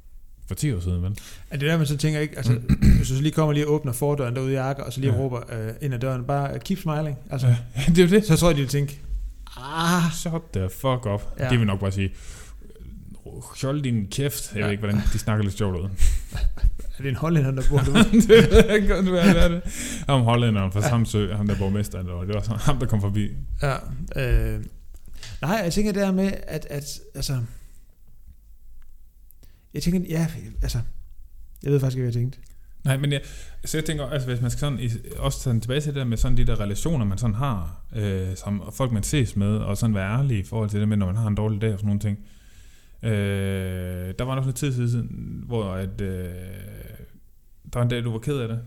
for 0.49 0.55
10 0.55 0.73
år 0.73 0.81
siden, 0.81 1.03
vel? 1.03 1.19
Er 1.51 1.57
det 1.57 1.69
der, 1.69 1.77
man 1.77 1.87
så 1.87 1.97
tænker 1.97 2.21
ikke, 2.21 2.37
altså, 2.37 2.53
hvis 2.99 3.09
du 3.09 3.15
så 3.17 3.23
lige 3.23 3.33
kommer 3.33 3.53
lige 3.53 3.67
og 3.67 3.73
åbner 3.75 3.93
fordøren 3.93 4.37
derude 4.37 4.53
i 4.53 4.57
Akker, 4.57 4.83
og 4.83 4.93
så 4.93 5.01
lige 5.01 5.11
Ja. 5.13 5.17
ja. 5.19 5.23
råber 5.25 5.41
øh, 5.53 5.73
ind 5.81 5.95
ad 5.95 5.99
døren, 5.99 6.25
bare 6.25 6.59
keep 6.59 6.79
smiling, 6.79 7.17
altså, 7.31 7.47
Ja, 7.47 7.57
det 7.87 7.99
er 7.99 8.03
jo 8.03 8.11
det. 8.11 8.27
så 8.27 8.37
tror 8.37 8.49
jeg, 8.49 8.57
de 8.57 8.61
vil 8.61 8.71
tænke, 8.71 9.01
ah, 9.57 10.13
Shut 10.13 10.43
the 10.53 10.69
fuck 10.71 11.07
up. 11.07 11.23
Ja. 11.39 11.45
Ja. 11.45 11.51
Det 11.51 11.59
vil 11.59 11.67
nok 11.67 11.81
bare 11.81 11.93
sige, 11.93 12.11
hold 13.63 13.83
din 13.83 14.07
kæft. 14.11 14.51
Jeg 14.55 14.57
ja. 14.57 14.61
ved 14.61 14.67
Ja. 14.67 14.71
ikke, 14.71 14.81
hvordan 14.81 15.01
de 15.13 15.19
snakker 15.19 15.45
lidt 15.45 15.59
sjovt 15.59 15.77
ud. 15.77 15.89
er 16.99 17.03
det 17.03 17.09
en 17.09 17.17
hollænder, 17.17 17.51
der 17.51 17.63
bor 17.71 17.79
derude? 17.87 18.05
det 18.05 18.75
ikke 18.75 18.89
godt, 18.95 19.09
hvad 19.09 19.35
det 19.35 19.43
er 19.45 19.49
det. 19.49 19.63
Ham 20.09 20.21
hollænderen 20.21 20.73
fra 20.73 20.83
Samsø, 20.83 21.35
ham 21.35 21.47
der 21.49 21.59
borgmester, 21.59 22.03
var, 22.03 22.25
det 22.25 22.35
var 22.35 22.57
ham, 22.57 22.79
der 22.79 22.87
kom 22.87 23.01
forbi. 23.01 23.31
Ja, 23.63 23.75
øh, 24.17 24.61
nej, 25.43 25.61
jeg 25.65 25.73
tænker 25.73 25.93
det 25.93 26.05
her 26.05 26.13
med, 26.13 26.33
at, 26.47 26.67
at 26.71 26.85
altså, 27.15 27.39
jeg 29.77 29.83
tænker, 29.83 30.01
ja, 30.09 30.27
altså, 30.63 30.79
jeg 31.63 31.73
ved 31.73 31.81
faktisk 31.81 31.97
ikke, 31.97 32.05
hvad 32.05 32.15
jeg 32.15 32.21
tænkte. 32.21 32.39
Nej, 32.85 32.97
men 32.97 33.13
jeg, 33.13 33.21
så 33.65 33.79
jeg 33.79 33.85
tænker, 33.85 34.07
altså 34.07 34.29
hvis 34.29 34.41
man 34.41 34.51
skal 34.51 34.61
sådan, 34.61 34.91
også 35.19 35.41
tage 35.41 35.61
tilbage 35.61 35.81
til 35.81 35.95
det 35.95 35.99
der 35.99 36.05
med 36.05 36.17
sådan 36.17 36.37
de 36.37 36.45
der 36.45 36.61
relationer, 36.61 37.05
man 37.05 37.19
sådan 37.19 37.35
har, 37.35 37.85
øh, 37.97 38.37
som 38.37 38.63
folk 38.73 38.93
man 38.93 39.03
ses 39.03 39.37
med, 39.37 39.57
og 39.57 39.77
sådan 39.77 39.95
være 39.95 40.19
ærlig 40.19 40.39
i 40.39 40.43
forhold 40.43 40.71
til 40.71 40.81
det 40.81 40.89
med, 40.89 40.97
når 40.97 41.07
man 41.07 41.17
har 41.17 41.29
en 41.29 41.35
dårlig 41.35 41.61
dag 41.61 41.73
og 41.73 41.79
sådan 41.79 41.87
nogle 41.87 42.01
ting. 42.01 42.19
Øh, 43.03 44.15
der 44.19 44.25
var 44.25 44.35
nok 44.35 44.45
noget 44.45 44.57
tid 44.57 44.73
siden, 44.73 45.43
hvor 45.47 45.73
at, 45.73 46.01
øh, 46.01 46.25
der 47.73 47.79
var 47.79 47.83
en 47.83 47.89
dag, 47.89 48.05
du 48.05 48.13
var 48.13 48.19
ked 48.19 48.39
af 48.39 48.49
det. 48.49 48.61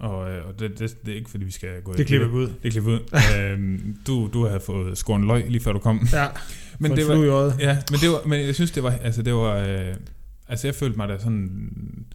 Og, 0.00 0.30
øh, 0.30 0.48
og 0.48 0.60
det, 0.60 0.78
det, 0.78 0.96
det, 1.06 1.12
er 1.12 1.16
ikke 1.16 1.30
fordi, 1.30 1.44
vi 1.44 1.50
skal 1.50 1.82
gå 1.82 1.92
Det 1.92 2.06
klipper 2.06 2.28
ud. 2.28 2.48
Det 2.62 2.72
klipper 2.72 2.92
ud. 2.92 3.00
øhm, 3.38 3.96
du, 4.06 4.30
du 4.32 4.46
havde 4.46 4.60
fået 4.60 4.98
skåret 4.98 5.18
en 5.18 5.26
løg, 5.26 5.50
lige 5.50 5.62
før 5.62 5.72
du 5.72 5.78
kom. 5.78 6.08
Ja, 6.12 6.26
Men 6.78 6.90
det 6.90 7.10
en 7.10 7.28
var. 7.28 7.56
Ja, 7.60 7.78
men 7.90 8.00
det 8.00 8.10
var, 8.10 8.26
men 8.26 8.40
jeg 8.40 8.54
synes 8.54 8.70
det 8.70 8.82
var, 8.82 8.90
altså 8.90 9.22
det 9.22 9.34
var, 9.34 9.56
øh, 9.56 9.94
altså 10.54 10.66
jeg 10.66 10.74
følte 10.74 10.96
mig 10.96 11.08
da 11.08 11.18
sådan 11.18 12.06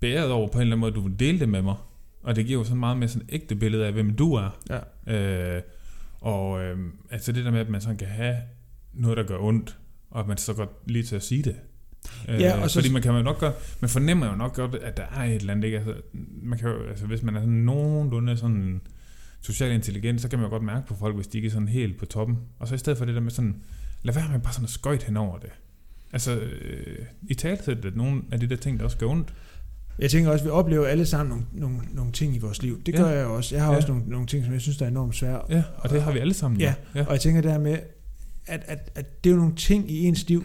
beæret 0.00 0.30
over 0.30 0.48
på 0.48 0.58
en 0.58 0.60
eller 0.62 0.76
anden 0.76 0.80
måde, 0.80 0.92
du 1.10 1.14
dele 1.18 1.40
det 1.40 1.48
med 1.48 1.62
mig. 1.62 1.76
Og 2.22 2.36
det 2.36 2.46
giver 2.46 2.58
jo 2.58 2.64
sådan 2.64 2.80
meget 2.80 2.96
mere 2.98 3.08
sådan 3.08 3.28
ægte 3.32 3.54
billede 3.54 3.86
af, 3.86 3.92
hvem 3.92 4.16
du 4.16 4.34
er. 4.34 4.58
Ja. 5.06 5.16
Øh, 5.56 5.62
og 6.20 6.62
øh, 6.64 6.78
altså 7.10 7.32
det 7.32 7.44
der 7.44 7.50
med, 7.50 7.60
at 7.60 7.68
man 7.68 7.80
sådan 7.80 7.96
kan 7.96 8.08
have 8.08 8.36
noget, 8.92 9.16
der 9.16 9.22
gør 9.22 9.38
ondt, 9.38 9.78
og 10.10 10.20
at 10.20 10.26
man 10.26 10.36
så 10.36 10.54
godt 10.54 10.70
lige 10.86 11.02
til 11.02 11.16
at 11.16 11.22
sige 11.22 11.42
det. 11.42 11.56
Øh, 12.28 12.40
Ja, 12.40 12.62
og 12.62 12.70
så- 12.70 12.80
fordi 12.80 12.92
man 12.92 13.02
kan 13.02 13.14
jo 13.14 13.22
nok 13.22 13.38
godt, 13.40 13.54
man 13.80 13.88
fornemmer 13.88 14.26
jo 14.30 14.36
nok 14.36 14.54
godt, 14.54 14.74
at 14.74 14.96
der 14.96 15.02
er 15.16 15.24
et 15.24 15.34
eller 15.34 15.52
andet, 15.52 15.64
ikke? 15.64 15.78
Altså, 15.78 15.94
man 16.42 16.58
kan 16.58 16.68
jo, 16.70 16.82
altså 16.88 17.06
hvis 17.06 17.22
man 17.22 17.36
er 17.36 17.40
sådan 17.40 17.52
nogenlunde 17.54 18.36
sådan 18.36 18.80
social 19.40 19.72
intelligent, 19.72 20.20
så 20.20 20.28
kan 20.28 20.38
man 20.38 20.46
jo 20.46 20.50
godt 20.50 20.62
mærke 20.62 20.86
på 20.86 20.94
folk, 20.94 21.14
hvis 21.14 21.26
de 21.26 21.38
ikke 21.38 21.46
er 21.46 21.52
sådan 21.52 21.68
helt 21.68 21.98
på 21.98 22.06
toppen. 22.06 22.38
Og 22.58 22.68
så 22.68 22.74
i 22.74 22.78
stedet 22.78 22.98
for 22.98 23.04
det 23.04 23.14
der 23.14 23.20
med 23.20 23.30
sådan, 23.30 23.62
lad 24.02 24.14
være 24.14 24.28
med 24.32 24.40
bare 24.40 24.52
sådan 24.52 24.64
at 24.64 24.70
skøjte 24.70 25.06
hen 25.06 25.16
over 25.16 25.38
det. 25.38 25.50
Altså, 26.12 26.36
øh, 26.36 26.98
i 27.22 27.34
talsæt 27.34 27.96
nogle 27.96 28.22
af 28.32 28.40
de 28.40 28.46
der 28.48 28.56
ting, 28.56 28.78
der 28.78 28.84
også 28.84 28.96
gør 28.96 29.06
ondt. 29.06 29.34
Jeg 29.98 30.10
tænker 30.10 30.30
også, 30.30 30.42
at 30.42 30.46
vi 30.46 30.50
oplever 30.50 30.86
alle 30.86 31.06
sammen 31.06 31.30
nogle, 31.30 31.44
nogle, 31.52 31.78
nogle 31.94 32.12
ting 32.12 32.34
i 32.36 32.38
vores 32.38 32.62
liv. 32.62 32.82
Det 32.86 32.94
gør 32.94 33.08
Ja. 33.10 33.16
jeg 33.18 33.26
også. 33.26 33.54
Jeg 33.54 33.64
har 33.64 33.70
Ja. 33.70 33.76
også 33.76 33.88
nogle, 33.88 34.04
nogle 34.08 34.26
ting, 34.26 34.44
som 34.44 34.52
jeg 34.52 34.60
synes, 34.60 34.76
der 34.76 34.84
er 34.84 34.90
enormt 34.90 35.16
svære. 35.16 35.42
Ja, 35.48 35.62
og 35.76 35.90
det 35.90 36.02
har 36.02 36.12
vi 36.12 36.18
alle 36.18 36.34
sammen. 36.34 36.60
Ja, 36.60 36.74
ja. 36.94 37.04
Og 37.06 37.12
jeg 37.12 37.20
tænker 37.20 37.40
det 37.40 37.50
her 37.52 37.58
med, 37.58 37.78
at, 38.46 38.62
at, 38.66 38.90
at 38.94 39.24
det 39.24 39.30
er 39.30 39.34
jo 39.34 39.40
nogle 39.40 39.56
ting 39.56 39.90
i 39.90 40.04
ens 40.06 40.28
liv, 40.28 40.44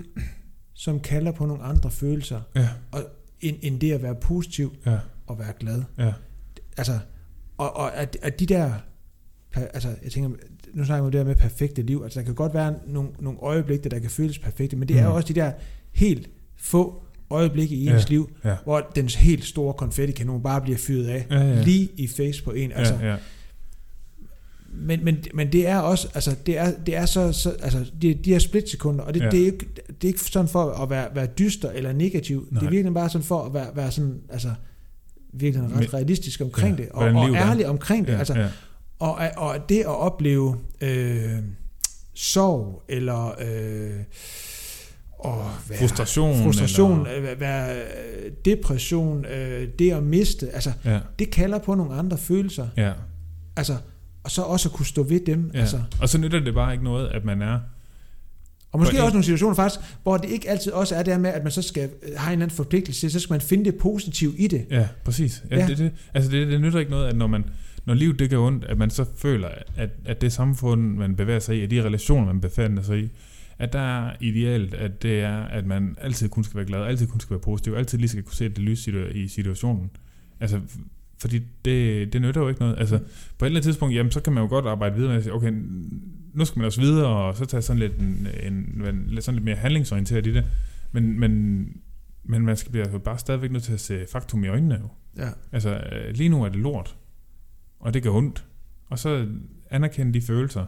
som 0.74 1.00
kalder 1.00 1.32
på 1.32 1.46
nogle 1.46 1.64
andre 1.64 1.92
følelser, 1.92 2.42
Ja, 2.56 2.68
end, 3.42 3.58
end 3.62 3.80
det 3.80 3.92
at 3.92 4.04
være 4.04 4.16
positiv 4.16 4.76
ja, 4.86 4.98
og 5.28 5.40
være 5.40 5.54
glad. 5.60 5.84
ja. 5.98 6.14
Altså, 6.78 7.00
og, 7.58 7.76
og 7.76 7.96
at, 7.98 8.18
at 8.22 8.40
de 8.40 8.46
der, 8.46 8.74
altså 9.74 9.90
jeg 10.04 10.12
tænker, 10.12 10.30
nu 10.74 10.86
snakker 10.86 11.04
vi 11.04 11.06
om 11.08 11.12
det 11.12 11.20
her 11.20 11.26
med 11.26 11.36
perfekte 11.36 11.82
liv, 11.82 12.02
altså 12.04 12.20
der 12.20 12.26
kan 12.26 12.36
godt 12.36 12.54
være 12.54 12.74
nogle, 12.88 13.10
nogle 13.20 13.40
øjeblikke, 13.42 13.90
der 13.90 14.00
kan 14.00 14.10
føles 14.10 14.40
perfekte, 14.40 14.76
men 14.76 14.88
det 14.88 14.98
er 14.98 15.02
Mm. 15.02 15.08
jo 15.10 15.16
også 15.16 15.28
de 15.28 15.40
der 15.40 15.52
helt 15.94 16.30
få 16.58 17.04
øjeblikke 17.30 17.76
i 17.76 17.84
Ja, 17.86 17.94
ens 17.94 18.10
liv, 18.10 18.30
ja. 18.46 18.56
hvor 18.64 18.80
den 18.96 19.10
helt 19.10 19.46
store 19.46 19.74
konfettikanon 19.74 20.44
bare 20.44 20.62
bliver 20.62 20.78
fyret 20.78 21.08
af, 21.08 21.26
Ja, 21.32 21.40
ja. 21.44 21.62
lige 21.64 21.90
i 21.98 22.08
face 22.08 22.44
på 22.44 22.52
en. 22.52 22.72
Altså, 22.72 22.94
ja, 23.02 23.08
ja. 23.12 23.16
men, 24.74 25.04
men, 25.06 25.18
men 25.34 25.52
det 25.52 25.68
er 25.68 25.78
også, 25.78 26.08
altså 26.14 26.36
det 26.46 26.58
er, 26.58 26.72
det 26.86 26.96
er 26.96 27.06
så, 27.06 27.32
så 27.32 27.50
altså 27.50 27.86
de, 28.02 28.14
de 28.14 28.32
her 28.32 28.40
splitsekunder, 28.40 29.04
og 29.04 29.14
det, 29.14 29.20
Ja. 29.20 29.26
ja. 29.26 29.32
det, 29.32 29.42
er 29.42 29.46
ikke, 29.46 29.66
det 29.88 30.04
er 30.04 30.08
ikke 30.08 30.20
sådan 30.20 30.48
for 30.48 30.64
at 30.72 30.90
være, 30.90 31.08
være 31.16 31.26
dyster 31.26 31.72
eller 31.72 31.94
negativ, 31.94 32.48
Nej. 32.52 32.60
det 32.60 32.66
er 32.68 32.72
virkelig 32.72 32.94
bare 32.94 33.10
sådan 33.10 33.26
for 33.26 33.44
at 33.44 33.54
være, 33.54 33.68
være 33.76 33.92
sådan, 33.92 34.20
altså 34.30 34.50
virkelig 35.34 35.64
ret 35.70 35.76
Men- 35.80 35.94
realistisk 35.94 36.42
omkring 36.42 36.78
Ja, 36.78 36.84
det, 36.84 36.92
og, 36.92 37.06
og 37.06 37.30
er. 37.30 37.36
ærlig 37.36 37.68
omkring 37.68 38.08
det, 38.08 38.14
ja, 38.14 38.18
altså, 38.18 38.34
ja. 38.40 38.48
Og, 39.00 39.18
og 39.38 39.70
det 39.70 39.80
at 39.80 39.86
opleve 39.88 40.58
øh, 40.82 41.30
sorg, 42.14 42.84
eller 42.90 43.28
øh, 43.42 43.92
og 45.20 45.46
være, 45.70 45.80
Frustration. 45.80 46.44
frustration 46.44 47.08
Eller, 47.08 47.32
øh, 47.32 47.40
være, 47.40 47.76
depression, 48.46 49.26
øh, 49.26 49.68
det 49.80 49.92
at 49.92 50.04
miste, 50.04 50.50
altså 50.54 50.72
ja, 50.86 51.00
det 51.20 51.32
kalder 51.32 51.60
på 51.60 51.76
nogle 51.76 51.94
andre 51.94 52.18
følelser, 52.18 52.68
ja, 52.78 52.92
altså, 53.56 53.78
og 54.24 54.32
så 54.32 54.42
også 54.42 54.70
at 54.70 54.74
kunne 54.74 54.86
stå 54.86 55.04
ved 55.04 55.20
dem, 55.26 55.52
ja. 55.54 55.60
altså, 55.60 55.82
Og 56.02 56.10
så 56.10 56.18
nytter 56.18 56.40
det 56.40 56.54
bare 56.54 56.72
ikke 56.72 56.84
noget, 56.84 57.08
at 57.08 57.26
man 57.26 57.42
er... 57.42 57.60
Og 58.72 58.80
måske 58.80 59.04
også 59.04 59.14
nogle 59.14 59.24
situationer 59.24 59.56
faktisk, 59.56 59.80
hvor 60.04 60.18
det 60.18 60.30
ikke 60.30 60.50
altid 60.50 60.72
også 60.72 60.96
er 60.96 61.04
det 61.04 61.22
med, 61.22 61.30
at 61.30 61.44
man 61.44 61.52
så 61.52 61.62
skal 61.62 61.90
øh, 62.04 62.10
have 62.18 62.34
en 62.34 62.42
anden 62.42 62.56
forpligtelse, 62.56 63.10
så 63.10 63.20
skal 63.20 63.34
man 63.34 63.42
finde 63.42 63.66
det 63.66 63.76
positive 63.76 64.34
i 64.38 64.48
det. 64.48 64.66
Ja, 64.72 64.88
præcis. 65.06 65.44
Ja, 65.52 65.58
Ja. 65.58 65.68
Det, 65.68 65.78
det, 65.78 65.92
altså 66.14 66.32
det, 66.32 66.48
det 66.48 66.62
nytter 66.62 66.80
ikke 66.80 66.92
noget, 66.92 67.08
at 67.08 67.16
når, 67.16 67.28
man, 67.28 67.46
når 67.86 67.94
livet 67.94 68.20
det 68.20 68.30
gør 68.30 68.38
ondt, 68.38 68.66
at 68.66 68.78
man 68.78 68.90
så 68.90 69.06
føler, 69.18 69.50
at, 69.76 69.90
at 70.06 70.22
det 70.22 70.32
samfund, 70.32 70.96
man 70.96 71.16
bevæger 71.16 71.40
sig 71.40 71.58
i, 71.58 71.62
at 71.62 71.72
de 71.72 71.84
relationer, 71.84 72.26
man 72.26 72.42
befinder 72.42 72.84
sig 72.84 73.00
i, 73.00 73.10
at 73.60 73.74
der 73.74 73.80
er 73.80 74.16
ideelt, 74.22 74.74
at 74.74 75.04
det 75.04 75.22
er, 75.22 75.38
at 75.38 75.66
man 75.66 75.96
altid 76.02 76.30
kun 76.30 76.44
skal 76.44 76.58
være 76.58 76.66
glad, 76.66 76.80
altid 76.82 77.08
kun 77.08 77.20
skal 77.20 77.34
være 77.34 77.42
positiv, 77.42 77.74
altid 77.74 77.98
lige 77.98 78.10
skal 78.10 78.24
kunne 78.24 78.36
se 78.36 78.50
det 78.50 78.60
lys 78.60 78.88
i 78.88 79.28
situationen. 79.28 79.90
Altså, 80.40 80.62
fordi 81.22 81.40
det, 81.66 82.14
det 82.14 82.22
nytter 82.22 82.42
jo 82.42 82.48
ikke 82.48 82.62
noget. 82.62 82.80
Altså, 82.80 82.98
på 82.98 83.46
et 83.46 83.48
eller 83.48 83.58
andet 83.58 83.64
tidspunkt, 83.64 83.96
jamen, 83.96 84.12
så 84.12 84.22
kan 84.22 84.34
man 84.34 84.44
jo 84.44 84.50
godt 84.50 84.66
arbejde 84.66 84.96
videre 84.96 85.10
med 85.10 85.18
at 85.18 85.24
sige, 85.24 85.34
okay, 85.34 85.54
nu 86.34 86.46
skal 86.46 86.60
man 86.60 86.66
også 86.66 86.82
videre, 86.82 87.08
og 87.08 87.36
så 87.36 87.46
tage 87.46 87.62
sådan 87.62 87.80
lidt, 87.80 87.98
en, 88.00 88.28
en, 88.44 88.54
en, 88.88 89.22
sådan 89.22 89.36
lidt 89.36 89.46
mere 89.46 89.56
handlingsorienteret 89.56 90.28
i 90.28 90.34
det. 90.34 90.46
Men, 90.92 91.20
men 91.20 91.68
Men 92.24 92.46
man 92.46 92.58
skal 92.58 92.72
blive 92.72 93.00
bare 93.00 93.20
stadigvæk 93.20 93.52
nødt 93.52 93.64
til 93.64 93.74
at 93.74 93.80
se 93.80 94.06
faktum 94.12 94.44
i 94.44 94.48
øjnene 94.48 94.76
jo. 94.76 94.90
Ja. 95.18 95.30
Altså, 95.52 95.70
øh, 95.70 96.14
lige 96.16 96.30
nu 96.30 96.44
er 96.44 96.50
det 96.50 96.60
lort. 96.60 96.96
Og 97.86 97.94
det 97.94 98.04
gør 98.04 98.10
ondt. 98.10 98.46
Og 98.90 99.00
så 99.00 99.28
anerkende 99.70 100.14
de 100.14 100.22
følelser. 100.22 100.66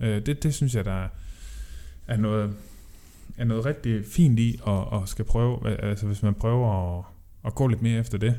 Øh, 0.00 0.26
det, 0.26 0.42
det 0.42 0.54
synes 0.54 0.74
jeg, 0.74 0.84
der 0.84 1.08
er, 2.06 2.16
noget, 2.16 2.54
er 3.36 3.44
noget 3.44 3.64
rigtig 3.64 4.06
fint 4.06 4.38
i, 4.38 4.58
og, 4.62 4.88
og 4.88 5.08
skal 5.08 5.24
prøve, 5.24 5.80
altså 5.82 6.06
hvis 6.06 6.22
man 6.22 6.34
prøver 6.34 6.98
at, 6.98 7.04
at 7.44 7.54
gå 7.54 7.66
lidt 7.66 7.82
mere 7.82 8.00
efter 8.00 8.18
det. 8.18 8.34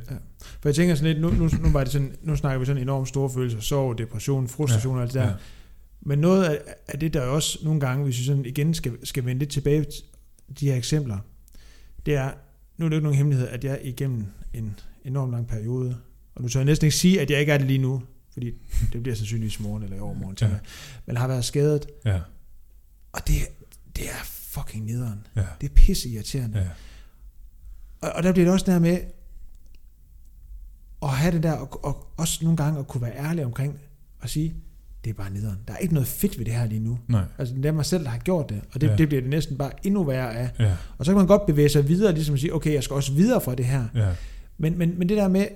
For 0.62 0.70
jeg 0.70 0.76
tænker 0.76 0.96
sådan 0.96 1.14
lidt, 1.14 1.22
nu, 1.22 1.30
nu, 1.30 1.50
nu, 1.62 1.70
var 1.70 1.84
det 1.84 1.92
sådan, 1.92 2.16
nu 2.22 2.36
snakker 2.36 2.60
vi 2.60 2.66
sådan 2.66 2.82
enormt 2.82 3.08
store 3.08 3.30
følelser, 3.30 3.60
sorg, 3.60 3.98
depression, 3.98 4.48
frustration 4.48 4.96
og 4.96 5.02
alt 5.02 5.14
det 5.14 5.22
der. 5.22 5.28
Ja. 5.28 5.34
Men 6.02 6.20
noget 6.20 6.44
af, 6.44 6.60
af 6.88 7.00
det, 7.00 7.14
der 7.14 7.22
også 7.22 7.60
nogle 7.64 7.80
gange, 7.80 8.04
hvis 8.04 8.20
vi 8.20 8.24
sådan 8.24 8.46
igen 8.46 8.74
skal, 8.74 9.06
skal 9.08 9.26
vende 9.26 9.40
lidt 9.40 9.52
tilbage 9.52 9.84
til 9.84 10.04
de 10.60 10.66
her 10.66 10.76
eksempler, 10.76 11.18
det 12.06 12.16
er, 12.16 12.32
nu 12.78 12.86
er 12.86 12.90
det 12.90 12.96
jo 12.96 12.98
ikke 12.98 13.04
nogen 13.04 13.18
hemmelighed, 13.18 13.48
at 13.48 13.64
jeg 13.64 13.80
igennem 13.84 14.26
en 14.54 14.80
enorm 15.06 15.32
lang 15.32 15.48
periode, 15.48 15.98
og 16.40 16.44
nu 16.44 16.50
tør 16.50 16.60
jeg 16.60 16.66
næsten 16.66 16.86
ikke 16.86 16.98
sige, 16.98 17.22
at 17.22 17.30
jeg 17.32 17.40
ikke 17.40 17.52
er 17.52 17.58
det 17.58 17.68
lige 17.68 17.80
nu, 17.80 18.02
fordi 18.34 18.52
det 18.94 19.04
bliver 19.04 19.16
sandsynligvis 19.16 19.60
i 19.60 19.64
morgen 19.64 19.84
eller 19.84 19.98
i 19.98 20.00
overmorgen, 20.00 20.38
Ja. 20.42 20.50
men 21.06 21.18
har 21.18 21.28
været 21.28 21.46
skadet, 21.46 21.86
Ja, 22.06 22.20
og 23.12 23.28
det, 23.28 23.36
det 23.96 24.06
er 24.06 24.24
fucking 24.24 24.86
nederen. 24.86 25.28
ja, 25.36 25.44
Det 25.62 25.70
er 25.70 25.74
pisse 25.74 26.10
irriterende. 26.10 26.60
ja, 26.60 26.68
Og, 28.08 28.12
og 28.16 28.24
der 28.24 28.32
bliver 28.32 28.46
det 28.46 28.54
også 28.54 28.72
der 28.72 28.80
med 28.80 28.98
at 31.02 31.10
have 31.10 31.32
det 31.36 31.44
der, 31.44 31.52
og, 31.52 31.86
og 31.86 32.08
også 32.18 32.40
nogle 32.42 32.58
gange 32.58 32.80
at 32.80 32.88
kunne 32.88 33.02
være 33.02 33.16
ærlig 33.18 33.46
omkring 33.46 33.80
og 34.20 34.30
sige, 34.30 34.54
det 35.04 35.10
er 35.10 35.14
bare 35.14 35.30
nederen. 35.30 35.58
Der 35.68 35.74
er 35.74 35.78
ikke 35.78 35.94
noget 35.94 36.08
fedt 36.08 36.38
ved 36.38 36.46
det 36.46 36.54
her 36.54 36.66
lige 36.66 36.80
nu. 36.80 37.00
nej, 37.08 37.24
Altså 37.38 37.56
det 37.56 37.66
er 37.66 37.72
mig 37.72 37.86
selv, 37.86 38.04
der 38.04 38.10
har 38.10 38.18
gjort 38.18 38.50
det, 38.50 38.62
og 38.74 38.82
det, 38.82 38.88
ja. 38.88 38.96
det 38.96 39.08
bliver 39.08 39.22
det 39.22 39.30
næsten 39.30 39.58
bare 39.58 39.72
endnu 39.84 40.04
værre 40.04 40.36
af. 40.36 40.50
ja, 40.60 40.76
Og 40.98 41.06
så 41.06 41.12
kan 41.12 41.18
man 41.18 41.28
godt 41.28 41.46
bevæge 41.46 41.70
sig 41.70 41.88
videre, 41.88 42.14
ligesom 42.14 42.34
at 42.34 42.40
sige, 42.40 42.54
okay, 42.56 42.74
jeg 42.74 42.84
skal 42.84 42.94
også 42.94 43.14
videre 43.14 43.42
fra 43.42 43.56
det 43.56 43.66
her. 43.66 43.86
ja, 43.96 44.16
Men, 44.58 44.78
men, 44.78 45.00
men 45.00 45.10
det 45.10 45.18
der 45.18 45.28
med, 45.28 45.48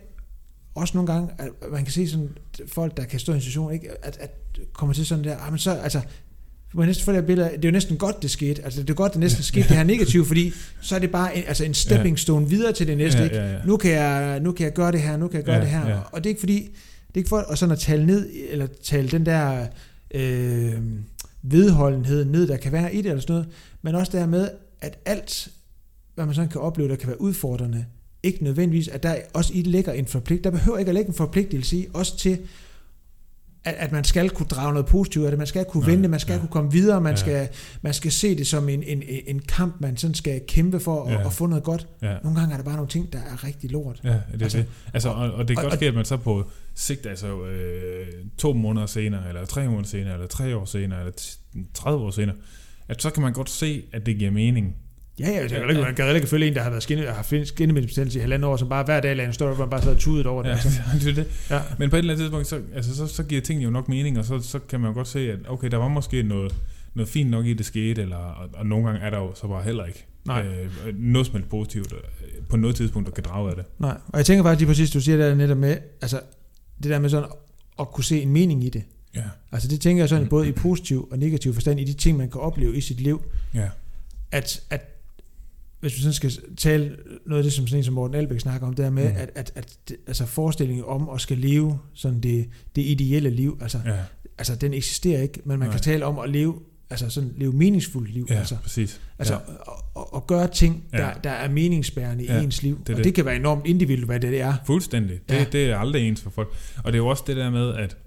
også 0.75 0.97
nogle 0.97 1.13
gange, 1.13 1.29
at 1.39 1.49
man 1.71 1.83
kan 1.83 1.93
se 1.93 2.09
sådan 2.09 2.29
folk, 2.67 2.97
der 2.97 3.03
kan 3.03 3.19
stå 3.19 3.31
i 3.31 3.35
en 3.35 3.41
situation, 3.41 3.73
ikke? 3.73 3.89
At, 4.05 4.17
at 4.19 4.59
kommer 4.73 4.93
til 4.93 5.05
sådan 5.05 5.23
der, 5.23 5.37
ah, 5.37 5.51
men 5.51 5.59
så, 5.59 5.71
altså, 5.71 6.01
må 6.73 6.85
næsten 6.85 7.05
få 7.05 7.11
det 7.11 7.25
billede, 7.25 7.49
det 7.49 7.65
er 7.65 7.69
jo 7.69 7.71
næsten 7.71 7.97
godt, 7.97 8.21
det 8.21 8.31
skete. 8.31 8.63
Altså, 8.63 8.81
det 8.81 8.89
er 8.89 8.93
godt, 8.93 9.11
det 9.11 9.19
næsten 9.19 9.43
skete 9.43 9.67
det 9.67 9.77
her 9.77 9.83
negative, 9.83 10.25
fordi 10.31 10.53
så 10.81 10.95
er 10.95 10.99
det 10.99 11.11
bare 11.11 11.37
en, 11.37 11.43
altså 11.47 11.63
en 11.63 11.73
stepping 11.73 12.19
stone 12.19 12.49
videre 12.49 12.73
til 12.73 12.87
det 12.87 12.97
næste. 12.97 13.17
Ja, 13.19 13.23
ikke? 13.23 13.35
ja. 13.37 13.57
Nu, 13.65 13.77
kan 13.77 13.91
jeg, 13.91 14.39
nu 14.39 14.51
kan 14.51 14.63
jeg 14.63 14.73
gøre 14.73 14.91
det 14.91 15.01
her, 15.01 15.17
nu 15.17 15.27
kan 15.27 15.37
jeg 15.37 15.45
gøre 15.45 15.55
Ja, 15.55 15.61
det 15.61 15.69
her. 15.69 15.87
ja. 15.89 15.99
Og 16.11 16.23
det 16.23 16.25
er 16.25 16.29
ikke 16.29 16.39
fordi, 16.39 16.59
det 17.07 17.13
er 17.13 17.17
ikke 17.17 17.29
for 17.29 17.37
at, 17.37 17.57
sådan 17.57 17.73
at 17.73 17.79
tale 17.79 18.05
ned, 18.05 18.29
eller 18.49 18.67
tale 18.83 19.09
den 19.09 19.25
der 19.25 19.67
øh, 20.13 20.73
vedholdenhed 21.41 22.25
ned, 22.25 22.47
der 22.47 22.57
kan 22.57 22.71
være 22.71 22.93
i 22.95 22.97
det, 22.97 23.05
eller 23.09 23.21
sådan 23.21 23.33
noget, 23.33 23.49
men 23.81 23.95
også 23.95 24.11
det 24.11 24.19
her 24.19 24.27
med, 24.27 24.49
at 24.81 24.97
alt, 25.05 25.47
hvad 26.15 26.25
man 26.25 26.35
sådan 26.35 26.49
kan 26.49 26.61
opleve, 26.61 26.89
der 26.89 26.95
kan 26.95 27.07
være 27.07 27.21
udfordrende, 27.21 27.85
ikke 28.23 28.43
nødvendigvis, 28.43 28.87
at 28.87 29.03
der 29.03 29.15
også 29.33 29.53
i 29.53 29.61
ligger 29.61 29.93
en 29.93 30.05
forpligt. 30.07 30.43
Der 30.43 30.49
behøver 30.51 30.77
ikke 30.77 30.89
at 30.89 30.95
ligge 30.95 31.07
en 31.07 31.13
forpligtelse 31.15 31.77
i, 31.77 31.87
også 31.93 32.17
til, 32.17 32.39
at, 33.65 33.73
at 33.77 33.91
man 33.91 34.03
skal 34.03 34.29
kunne 34.29 34.45
drage 34.47 34.73
noget 34.73 34.85
positivt 34.85 35.25
af 35.25 35.31
det, 35.31 35.37
man 35.37 35.47
skal 35.47 35.65
kunne 35.65 35.81
Nej, 35.81 35.89
vente, 35.91 36.09
man 36.09 36.19
skal 36.19 36.33
ja. 36.33 36.39
kunne 36.39 36.49
komme 36.49 36.71
videre, 36.71 37.01
man, 37.01 37.11
Ja. 37.11 37.15
skal, 37.15 37.47
man 37.81 37.93
skal 37.93 38.11
se 38.11 38.35
det 38.37 38.47
som 38.47 38.69
en, 38.69 38.83
en, 38.83 39.03
en 39.27 39.39
kamp, 39.39 39.81
man 39.81 39.97
sådan 39.97 40.13
skal 40.13 40.41
kæmpe 40.47 40.79
for 40.79 41.03
at, 41.05 41.13
Ja. 41.13 41.25
at 41.25 41.33
få 41.33 41.45
noget 41.45 41.63
godt. 41.63 41.87
ja. 42.01 42.15
Nogle 42.23 42.39
gange 42.39 42.53
er 42.53 42.57
der 42.57 42.63
bare 42.63 42.75
nogle 42.75 42.89
ting, 42.89 43.13
der 43.13 43.19
er 43.19 43.43
rigtig 43.43 43.71
lort. 43.71 44.01
Ja, 44.03 44.09
det 44.09 44.17
er 44.39 44.43
Altså, 44.43 44.57
det. 44.57 44.65
Altså, 44.93 45.09
og, 45.09 45.31
og 45.31 45.47
det 45.47 45.57
kan 45.57 45.65
og- 45.65 45.71
godt 45.71 45.79
ske, 45.79 45.87
at 45.87 45.93
man 45.95 46.05
så 46.05 46.17
på 46.17 46.49
sigt, 46.75 47.05
altså 47.05 47.43
øh, 47.45 48.07
to 48.37 48.53
måneder 48.53 48.85
senere, 48.85 49.27
eller 49.27 49.45
tre 49.45 49.65
måneder 49.67 49.87
senere, 49.89 50.13
eller 50.13 50.27
tre 50.27 50.55
år 50.57 50.65
senere, 50.65 50.99
eller 50.99 51.13
t- 51.21 51.39
30 51.73 52.05
år 52.05 52.11
senere, 52.11 52.35
at 52.87 53.01
så 53.01 53.09
kan 53.09 53.23
man 53.23 53.33
godt 53.33 53.49
se, 53.49 53.83
at 53.93 54.05
det 54.05 54.17
giver 54.17 54.31
mening. 54.31 54.75
Ja, 55.19 55.31
ja, 55.31 55.43
det 55.43 55.51
er 55.51 55.69
ikke, 55.69 55.81
man 55.81 55.95
kan 55.95 56.15
ikke 56.15 56.27
følge 56.27 56.47
en, 56.47 56.53
der 56.55 56.61
har 56.61 56.69
været 56.69 56.83
skinne, 56.83 57.05
har 57.05 57.13
haft 57.13 57.33
skinnemedbestændelse 57.47 58.19
i 58.19 58.21
halvandet 58.21 58.49
år, 58.49 58.57
som 58.57 58.69
bare 58.69 58.83
hver 58.83 58.99
dag 58.99 59.15
lader 59.15 59.27
en 59.27 59.33
større, 59.33 59.55
hvor 59.55 59.65
man 59.65 59.69
bare 59.69 59.81
sad 59.81 59.95
tudet 59.95 60.25
over 60.25 60.43
det. 60.43 60.49
Ja, 60.49 60.55
det 60.99 61.07
er 61.09 61.13
det. 61.13 61.27
Ja. 61.49 61.61
Men 61.79 61.89
på 61.89 61.95
et 61.95 61.99
eller 61.99 62.13
andet 62.13 62.23
tidspunkt, 62.23 62.47
så, 62.47 62.61
altså, 62.75 62.95
så, 62.95 63.07
så 63.07 63.23
giver 63.23 63.41
tingene 63.41 63.63
jo 63.63 63.69
nok 63.69 63.89
mening, 63.89 64.19
og 64.19 64.25
så, 64.25 64.39
så 64.39 64.59
kan 64.59 64.79
man 64.79 64.89
jo 64.89 64.93
godt 64.95 65.07
se, 65.07 65.31
at 65.31 65.39
okay, 65.47 65.71
der 65.71 65.77
var 65.77 65.87
måske 65.87 66.23
noget, 66.23 66.55
noget 66.93 67.09
fint 67.09 67.29
nok 67.29 67.45
i, 67.45 67.53
det 67.53 67.65
skete, 67.65 68.01
eller, 68.01 68.17
og, 68.17 68.49
og 68.53 68.65
nogle 68.65 68.85
gange 68.85 69.01
er 69.01 69.09
der 69.09 69.17
jo 69.17 69.35
så 69.35 69.47
bare 69.47 69.63
heller 69.63 69.85
ikke 69.85 70.05
Nej. 70.25 70.45
Øh, 70.45 70.99
noget 70.99 71.27
som 71.27 71.43
positivt 71.49 71.93
øh, 71.93 71.99
på 72.49 72.57
noget 72.57 72.75
tidspunkt, 72.75 73.07
der 73.07 73.13
kan 73.13 73.23
drage 73.23 73.49
af 73.49 73.55
det. 73.55 73.65
Nej, 73.79 73.97
og 74.07 74.17
jeg 74.17 74.25
tænker 74.25 74.43
faktisk 74.43 74.59
lige 74.59 74.67
præcis, 74.67 74.91
du 74.91 75.01
siger 75.01 75.17
der 75.17 75.35
netop 75.35 75.57
med, 75.57 75.77
altså 76.01 76.19
det 76.83 76.91
der 76.91 76.99
med 76.99 77.09
sådan 77.09 77.29
at 77.79 77.91
kunne 77.91 78.03
se 78.03 78.21
en 78.21 78.29
mening 78.29 78.63
i 78.63 78.69
det. 78.69 78.83
Ja, 79.15 79.21
Altså 79.51 79.67
det 79.67 79.81
tænker 79.81 80.01
jeg 80.03 80.09
sådan 80.09 80.23
Mm. 80.23 80.29
både 80.29 80.47
i 80.47 80.51
positiv 80.51 81.07
og 81.11 81.17
negativ 81.19 81.53
forstand, 81.53 81.79
i 81.79 81.83
de 81.83 81.93
ting, 81.93 82.17
man 82.17 82.29
kan 82.29 82.41
opleve 82.41 82.75
i 82.77 82.81
sit 82.81 83.01
liv, 83.01 83.21
ja, 83.53 83.69
at, 84.31 84.61
at 84.69 84.89
hvis 85.83 85.95
vi 85.95 85.99
sådan 86.01 86.13
skal 86.13 86.31
tale 86.57 86.95
noget 87.25 87.39
af 87.39 87.43
det, 87.43 87.53
som 87.53 87.67
sådan 87.67 87.79
en 87.79 87.83
som 87.83 87.93
Morten 87.93 88.15
Albæk 88.15 88.39
snakker 88.39 88.67
om, 88.67 88.73
det 88.73 88.85
er 88.85 88.89
med, 88.89 89.09
Mm. 89.11 89.15
at, 89.17 89.31
at, 89.35 89.51
at 89.55 89.77
det, 89.89 89.97
altså 90.07 90.25
forestillingen 90.25 90.85
om 90.87 91.09
at 91.09 91.21
skal 91.21 91.37
leve 91.37 91.79
sådan 91.93 92.19
det, 92.19 92.49
det 92.75 92.81
ideelle 92.81 93.29
liv, 93.29 93.57
altså, 93.61 93.79
ja. 93.85 93.95
altså 94.37 94.55
den 94.55 94.73
eksisterer 94.73 95.21
ikke, 95.21 95.39
men 95.45 95.59
man 95.59 95.67
Nej. 95.67 95.71
kan 95.75 95.81
tale 95.81 96.05
om 96.05 96.19
at 96.19 96.29
leve, 96.29 96.59
altså 96.89 97.09
sådan 97.09 97.33
leve 97.37 97.53
meningsfuldt 97.53 98.13
liv, 98.13 98.27
ja 98.29 98.35
altså, 98.35 98.55
præcis. 98.63 99.01
altså 99.19 99.33
ja. 99.33 99.39
ja. 99.39 100.01
at, 100.01 100.05
at 100.15 100.27
gøre 100.27 100.47
ting, 100.47 100.83
der, 100.91 101.05
Ja. 101.05 101.11
der 101.23 101.29
er 101.29 101.49
meningsbærende 101.49 102.23
Ja, 102.25 102.39
i 102.39 102.43
ens 102.43 102.61
liv, 102.63 102.79
det 102.79 102.89
er 102.89 102.93
og 102.93 102.97
det. 102.97 103.05
det 103.05 103.13
kan 103.15 103.25
være 103.25 103.35
enormt 103.35 103.65
individuelt, 103.65 104.05
hvad 104.05 104.19
det 104.19 104.41
er. 104.41 104.53
Fuldstændig. 104.65 105.19
Det, 105.29 105.35
Ja. 105.35 105.39
ja. 105.39 105.45
det 105.51 105.65
er 105.71 105.77
aldrig 105.77 106.07
ens 106.07 106.21
for 106.21 106.29
folk. 106.29 106.53
Og 106.77 106.91
det 106.93 106.93
er 106.93 107.03
jo 107.03 107.07
også 107.07 107.23
det 107.27 107.35
der 107.37 107.49
med, 107.49 107.73
at 107.73 107.97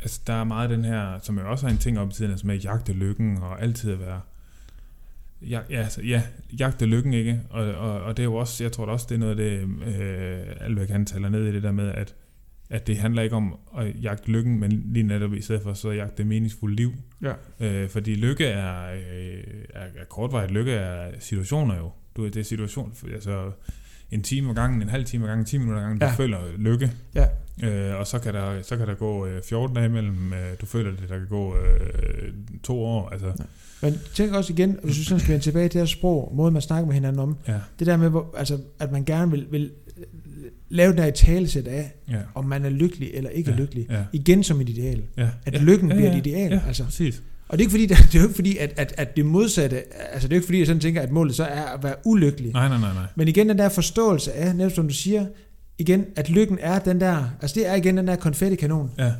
altså, 0.00 0.20
der 0.26 0.32
er 0.32 0.44
meget 0.44 0.70
den 0.70 0.84
her, 0.84 1.18
som 1.22 1.36
jeg 1.38 1.44
også 1.46 1.66
har 1.66 1.72
en 1.72 1.78
ting 1.78 1.98
op 1.98 2.10
i 2.10 2.12
tiden, 2.12 2.30
altså 2.30 2.46
med 2.46 2.54
at 2.54 2.64
jagte 2.64 2.92
lykken 2.92 3.36
og 3.42 3.62
altid 3.62 3.92
at 3.92 4.00
være 4.00 4.20
Ja, 5.42 5.60
ja, 5.70 5.82
altså, 5.82 6.02
ja, 6.02 6.22
jagte 6.60 6.86
lykken, 6.86 7.12
ikke? 7.12 7.40
Og, 7.50 7.74
og, 7.74 8.00
og 8.00 8.16
det 8.16 8.22
er 8.22 8.24
jo 8.24 8.34
også, 8.34 8.64
jeg 8.64 8.72
tror 8.72 8.86
da 8.86 8.92
også, 8.92 9.06
det 9.08 9.14
er 9.14 9.18
noget 9.18 9.30
af 9.30 9.36
det, 9.36 9.60
øh, 9.86 10.46
Alvæk 10.60 10.88
han 10.88 11.06
taler 11.06 11.28
ned 11.28 11.46
i 11.46 11.52
det 11.52 11.62
der 11.62 11.72
med, 11.72 11.92
at, 11.92 12.14
at 12.70 12.86
det 12.86 12.96
handler 12.98 13.22
ikke 13.22 13.36
om 13.36 13.58
at 13.78 14.02
jagte 14.02 14.30
lykken, 14.30 14.60
men 14.60 14.82
lige 14.92 15.02
netop 15.02 15.34
i 15.34 15.40
stedet 15.40 15.62
for 15.62 15.72
så 15.72 15.90
jagte 15.90 16.16
det 16.16 16.26
meningsfulde 16.26 16.76
liv. 16.76 16.92
Ja. 17.22 17.32
Øh, 17.60 17.88
fordi 17.88 18.14
lykke 18.14 18.46
er, 18.46 18.92
øh, 18.92 19.44
er, 19.70 19.86
er 19.96 20.04
kortvarigt. 20.08 20.52
Lykke 20.52 20.72
er 20.72 21.12
situationer 21.18 21.76
jo. 21.76 21.92
Du, 22.16 22.24
det 22.24 22.36
er 22.36 22.42
situation, 22.42 22.94
altså 23.12 23.50
en 24.10 24.22
time 24.22 24.50
ad 24.50 24.54
gangen, 24.54 24.82
en 24.82 24.88
halv 24.88 25.04
time 25.04 25.24
ad 25.24 25.28
gangen, 25.28 25.44
10 25.46 25.58
minutter 25.58 25.78
ad 25.80 25.84
gangen, 25.84 25.98
du 26.00 26.06
Ja. 26.06 26.12
føler 26.12 26.38
lykke. 26.58 26.92
Ja. 27.14 27.26
Øh, 27.62 28.00
og 28.00 28.06
så 28.06 28.18
kan, 28.18 28.34
der, 28.34 28.62
så 28.62 28.76
kan 28.76 28.86
der 28.86 28.94
gå 28.94 29.26
øh, 29.26 29.42
14 29.48 29.76
dage 29.76 29.86
imellem, 29.86 30.32
øh, 30.32 30.38
du 30.60 30.66
føler 30.66 30.90
det, 30.90 31.08
der 31.08 31.18
kan 31.18 31.26
gå 31.28 31.56
øh, 31.56 32.32
to 32.62 32.78
år. 32.84 33.08
Altså, 33.08 33.32
Men 33.82 33.94
tænk 34.14 34.32
også 34.32 34.52
igen, 34.52 34.78
hvis 34.84 34.96
du 34.96 35.04
sådan 35.04 35.20
skal 35.20 35.40
tilbage 35.40 35.68
til 35.68 35.80
det 35.80 35.88
sprog, 35.88 36.32
måde 36.36 36.50
man 36.50 36.62
snakker 36.62 36.86
med 36.86 36.94
hinanden 36.94 37.20
om, 37.20 37.36
ja, 37.48 37.58
det 37.78 37.86
der 37.86 37.96
med, 37.96 38.08
hvor, 38.10 38.34
altså, 38.36 38.58
at 38.80 38.92
man 38.92 39.04
gerne 39.04 39.30
vil, 39.30 39.46
vil 39.50 39.70
lave 40.68 40.92
den 40.92 41.02
her 41.02 41.10
talesæt 41.10 41.66
af, 41.66 41.92
ja, 42.10 42.18
om 42.34 42.44
man 42.44 42.64
er 42.64 42.70
lykkelig 42.70 43.10
eller 43.14 43.30
ikke 43.30 43.50
Ja, 43.50 43.56
er 43.56 43.60
lykkelig, 43.60 43.86
ja. 43.90 44.04
igen 44.12 44.42
som 44.44 44.60
et 44.60 44.68
ideal. 44.68 45.02
ja. 45.16 45.28
At 45.46 45.54
ja, 45.54 45.58
lykken 45.58 45.88
ja, 45.88 45.94
bliver 45.94 46.10
ja, 46.10 46.18
et 46.18 46.26
ideal. 46.26 46.52
Ja, 46.52 46.60
Altså. 46.66 46.84
præcis. 46.84 47.22
Og 47.48 47.58
det 47.58 47.64
er 47.64 47.68
ikke 47.68 47.70
fordi, 47.70 47.86
det 48.12 48.14
er 48.14 48.20
jo 48.20 48.22
ikke 48.22 48.34
fordi 48.34 48.56
at, 48.56 48.72
at, 48.76 48.94
at 48.96 49.16
det 49.16 49.26
modsatte, 49.26 49.82
altså 50.12 50.28
det 50.28 50.34
er 50.34 50.36
ikke 50.36 50.46
fordi, 50.46 50.58
jeg 50.58 50.66
sådan 50.66 50.80
tænker, 50.80 51.02
at 51.02 51.10
målet 51.10 51.34
så 51.34 51.44
er 51.44 51.62
at 51.64 51.82
være 51.82 51.94
ulykkelig. 52.04 52.52
Nej, 52.52 52.68
nej, 52.68 52.78
nej, 52.78 52.94
nej. 52.94 53.02
Men 53.14 53.28
igen 53.28 53.48
den 53.48 53.58
der 53.58 53.68
forståelse 53.68 54.32
af, 54.32 54.56
netop 54.56 54.72
som 54.72 54.88
du 54.88 54.94
siger, 54.94 55.26
igen, 55.78 56.04
at 56.16 56.30
lykken 56.30 56.58
er 56.60 56.78
den 56.78 57.00
der, 57.00 57.24
altså 57.42 57.54
det 57.54 57.66
er 57.68 57.74
igen 57.74 57.96
den 57.96 58.06
der 58.06 58.16
konfettikanon. 58.16 58.90
Ja. 58.98 59.12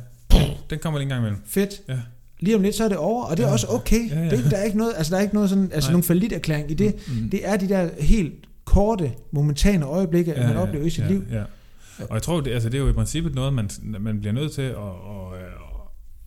Den 0.69 0.79
kommer 0.79 0.99
lige 0.99 1.05
en 1.05 1.09
gang 1.09 1.21
imellem. 1.21 1.39
Fedt. 1.45 1.81
Ja. 1.89 1.97
Lige 2.39 2.55
om 2.55 2.61
lidt, 2.61 2.75
så 2.75 2.83
er 2.83 2.87
det 2.89 2.97
over, 2.97 3.23
og 3.25 3.37
det 3.37 3.43
er 3.43 3.47
Ja. 3.47 3.53
også 3.53 3.67
okay. 3.69 4.09
Ja, 4.09 4.19
ja. 4.23 4.29
Det 4.29 4.45
er, 4.45 4.49
der 4.49 4.57
er 4.57 4.63
ikke 4.63 4.77
noget, 4.77 4.93
altså 4.97 5.11
der 5.11 5.17
er 5.17 5.21
ikke 5.21 5.33
noget 5.35 5.49
sådan, 5.49 5.69
altså 5.73 5.87
Nej. 5.89 5.91
nogen 5.91 6.03
forlitterklæring 6.03 6.71
i 6.71 6.73
det. 6.73 6.95
Mm. 7.07 7.29
Det 7.29 7.47
er 7.47 7.57
de 7.57 7.69
der 7.69 7.89
helt 7.99 8.33
korte, 8.65 9.11
momentane 9.31 9.85
øjeblikke, 9.85 10.31
ja, 10.37 10.47
man 10.47 10.57
oplever 10.57 10.85
i 10.85 10.89
sit 10.89 11.03
ja, 11.03 11.07
liv. 11.09 11.23
Ja. 11.31 11.43
Og 11.99 12.13
jeg 12.13 12.21
tror, 12.21 12.41
det, 12.41 12.51
altså, 12.51 12.69
det 12.69 12.77
er 12.77 12.81
jo 12.81 12.89
i 12.89 12.93
princippet 12.93 13.35
noget, 13.35 13.53
man, 13.53 13.69
man 13.99 14.19
bliver 14.19 14.33
nødt 14.33 14.51
til 14.51 14.61
at, 14.61 14.75
og, 14.75 15.33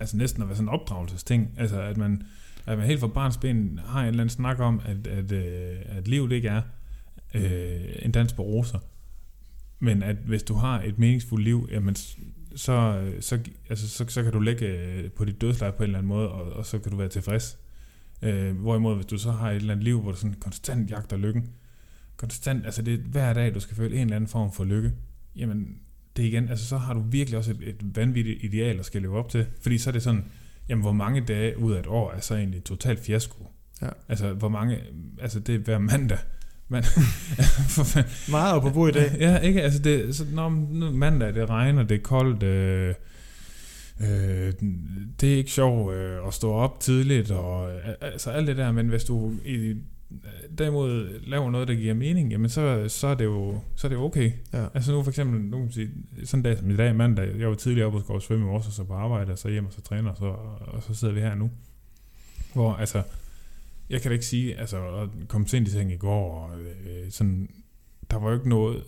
altså 0.01 0.17
næsten 0.17 0.43
at 0.43 0.49
være 0.49 0.57
sådan 0.57 0.69
en 0.69 0.75
opdragelsesting. 0.75 1.55
Altså 1.57 1.81
at 1.81 1.97
man, 1.97 2.23
at 2.67 2.79
man 2.79 2.87
helt 2.87 3.01
fra 3.01 3.07
barns 3.07 3.37
ben 3.37 3.81
har 3.87 4.01
en 4.01 4.07
eller 4.07 4.21
anden 4.21 4.35
snak 4.35 4.61
om, 4.61 4.81
at, 4.85 5.07
at, 5.07 5.33
øh, 5.33 5.77
at 5.87 6.09
livet 6.09 6.33
ikke 6.33 6.49
er 6.49 6.63
øh, 7.35 7.97
en 8.03 8.13
dans 8.13 8.33
på 8.33 8.43
roser. 8.43 8.79
Men 9.79 10.03
at 10.03 10.17
hvis 10.17 10.43
du 10.43 10.55
har 10.55 10.83
et 10.83 10.99
meningsfuldt 10.99 11.45
liv, 11.45 11.69
jamen, 11.73 11.97
så, 12.57 13.11
så, 13.21 13.39
altså, 13.69 13.89
så, 13.89 14.05
så 14.09 14.23
kan 14.23 14.33
du 14.33 14.41
lægge 14.41 14.67
øh, 14.67 15.11
på 15.11 15.25
dit 15.25 15.41
dødsleje 15.41 15.73
på 15.73 15.83
en 15.83 15.83
eller 15.83 15.99
anden 15.99 16.09
måde, 16.09 16.29
og, 16.29 16.53
og 16.53 16.67
så 16.67 16.79
kan 16.79 16.93
du 16.93 16.99
være 16.99 17.09
tilfreds. 17.09 17.59
Øh, 18.23 18.57
hvorimod, 18.57 18.95
hvis 18.95 19.07
du 19.07 19.19
så 19.19 19.31
har 19.31 19.51
et 19.51 19.57
eller 19.57 19.73
andet 19.73 19.85
liv, 19.85 20.01
hvor 20.01 20.11
du 20.11 20.17
sådan 20.17 20.37
konstant 20.41 20.91
jagter 20.91 21.17
lykken, 21.17 21.51
konstant, 22.17 22.65
altså 22.65 22.83
det 22.83 22.95
er 22.95 22.99
hver 22.99 23.33
dag, 23.33 23.55
du 23.55 23.61
skal 23.61 23.77
føle 23.77 23.95
en 23.95 24.01
eller 24.01 24.17
anden 24.17 24.29
form 24.29 24.53
for 24.53 24.65
lykke, 24.65 24.93
jamen 25.37 25.81
det 26.17 26.23
igen, 26.23 26.49
altså 26.49 26.67
så 26.67 26.79
har 26.79 26.95
du 26.95 27.01
virkelig 27.01 27.39
også 27.39 27.51
et, 27.51 27.69
et 27.69 27.97
vanvittigt 27.97 28.45
ideal 28.45 28.79
at 28.79 28.85
skal 28.85 29.03
leve 29.03 29.19
op 29.19 29.29
til, 29.29 29.47
fordi 29.63 29.79
så 29.79 29.91
er 29.91 29.93
det 29.93 30.03
sådan, 30.03 30.25
jamen 30.69 30.83
hvor 30.83 30.93
mange 30.93 31.21
dage 31.21 31.59
ud 31.59 31.73
af 31.73 31.81
et 31.81 31.87
år 31.87 32.13
er 32.13 32.21
så 32.21 32.35
egentlig 32.35 32.65
totalt 32.65 33.01
fiasko? 33.01 33.47
Ja. 33.83 33.89
Altså 34.09 34.33
hvor 34.33 34.49
mange, 34.49 34.79
altså 35.21 35.41
det 35.41 35.55
er 35.55 35.59
hver 35.59 35.79
mandag, 35.79 36.19
man, 36.69 36.85
for 37.77 37.85
fanden. 37.85 38.13
Meget 38.31 38.73
bo 38.75 38.87
i 38.87 38.91
dag. 38.91 39.17
Ja, 39.21 39.39
ikke? 39.39 39.63
Altså 39.63 39.83
det, 39.83 40.17
så, 40.17 40.25
når 40.33 40.49
mandag, 40.91 41.35
det 41.35 41.51
regner, 41.51 41.83
det 41.83 41.95
er 41.95 42.03
koldt, 42.03 42.43
øh, 42.43 42.95
øh, 44.01 44.53
det 45.21 45.33
er 45.33 45.37
ikke 45.37 45.51
sjovt 45.51 45.95
øh, 45.95 46.27
at 46.27 46.35
stå 46.35 46.53
op 46.53 46.81
tidligt, 46.81 47.31
og 47.31 47.73
øh, 47.73 47.81
altså 48.01 48.31
alt 48.31 48.47
det 48.47 48.57
der, 48.57 48.73
men 48.73 48.89
hvis 48.89 49.05
du 49.05 49.33
i 49.45 49.77
derimod 50.59 51.21
laver 51.21 51.51
noget, 51.51 51.69
der 51.69 51.75
giver 51.75 51.95
mening, 51.95 52.31
jamen 52.31 52.49
så, 52.49 52.85
så, 52.89 53.07
er, 53.07 53.15
det 53.15 53.25
jo, 53.25 53.61
så 53.77 53.87
er 53.87 53.89
det 53.89 53.99
okay. 53.99 54.33
Ja. 54.53 54.67
Altså 54.75 54.93
nu 54.93 55.03
for 55.03 55.11
eksempel, 55.11 55.41
nu 55.41 55.57
kan 55.57 55.61
man 55.61 55.73
sige, 55.73 55.91
sådan 56.25 56.39
en 56.39 56.43
dag 56.45 56.59
som 56.59 56.71
i 56.71 56.77
dag, 56.77 56.97
mandag, 56.97 57.39
jeg 57.39 57.49
var 57.49 57.55
tidligere 57.55 57.87
oppe 57.87 57.99
og 57.99 58.05
skulle 58.05 58.23
svømme 58.23 58.45
i 58.45 58.49
morges, 58.49 58.67
og 58.67 58.73
så 58.73 58.85
på 58.85 58.95
arbejde, 58.95 59.33
og 59.33 59.39
så 59.39 59.49
hjem 59.49 59.67
og 59.67 59.73
så 59.73 59.81
træner, 59.81 60.11
og 60.11 60.17
så, 60.17 60.27
og 60.61 60.83
så 60.83 60.95
sidder 60.95 61.15
vi 61.15 61.21
her 61.21 61.35
nu. 61.35 61.51
Hvor 62.53 62.73
altså, 62.73 63.03
jeg 63.91 64.03
kan 64.03 64.09
da 64.11 64.13
ikke 64.13 64.27
sige, 64.27 64.57
altså 64.57 64.97
at 64.97 65.09
komme 65.29 65.49
sent 65.49 65.69
i 65.69 65.71
seng 65.71 65.93
i 65.93 65.97
går, 65.97 66.35
og 66.35 66.61
øh, 66.61 67.11
sådan, 67.11 67.51
der 68.11 68.17
var 68.17 68.29
jo 68.29 68.35
ikke 68.35 68.49
noget 68.49 68.85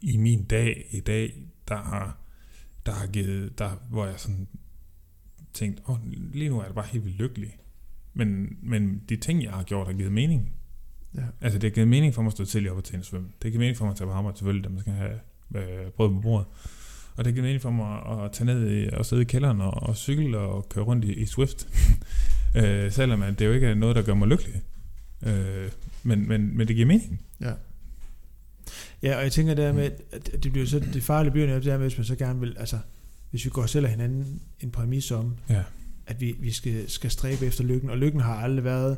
i 0.00 0.16
min 0.16 0.44
dag 0.44 0.86
i 0.90 1.00
dag, 1.00 1.34
der 1.68 1.76
har, 1.76 2.18
der 2.86 2.92
har 2.92 3.06
givet, 3.06 3.58
der, 3.58 3.70
hvor 3.90 4.06
jeg 4.06 4.20
sådan 4.20 4.48
tænkt, 5.52 5.82
åh, 5.88 5.96
lige 6.32 6.48
nu 6.48 6.60
er 6.60 6.64
jeg 6.64 6.74
bare 6.74 6.86
helt 6.86 7.04
vildt 7.04 7.18
lykkelig. 7.18 7.56
Men, 8.14 8.56
men 8.62 9.02
de 9.08 9.16
ting, 9.16 9.42
jeg 9.42 9.52
har 9.52 9.62
gjort, 9.62 9.86
har 9.86 9.94
givet 9.94 10.12
mening. 10.12 10.52
Ja. 11.14 11.22
Altså, 11.40 11.58
det 11.58 11.70
har 11.70 11.74
givet 11.74 11.88
mening 11.88 12.14
for 12.14 12.22
mig 12.22 12.26
at 12.28 12.32
stå 12.32 12.44
tidligere 12.44 12.72
op 12.72 12.78
og 12.78 12.84
tænde 12.84 13.04
svømme. 13.04 13.26
Det 13.26 13.42
har 13.42 13.50
givet 13.50 13.60
mening 13.60 13.76
for 13.76 13.84
mig 13.84 13.90
at 13.90 13.96
tage 13.96 14.08
på 14.08 14.12
arbejde, 14.12 14.38
selvfølgelig, 14.38 14.64
da 14.64 14.68
man 14.68 14.80
skal 14.80 14.92
have 14.92 15.18
øh, 15.54 15.90
brød 15.90 16.08
på 16.08 16.20
bordet. 16.20 16.46
Og 17.16 17.24
det 17.24 17.26
har 17.26 17.32
givet 17.32 17.44
mening 17.44 17.62
for 17.62 17.70
mig 17.70 18.24
at 18.24 18.32
tage 18.32 18.46
ned 18.46 18.70
i, 18.70 18.88
og 18.92 19.06
sidde 19.06 19.22
i 19.22 19.24
kælderen 19.24 19.60
og, 19.60 19.70
og 19.74 19.96
cykle 19.96 20.38
og 20.38 20.68
køre 20.68 20.84
rundt 20.84 21.04
i, 21.04 21.12
i 21.12 21.26
Swift. 21.26 21.68
øh, 22.56 22.92
selvom 22.92 23.22
at 23.22 23.38
det 23.38 23.46
jo 23.46 23.52
ikke 23.52 23.66
er 23.66 23.74
noget, 23.74 23.96
der 23.96 24.02
gør 24.02 24.14
mig 24.14 24.28
lykkelig. 24.28 24.62
Øh, 25.26 25.70
men, 26.02 26.28
men, 26.28 26.56
men 26.56 26.68
det 26.68 26.76
giver 26.76 26.88
mening. 26.88 27.20
Ja. 27.40 27.52
Ja, 29.02 29.16
og 29.16 29.22
jeg 29.22 29.32
tænker 29.32 29.54
der 29.54 29.72
med, 29.72 29.90
at 30.12 30.30
det 30.42 30.52
bliver 30.52 30.66
så, 30.66 30.78
det 30.78 31.02
farlige 31.02 31.32
bliver 31.32 31.46
netop 31.46 31.62
det 31.62 31.72
her 31.72 31.78
med, 31.78 31.86
hvis 31.86 31.98
man 31.98 32.04
så 32.04 32.16
gerne 32.16 32.40
vil, 32.40 32.56
altså, 32.58 32.78
hvis 33.30 33.44
vi 33.44 33.50
går 33.50 33.66
selv 33.66 33.84
af 33.84 33.90
hinanden 33.90 34.42
en 34.60 34.70
præmis 34.70 35.10
om, 35.10 35.36
Ja. 35.48 35.62
At 36.10 36.20
vi, 36.20 36.34
vi 36.40 36.52
skal, 36.52 36.90
skal 36.90 37.10
stræbe 37.10 37.46
efter 37.46 37.64
lykken, 37.64 37.90
og 37.90 37.96
lykken 37.98 38.20
har 38.20 38.34
aldrig 38.34 38.64
været, 38.64 38.96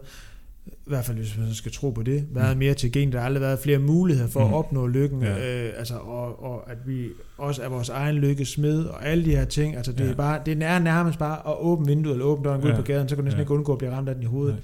i 0.67 0.71
hvert 0.87 1.05
fald 1.05 1.17
hvis 1.17 1.39
man 1.39 1.55
skal 1.55 1.73
tro 1.73 1.91
på 1.91 2.03
det, 2.03 2.27
været 2.31 2.57
Mm. 2.57 2.59
mere 2.59 2.75
tilgængelig. 2.75 3.13
Der 3.13 3.19
har 3.19 3.27
aldrig 3.27 3.41
været 3.41 3.59
flere 3.59 3.79
muligheder 3.79 4.29
for 4.29 4.41
Mm. 4.41 4.53
at 4.53 4.59
opnå 4.59 4.87
lykken, 4.87 5.23
Ja. 5.23 5.65
øh, 5.67 5.73
altså, 5.79 5.95
og, 5.95 6.43
og 6.45 6.71
at 6.71 6.77
vi 6.87 7.07
også 7.39 7.63
er 7.63 7.69
vores 7.69 7.89
egen 7.89 8.15
lykkes 8.17 8.49
smed, 8.49 8.85
og 8.85 9.07
alle 9.07 9.25
de 9.25 9.31
her 9.31 9.45
ting. 9.45 9.77
Altså, 9.77 9.93
det, 9.93 10.01
Ja. 10.05 10.11
er 10.11 10.15
bare, 10.15 10.41
det 10.47 10.63
er 10.63 10.79
nærmest 10.79 11.19
bare 11.19 11.39
at 11.49 11.55
åbne 11.61 11.87
vinduet, 11.87 12.13
eller 12.13 12.25
åbne 12.27 12.45
døren, 12.45 12.61
gå 12.61 12.67
ud 12.67 12.73
Ja. 12.73 12.77
på 12.77 12.83
gaden, 12.83 13.09
så 13.09 13.15
kan 13.15 13.23
du 13.23 13.25
næsten 13.25 13.39
Ja. 13.39 13.43
ikke 13.43 13.55
undgå 13.55 13.73
at 13.73 13.79
blive 13.79 13.93
ramt 13.93 14.09
af 14.09 14.15
den 14.15 14.23
i 14.23 14.27
hovedet. 14.27 14.55
Nej. 14.55 14.63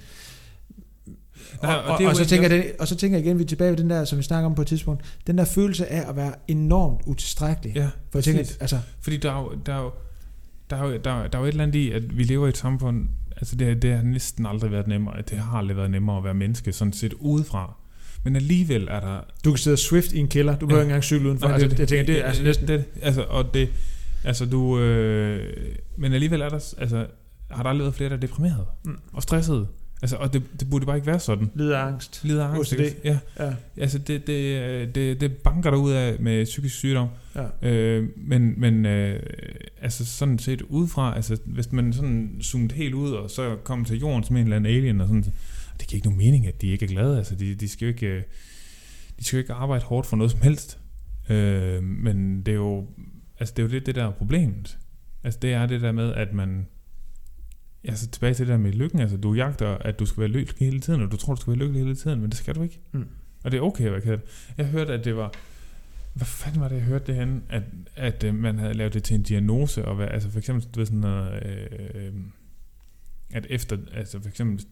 Og, 1.59 1.67
Nej, 1.67 1.75
og, 1.75 1.83
og 1.83 1.91
og, 1.91 1.97
det 1.97 2.03
jo 2.03 2.09
og, 2.09 2.15
så 2.15 2.25
tænker 2.25 2.49
jeg, 2.49 2.63
det, 2.63 2.71
og 2.79 2.87
så 2.87 2.95
tænker 2.95 3.17
jeg 3.17 3.25
igen, 3.25 3.37
vi 3.37 3.43
er 3.43 3.47
tilbage 3.47 3.71
ved 3.71 3.77
den 3.77 3.89
der, 3.89 4.05
som 4.05 4.17
vi 4.17 4.23
snakker 4.23 4.49
om 4.49 4.55
på 4.55 4.61
et 4.61 4.67
tidspunkt, 4.67 5.19
den 5.27 5.37
der 5.37 5.45
følelse 5.45 5.87
af 5.87 6.09
at 6.09 6.15
være 6.15 6.33
enormt 6.47 7.01
utilstrækkelig. 7.05 7.75
Ja, 7.75 7.89
For 8.11 8.17
jeg 8.19 8.23
tænker, 8.23 8.43
altså, 8.59 8.79
Fordi 9.01 9.17
der 9.17 9.31
er 9.31 9.39
jo, 9.41 9.51
der 9.65 9.73
er 9.73 9.81
jo, 9.81 9.91
der 10.69 10.75
er 10.75 10.87
jo, 10.87 10.97
der 11.03 11.11
er, 11.11 11.27
der 11.27 11.37
er 11.37 11.41
jo 11.41 11.45
et 11.47 11.51
eller 11.51 11.63
andet 11.63 11.75
i, 11.75 11.91
at 11.91 12.17
vi 12.17 12.23
lever 12.23 12.45
i 12.45 12.49
et 12.49 12.57
samfund, 12.57 13.07
altså 13.37 13.55
det, 13.55 13.67
har- 13.67 13.75
det 13.75 13.95
har 13.95 14.03
næsten 14.03 14.45
aldrig 14.45 14.71
været 14.71 14.87
nemmere, 14.87 15.21
det 15.29 15.37
har 15.37 15.57
aldrig 15.57 15.77
været 15.77 15.91
nemmere 15.91 16.17
at 16.17 16.23
være 16.23 16.33
menneske, 16.33 16.73
sådan 16.73 16.93
set 16.93 17.13
udefra. 17.13 17.75
Men 18.23 18.35
alligevel 18.35 18.87
er 18.91 18.99
der... 18.99 19.19
du 19.45 19.51
kan 19.51 19.57
sidde 19.57 19.77
swift 19.77 20.11
i 20.13 20.17
en 20.19 20.27
kælder, 20.27 20.57
du 20.59 20.65
behøver 20.67 20.79
Ja. 20.79 20.83
ikke 20.85 20.89
engang 20.91 21.03
cykle 21.03 21.27
udenfor. 21.27 21.47
Nej, 21.47 21.53
altså, 21.53 21.67
det, 21.67 21.79
jeg 21.79 21.87
tænker, 21.87 22.05
det 22.05 22.21
er 22.21 22.25
altså 22.25 22.43
næsten... 22.43 22.67
Det, 22.67 22.83
altså, 23.01 23.21
og 23.29 23.53
det, 23.53 23.69
altså 24.23 24.45
du... 24.45 24.79
Øh, 24.79 25.53
men 25.97 26.13
alligevel 26.13 26.41
er 26.41 26.49
der... 26.49 26.73
Altså, 26.77 27.07
har 27.51 27.63
der 27.63 27.69
aldrig 27.69 27.83
været 27.85 27.95
flere, 27.95 28.09
der 28.09 28.15
er 28.15 28.19
deprimerede 28.19 28.65
Mm. 28.85 28.97
og 29.13 29.23
stressede. 29.23 29.67
Altså, 30.01 30.15
og 30.17 30.33
det, 30.33 30.43
det 30.59 30.69
burde 30.69 30.85
bare 30.85 30.95
ikke 30.95 31.07
være 31.07 31.19
sådan. 31.19 31.51
Lider 31.55 31.77
af 31.77 31.87
angst. 31.87 32.23
Lider 32.23 32.45
af 32.45 32.53
angst, 32.53 32.73
OCD. 32.73 32.81
Ja, 33.03 33.19
Ja, 33.39 33.53
altså 33.77 33.97
det, 33.99 34.27
det, 34.27 34.61
øh, 34.61 34.95
det, 34.95 35.21
det 35.21 35.31
banker 35.37 35.71
der 35.71 35.77
ud 35.77 35.91
af 35.91 36.19
med 36.19 36.45
psykisk 36.45 36.75
sygdom. 36.75 37.07
ja. 37.35 37.69
Øh, 37.69 38.09
men 38.17 38.53
men 38.59 38.85
øh, 38.85 39.23
altså 39.81 40.05
sådan 40.05 40.39
set 40.39 40.61
udefra, 40.61 41.15
altså 41.15 41.37
hvis 41.45 41.71
man 41.71 41.93
sådan 41.93 42.39
zoomet 42.41 42.71
helt 42.71 42.93
ud, 42.93 43.11
og 43.11 43.29
så 43.29 43.55
kom 43.63 43.85
til 43.85 43.99
jorden 43.99 44.23
som 44.23 44.35
en 44.35 44.43
eller 44.43 44.55
anden 44.55 44.75
alien, 44.75 45.01
og 45.01 45.07
sådan, 45.07 45.23
det 45.79 45.87
giver 45.87 45.97
ikke 45.97 46.07
nogen 46.07 46.17
mening, 46.17 46.47
at 46.47 46.61
de 46.61 46.67
ikke 46.67 46.85
er 46.85 46.89
glade. 46.89 47.17
Altså 47.17 47.35
de, 47.35 47.55
de 47.55 47.67
skal 47.69 47.85
jo 47.85 47.89
ikke, 47.89 48.07
øh, 48.07 48.23
de 49.19 49.23
skal 49.23 49.37
jo 49.37 49.41
ikke 49.41 49.53
arbejde 49.53 49.83
hårdt 49.85 50.07
for 50.07 50.17
noget 50.17 50.31
som 50.31 50.41
helst. 50.41 50.79
Øh, 51.29 51.83
men 51.83 52.41
det 52.41 52.51
er 52.51 52.55
jo, 52.55 52.87
altså 53.39 53.53
det 53.57 53.63
er 53.63 53.67
jo 53.67 53.71
lidt 53.71 53.85
det 53.85 53.95
der 53.95 54.07
er 54.07 54.11
problemet. 54.11 54.77
Altså 55.23 55.39
det 55.41 55.53
er 55.53 55.65
det 55.65 55.81
der 55.81 55.91
med, 55.91 56.13
at 56.13 56.33
man, 56.33 56.67
altså 57.83 58.07
tilbage 58.07 58.33
til 58.33 58.47
det 58.47 58.51
der 58.51 58.57
med 58.57 58.71
lykken, 58.71 58.99
altså 58.99 59.17
du 59.17 59.33
jagter, 59.33 59.67
at 59.67 59.99
du 59.99 60.05
skal 60.05 60.21
være 60.21 60.29
lykkelig 60.29 60.67
hele 60.67 60.79
tiden, 60.79 61.01
og 61.01 61.11
du 61.11 61.17
tror, 61.17 61.35
du 61.35 61.41
skal 61.41 61.51
være 61.51 61.59
lykkelig 61.59 61.83
hele 61.83 61.95
tiden, 61.95 62.21
men 62.21 62.29
det 62.29 62.37
skal 62.37 62.55
du 62.55 62.63
ikke. 62.63 62.79
Mm. 62.91 63.07
Og 63.43 63.51
det 63.51 63.57
er 63.57 63.61
okay 63.61 63.85
at 63.85 63.91
være 63.91 64.01
ked 64.01 64.11
af 64.11 64.19
det. 64.19 64.53
Jeg 64.57 64.65
hørte, 64.65 64.93
at 64.93 65.05
det 65.05 65.15
var, 65.15 65.33
hvad 66.13 66.25
fanden 66.25 66.61
var 66.61 66.67
det, 66.67 66.75
jeg 66.75 66.83
hørte 66.83 67.07
det 67.07 67.15
henne? 67.15 67.41
At, 67.49 67.63
at 67.95 68.23
øh, 68.23 68.35
man 68.35 68.59
havde 68.59 68.73
lavet 68.73 68.93
det 68.93 69.03
til 69.03 69.15
en 69.15 69.23
diagnose, 69.23 69.85
og 69.85 69.95
hvad, 69.95 70.07
altså 70.07 70.29
for 70.29 70.39
eksempel, 70.39 70.67
du 70.75 70.79
ved 70.79 70.85
sådan 70.85 70.99
noget, 70.99 71.43
øh, 71.45 71.67
øh, 71.95 72.13
at 73.33 73.47
efter, 73.49 73.77
altså 73.93 74.21
for 74.21 74.29
eksempel 74.29 74.65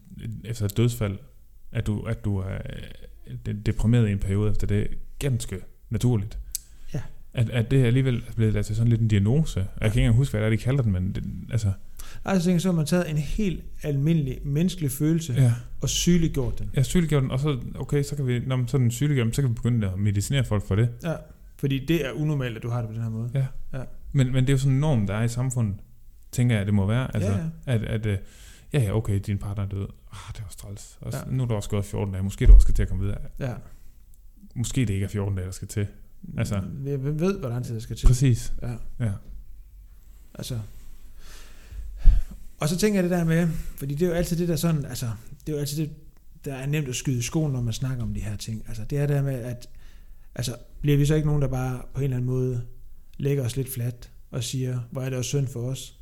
efter 0.44 0.64
et 0.64 0.76
dødsfald, 0.76 1.18
at 1.72 1.86
du, 1.86 2.00
at 2.00 2.24
du 2.24 2.38
er 2.38 2.58
øh, 3.48 3.54
deprimeret 3.66 4.08
i 4.08 4.12
en 4.12 4.18
periode 4.18 4.50
efter 4.50 4.66
det, 4.66 4.88
ganske 5.18 5.60
naturligt. 5.90 6.38
Ja. 6.94 7.00
At, 7.34 7.50
at 7.50 7.70
det 7.70 7.84
alligevel 7.84 8.24
er 8.28 8.32
blevet 8.36 8.52
lavet 8.52 8.66
til 8.66 8.76
sådan 8.76 8.90
lidt 8.90 9.00
en 9.00 9.08
diagnose. 9.08 9.60
Jeg 9.60 9.68
kan 9.80 9.86
ikke 9.86 10.00
engang 10.00 10.16
huske, 10.16 10.32
hvad 10.32 10.40
det 10.40 10.46
er, 10.46 10.50
de 10.50 10.62
kalder 10.62 10.82
den, 10.82 10.92
men 10.92 11.12
det, 11.12 11.24
altså, 11.52 11.72
Altså, 12.24 12.58
så 12.58 12.68
har 12.68 12.76
man 12.76 12.86
taget 12.86 13.10
en 13.10 13.16
helt 13.18 13.64
almindelig 13.82 14.38
menneskelig 14.44 14.90
følelse 14.90 15.32
ja. 15.32 15.52
og 15.80 15.88
sygeliggjort 15.88 16.58
den. 16.58 16.70
Jeg 16.74 16.86
sygeliggjorde 16.86 17.22
den, 17.22 17.30
og 17.30 17.40
så, 17.40 17.60
okay, 17.74 18.02
så 18.02 18.16
kan 18.16 18.26
vi, 18.26 18.38
når 18.38 18.56
man 18.56 18.68
sådan 18.68 18.90
sygeliggjorde 18.90 19.26
den, 19.26 19.34
så 19.34 19.42
kan 19.42 19.50
vi 19.50 19.54
begynde 19.54 19.90
at 19.90 19.98
medicinere 19.98 20.44
folk 20.44 20.66
for 20.66 20.74
det. 20.74 20.88
Ja, 21.02 21.14
fordi 21.56 21.86
det 21.86 22.06
er 22.06 22.12
unormalt, 22.12 22.56
at 22.56 22.62
du 22.62 22.68
har 22.68 22.78
det 22.80 22.88
på 22.88 22.94
den 22.94 23.02
her 23.02 23.10
måde. 23.10 23.30
Ja. 23.34 23.46
Men, 24.12 24.32
men 24.32 24.44
det 24.44 24.48
er 24.50 24.54
jo 24.54 24.58
sådan 24.58 24.72
en 24.72 24.80
norm, 24.80 25.06
der 25.06 25.14
er 25.14 25.22
i 25.22 25.28
samfundet, 25.28 25.74
tænker 26.32 26.56
jeg, 26.56 26.66
det 26.66 26.74
må 26.74 26.86
være. 26.86 27.14
Altså, 27.14 27.30
Ja, 27.30 27.36
ja. 27.36 27.74
At, 27.74 27.82
at, 27.84 28.06
øh, 28.06 28.18
ja, 28.72 28.82
ja, 28.82 28.96
okay, 28.96 29.20
din 29.26 29.38
partner 29.38 29.64
er 29.64 29.68
død. 29.68 29.86
Ah, 30.12 30.34
det 30.34 30.42
var 30.42 30.54
træls. 30.58 30.98
Og 31.00 31.12
Ja. 31.12 31.18
ja. 31.18 31.24
nu 31.30 31.42
er 31.42 31.46
der 31.46 31.54
også 31.54 31.70
gået 31.70 31.84
14 31.84 32.12
dage. 32.12 32.24
Måske 32.24 32.46
du 32.46 32.52
også 32.52 32.64
skal 32.64 32.74
til 32.74 32.82
at 32.82 32.88
komme 32.88 33.04
videre. 33.04 33.18
Ja. 33.38 33.54
Måske 34.56 34.80
det 34.80 34.90
ikke 34.90 35.04
er 35.04 35.08
14 35.08 35.34
dage, 35.36 35.46
der 35.46 35.52
skal 35.52 35.68
til. 35.68 35.86
Altså. 36.38 36.58
Hvem 36.60 37.20
ved, 37.20 37.38
hvor 37.38 37.48
lang 37.48 37.64
tid 37.64 37.74
der 37.74 37.80
skal 37.80 37.96
til? 37.96 38.06
Præcis. 38.06 38.52
Ja. 38.62 38.72
Ja. 39.04 39.12
Altså. 40.34 40.58
Og 42.58 42.68
så 42.68 42.76
tænker 42.78 42.96
jeg 43.00 43.10
det 43.10 43.18
der 43.18 43.24
med, 43.24 43.48
fordi 43.76 43.94
det 43.94 44.02
er 44.06 44.10
jo 44.10 44.14
altid 44.14 44.36
det 44.36 44.48
der 44.48 44.56
sådan, 44.56 44.84
altså, 44.84 45.10
det 45.46 45.52
er 45.52 45.56
jo 45.56 45.60
altid 45.60 45.82
det, 45.82 45.90
der 46.44 46.54
er 46.54 46.66
nemt 46.66 46.88
at 46.88 46.94
skyde 46.94 47.18
i 47.18 47.22
skoen, 47.22 47.52
når 47.52 47.60
man 47.60 47.72
snakker 47.72 48.02
om 48.02 48.14
de 48.14 48.20
her 48.20 48.36
ting. 48.36 48.64
Altså, 48.68 48.82
det 48.90 48.98
er 48.98 49.06
der 49.06 49.22
med, 49.22 49.34
at, 49.34 49.68
altså, 50.34 50.56
bliver 50.80 50.96
vi 50.96 51.06
så 51.06 51.14
ikke 51.14 51.26
nogen, 51.26 51.42
der 51.42 51.48
bare 51.48 51.82
på 51.94 52.00
en 52.00 52.04
eller 52.04 52.16
anden 52.16 52.30
måde 52.30 52.62
lægger 53.16 53.44
os 53.44 53.56
lidt 53.56 53.72
fladt 53.72 54.10
og 54.30 54.44
siger, 54.44 54.80
hvor 54.90 55.02
er 55.02 55.08
det 55.08 55.18
også 55.18 55.28
synd 55.28 55.46
for 55.46 55.60
os, 55.70 55.94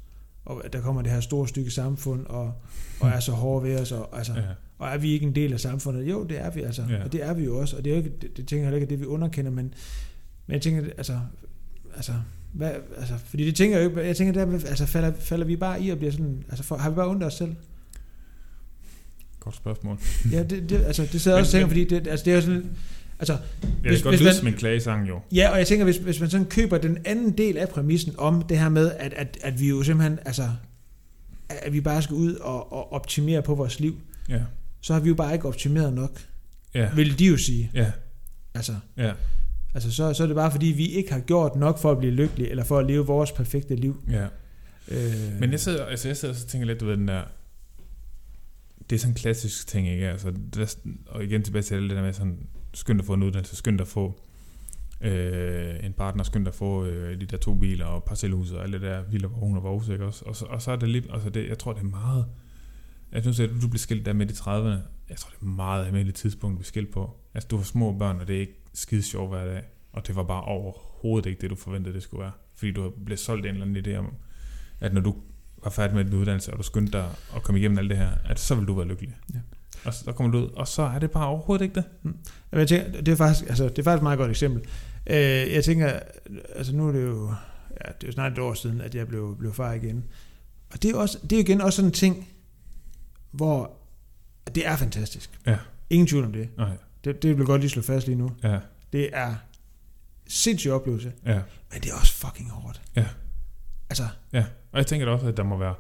og 0.44 0.64
at 0.64 0.72
der 0.72 0.80
kommer 0.80 1.02
det 1.02 1.12
her 1.12 1.20
store 1.20 1.48
stykke 1.48 1.70
samfund, 1.70 2.26
og, 2.26 2.52
og 3.00 3.08
er 3.08 3.20
så 3.20 3.32
hårde 3.32 3.68
ved 3.68 3.80
os, 3.80 3.92
og, 3.92 4.18
altså, 4.18 4.32
ja. 4.32 4.42
og 4.78 4.88
er 4.88 4.98
vi 4.98 5.10
ikke 5.12 5.26
en 5.26 5.34
del 5.34 5.52
af 5.52 5.60
samfundet? 5.60 6.10
Jo, 6.10 6.24
det 6.24 6.40
er 6.40 6.50
vi 6.50 6.62
altså, 6.62 6.84
Ja. 6.88 7.04
og 7.04 7.12
det 7.12 7.22
er 7.22 7.34
vi 7.34 7.44
jo 7.44 7.58
også, 7.58 7.76
og 7.76 7.84
det, 7.84 7.90
er 7.90 7.96
jo 7.96 8.02
ikke, 8.04 8.16
det, 8.20 8.36
det 8.36 8.48
tænker 8.48 8.66
jeg 8.66 8.74
ikke, 8.74 8.84
at 8.84 8.90
det 8.90 9.00
vi 9.00 9.04
underkender, 9.04 9.50
men, 9.50 9.74
men 10.46 10.54
jeg 10.54 10.62
tænker, 10.62 10.90
altså, 10.98 11.20
altså, 11.96 12.12
hvad, 12.56 12.70
altså, 12.98 13.14
fordi 13.26 13.46
det 13.46 13.54
tænker 13.54 13.76
jeg 13.78 13.84
jo 13.84 13.90
ikke, 13.90 14.06
jeg 14.06 14.16
tænker 14.16 14.32
der, 14.46 14.52
altså, 14.68 14.86
falder, 14.86 15.12
falder 15.20 15.46
vi 15.46 15.56
bare 15.56 15.82
i 15.82 15.90
og 15.90 15.98
bliver 15.98 16.12
sådan, 16.12 16.44
altså, 16.48 16.64
for, 16.64 16.76
har 16.76 16.90
vi 16.90 16.96
bare 16.96 17.08
ondt 17.08 17.22
af 17.22 17.26
os 17.26 17.34
selv? 17.34 17.54
Godt 19.40 19.56
spørgsmål. 19.56 19.98
Ja, 20.32 20.42
det, 20.42 20.70
det, 20.70 20.84
altså, 20.84 21.08
det 21.12 21.20
sidder 21.20 21.36
Men- 21.36 21.40
også 21.40 21.48
og 21.48 21.60
tænker, 21.60 21.68
fordi 21.68 21.84
det, 21.84 22.06
altså, 22.06 22.24
det 22.24 22.30
er 22.30 22.34
jo 22.34 22.40
sådan, 22.42 22.70
altså, 23.18 23.32
Jeg 23.32 23.70
Hvis- 23.90 24.02
kan 24.02 24.10
godt 24.10 24.20
lyde 24.22 24.34
som 24.34 24.46
en 24.46 24.54
klagesang, 24.54 25.08
jo. 25.08 25.20
ja, 25.34 25.50
og 25.50 25.58
jeg 25.58 25.66
tænker, 25.66 25.84
hvis, 25.84 25.96
hvis 25.96 26.20
man 26.20 26.30
sådan 26.30 26.46
køber 26.46 26.78
den 26.78 26.98
anden 27.04 27.38
del 27.38 27.56
af 27.56 27.68
præmissen 27.68 28.14
om 28.18 28.42
det 28.42 28.58
her 28.58 28.68
med, 28.68 28.92
at, 28.98 29.12
at, 29.12 29.38
at 29.42 29.60
vi 29.60 29.68
jo 29.68 29.82
simpelthen, 29.82 30.18
altså, 30.24 30.48
at 31.48 31.72
vi 31.72 31.80
bare 31.80 32.02
skal 32.02 32.14
ud 32.16 32.34
og, 32.34 32.72
og 32.72 32.92
optimere 32.92 33.42
på 33.42 33.54
vores 33.54 33.80
liv, 33.80 33.96
Ja. 34.28 34.40
så 34.80 34.92
har 34.92 35.00
vi 35.00 35.08
jo 35.08 35.14
bare 35.14 35.34
ikke 35.34 35.48
optimeret 35.48 35.92
nok, 35.92 36.20
Ja. 36.74 36.88
vil 36.94 37.18
de 37.18 37.26
jo 37.26 37.36
sige. 37.36 37.70
Ja. 37.74 37.92
Altså, 38.54 38.74
Ja. 38.96 39.12
Altså, 39.76 39.92
så, 39.92 40.14
så 40.14 40.22
er 40.22 40.26
det 40.26 40.36
bare 40.36 40.50
fordi, 40.50 40.66
vi 40.66 40.86
ikke 40.86 41.12
har 41.12 41.20
gjort 41.20 41.56
nok 41.56 41.78
for 41.78 41.90
at 41.92 41.98
blive 41.98 42.12
lykkelige, 42.12 42.50
eller 42.50 42.64
for 42.64 42.78
at 42.78 42.86
leve 42.86 43.06
vores 43.06 43.32
perfekte 43.32 43.76
liv. 43.76 44.02
Ja. 44.10 44.26
Øh, 44.88 45.40
Men 45.40 45.50
jeg 45.50 45.60
sidder, 45.60 45.84
altså 45.84 46.08
jeg 46.08 46.16
sidder 46.16 46.34
og 46.34 46.40
så 46.40 46.46
tænker 46.46 46.66
lidt, 46.66 46.80
du 46.80 46.86
ved, 46.86 46.96
den 46.96 47.08
der... 47.08 47.22
Det 48.90 48.96
er 48.96 49.00
sådan 49.00 49.10
en 49.12 49.16
klassisk 49.16 49.66
ting, 49.66 49.88
ikke? 49.88 50.08
Altså, 50.08 50.32
er, 50.58 50.64
sådan- 50.66 50.98
og 51.06 51.24
igen 51.24 51.42
tilbage 51.42 51.62
til 51.62 51.82
det 51.82 51.90
der 51.90 52.02
med 52.02 52.12
sådan, 52.12 52.38
skyndt 52.74 53.00
at 53.00 53.06
få 53.06 53.14
en 53.14 53.22
uddannelse, 53.22 53.56
skyndt 53.56 53.80
at 53.80 53.86
få 53.88 54.20
øh, 55.00 55.74
en 55.84 55.92
partner, 55.92 56.24
skyndt 56.24 56.48
at 56.48 56.54
få 56.54 56.84
øh, 56.84 57.20
de 57.20 57.26
der 57.26 57.36
to 57.36 57.54
biler 57.54 57.86
og 57.86 58.04
parcelhus 58.04 58.52
og 58.52 58.62
alt 58.64 58.72
det 58.72 58.82
der 58.82 59.02
vilde 59.10 59.28
vogn 59.28 59.56
og 59.56 59.62
vovs, 59.62 59.88
ikke 59.88 60.04
også? 60.04 60.24
Og 60.24 60.36
så, 60.36 60.44
og 60.44 60.62
så 60.62 60.70
er 60.72 60.76
det 60.76 60.88
lige, 60.88 61.04
altså 61.12 61.30
det, 61.30 61.48
jeg 61.48 61.58
tror, 61.58 61.72
det 61.72 61.80
er 61.80 61.84
meget, 61.86 62.26
jeg 63.12 63.22
synes, 63.22 63.40
at 63.40 63.50
du 63.62 63.68
bliver 63.68 63.78
skilt 63.78 64.06
der 64.06 64.12
midt 64.12 64.30
i 64.30 64.34
30'erne, 64.34 64.78
jeg 65.08 65.16
tror, 65.18 65.30
det 65.30 65.40
er 65.42 65.44
meget 65.50 65.86
almindeligt 65.86 66.16
tidspunkt, 66.16 66.58
vi 66.60 66.64
skilt 66.64 66.90
på. 66.90 67.16
Altså, 67.34 67.48
du 67.48 67.56
har 67.56 67.64
små 67.64 67.92
børn, 67.98 68.20
og 68.20 68.28
det 68.28 68.36
er 68.36 68.40
ikke 68.40 68.60
skide 68.76 69.02
sjovt 69.02 69.28
hver 69.30 69.44
dag, 69.44 69.62
og 69.92 70.06
det 70.06 70.16
var 70.16 70.22
bare 70.22 70.42
overhovedet 70.42 71.30
ikke 71.30 71.40
det, 71.40 71.50
du 71.50 71.56
forventede, 71.56 71.94
det 71.94 72.02
skulle 72.02 72.22
være. 72.22 72.32
Fordi 72.56 72.72
du 72.72 72.92
blev 73.04 73.18
solgt 73.18 73.46
en 73.46 73.54
eller 73.54 73.66
anden 73.66 73.86
idé 73.86 73.96
om, 73.98 74.14
at 74.80 74.94
når 74.94 75.00
du 75.00 75.14
var 75.64 75.70
færdig 75.70 75.96
med 75.96 76.04
din 76.04 76.14
uddannelse, 76.14 76.52
og 76.52 76.58
du 76.58 76.62
skyndte 76.62 76.92
dig 76.92 77.08
at 77.36 77.42
komme 77.42 77.58
igennem 77.58 77.78
alt 77.78 77.90
det 77.90 77.98
her, 77.98 78.10
at 78.24 78.40
så 78.40 78.54
vil 78.54 78.66
du 78.66 78.74
være 78.74 78.86
lykkelig. 78.86 79.16
Ja. 79.34 79.38
Og 79.84 79.94
så 79.94 80.12
kommer 80.12 80.32
du 80.32 80.38
ud, 80.38 80.48
og 80.48 80.68
så 80.68 80.82
er 80.82 80.98
det 80.98 81.10
bare 81.10 81.26
overhovedet 81.26 81.64
ikke 81.64 81.74
det. 81.74 81.84
Jamen, 82.04 82.18
jeg 82.52 82.68
tænker, 82.68 83.02
det 83.02 83.08
er 83.08 83.16
faktisk, 83.16 83.48
altså, 83.48 83.64
det 83.68 83.78
er 83.78 83.82
faktisk 83.82 83.98
et 83.98 84.02
meget 84.02 84.18
godt 84.18 84.30
eksempel. 84.30 84.62
Øh, 85.06 85.16
jeg 85.52 85.64
tænker, 85.64 86.00
altså 86.54 86.76
nu 86.76 86.88
er 86.88 86.92
det 86.92 87.02
jo, 87.02 87.28
ja, 87.70 87.92
det 87.92 88.02
er 88.02 88.06
jo 88.06 88.12
snart 88.12 88.32
et 88.32 88.38
år 88.38 88.54
siden, 88.54 88.80
at 88.80 88.94
jeg 88.94 89.08
blev, 89.08 89.36
blev 89.38 89.54
far 89.54 89.72
igen. 89.72 90.04
Og 90.72 90.82
det 90.82 90.90
er, 90.90 90.96
også, 90.96 91.18
det 91.30 91.36
er 91.36 91.40
igen 91.40 91.60
også 91.60 91.76
sådan 91.76 91.88
en 91.88 91.92
ting, 91.92 92.28
hvor 93.30 93.72
det 94.54 94.66
er 94.66 94.76
fantastisk. 94.76 95.40
Ja. 95.46 95.58
Ingen 95.90 96.06
tvivl 96.06 96.24
om 96.24 96.32
det. 96.32 96.48
Nej. 96.56 96.76
Det, 97.06 97.22
det 97.22 97.30
vil 97.30 97.36
jeg 97.36 97.46
godt 97.46 97.60
lige 97.60 97.70
slå 97.70 97.82
fast 97.82 98.06
lige 98.06 98.16
nu. 98.18 98.30
Ja. 98.42 98.58
Det 98.92 99.10
er 99.12 99.34
sindssyg 100.28 100.70
oplevelse, 100.70 101.12
Ja. 101.26 101.40
men 101.72 101.80
det 101.82 101.90
er 101.90 101.94
også 102.00 102.12
fucking 102.12 102.50
hårdt. 102.50 102.82
Ja. 102.96 103.06
Altså, 103.90 104.02
Ja, 104.32 104.44
og 104.72 104.78
jeg 104.78 104.86
tænker 104.86 105.06
da 105.06 105.12
også, 105.12 105.26
at 105.26 105.36
der 105.36 105.42
må 105.42 105.58
være 105.58 105.74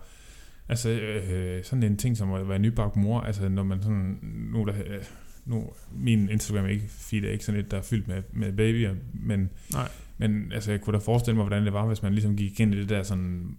altså, 0.68 0.88
øh, 0.90 1.64
sådan 1.64 1.82
en 1.82 1.96
ting 1.96 2.16
som 2.16 2.32
at 2.32 2.48
være 2.48 2.58
nybagt 2.58 2.96
mor, 2.96 3.20
altså 3.20 3.48
når 3.48 3.62
man 3.62 3.82
sådan, 3.82 4.18
nu, 4.52 4.64
der, 4.64 4.72
øh, 4.86 5.04
nu 5.44 5.70
min 5.92 6.28
Instagram 6.28 6.64
er 6.64 6.68
ikke, 6.68 6.86
feed 6.88 7.24
er 7.24 7.30
ikke 7.30 7.44
sådan 7.44 7.60
et, 7.60 7.70
der 7.70 7.76
er 7.76 7.82
fyldt 7.82 8.08
med, 8.08 8.22
med 8.32 8.52
babyer, 8.52 8.94
men, 9.14 9.50
Nej. 9.72 9.88
men 10.18 10.52
altså, 10.52 10.70
jeg 10.70 10.80
kunne 10.80 10.98
da 10.98 11.04
forestille 11.04 11.36
mig, 11.36 11.44
hvordan 11.46 11.64
det 11.64 11.72
var, 11.72 11.86
hvis 11.86 12.02
man 12.02 12.12
ligesom 12.12 12.36
gik 12.36 12.60
ind 12.60 12.74
i 12.74 12.78
det 12.80 12.88
der 12.88 13.02
sådan 13.02 13.56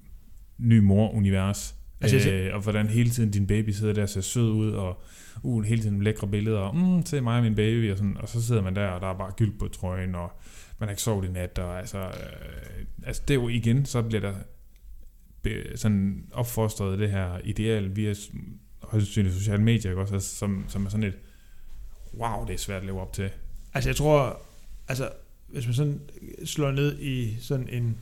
ny 0.58 0.80
mor-univers, 0.80 1.76
Altså, 2.02 2.32
øh, 2.32 2.56
og 2.56 2.62
hvordan 2.62 2.88
hele 2.88 3.10
tiden 3.10 3.32
din 3.32 3.48
baby 3.48 3.70
sidder 3.70 3.94
der 3.94 4.02
og 4.02 4.10
ser 4.10 4.22
sød 4.22 4.50
ud, 4.50 4.72
og 4.72 5.02
uh, 5.44 5.64
hele 5.64 5.82
tiden 5.82 6.04
lækre 6.04 6.28
billeder, 6.28 6.60
og 6.60 6.76
mm, 6.76 7.06
se 7.06 7.22
mig 7.22 7.38
og 7.38 7.44
min 7.44 7.56
baby, 7.56 7.92
og, 7.92 7.98
sådan, 7.98 8.18
og 8.18 8.30
så 8.30 8.42
sidder 8.42 8.62
man 8.62 8.76
der, 8.76 8.88
og 8.88 9.02
der 9.02 9.08
er 9.08 9.18
bare 9.18 9.32
gyld 9.38 9.60
på 9.60 9.68
trøjen, 9.68 10.16
og 10.16 10.32
man 10.80 10.88
har 10.90 10.92
ikke 10.92 11.02
sovet 11.02 11.30
i 11.30 11.32
nat, 11.32 11.60
og 11.60 11.80
altså, 11.80 11.98
øh, 11.98 12.86
altså 13.04 13.22
det 13.28 13.34
er 13.34 13.42
jo 13.42 13.48
igen, 13.50 13.86
så 13.86 14.02
bliver 14.02 14.22
der 14.22 14.34
be- 15.42 15.78
sådan 15.78 16.24
opfostret 16.32 17.00
det 17.00 17.12
her 17.12 17.40
ideal 17.44 17.96
via 17.96 18.14
højst 18.82 19.06
sandsynligt 19.06 19.36
sociale 19.36 19.64
medier, 19.64 19.92
ikke 19.92 20.02
også? 20.02 20.14
Altså, 20.14 20.36
som, 20.36 20.66
som 20.68 20.86
er 20.86 20.90
sådan 20.90 21.04
et, 21.04 21.18
wow, 22.14 22.46
det 22.46 22.54
er 22.54 22.58
svært 22.58 22.82
at 22.82 22.86
leve 22.86 23.02
op 23.02 23.14
til. 23.14 23.30
altså 23.74 23.90
jeg 23.90 23.96
tror, 23.96 24.42
altså 24.88 25.10
hvis 25.48 25.66
man 25.66 25.74
sådan 25.74 26.02
slår 26.46 26.72
ned 26.72 27.00
i 27.00 27.38
sådan 27.40 27.70
en 27.70 27.98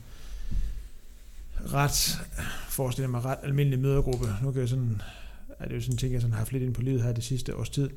ret, 1.74 2.18
forestiller 2.68 3.08
mig, 3.08 3.24
ret 3.24 3.38
almindelig 3.42 3.78
mødergruppe, 3.78 4.26
nu 4.42 4.50
kan 4.52 4.60
jeg 4.60 4.68
sådan, 4.68 5.02
er 5.58 5.68
det 5.68 5.74
jo 5.74 5.80
sådan 5.80 5.94
en 5.94 5.98
ting, 5.98 6.12
jeg 6.12 6.20
sådan 6.20 6.32
har 6.32 6.38
haft 6.38 6.52
lidt 6.52 6.62
ind 6.62 6.74
på 6.74 6.82
livet 6.82 7.02
her 7.02 7.12
det 7.12 7.24
sidste 7.24 7.56
års 7.56 7.68
tid, 7.68 7.90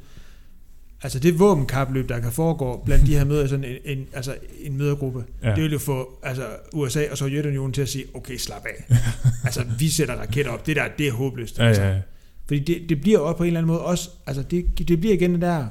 altså 1.02 1.20
det 1.20 1.40
våbenkapløb, 1.40 2.10
der 2.10 2.20
kan 2.20 2.32
foregå 2.32 2.82
blandt 2.86 3.08
de 3.08 3.18
her 3.18 3.26
møder, 3.26 3.48
sådan 3.48 3.66
en, 3.66 3.98
en, 3.98 4.08
altså 4.14 4.38
en 4.60 4.78
mødergruppe, 4.78 5.24
Ja, 5.44 5.56
det 5.56 5.64
vil 5.64 5.72
jo 5.72 5.80
få 5.80 6.20
altså, 6.24 6.48
USA 6.74 7.12
og 7.12 7.18
Sovjetunionen 7.18 7.74
til 7.74 7.82
at 7.82 7.90
sige, 7.90 8.06
okay, 8.14 8.38
slap 8.38 8.66
af. 8.66 8.96
altså, 9.46 9.66
vi 9.80 9.90
sætter 9.90 10.16
raketter 10.16 10.52
op. 10.52 10.66
Det 10.66 10.76
der, 10.76 10.88
det 10.98 11.08
er 11.08 11.12
håbløst. 11.12 11.60
ja, 11.60 11.64
altså. 11.64 11.84
ja, 11.84 11.90
ja. 11.90 12.02
Fordi 12.48 12.60
det, 12.60 12.90
det 12.90 13.02
bliver 13.02 13.20
også 13.20 13.38
på 13.38 13.44
en 13.44 13.48
eller 13.48 13.60
anden 13.60 13.68
måde 13.68 13.82
også, 13.82 14.10
altså 14.26 14.44
det, 14.44 14.88
det 14.88 15.00
bliver 15.00 15.16
igen 15.16 15.34
det 15.34 15.42
der, 15.42 15.68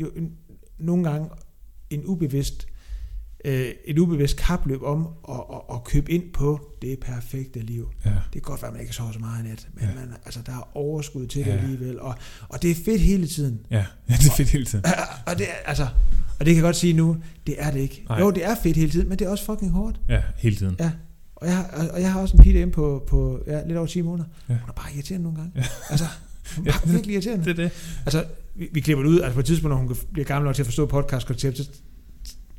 jo 0.00 0.10
en, 0.16 0.32
nogle 0.78 1.10
gange 1.10 1.28
en 1.90 2.02
ubevidst, 2.06 2.66
øh, 3.44 3.68
et 3.84 3.98
ubevidst 3.98 4.36
kapløb 4.36 4.82
om 4.82 5.08
at, 5.28 5.34
at, 5.34 5.60
at 5.76 5.84
købe 5.84 6.12
ind 6.12 6.22
på 6.32 6.60
det 6.82 6.98
perfekte 7.00 7.60
liv. 7.60 7.88
ja. 8.04 8.10
Det 8.10 8.18
kan 8.32 8.40
godt 8.42 8.62
være, 8.62 8.68
at 8.68 8.72
man 8.74 8.82
ikke 8.82 8.94
sover 8.94 9.12
så 9.12 9.18
meget 9.18 9.44
i 9.44 9.48
nat, 9.48 9.68
men 9.74 9.84
Ja. 9.84 9.88
ja. 9.90 9.94
man, 9.94 10.08
altså, 10.24 10.40
der 10.46 10.52
er 10.52 10.70
overskud 10.76 11.26
til 11.26 11.44
det 11.44 11.50
Ja. 11.50 11.56
alligevel, 11.56 12.00
og, 12.00 12.14
og 12.48 12.62
det 12.62 12.70
er 12.70 12.74
fedt 12.84 13.00
hele 13.00 13.26
tiden. 13.26 13.60
Ja, 13.70 13.84
ja, 14.08 14.14
det 14.20 14.26
er 14.26 14.34
fedt 14.36 14.48
hele 14.48 14.64
tiden. 14.64 14.84
Og 15.26 15.38
det, 15.38 15.46
er- 15.48 15.66
altså, 15.68 15.82
og 16.38 16.46
det 16.46 16.46
kan 16.46 16.54
jeg 16.54 16.62
godt 16.62 16.76
sige 16.76 16.92
nu, 16.92 17.16
det 17.46 17.54
er 17.58 17.70
det 17.70 17.80
ikke. 17.80 18.04
Nej. 18.08 18.18
Jo, 18.20 18.30
det 18.30 18.44
er 18.44 18.54
fedt 18.62 18.76
hele 18.76 18.90
tiden, 18.90 19.08
men 19.08 19.18
det 19.18 19.24
er 19.26 19.28
også 19.30 19.44
fucking 19.44 19.70
hårdt. 19.72 20.00
Ja, 20.08 20.22
hele 20.36 20.56
tiden. 20.56 20.76
Ja. 20.80 20.90
Og 21.36 21.46
jeg, 21.46 21.56
har, 21.56 21.64
og- 21.72 21.88
og 21.88 22.00
jeg 22.00 22.12
har 22.12 22.20
også 22.20 22.36
en 22.36 22.42
pige 22.42 22.52
derhjemme 22.52 22.72
på, 22.72 23.04
på 23.08 23.40
ja, 23.46 23.66
lidt 23.66 23.76
over 23.78 23.86
10 23.86 24.00
måneder. 24.02 24.28
Ja. 24.48 24.54
Ja. 24.54 24.58
Hun 24.60 24.68
er 24.68 24.72
bare 24.72 24.94
irriterende 24.94 25.22
nogle 25.22 25.38
gange. 25.38 25.52
Ja. 25.56 25.64
Altså, 25.90 26.04
hun 26.56 26.66
er 26.66 26.70
Ja. 26.72 26.78
bare 26.78 26.92
virkelig 26.92 27.12
irriterende. 27.12 27.44
Det 27.44 27.50
er 27.50 27.54
det. 27.54 27.70
Altså, 28.06 28.24
vi, 28.54 28.68
vi 28.72 28.80
klipper 28.80 29.02
det 29.04 29.10
ud. 29.10 29.20
Altså 29.20 29.34
på 29.34 29.40
et 29.40 29.46
tidspunkt, 29.46 29.70
når 29.76 29.76
hun 29.86 29.96
bliver 30.12 30.26
gammel 30.26 30.46
nok 30.46 30.54
til 30.54 30.62
at 30.62 30.66
forstå 30.66 30.86
podcast-koncept, 30.86 31.56
så 31.56 31.68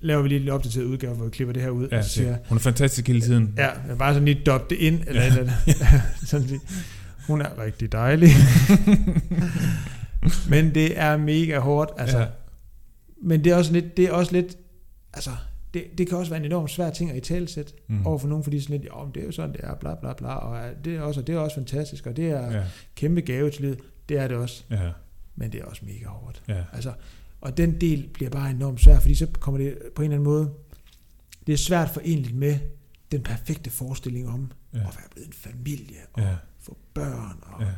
laver 0.01 0.21
vi 0.21 0.27
lige 0.29 0.41
en 0.41 0.49
opdateret 0.49 0.83
udgave, 0.85 1.15
hvor 1.15 1.25
vi 1.25 1.31
klipper 1.31 1.53
det 1.53 1.61
her 1.63 1.69
ud. 1.69 1.87
Ja, 1.91 1.97
og 1.97 2.03
siger. 2.05 2.37
Hun 2.49 2.55
er 2.57 2.61
fantastisk 2.61 3.07
hele 3.07 3.21
tiden. 3.21 3.53
ja, 3.57 3.69
jeg 3.87 3.97
bare 3.97 4.13
sådan 4.13 4.25
lige 4.25 4.41
dob 4.45 4.69
det 4.69 4.75
ind, 4.75 4.99
eller 5.07 5.23
Ja. 5.23 5.27
eller 5.37 5.51
sådan 6.25 6.47
lige. 6.47 6.59
Hun 7.27 7.41
er 7.41 7.63
rigtig 7.63 7.91
dejlig. 7.91 8.29
Men 10.49 10.75
det 10.75 10.99
er 10.99 11.17
mega 11.17 11.59
hårdt. 11.59 11.91
Altså, 11.97 12.17
Ja. 12.19 12.25
Men 13.21 13.43
det 13.43 13.51
er 13.51 13.55
også 13.55 13.73
lidt, 13.73 13.97
det 13.97 14.05
er 14.05 14.11
også 14.11 14.31
lidt, 14.31 14.57
altså, 15.13 15.29
det, 15.73 15.83
det 15.97 16.09
kan 16.09 16.17
også 16.17 16.31
være 16.31 16.39
en 16.39 16.45
enormt 16.45 16.71
svær 16.71 16.89
ting 16.91 17.11
at 17.11 17.17
i 17.17 17.19
talesæt 17.19 17.73
Mm. 17.87 18.05
over 18.07 18.19
for 18.19 18.27
nogen, 18.27 18.43
fordi 18.43 18.59
sådan 18.61 18.79
lidt, 18.79 18.89
oh, 18.93 19.07
det 19.15 19.21
er 19.21 19.25
jo 19.25 19.31
sådan, 19.31 19.51
det 19.53 19.59
er, 19.63 19.75
bla 19.75 19.95
bla 19.95 20.13
bla, 20.13 20.27
og 20.33 20.59
det 20.85 20.95
er 20.95 21.01
også, 21.01 21.19
og 21.21 21.27
det 21.27 21.35
er 21.35 21.39
også 21.39 21.55
fantastisk, 21.55 22.07
og 22.07 22.17
det 22.17 22.29
er. 22.29 22.51
Ja, 22.57 22.63
kæmpe 22.95 23.21
gave 23.21 23.49
til 23.51 23.61
livet. 23.61 23.79
Det 24.09 24.17
er 24.19 24.27
det 24.27 24.37
også, 24.37 24.63
ja, 24.71 24.89
men 25.35 25.51
det 25.51 25.61
er 25.61 25.65
også 25.65 25.81
mega 25.85 26.05
hårdt. 26.07 26.41
ja. 26.47 26.63
Altså, 26.73 26.91
og 27.41 27.57
den 27.57 27.81
del 27.81 28.09
bliver 28.13 28.29
bare 28.29 28.49
enormt 28.49 28.81
svær, 28.81 28.99
fordi 28.99 29.15
så 29.15 29.27
kommer 29.39 29.57
det 29.57 29.77
på 29.95 30.01
en 30.01 30.05
eller 30.11 30.15
anden 30.17 30.33
måde, 30.33 30.53
det 31.47 31.53
er 31.53 31.57
svært 31.57 31.89
forenligt 31.89 32.35
med 32.35 32.59
den 33.11 33.23
perfekte 33.23 33.69
forestilling 33.69 34.29
om 34.29 34.51
Ja. 34.73 34.79
at 34.79 34.83
være 34.85 35.09
blevet 35.11 35.27
en 35.27 35.33
familie, 35.33 35.97
og 36.13 36.21
Ja. 36.21 36.35
få 36.59 36.77
børn, 36.93 37.39
og 37.41 37.61
Ja. 37.63 37.71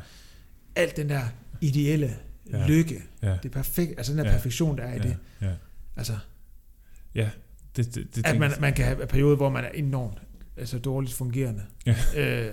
alt 0.76 0.96
den 0.96 1.08
der 1.08 1.22
ideelle 1.60 2.16
Ja. 2.50 2.66
lykke, 2.66 3.02
Ja. 3.22 3.28
det 3.42 3.44
er 3.44 3.48
perfekt, 3.52 3.94
altså 3.96 4.12
den 4.12 4.18
der 4.18 4.24
Ja. 4.26 4.32
perfektion, 4.32 4.78
der 4.78 4.84
er 4.84 4.92
i 4.94 4.96
Ja. 4.96 5.02
det. 5.02 5.16
Ja. 5.40 5.52
Altså, 5.96 6.18
Ja. 7.14 7.30
Det, 7.76 7.94
det, 7.94 8.16
det 8.16 8.26
at 8.26 8.38
man, 8.38 8.50
man 8.60 8.72
kan 8.72 8.84
have 8.84 9.06
perioder, 9.06 9.36
hvor 9.36 9.48
man 9.50 9.64
er 9.64 9.68
enormt 9.68 10.18
altså 10.56 10.78
dårligt 10.78 11.14
fungerende, 11.14 11.62
Ja. 11.86 11.96
øh, 12.16 12.52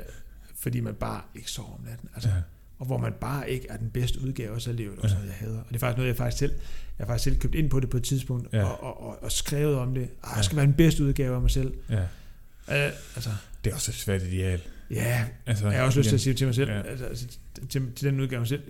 fordi 0.56 0.80
man 0.80 0.94
bare 0.96 1.22
ikke 1.36 1.52
sover 1.52 1.74
om 1.76 1.82
natten. 1.90 2.10
Altså, 2.16 2.30
Ja. 2.30 2.36
Og 2.80 2.86
hvor 2.86 2.98
man 2.98 3.14
bare 3.22 3.50
ikke 3.52 3.68
er 3.70 3.78
den 3.78 3.90
bedste 3.90 4.22
udgave 4.22 4.56
af 4.56 4.62
sig 4.62 4.74
livet, 4.74 5.00
også 5.00 5.16
Ja. 5.16 5.22
noget, 5.22 5.28
jeg 5.28 5.36
hader. 5.48 5.60
Og 5.60 5.66
det 5.70 5.76
er 5.76 5.80
faktisk 5.80 5.98
noget, 5.98 6.08
jeg 6.08 6.16
faktisk 6.18 6.38
selv, 6.40 6.52
jeg 7.00 7.08
faktisk 7.08 7.24
selv 7.24 7.38
købt 7.40 7.56
ind 7.56 7.70
på 7.70 7.80
det 7.80 7.90
på 7.90 7.98
et 7.98 8.04
tidspunkt, 8.04 8.48
Ja. 8.54 8.64
og, 8.64 8.84
og, 8.84 9.02
og, 9.10 9.24
og 9.24 9.32
skrevet 9.32 9.76
om 9.76 9.94
det. 9.94 10.10
Ah, 10.24 10.34
jeg 10.36 10.46
skal 10.46 10.56
være 10.58 10.66
den 10.66 10.74
bedste 10.74 11.04
udgave 11.04 11.36
af 11.36 11.42
mig 11.42 11.52
selv. 11.52 11.74
Ja. 11.90 11.96
Øh, 12.86 12.92
altså, 13.16 13.30
Det 13.64 13.70
er 13.72 13.76
også 13.76 13.92
et 13.92 13.96
svært 13.96 14.24
ideal. 14.24 14.62
ja, 14.92 15.26
Altså, 15.46 15.70
jeg 15.70 15.80
har 15.80 15.86
også 15.86 16.00
lyst 16.00 16.10
til 16.10 16.16
at 16.16 16.22
sige 16.22 16.34
til 16.34 16.48
mig 16.48 16.56
selv, 16.56 16.70
Ja. 16.72 16.82
altså, 16.82 17.06
altså, 17.06 17.28
til, 17.70 17.94
til 17.96 18.08
den 18.10 18.20
udgave 18.20 18.36
af 18.38 18.42
mig 18.42 18.48
selv, 18.48 18.62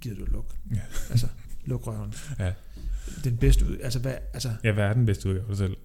gider 0.00 0.16
du 0.16 0.24
luk. 0.32 0.54
Ja. 0.74 0.80
Altså, 1.10 1.26
luk 1.64 1.86
røven. 1.86 2.14
Ja. 2.38 2.52
Den 3.24 3.36
bedste 3.36 3.64
ud, 3.66 3.76
altså 3.82 3.98
hvad, 3.98 4.14
altså, 4.34 4.50
Ja, 4.64 4.72
hvad 4.72 4.84
er 4.84 4.92
den 4.92 5.06
bedste 5.06 5.28
udgave 5.28 5.42
af 5.44 5.48
dig 5.48 5.56
selv? 5.58 5.76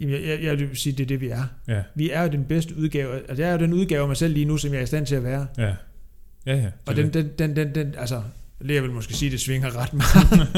jeg, 0.00 0.22
jeg, 0.22 0.42
jeg 0.42 0.58
vil 0.58 0.76
sige, 0.76 0.92
det 0.92 1.02
er 1.02 1.06
det, 1.06 1.20
vi 1.20 1.28
er. 1.28 1.44
Ja, 1.68 1.82
Vi 1.94 2.10
er 2.10 2.22
jo 2.22 2.28
den 2.28 2.44
bedste 2.44 2.76
udgave, 2.76 3.14
altså 3.28 3.42
jeg 3.42 3.48
er 3.48 3.52
jo 3.52 3.58
den 3.58 3.72
udgave 3.72 4.00
af 4.02 4.08
mig 4.08 4.16
selv 4.16 4.34
lige 4.34 4.44
nu, 4.46 4.56
som 4.56 4.72
jeg 4.72 4.78
er 4.78 4.82
i 4.82 4.86
stand 4.86 5.06
til 5.06 5.14
at 5.14 5.24
være. 5.24 5.46
ja. 5.58 5.74
Ja, 6.46 6.56
ja. 6.56 6.70
Og 6.86 6.96
det 6.96 7.14
den, 7.14 7.24
det. 7.24 7.38
den, 7.38 7.56
den, 7.56 7.66
den, 7.66 7.74
den, 7.74 7.94
altså, 7.98 8.22
jeg 8.64 8.82
vil 8.82 8.90
måske 8.90 9.14
sige, 9.14 9.30
det 9.30 9.40
svinger 9.40 9.76
ret 9.76 9.92
meget. 9.94 10.48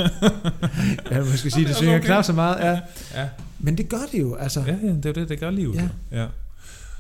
jeg 1.11 1.19
vil 1.23 1.31
måske 1.31 1.51
sige, 1.51 1.63
det 1.63 1.71
også 1.71 1.79
svinger 1.79 1.97
okay. 1.97 2.07
knap 2.07 2.25
så 2.25 2.33
meget, 2.33 2.61
ja. 2.61 2.81
Ja. 3.21 3.29
Men 3.59 3.79
det 3.79 3.89
gør 3.89 4.03
det 4.13 4.21
jo, 4.21 4.35
altså. 4.35 4.61
Ja, 4.67 4.77
ja, 4.83 4.89
det 4.89 5.07
er 5.07 5.11
jo 5.11 5.13
det, 5.13 5.29
det 5.29 5.41
gør 5.41 5.51
livet. 5.51 5.75
Ja. 5.75 5.89
Ja. 6.13 6.23
ja. 6.23 6.27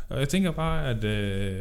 Og 0.08 0.20
jeg 0.20 0.28
tænker 0.28 0.50
bare, 0.50 0.88
at 0.88 1.04
øh, 1.04 1.60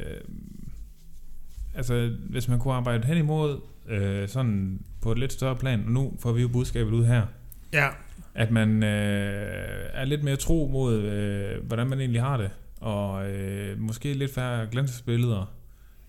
altså, 1.76 2.12
hvis 2.30 2.48
man 2.48 2.60
kunne 2.60 2.74
arbejde 2.74 3.08
hen 3.08 3.18
imod 3.18 3.60
øh, 3.90 4.30
sådan 4.30 4.80
på 5.02 5.12
et 5.12 5.20
lidt 5.20 5.34
større 5.34 5.56
plan, 5.56 5.84
og 5.86 5.92
nu 5.92 6.14
får 6.20 6.32
vi 6.32 6.42
jo 6.42 6.48
budskabet 6.48 6.92
ud 6.92 7.06
her, 7.06 7.26
Ja, 7.74 7.88
at 8.34 8.52
man 8.52 8.84
øh, 8.84 9.90
er 9.94 10.06
lidt 10.06 10.24
mere 10.24 10.36
tro 10.36 10.70
mod, 10.72 10.96
øh, 10.96 11.66
hvordan 11.68 11.88
man 11.88 12.00
egentlig 12.00 12.22
har 12.22 12.38
det, 12.38 12.50
og 12.82 13.30
øh, 13.30 13.80
måske 13.80 14.14
lidt 14.14 14.34
færre 14.34 14.68
glansbilleder. 14.72 15.54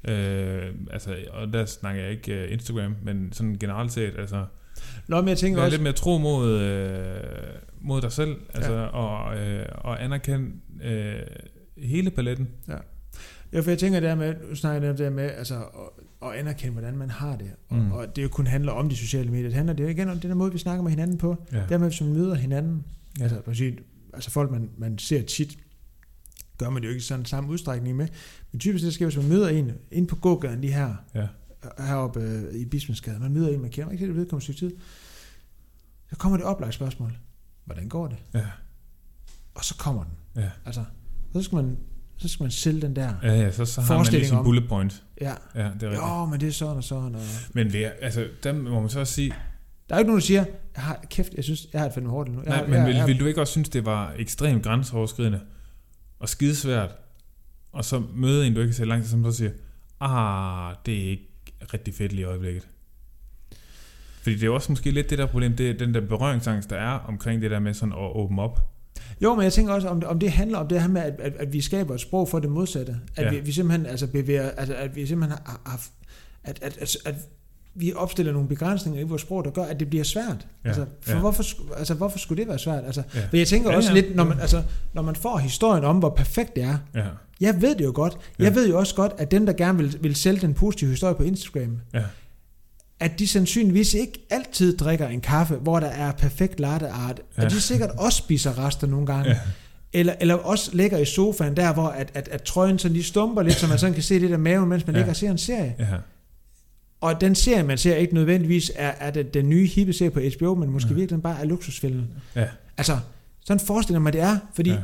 Øh, 0.09 0.75
altså, 0.91 1.15
og 1.31 1.53
der 1.53 1.65
snakker 1.65 2.03
jeg 2.03 2.11
ikke 2.11 2.33
øh, 2.45 2.53
Instagram, 2.53 2.97
men 3.03 3.33
sådan 3.33 3.57
generelt 3.61 3.93
set, 3.93 4.15
altså, 4.19 4.45
Nå, 5.09 5.21
men 5.21 5.29
jeg 5.29 5.39
tænker 5.39 5.63
også, 5.63 5.71
lidt 5.71 5.83
mere 5.83 5.93
tro 5.93 6.19
mod, 6.19 6.59
øh, 6.61 7.17
mod 7.81 8.01
dig 8.01 8.13
selv, 8.13 8.37
altså, 8.55 8.73
Ja. 8.73 8.81
og, 8.87 9.37
øh, 9.39 9.67
og 9.75 10.05
anerkende 10.05 10.51
øh, 10.85 11.15
hele 11.79 12.11
paletten. 12.11 12.49
ja, 13.53 13.61
for 13.61 13.71
jeg 13.71 13.79
tænker 13.79 14.01
der 14.01 14.15
med, 14.15 14.35
nu 14.49 14.55
snakker 14.55 14.89
jeg 14.89 14.99
der 14.99 15.11
med, 15.11 15.31
altså, 15.31 15.55
at, 15.55 16.29
at 16.29 16.35
anerkende, 16.39 16.73
hvordan 16.73 16.97
man 16.97 17.11
har 17.11 17.37
det. 17.37 17.51
Og, 17.69 17.77
Mm. 17.77 17.93
og 17.93 18.17
det 18.17 18.23
jo 18.23 18.29
kun 18.29 18.47
handler 18.47 18.73
om 18.73 18.89
de 18.89 18.97
sociale 18.97 19.31
medier. 19.31 19.47
Det 19.47 19.55
handler 19.55 19.73
det 19.75 19.85
jo 19.85 19.89
igen 19.89 20.09
om 20.09 20.19
den 20.21 20.31
der 20.31 20.37
måde, 20.37 20.53
vi 20.53 20.59
snakker 20.59 20.83
med 20.83 20.91
hinanden 20.91 21.19
på. 21.19 21.37
Ja. 21.53 21.59
Ja. 21.59 21.65
Dermed, 21.69 21.89
hvis 21.89 22.01
man 22.01 22.13
møder 22.13 22.35
hinanden. 22.35 22.85
Ja. 23.19 23.23
Altså, 23.23 23.41
man 23.47 23.55
siger, 23.55 23.73
altså 24.15 24.31
folk, 24.31 24.51
man, 24.51 24.71
man 24.79 24.99
ser 24.99 25.23
tit, 25.23 25.59
gør 26.59 26.71
man 26.71 26.83
det 26.83 26.89
jo 26.89 26.93
ikke 26.93 27.05
sådan 27.05 27.25
samme 27.25 27.51
udstrækning 27.51 27.97
med. 27.97 28.09
Men 28.53 28.61
typisk 28.61 28.85
det 28.85 28.95
sker, 28.95 29.07
hvis 29.07 29.17
man 29.17 29.29
møder 29.29 29.49
en 29.49 29.73
ind 29.91 30.09
på 30.09 30.17
gågaden 30.17 30.61
lige 30.61 30.73
her, 30.73 30.95
Ja. 31.15 31.27
heroppe 31.79 32.21
øh, 32.21 32.55
i 32.55 32.65
Bismensgade, 32.65 33.19
man 33.21 33.33
møder 33.33 33.49
en, 33.49 33.61
man 33.61 33.71
kender, 33.71 33.91
ikke 33.93 34.07
det 34.07 34.17
vedkommende 34.17 34.45
stykke 34.45 34.59
tid, 34.61 34.77
så 36.11 36.17
kommer 36.17 36.37
det 36.39 36.47
oplagt 36.47 36.75
spørgsmål. 36.75 37.13
Hvordan 37.65 37.89
går 37.89 38.07
det? 38.09 38.17
Ja. 38.35 38.45
Og 39.55 39.65
så 39.65 39.77
kommer 39.77 40.05
den. 40.05 40.13
Ja. 40.43 40.51
Altså, 40.67 40.85
så 41.33 41.43
skal 41.43 41.57
man, 41.57 41.77
så 42.17 42.29
skal 42.29 42.45
man 42.45 42.51
sælge 42.51 42.81
den 42.83 42.97
der. 42.97 43.15
Ja, 43.23 43.33
ja, 43.33 43.51
så, 43.53 43.65
så 43.65 43.81
har 43.81 43.89
man 43.89 43.97
Forestilling 43.99 44.21
lige 44.21 44.29
sin 44.29 44.39
om- 44.39 44.45
bullet 44.45 44.69
point. 44.69 45.05
Ja. 45.21 45.35
Ja, 45.55 45.61
det 45.61 45.65
er 45.65 45.71
rigtigt. 45.71 45.95
Jo, 45.95 46.25
men 46.25 46.41
det 46.41 46.49
er 46.49 46.53
sådan 46.53 46.77
og 46.77 46.85
sådan. 46.85 47.15
Og... 47.15 47.21
Men 47.53 47.73
ved, 47.73 47.91
altså, 48.01 48.27
der 48.43 48.53
må 48.53 48.81
man 48.81 48.89
så 48.91 49.01
også 49.01 49.13
sige, 49.13 49.35
Der 49.89 49.95
er 49.95 49.99
jo 49.99 50.01
ikke 50.01 50.07
nogen, 50.09 50.21
der 50.21 50.27
siger, 50.27 50.45
jeg 50.77 50.83
har, 50.83 51.05
kæft, 51.11 51.35
jeg 51.35 51.45
synes, 51.45 51.67
jeg 51.73 51.81
har 51.81 51.89
det 51.89 51.95
fandme 51.95 52.11
hårdt 52.11 52.33
nu. 52.33 52.39
Jeg 52.39 52.49
nej, 52.49 52.57
har, 52.57 52.65
men 52.67 52.75
jeg, 52.75 52.87
vil, 52.87 52.95
jeg, 52.95 53.07
vil 53.07 53.21
du 53.21 53.27
ikke 53.27 53.41
også 53.41 53.51
synes, 53.51 53.69
det 53.69 53.85
var 53.85 54.15
ekstremt 54.19 54.63
grænseoverskridende 54.63 55.41
og 56.25 56.29
skidesvært, 56.29 56.91
og 57.73 57.85
så 57.85 58.03
møde 58.15 58.47
en, 58.47 58.55
du 58.55 58.61
ikke 58.61 58.73
har 58.73 58.75
set 58.75 58.89
lang 58.89 59.03
tid, 59.03 59.11
som 59.11 59.25
så 59.25 59.33
siger, 59.33 59.51
ah, 60.01 60.75
det 60.87 61.05
er 61.05 61.11
ikke 61.11 61.29
rigtig 61.75 61.95
fedt 61.95 62.13
lige 62.13 62.21
i 62.21 62.25
øjeblikket. 62.25 62.69
Fordi 64.23 64.35
det 64.35 64.43
er 64.43 64.47
jo 64.47 64.55
også 64.55 64.73
måske 64.73 64.91
lidt 64.91 65.11
det 65.11 65.19
der 65.19 65.27
problem, 65.27 65.57
det 65.57 65.71
er 65.71 65.75
den 65.75 65.95
der 65.95 66.01
berøringsangst, 66.01 66.71
der 66.71 66.77
er 66.77 66.91
omkring 66.99 67.43
det 67.43 67.51
der 67.51 67.59
med 67.59 67.75
sådan 67.75 67.93
at 67.93 68.17
åbne 68.17 68.43
op. 68.43 68.61
Jo, 69.23 69.35
men 69.35 69.45
jeg 69.45 69.53
tænker 69.53 69.73
også, 69.75 69.89
om 69.89 70.01
det, 70.01 70.09
om 70.09 70.19
det 70.19 70.33
handler 70.33 70.59
om 70.59 70.69
det 70.69 70.81
her 70.81 70.89
med, 70.89 71.03
at, 71.03 71.21
at, 71.21 71.33
at 71.37 71.53
vi 71.53 71.61
skaber 71.61 71.95
et 71.95 72.01
sprog 72.01 72.29
for 72.29 72.39
det 72.39 72.51
modsatte. 72.51 72.97
At 73.17 73.25
Ja. 73.25 73.31
vi, 73.31 73.41
vi 73.41 73.53
simpelthen 73.53 73.87
altså 73.87 74.07
bevæger, 74.07 74.51
altså, 74.51 74.75
at 74.75 74.97
vi 74.97 75.07
simpelthen 75.07 75.39
har 75.47 75.61
haft, 75.67 75.91
at, 76.45 76.59
at, 76.63 76.79
at, 76.79 76.97
at 77.05 77.15
vi 77.75 77.93
opstiller 77.97 78.33
nogle 78.33 78.49
begrænsninger 78.49 79.01
i 79.01 79.05
vores 79.05 79.23
sprog, 79.23 79.45
der 79.45 79.51
gør, 79.51 79.63
at 79.65 79.81
det 79.81 79.91
bliver 79.91 80.05
svært. 80.05 80.47
Ja, 80.65 80.69
Altså, 80.69 80.85
for 81.03 81.13
ja. 81.13 81.19
hvorfor, 81.19 81.45
altså, 81.77 81.95
hvorfor 81.95 82.19
skulle 82.19 82.41
det 82.43 82.49
være 82.49 82.59
svært? 82.59 82.85
Altså, 82.85 83.03
Ja. 83.15 83.21
for 83.31 83.37
jeg 83.37 83.47
tænker 83.49 83.71
Ja, 83.71 83.77
også 83.77 83.89
ja. 83.93 84.01
lidt, 84.01 84.17
når 84.17 84.25
man, 84.25 84.41
altså, 84.41 84.63
når 84.93 85.03
man 85.03 85.17
får 85.17 85.39
historien 85.39 85.85
om, 85.85 85.99
hvor 85.99 86.11
perfekt 86.11 86.57
det 86.57 86.63
er, 86.65 86.77
Ja, 86.95 87.05
jeg 87.41 87.63
ved 87.63 87.75
det 87.75 87.85
jo 87.85 87.93
godt. 87.95 88.17
Jeg 88.39 88.49
Ja. 88.49 88.55
ved 88.55 88.69
jo 88.69 88.79
også 88.79 88.95
godt, 88.95 89.13
at 89.19 89.31
dem, 89.31 89.47
der 89.47 89.53
gerne 89.53 89.79
vil, 89.79 89.99
vil 90.01 90.15
sælge 90.15 90.41
den 90.41 90.55
positive 90.55 90.91
historie 90.91 91.15
på 91.15 91.23
Instagram, 91.23 91.79
ja, 91.95 92.03
at 93.01 93.19
de 93.19 93.29
sandsynligvis 93.29 93.95
ikke 93.95 94.27
altid 94.31 94.77
drikker 94.77 95.09
en 95.09 95.21
kaffe, 95.21 95.55
hvor 95.55 95.81
der 95.81 95.87
er 95.87 96.13
perfekt 96.13 96.61
latte 96.61 96.89
art. 96.89 97.21
Ja. 97.39 97.45
At 97.45 97.51
de 97.51 97.61
sikkert 97.61 97.91
også 97.99 98.19
spiser 98.19 98.67
rester 98.67 98.87
nogle 98.87 99.07
gange. 99.07 99.31
ja, 99.31 99.39
Eller, 99.93 100.15
eller 100.21 100.35
også 100.35 100.71
ligger 100.73 100.99
i 100.99 101.05
sofaen 101.05 101.57
der, 101.57 101.73
hvor 101.75 101.87
at, 101.89 102.11
at, 102.15 102.29
at 102.29 102.43
trøjen 102.43 102.79
sådan 102.79 102.93
lige 102.93 103.05
stumper 103.05 103.43
lidt, 103.43 103.55
så 103.55 103.67
man 103.67 103.79
sådan 103.79 103.95
kan 103.95 104.03
se 104.03 104.19
lidt 104.19 104.33
af 104.33 104.39
maven, 104.39 104.69
mens 104.69 104.87
man 104.87 104.95
Ja. 104.97 105.01
ligger 105.01 105.13
og 105.13 105.17
ser 105.17 105.31
en 105.31 105.39
serie. 105.39 105.75
ja, 105.79 105.87
Og 107.05 107.21
den 107.21 107.35
serie, 107.35 107.63
man 107.63 107.79
ser, 107.79 107.95
ikke 107.97 108.15
nødvendigvis 108.15 108.73
er, 108.75 108.93
er 108.99 109.11
den, 109.11 109.27
den 109.35 109.49
nye 109.49 109.67
hippe 109.67 109.93
serie 109.93 110.11
på 110.11 110.21
HBO, 110.39 110.55
men 110.55 110.71
måske 110.71 110.89
Ja. 110.91 110.95
virkelig 110.95 111.23
bare 111.23 111.41
er 111.41 111.45
luksusfælden. 111.45 112.07
ja, 112.37 112.47
Altså, 112.77 112.99
sådan 113.45 113.61
forestiller 113.67 114.01
man 114.01 114.13
det 114.13 114.21
er, 114.21 114.39
fordi 114.55 114.71
ja. 114.71 114.79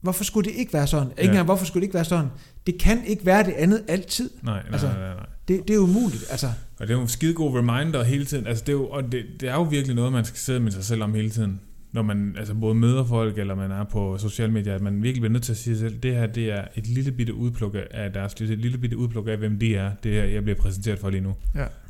hvorfor 0.00 0.24
skulle 0.24 0.50
det 0.50 0.56
ikke 0.56 0.72
være 0.72 0.86
sådan? 0.86 1.08
Ikke 1.08 1.22
Ja. 1.22 1.28
engang, 1.28 1.44
hvorfor 1.44 1.64
skulle 1.64 1.80
det 1.80 1.86
ikke 1.86 1.94
være 1.94 2.04
sådan? 2.04 2.26
Det 2.66 2.78
kan 2.80 3.04
ikke 3.06 3.26
være 3.26 3.44
det 3.44 3.52
andet 3.52 3.82
altid. 3.88 4.30
Nej, 4.42 4.54
nej, 4.62 4.72
Altså- 4.72 4.86
nej, 4.86 4.98
nej, 4.98 5.14
nej. 5.14 5.26
Det, 5.48 5.68
det 5.68 5.74
er 5.76 5.78
umuligt, 5.80 6.24
altså. 6.30 6.46
Og 6.80 6.86
det 6.88 6.90
er 6.90 6.94
jo 6.96 7.02
en 7.02 7.08
skide 7.08 7.34
god 7.34 7.58
reminder 7.58 8.02
hele 8.02 8.24
tiden. 8.24 8.46
Altså, 8.46 8.64
det 8.64 8.68
er 8.68 8.76
jo, 8.76 8.86
og 8.86 9.12
det, 9.12 9.24
det 9.40 9.48
er 9.48 9.54
jo 9.54 9.62
virkelig 9.62 9.96
noget, 9.96 10.12
man 10.12 10.24
skal 10.24 10.38
sidde 10.38 10.60
med 10.60 10.72
sig 10.72 10.84
selv 10.84 11.02
om 11.02 11.14
hele 11.14 11.30
tiden. 11.30 11.60
Når 11.92 12.02
man 12.02 12.34
altså 12.38 12.54
både 12.54 12.74
møder 12.74 13.04
folk, 13.04 13.38
eller 13.38 13.54
man 13.54 13.70
er 13.70 13.84
på 13.84 14.18
sociale 14.18 14.52
medier, 14.52 14.74
at 14.74 14.80
man 14.80 15.02
virkelig 15.02 15.20
bliver 15.20 15.32
nødt 15.32 15.42
til 15.42 15.52
at 15.52 15.56
sige 15.56 15.76
sig 15.76 15.90
selv, 15.90 16.00
det 16.00 16.14
her 16.14 16.26
det 16.26 16.50
er 16.50 16.64
et 16.76 16.86
lille 16.86 17.12
bitte 17.12 17.34
udpluk 17.34 17.76
af 17.90 18.12
deres 18.12 18.40
liv, 18.40 18.50
et 18.50 18.58
lille 18.58 18.78
bitte 18.78 18.96
udpluk 18.96 19.28
af, 19.28 19.36
hvem 19.38 19.58
de 19.58 19.76
er, 19.76 19.94
det 20.02 20.12
her, 20.12 20.24
jeg 20.24 20.42
bliver 20.42 20.56
præsenteret 20.58 20.98
for 20.98 21.10
lige 21.10 21.20
nu. 21.20 21.34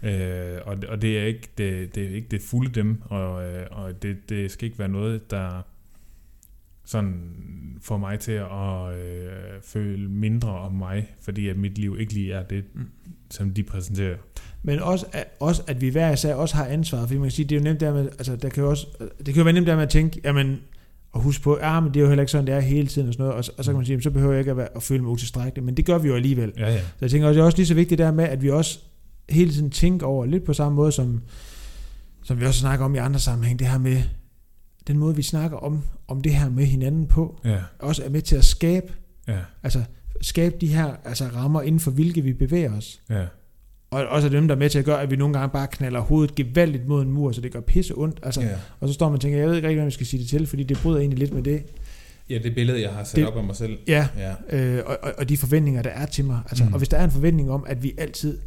Ja. 0.03 0.55
Øh, 0.57 0.61
og, 0.66 0.76
det- 0.76 0.84
og 0.84 1.03
det 1.03 1.18
er 1.18 1.24
ikke 1.24 1.48
det, 1.59 1.94
det, 1.94 2.05
er 2.05 2.09
ikke 2.14 2.28
det 2.30 2.40
fulde 2.42 2.70
dem, 2.72 3.03
og, 3.05 3.44
øh, 3.44 3.66
og 3.70 4.03
det, 4.03 4.28
det 4.28 4.50
skal 4.50 4.66
ikke 4.66 4.78
være 4.78 4.88
noget, 4.88 5.30
der 5.30 5.62
sådan 6.84 7.22
får 7.82 7.96
mig 7.98 8.18
til 8.18 8.32
at 8.32 8.94
øh, 8.94 9.32
føle 9.62 10.09
mindre 10.09 10.48
om 10.59 10.72
mig, 10.72 11.14
fordi 11.20 11.48
at 11.48 11.57
mit 11.57 11.78
liv 11.78 11.96
ikke 12.00 12.12
lige 12.12 12.32
er 12.32 12.42
det, 12.42 12.64
Mm. 12.74 12.88
som 13.30 13.50
de 13.50 13.62
præsenterer. 13.62 14.16
Men 14.62 14.80
også, 14.80 15.06
at, 15.12 15.24
også, 15.40 15.62
at 15.66 15.80
vi 15.80 15.88
hver 15.88 16.12
især 16.12 16.34
også 16.34 16.56
har 16.56 16.64
ansvaret, 16.66 17.08
fordi 17.08 17.18
man 17.18 17.24
kan 17.24 17.30
sige, 17.32 17.46
det 17.48 17.54
er 17.56 17.60
jo 17.60 17.64
nemt 17.64 17.80
der 17.80 17.92
med, 17.94 18.08
altså 18.18 18.36
der 18.36 18.48
kan 18.48 18.62
jo 18.62 18.70
også, 18.70 18.86
det 19.18 19.26
kan 19.26 19.36
jo 19.36 19.42
være 19.42 19.52
nemt 19.52 19.66
der 19.66 19.74
med 19.74 19.82
at 19.82 19.88
tænke, 19.88 20.20
jamen, 20.24 20.60
og 21.12 21.20
huske 21.20 21.42
på, 21.42 21.58
ja, 21.62 21.80
men 21.80 21.88
det 21.94 21.96
er 21.96 22.00
jo 22.02 22.08
heller 22.08 22.22
ikke 22.22 22.30
sådan, 22.32 22.46
det 22.46 22.54
er 22.54 22.60
hele 22.60 22.86
tiden 22.88 23.08
og 23.08 23.14
sådan 23.14 23.22
noget, 23.24 23.36
og, 23.38 23.44
så- 23.44 23.52
og 23.58 23.64
så 23.64 23.70
kan 23.70 23.76
man 23.76 23.86
sige, 23.86 23.92
jamen, 23.92 24.02
så 24.02 24.10
behøver 24.10 24.32
jeg 24.32 24.38
ikke 24.40 24.50
at, 24.50 24.56
være, 24.56 24.68
at 24.76 24.82
føle 24.82 25.02
mig 25.02 25.10
utilstrækkelig, 25.12 25.64
men 25.64 25.76
det 25.76 25.86
gør 25.86 25.98
vi 25.98 26.08
jo 26.08 26.14
alligevel. 26.14 26.52
Ja, 26.58 26.72
ja. 26.72 26.78
Så 26.78 26.84
jeg 27.00 27.10
tænker 27.10 27.28
også, 27.28 27.34
det 27.36 27.40
er 27.42 27.44
også 27.46 27.58
lige 27.58 27.66
så 27.66 27.74
vigtigt 27.74 27.98
der 27.98 28.12
med, 28.12 28.24
at 28.24 28.42
vi 28.42 28.50
også 28.50 28.78
hele 29.30 29.52
tiden 29.52 29.70
tænker 29.70 30.06
over, 30.06 30.26
lidt 30.26 30.44
på 30.44 30.52
samme 30.52 30.76
måde, 30.76 30.92
som, 30.92 31.20
som 32.24 32.40
vi 32.40 32.46
også 32.46 32.60
snakker 32.60 32.84
om 32.84 32.94
i 32.94 32.98
andre 32.98 33.20
sammenhæng, 33.20 33.58
det 33.58 33.66
her 33.66 33.78
med, 33.78 34.02
den 34.86 34.98
måde, 34.98 35.16
vi 35.16 35.22
snakker 35.22 35.56
om, 35.56 35.82
om 36.08 36.20
det 36.20 36.34
her 36.34 36.48
med 36.50 36.64
hinanden 36.64 37.06
på, 37.06 37.40
Ja, 37.44 37.58
også 37.78 38.04
er 38.04 38.08
med 38.10 38.22
til 38.22 38.36
at 38.36 38.44
skabe, 38.44 38.92
ja, 39.28 39.38
altså 39.62 39.82
skabe 40.20 40.56
de 40.60 40.66
her 40.66 40.94
altså 41.04 41.24
rammer 41.34 41.62
inden 41.62 41.80
for 41.80 41.90
hvilke 41.90 42.22
vi 42.22 42.32
bevæger 42.32 42.76
os. 42.76 43.00
ja. 43.10 43.24
Og 43.93 44.07
også 44.07 44.26
er 44.28 44.30
dem, 44.30 44.49
der 44.49 44.55
er 44.55 44.59
med 44.59 44.70
til 44.70 44.78
at 44.78 44.84
gøre, 44.84 45.03
at 45.03 45.11
vi 45.11 45.16
nogle 45.16 45.38
gange 45.38 45.53
bare 45.53 45.66
knaller 45.72 46.01
hovedet 46.01 46.34
gevaldigt 46.34 46.86
mod 46.88 47.03
en 47.03 47.11
mur, 47.11 47.32
så 47.32 47.40
det 47.40 47.53
gør 47.53 47.61
pisse 47.61 47.95
ondt. 47.99 48.20
Altså, 48.22 48.40
ja. 48.40 48.49
Og 48.80 48.88
så 48.88 48.95
står 48.95 49.07
man 49.09 49.14
og 49.14 49.20
tænker, 49.20 49.38
jeg 49.38 49.49
ved 49.49 49.57
ikke 49.57 49.68
rigtig, 49.68 49.76
hvad 49.76 49.84
man 49.84 49.90
skal 49.93 50.07
sige 50.07 50.20
det 50.20 50.28
til, 50.28 50.47
fordi 50.47 50.62
det 50.62 50.78
bryder 50.82 50.99
egentlig 50.99 51.18
lidt 51.18 51.32
med 51.34 51.43
det. 51.43 51.62
Ja, 52.30 52.38
det 52.43 52.55
billede, 52.55 52.82
jeg 52.82 52.90
har 52.90 53.05
sat 53.05 53.16
Det- 53.16 53.26
op 53.26 53.36
af 53.36 53.45
mig 53.45 53.57
selv. 53.57 53.78
Ja, 53.88 54.09
Ja. 54.51 54.57
øh, 54.59 54.82
og, 54.86 54.99
og, 55.03 55.12
og 55.18 55.28
de 55.28 55.36
forventninger, 55.36 55.82
der 55.82 55.90
er 55.90 56.07
til 56.07 56.24
mig. 56.24 56.40
Altså, 56.51 56.64
Mm. 56.64 56.72
Og 56.72 56.78
hvis 56.78 56.88
der 56.88 56.97
er 56.97 57.05
en 57.05 57.11
forventning 57.11 57.51
om, 57.51 57.64
at 57.66 57.82
vi 57.82 57.93
altid, 57.99 58.38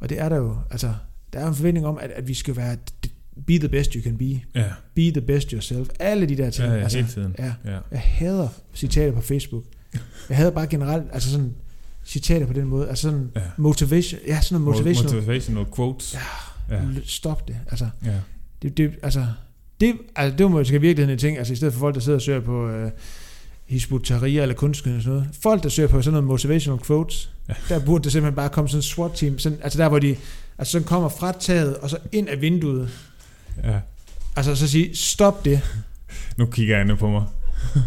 og 0.00 0.08
det 0.08 0.20
er 0.20 0.28
der 0.28 0.36
jo, 0.36 0.56
altså, 0.70 0.92
der 1.32 1.38
er 1.38 1.48
en 1.48 1.54
forventning 1.54 1.86
om, 1.86 1.98
at, 2.00 2.10
at 2.10 2.28
vi 2.28 2.34
skal 2.34 2.56
være, 2.56 2.76
be 3.46 3.58
the 3.58 3.68
best 3.68 3.92
you 3.92 4.02
can 4.02 4.18
be, 4.18 4.40
Ja, 4.54 4.64
be 4.94 5.10
the 5.10 5.20
best 5.20 5.50
yourself, 5.50 5.88
alle 6.00 6.26
de 6.26 6.36
der 6.36 6.50
ting. 6.50 6.68
ja, 6.68 6.74
ja 6.74 6.82
altså, 6.82 6.98
hele 6.98 7.10
tiden. 7.10 7.34
ja, 7.38 7.52
Ja. 7.64 7.78
jeg 7.90 8.00
hader 8.00 8.48
citater 8.74 9.12
på 9.12 9.20
Facebook. 9.22 9.64
Jeg 10.28 10.36
hader 10.36 10.50
bare 10.50 10.66
generelt, 10.66 11.04
altså 11.12 11.30
sådan, 11.30 11.54
citater 12.08 12.46
på 12.46 12.52
den 12.52 12.64
måde, 12.64 12.88
altså 12.88 13.02
sådan 13.02 13.30
Ja. 13.36 13.40
motivation, 13.56 14.20
ja, 14.26 14.40
sådan 14.40 14.60
noget 14.62 14.76
motivational, 14.76 15.14
Motivational 15.14 15.66
quotes. 15.76 16.14
Ja. 16.70 16.74
Ja. 16.76 16.82
stop 17.06 17.48
det, 17.48 17.56
altså, 17.70 17.88
ja. 18.04 18.12
Det, 18.62 18.76
det, 18.76 18.90
altså, 19.02 19.26
det, 19.80 19.94
altså, 20.16 20.36
det 20.36 20.44
var 20.44 20.50
måske 20.50 20.80
virkeligheden 20.80 21.12
en 21.12 21.18
ting, 21.18 21.38
altså 21.38 21.52
i 21.52 21.56
stedet 21.56 21.74
for 21.74 21.80
folk, 21.80 21.94
der 21.94 22.00
sidder 22.00 22.18
og 22.18 22.22
søger 22.22 22.40
på 22.40 22.68
øh, 22.68 22.90
Hizbut 23.66 24.02
Tahrir 24.04 24.42
eller 24.42 24.54
kunstskøn 24.54 24.96
og 24.96 25.02
sådan 25.02 25.16
noget. 25.16 25.28
Folk, 25.42 25.62
der 25.62 25.68
søger 25.68 25.88
på 25.88 26.02
sådan 26.02 26.12
noget 26.12 26.26
motivational 26.26 26.80
quotes, 26.86 27.30
Ja. 27.48 27.54
der 27.68 27.78
burde 27.84 28.04
der 28.04 28.10
simpelthen 28.10 28.36
bare 28.36 28.48
komme 28.48 28.68
sådan 28.68 28.78
en 28.78 28.82
SWAT-team, 28.82 29.38
sådan, 29.38 29.58
altså 29.62 29.78
der, 29.78 29.88
hvor 29.88 29.98
de 29.98 30.16
altså 30.58 30.72
sådan 30.72 30.86
kommer 30.86 31.08
fra 31.08 31.32
taget 31.40 31.76
og 31.76 31.90
så 31.90 31.96
ind 32.12 32.28
af 32.28 32.40
vinduet. 32.40 32.90
ja. 33.64 33.78
Altså 34.36 34.54
så 34.54 34.68
sige, 34.68 34.96
stop 34.96 35.44
det. 35.44 35.60
Nu 36.36 36.46
kigger 36.46 36.76
jeg 36.76 36.84
nu 36.84 36.94
på 36.96 37.08
mig. 37.10 37.24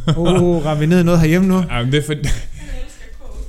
Åh, 0.08 0.18
oh, 0.18 0.66
rammer 0.66 0.76
vi 0.80 0.86
ned 0.86 1.00
i 1.00 1.04
noget 1.04 1.20
herhjemme 1.20 1.48
nu? 1.48 1.58
Ej, 1.58 1.84
men 1.84 1.92
det 1.92 1.98
er 1.98 2.04
for... 2.06 2.14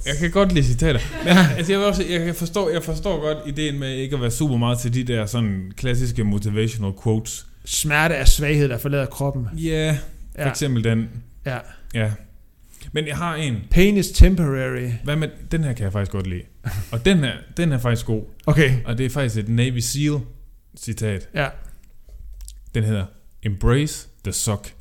Jeg 0.07 0.17
kan 0.21 0.31
godt 0.31 0.53
lide 0.53 0.65
citater. 0.67 1.01
Men 1.25 1.29
altså, 1.57 1.73
jeg, 1.73 1.79
vil 1.81 1.87
også, 1.89 2.05
jeg, 2.11 2.25
kan 2.25 2.35
forstå, 2.35 2.71
jeg 2.71 2.83
forstår 2.83 3.21
godt 3.21 3.39
ideen 3.47 3.79
med 3.79 3.95
ikke 3.95 4.15
at 4.17 4.23
være 4.23 4.31
super 4.31 4.57
meget 4.57 4.79
til 4.79 4.95
de 4.95 5.05
der 5.05 5.27
sådan 5.27 5.73
klassiske 5.77 6.25
motivational 6.25 6.93
quotes. 7.03 7.47
Smerte 7.65 8.15
er 8.15 8.25
svaghed, 8.25 8.69
der 8.69 8.79
forlader 8.79 9.07
kroppen. 9.07 9.47
Ja, 9.57 9.69
yeah, 9.69 9.97
for 10.35 10.43
Ja, 10.43 10.51
eksempel 10.51 10.85
den. 10.85 11.09
ja. 11.47 11.59
Ja. 11.95 12.11
Men 12.93 13.07
jeg 13.07 13.17
har 13.17 13.35
en. 13.35 13.57
Pain 13.71 13.97
is 13.97 14.09
temporary. 14.09 14.91
Hvad 15.05 15.17
med, 15.17 15.29
den 15.51 15.65
her 15.65 15.73
kan 15.73 15.85
jeg 15.85 15.93
faktisk 15.93 16.13
godt 16.13 16.27
lide. 16.27 16.43
Og 16.93 17.05
den 17.05 17.19
her, 17.19 17.33
den 17.57 17.73
er 17.73 17.79
faktisk 17.79 18.07
god. 18.07 18.23
Okay, 18.47 18.73
Og 18.85 18.99
det 18.99 19.07
er 19.07 19.11
faktisk 19.11 19.37
et 19.45 19.49
Navy 19.49 19.79
SEAL 19.79 20.19
citat. 20.79 21.29
ja. 21.35 21.49
Den 22.75 22.85
hedder 22.85 23.05
Embrace 23.43 24.09
the 24.25 24.33
suck. 24.33 24.73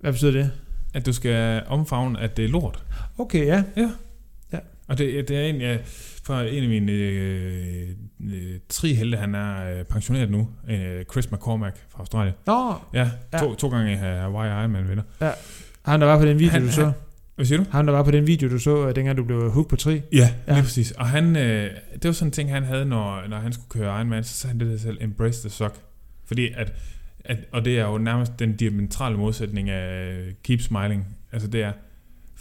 Hvad 0.00 0.12
betyder 0.12 0.30
det? 0.32 0.50
At 0.94 1.06
du 1.06 1.12
skal 1.12 1.62
omfavne, 1.66 2.20
at 2.20 2.36
det 2.36 2.44
er 2.44 2.48
lort. 2.48 2.82
Okay, 3.18 3.46
ja. 3.46 3.64
Og 4.88 4.98
det, 4.98 5.28
det 5.28 5.36
er 5.36 5.42
en, 5.42 5.60
ja, 5.60 5.76
fra 6.24 6.42
en 6.42 6.62
af 6.62 6.68
mine 6.68 6.92
øh, 6.92 7.88
øh, 8.24 8.58
tre 8.68 8.94
helte, 8.94 9.16
han 9.18 9.34
er 9.34 9.78
øh, 9.78 9.84
pensioneret 9.84 10.30
nu. 10.30 10.48
Øh, 10.68 11.04
Chris 11.12 11.32
McCormack 11.32 11.76
fra 11.88 11.98
Australien. 11.98 12.34
Nå, 12.46 12.74
Ja, 12.94 13.10
Ja. 13.32 13.38
to, 13.38 13.54
to 13.54 13.68
gange 13.68 13.96
Hawaii 13.96 14.60
Ironman 14.62 14.88
vinder. 14.88 15.02
ham 15.90 16.00
der 16.00 16.06
var 16.06 16.18
på 16.18 16.24
den 16.26 16.38
video, 16.38 16.50
Han- 16.50 16.62
du 16.62 16.72
så. 16.72 16.92
Hvad 17.34 17.46
siger 17.46 17.58
du? 17.58 17.64
Ham 17.70 17.86
der 17.86 17.92
var 17.92 18.02
på 18.02 18.10
den 18.10 18.26
video, 18.26 18.48
du 18.50 18.58
så, 18.58 18.88
øh, 18.88 18.96
dengang 18.96 19.16
du 19.16 19.24
blev 19.24 19.50
hooked 19.50 19.68
på 19.68 19.76
tri. 19.76 20.00
Ja, 20.12 20.30
Ja. 20.46 20.52
lige 20.52 20.62
præcis. 20.62 20.90
Og 20.90 21.06
han, 21.08 21.36
øh, 21.36 21.70
det 21.92 22.04
var 22.04 22.12
sådan 22.12 22.28
en 22.28 22.32
ting, 22.32 22.50
han 22.50 22.62
havde, 22.62 22.84
når, 22.84 23.28
når 23.28 23.36
han 23.38 23.52
skulle 23.52 23.68
køre 23.68 23.96
Ironman, 23.96 24.24
så 24.24 24.34
sagde 24.34 24.50
han 24.52 24.60
det 24.60 24.68
der 24.70 24.78
selv, 24.78 24.98
embrace 25.00 25.40
the 25.40 25.50
suck. 25.50 25.74
Fordi 26.26 26.48
at, 26.56 26.72
at, 27.24 27.38
og 27.52 27.64
det 27.64 27.78
er 27.78 27.84
jo 27.86 27.98
nærmest 27.98 28.32
den 28.38 28.56
diametrale 28.56 29.16
modsætning 29.16 29.70
af 29.70 30.16
keep 30.42 30.60
smiling. 30.60 31.06
Altså 31.32 31.48
det 31.48 31.62
er, 31.62 31.72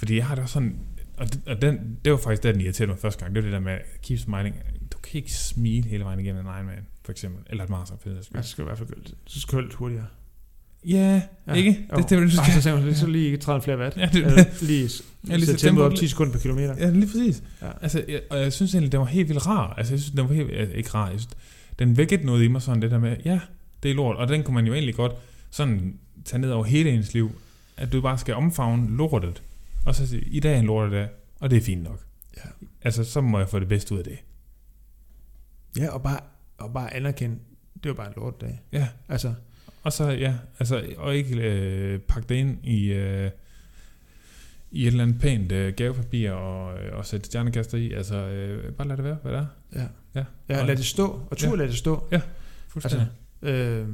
fordi 0.03 0.15
jeg 0.17 0.25
har 0.25 0.35
også 0.35 0.53
sådan, 0.53 0.75
og, 1.17 1.33
det, 1.33 1.41
og 1.47 1.61
den, 1.61 1.97
det 2.05 2.11
var 2.11 2.17
faktisk 2.17 2.43
det, 2.43 2.53
den 2.55 2.61
irriterede 2.61 2.89
mig 2.91 2.99
første 2.99 3.19
gang, 3.23 3.35
det 3.35 3.43
var 3.43 3.49
det 3.49 3.53
der 3.53 3.59
med 3.59 3.77
keep 4.03 4.19
smiling. 4.19 4.55
Du 4.93 4.97
kan 5.03 5.17
ikke 5.17 5.33
smile 5.33 5.89
hele 5.89 6.03
vejen 6.03 6.19
igennem 6.19 6.45
en 6.47 6.53
Ironman, 6.55 6.85
for 7.05 7.11
eksempel, 7.11 7.43
eller 7.49 7.63
et 7.63 7.69
maraton, 7.69 7.97
for 8.01 8.09
det 8.09 8.29
Ja, 8.35 8.41
så 8.41 8.49
skal 8.49 8.63
du 8.63 8.69
i 8.69 8.69
hvert 8.69 8.77
fald 8.77 8.89
så 9.25 9.39
skal 9.41 9.57
du 9.59 9.67
hurtigere. 9.75 10.05
Ja, 10.85 11.21
Ja. 11.47 11.53
ikke? 11.53 11.85
Jo. 11.91 11.97
Det, 11.97 12.09
det, 12.09 12.21
det, 12.31 12.39
Ej, 12.39 12.49
så 12.49 12.61
sagde 12.61 12.81
man, 12.81 12.95
så 12.95 13.07
lige 13.07 13.37
30 13.37 13.61
flere 13.61 13.77
watt. 13.77 13.97
Ja, 13.97 14.09
det- 14.13 14.25
Eller 14.25 14.43
lige, 14.61 14.89
Ja, 15.29 15.35
lige 15.35 15.45
så 15.45 15.57
tempoet 15.57 15.85
op 15.85 15.91
tempoet- 15.91 15.99
10 15.99 16.07
sekunder 16.07 16.33
per 16.33 16.39
kilometer. 16.39 16.75
Ja, 16.77 16.89
lige 16.89 17.05
præcis. 17.05 17.43
Ja. 17.61 17.67
Altså, 17.81 18.03
jeg, 18.07 18.21
og 18.29 18.39
jeg 18.39 18.53
synes 18.53 18.73
egentlig, 18.73 18.91
den 18.91 18.99
var 18.99 19.05
helt 19.05 19.29
vildt 19.29 19.47
rar. 19.47 19.73
Altså, 19.73 19.93
jeg 19.93 19.99
synes, 19.99 20.11
den 20.15 20.29
var 20.29 20.33
helt, 20.35 20.51
altså, 20.51 20.75
ikke 20.75 20.89
rar. 20.89 21.09
Jeg 21.09 21.19
synes, 21.19 21.35
den 21.79 21.97
vækkede 21.97 22.25
noget 22.25 22.43
i 22.43 22.47
mig 22.47 22.61
sådan 22.61 22.81
det 22.81 22.91
der 22.91 22.99
med, 22.99 23.17
ja, 23.25 23.39
det 23.83 23.91
er 23.91 23.95
lort. 23.95 24.15
Og 24.15 24.27
den 24.27 24.43
kunne 24.43 24.55
man 24.55 24.65
jo 24.67 24.73
egentlig 24.73 24.95
godt 24.95 25.11
sådan 25.51 25.95
tage 26.25 26.41
ned 26.41 26.51
over 26.51 26.63
hele 26.65 26.89
ens 26.89 27.13
liv. 27.13 27.31
At 27.77 27.91
du 27.93 28.01
bare 28.01 28.17
skal 28.17 28.33
omfavne 28.35 28.97
lortet. 28.97 29.41
Og 29.85 29.95
så 29.95 30.07
sige, 30.07 30.21
i 30.21 30.39
dag 30.39 30.55
er 30.55 30.59
en 30.59 30.65
lortedag, 30.65 31.07
og 31.39 31.49
det 31.49 31.57
er 31.57 31.61
fint 31.61 31.83
nok. 31.83 32.05
Ja. 32.37 32.41
Altså, 32.81 33.03
så 33.03 33.21
må 33.21 33.39
jeg 33.39 33.49
få 33.49 33.59
det 33.59 33.67
bedste 33.67 33.93
ud 33.93 33.97
af 33.99 34.03
det. 34.03 34.17
Ja, 35.77 35.89
og 35.89 36.03
bare, 36.03 36.19
og 36.57 36.73
bare 36.73 36.93
anerkende, 36.93 37.35
det 37.83 37.89
var 37.89 37.95
bare 37.95 38.07
en 38.07 38.13
lortdag. 38.17 38.61
Ja. 38.71 38.87
Altså, 39.09 39.33
Og 39.83 39.93
så, 39.93 40.09
ja, 40.09 40.35
altså, 40.59 40.83
og 40.97 41.15
ikke 41.15 41.35
øh, 41.41 41.99
pakke 41.99 42.29
det 42.29 42.35
ind 42.35 42.65
i, 42.65 42.85
øh, 42.85 43.31
i 44.71 44.81
et 44.83 44.87
eller 44.87 45.03
andet 45.03 45.21
pænt 45.21 45.51
øh, 45.51 45.73
gavepapir 45.73 46.31
og, 46.31 46.79
øh, 46.79 46.97
og 46.97 47.05
sætte 47.05 47.25
stjernekaster 47.25 47.77
i. 47.77 47.91
Altså, 47.91 48.15
øh, 48.15 48.73
bare 48.73 48.87
lad 48.87 48.97
det 48.97 49.05
være, 49.05 49.17
hvad 49.23 49.31
det 49.31 49.39
er. 49.39 49.45
ja. 49.75 49.87
Ja. 50.15 50.23
Ja, 50.49 50.65
lad 50.65 50.75
det 50.75 50.85
stå, 50.85 51.21
og 51.31 51.37
tur 51.37 51.49
Ja. 51.49 51.55
lad 51.55 51.67
det 51.67 51.75
stå. 51.77 52.07
Fuldstændig. 52.67 53.07
Altså, 53.41 53.57
øh, 53.61 53.87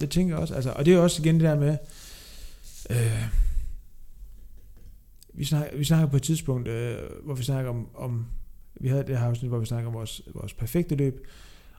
det 0.00 0.10
tænker 0.10 0.34
jeg 0.34 0.40
også. 0.40 0.54
Altså, 0.54 0.70
og 0.72 0.86
det 0.86 0.94
er 0.94 0.98
også 0.98 1.22
igen 1.22 1.34
det 1.34 1.42
der 1.42 1.54
med, 1.58 1.76
øh, 2.90 3.22
vi, 5.34 5.44
snakker, 5.44 5.76
vi 5.78 5.84
snakker 5.84 6.06
på 6.06 6.16
et 6.16 6.22
tidspunkt, 6.22 6.68
øh, 6.68 6.96
hvor 7.24 7.34
vi 7.34 7.42
snakker 7.42 7.70
om, 7.70 7.88
om 7.94 8.26
vi 8.80 8.88
havde 8.88 9.04
det 9.06 9.18
her 9.18 9.26
afsnit, 9.26 9.48
hvor 9.48 9.58
vi 9.58 9.66
snakker 9.66 9.88
om 9.88 9.94
vores, 9.94 10.22
vores 10.34 10.54
perfekte 10.54 10.94
løb, 10.94 11.26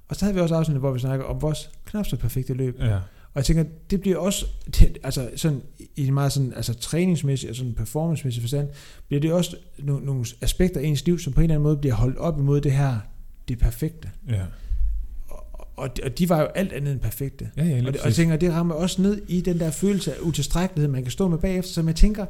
og 0.07 0.15
så 0.15 0.25
havde 0.25 0.35
vi 0.35 0.41
også 0.41 0.55
afsnit, 0.55 0.77
hvor 0.77 0.91
vi 0.91 0.99
snakker 0.99 1.25
om 1.25 1.41
vores 1.41 1.69
knap 1.85 2.05
så 2.05 2.17
perfekte 2.17 2.53
løb. 2.53 2.79
Ja. 2.79 2.95
Og 2.95 3.39
jeg 3.39 3.45
tænker, 3.45 3.63
det 3.89 4.01
bliver 4.01 4.17
også, 4.17 4.45
det, 4.79 4.97
altså 5.03 5.29
sådan, 5.35 5.61
i 5.95 6.07
en 6.07 6.13
meget 6.13 6.31
sådan, 6.31 6.53
altså 6.53 6.73
træningsmæssig 6.73 7.49
og 7.49 7.55
sådan 7.55 7.73
performancemæssig 7.73 8.43
forstand, 8.43 8.69
bliver 9.07 9.21
det 9.21 9.33
også 9.33 9.57
no, 9.79 9.99
nogle 9.99 10.25
aspekter 10.41 10.79
af 10.79 10.83
ens 10.83 11.05
liv, 11.05 11.19
som 11.19 11.33
på 11.33 11.41
en 11.41 11.43
eller 11.43 11.55
anden 11.55 11.63
måde 11.63 11.77
bliver 11.77 11.95
holdt 11.95 12.17
op 12.17 12.39
imod 12.39 12.61
det 12.61 12.71
her 12.71 12.97
det 13.47 13.59
perfekte. 13.59 14.09
Ja. 14.29 14.41
Og, 15.27 15.45
og, 15.75 15.89
og 16.03 16.17
de 16.17 16.29
var 16.29 16.39
jo 16.39 16.45
alt 16.45 16.73
andet 16.73 16.91
end 16.91 16.99
perfekte. 16.99 17.49
Ja, 17.57 17.63
ja, 17.63 17.77
Og, 17.87 17.93
det, 17.93 18.01
og 18.01 18.07
jeg 18.07 18.15
tænker, 18.15 18.35
det 18.35 18.53
rammer 18.53 18.75
også 18.75 19.01
ned 19.01 19.21
i 19.27 19.41
den 19.41 19.59
der 19.59 19.71
følelse 19.71 20.15
af 20.15 20.19
utilstrækkelighed, 20.21 20.91
man 20.91 21.03
kan 21.03 21.11
stå 21.11 21.27
med 21.27 21.37
bagefter, 21.37 21.73
som 21.73 21.87
jeg 21.87 21.95
tænker 21.95 22.25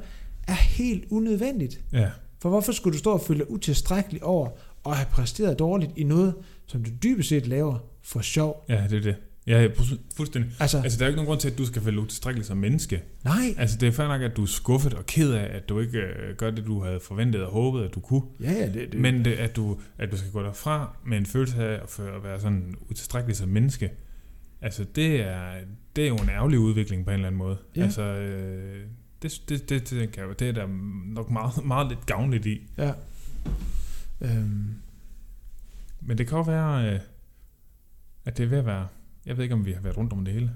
er 0.48 0.54
helt 0.54 1.04
unødvendigt. 1.10 1.82
Ja, 1.94 2.10
For 2.42 2.50
hvorfor 2.50 2.72
skulle 2.72 2.94
du 2.94 2.98
stå 3.00 3.12
og 3.12 3.22
føle 3.22 3.40
dig 3.40 3.52
utilstrækkelig 3.52 4.24
over 4.24 4.50
at 4.86 4.96
have 4.98 5.08
præsteret 5.12 5.60
dårligt 5.60 5.92
i 5.96 6.04
noget, 6.04 6.34
som 6.68 6.84
du 6.84 6.92
dybest 7.04 7.30
set 7.30 7.48
laver 7.48 7.78
for 8.04 8.22
sjov? 8.22 8.66
ja, 8.70 8.84
det 8.90 8.98
er 8.98 9.02
det. 9.02 9.16
Ja, 9.48 9.62
ja, 9.62 9.68
fu- 9.68 9.98
fuldstændig. 10.18 10.52
Altså, 10.60 10.82
Altså, 10.84 11.00
der 11.00 11.06
er 11.06 11.08
jo 11.08 11.12
ikke 11.12 11.16
nogen 11.18 11.28
grund 11.28 11.40
til, 11.40 11.50
at 11.50 11.58
du 11.58 11.66
skal 11.66 11.82
føle 11.82 12.00
utilstrækkelig 12.00 12.46
som 12.46 12.58
menneske. 12.58 13.02
nej. 13.24 13.56
Altså, 13.58 13.78
det 13.78 13.88
er 13.88 13.92
fair 13.92 14.08
nok, 14.08 14.22
at 14.22 14.38
du 14.38 14.42
er 14.42 14.46
skuffet 14.48 14.94
og 14.94 15.06
ked 15.06 15.32
af, 15.34 15.56
at 15.58 15.70
du 15.70 15.80
ikke 15.80 15.98
øh, 16.00 16.36
gør 16.38 16.52
det, 16.52 16.66
du 16.66 16.84
havde 16.84 17.00
forventet 17.00 17.44
og 17.44 17.52
håbet, 17.52 17.84
at 17.84 17.96
du 17.96 18.00
kunne. 18.00 18.22
Ja, 18.42 18.52
ja, 18.52 18.66
det, 18.66 18.92
det. 18.92 19.00
Men 19.02 19.26
det, 19.26 19.32
at, 19.34 19.56
du, 19.56 19.80
at 19.98 20.12
du 20.12 20.18
skal 20.18 20.32
gå 20.32 20.42
derfra 20.44 20.98
med 21.06 21.18
en 21.18 21.26
følelse 21.26 21.64
af 21.64 21.74
at, 21.84 22.00
at 22.16 22.24
være 22.24 22.40
sådan 22.40 22.76
utilstrækkelig 22.90 23.36
som 23.38 23.50
menneske, 23.50 23.90
altså 24.62 24.86
det 24.96 25.22
er, 25.22 25.44
det 25.96 26.04
er 26.04 26.08
jo 26.08 26.16
en 26.16 26.30
ærgerlig 26.30 26.60
udvikling 26.60 27.06
på 27.06 27.10
en 27.12 27.16
eller 27.16 27.28
anden 27.28 27.40
måde. 27.40 27.58
Ja. 27.76 27.84
Altså, 27.84 28.02
øh, 28.02 28.82
det, 29.26 29.49
det, 29.49 29.69
det, 29.69 29.89
det, 29.89 30.11
kan 30.11 30.27
jeg, 30.27 30.39
det 30.39 30.49
er 30.49 30.52
der 30.52 30.68
nok 31.06 31.30
meget, 31.30 31.65
meget 31.65 31.88
lidt 31.88 32.06
gavnligt 32.06 32.45
i. 32.45 32.61
Ja. 32.77 32.91
Øhm, 34.22 34.73
Men 36.02 36.18
det 36.18 36.27
kan 36.27 36.38
også 36.38 36.52
være, 36.52 36.93
øh, 36.93 36.99
at 38.26 38.38
det 38.38 38.43
er 38.43 38.47
ved 38.47 38.57
at 38.57 38.65
være... 38.65 38.88
Jeg 39.26 39.38
ved 39.38 39.43
ikke, 39.43 39.56
om 39.56 39.65
vi 39.65 39.72
har 39.72 39.81
været 39.81 39.97
rundt 39.97 40.14
om 40.14 40.26
det 40.26 40.34
hele. 40.34 40.52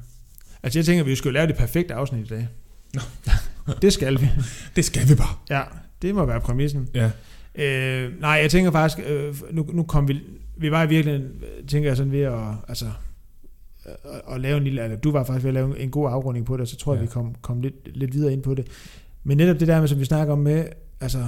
altså, 0.64 0.80
jeg 0.80 0.86
tænker, 0.86 1.04
vi 1.04 1.16
skal 1.16 1.34
lave 1.34 1.48
det 1.48 1.56
perfekte 1.58 1.94
afsnit 1.94 2.26
i 2.26 2.30
dag. 2.30 2.48
Nå. 2.94 3.02
det 3.82 3.94
skal 3.94 4.22
vi. 4.22 4.30
Det 4.76 4.86
skal 4.86 5.10
vi 5.10 5.16
bare. 5.16 5.36
Ja, 5.50 5.64
det 6.02 6.16
må 6.16 6.26
være 6.26 6.42
præmissen. 6.42 6.90
Ja, 6.94 7.12
Øh, 7.56 8.20
nej, 8.20 8.32
jeg 8.32 8.52
tænker 8.52 8.72
faktisk, 8.72 9.08
øh, 9.08 9.36
nu, 9.52 9.70
nu 9.74 9.84
kom 9.84 10.08
vi, 10.08 10.22
vi 10.58 10.72
var 10.72 10.84
i 10.84 10.90
virkeligheden, 10.90 11.44
tænker 11.68 11.90
jeg 11.90 11.98
sådan 11.98 12.12
ved 12.12 12.22
at, 12.22 12.44
altså, 12.68 12.86
at, 13.86 14.22
at 14.34 14.42
lave 14.42 14.58
en 14.58 14.64
lille, 14.64 14.84
eller 14.84 14.98
du 14.98 15.12
var 15.12 15.24
faktisk 15.24 15.44
ved 15.44 15.50
at 15.50 15.54
lave 15.54 15.80
en 15.80 15.92
god 15.92 16.10
afrunding 16.12 16.46
på 16.46 16.54
det, 16.54 16.62
og 16.62 16.68
så 16.68 16.76
tror 16.78 16.94
jeg, 16.94 17.00
Ja. 17.00 17.06
vi 17.06 17.12
kom, 17.12 17.36
kom 17.42 17.62
lidt, 17.62 17.98
lidt 17.98 18.14
videre 18.14 18.34
ind 18.34 18.44
på 18.44 18.54
det. 18.54 18.68
Men 19.24 19.38
netop 19.38 19.60
det 19.60 19.68
der 19.68 19.80
med, 19.80 19.88
som 19.88 20.00
vi 20.00 20.06
snakker 20.06 20.34
om 20.34 20.40
med, 20.40 20.66
altså, 21.00 21.28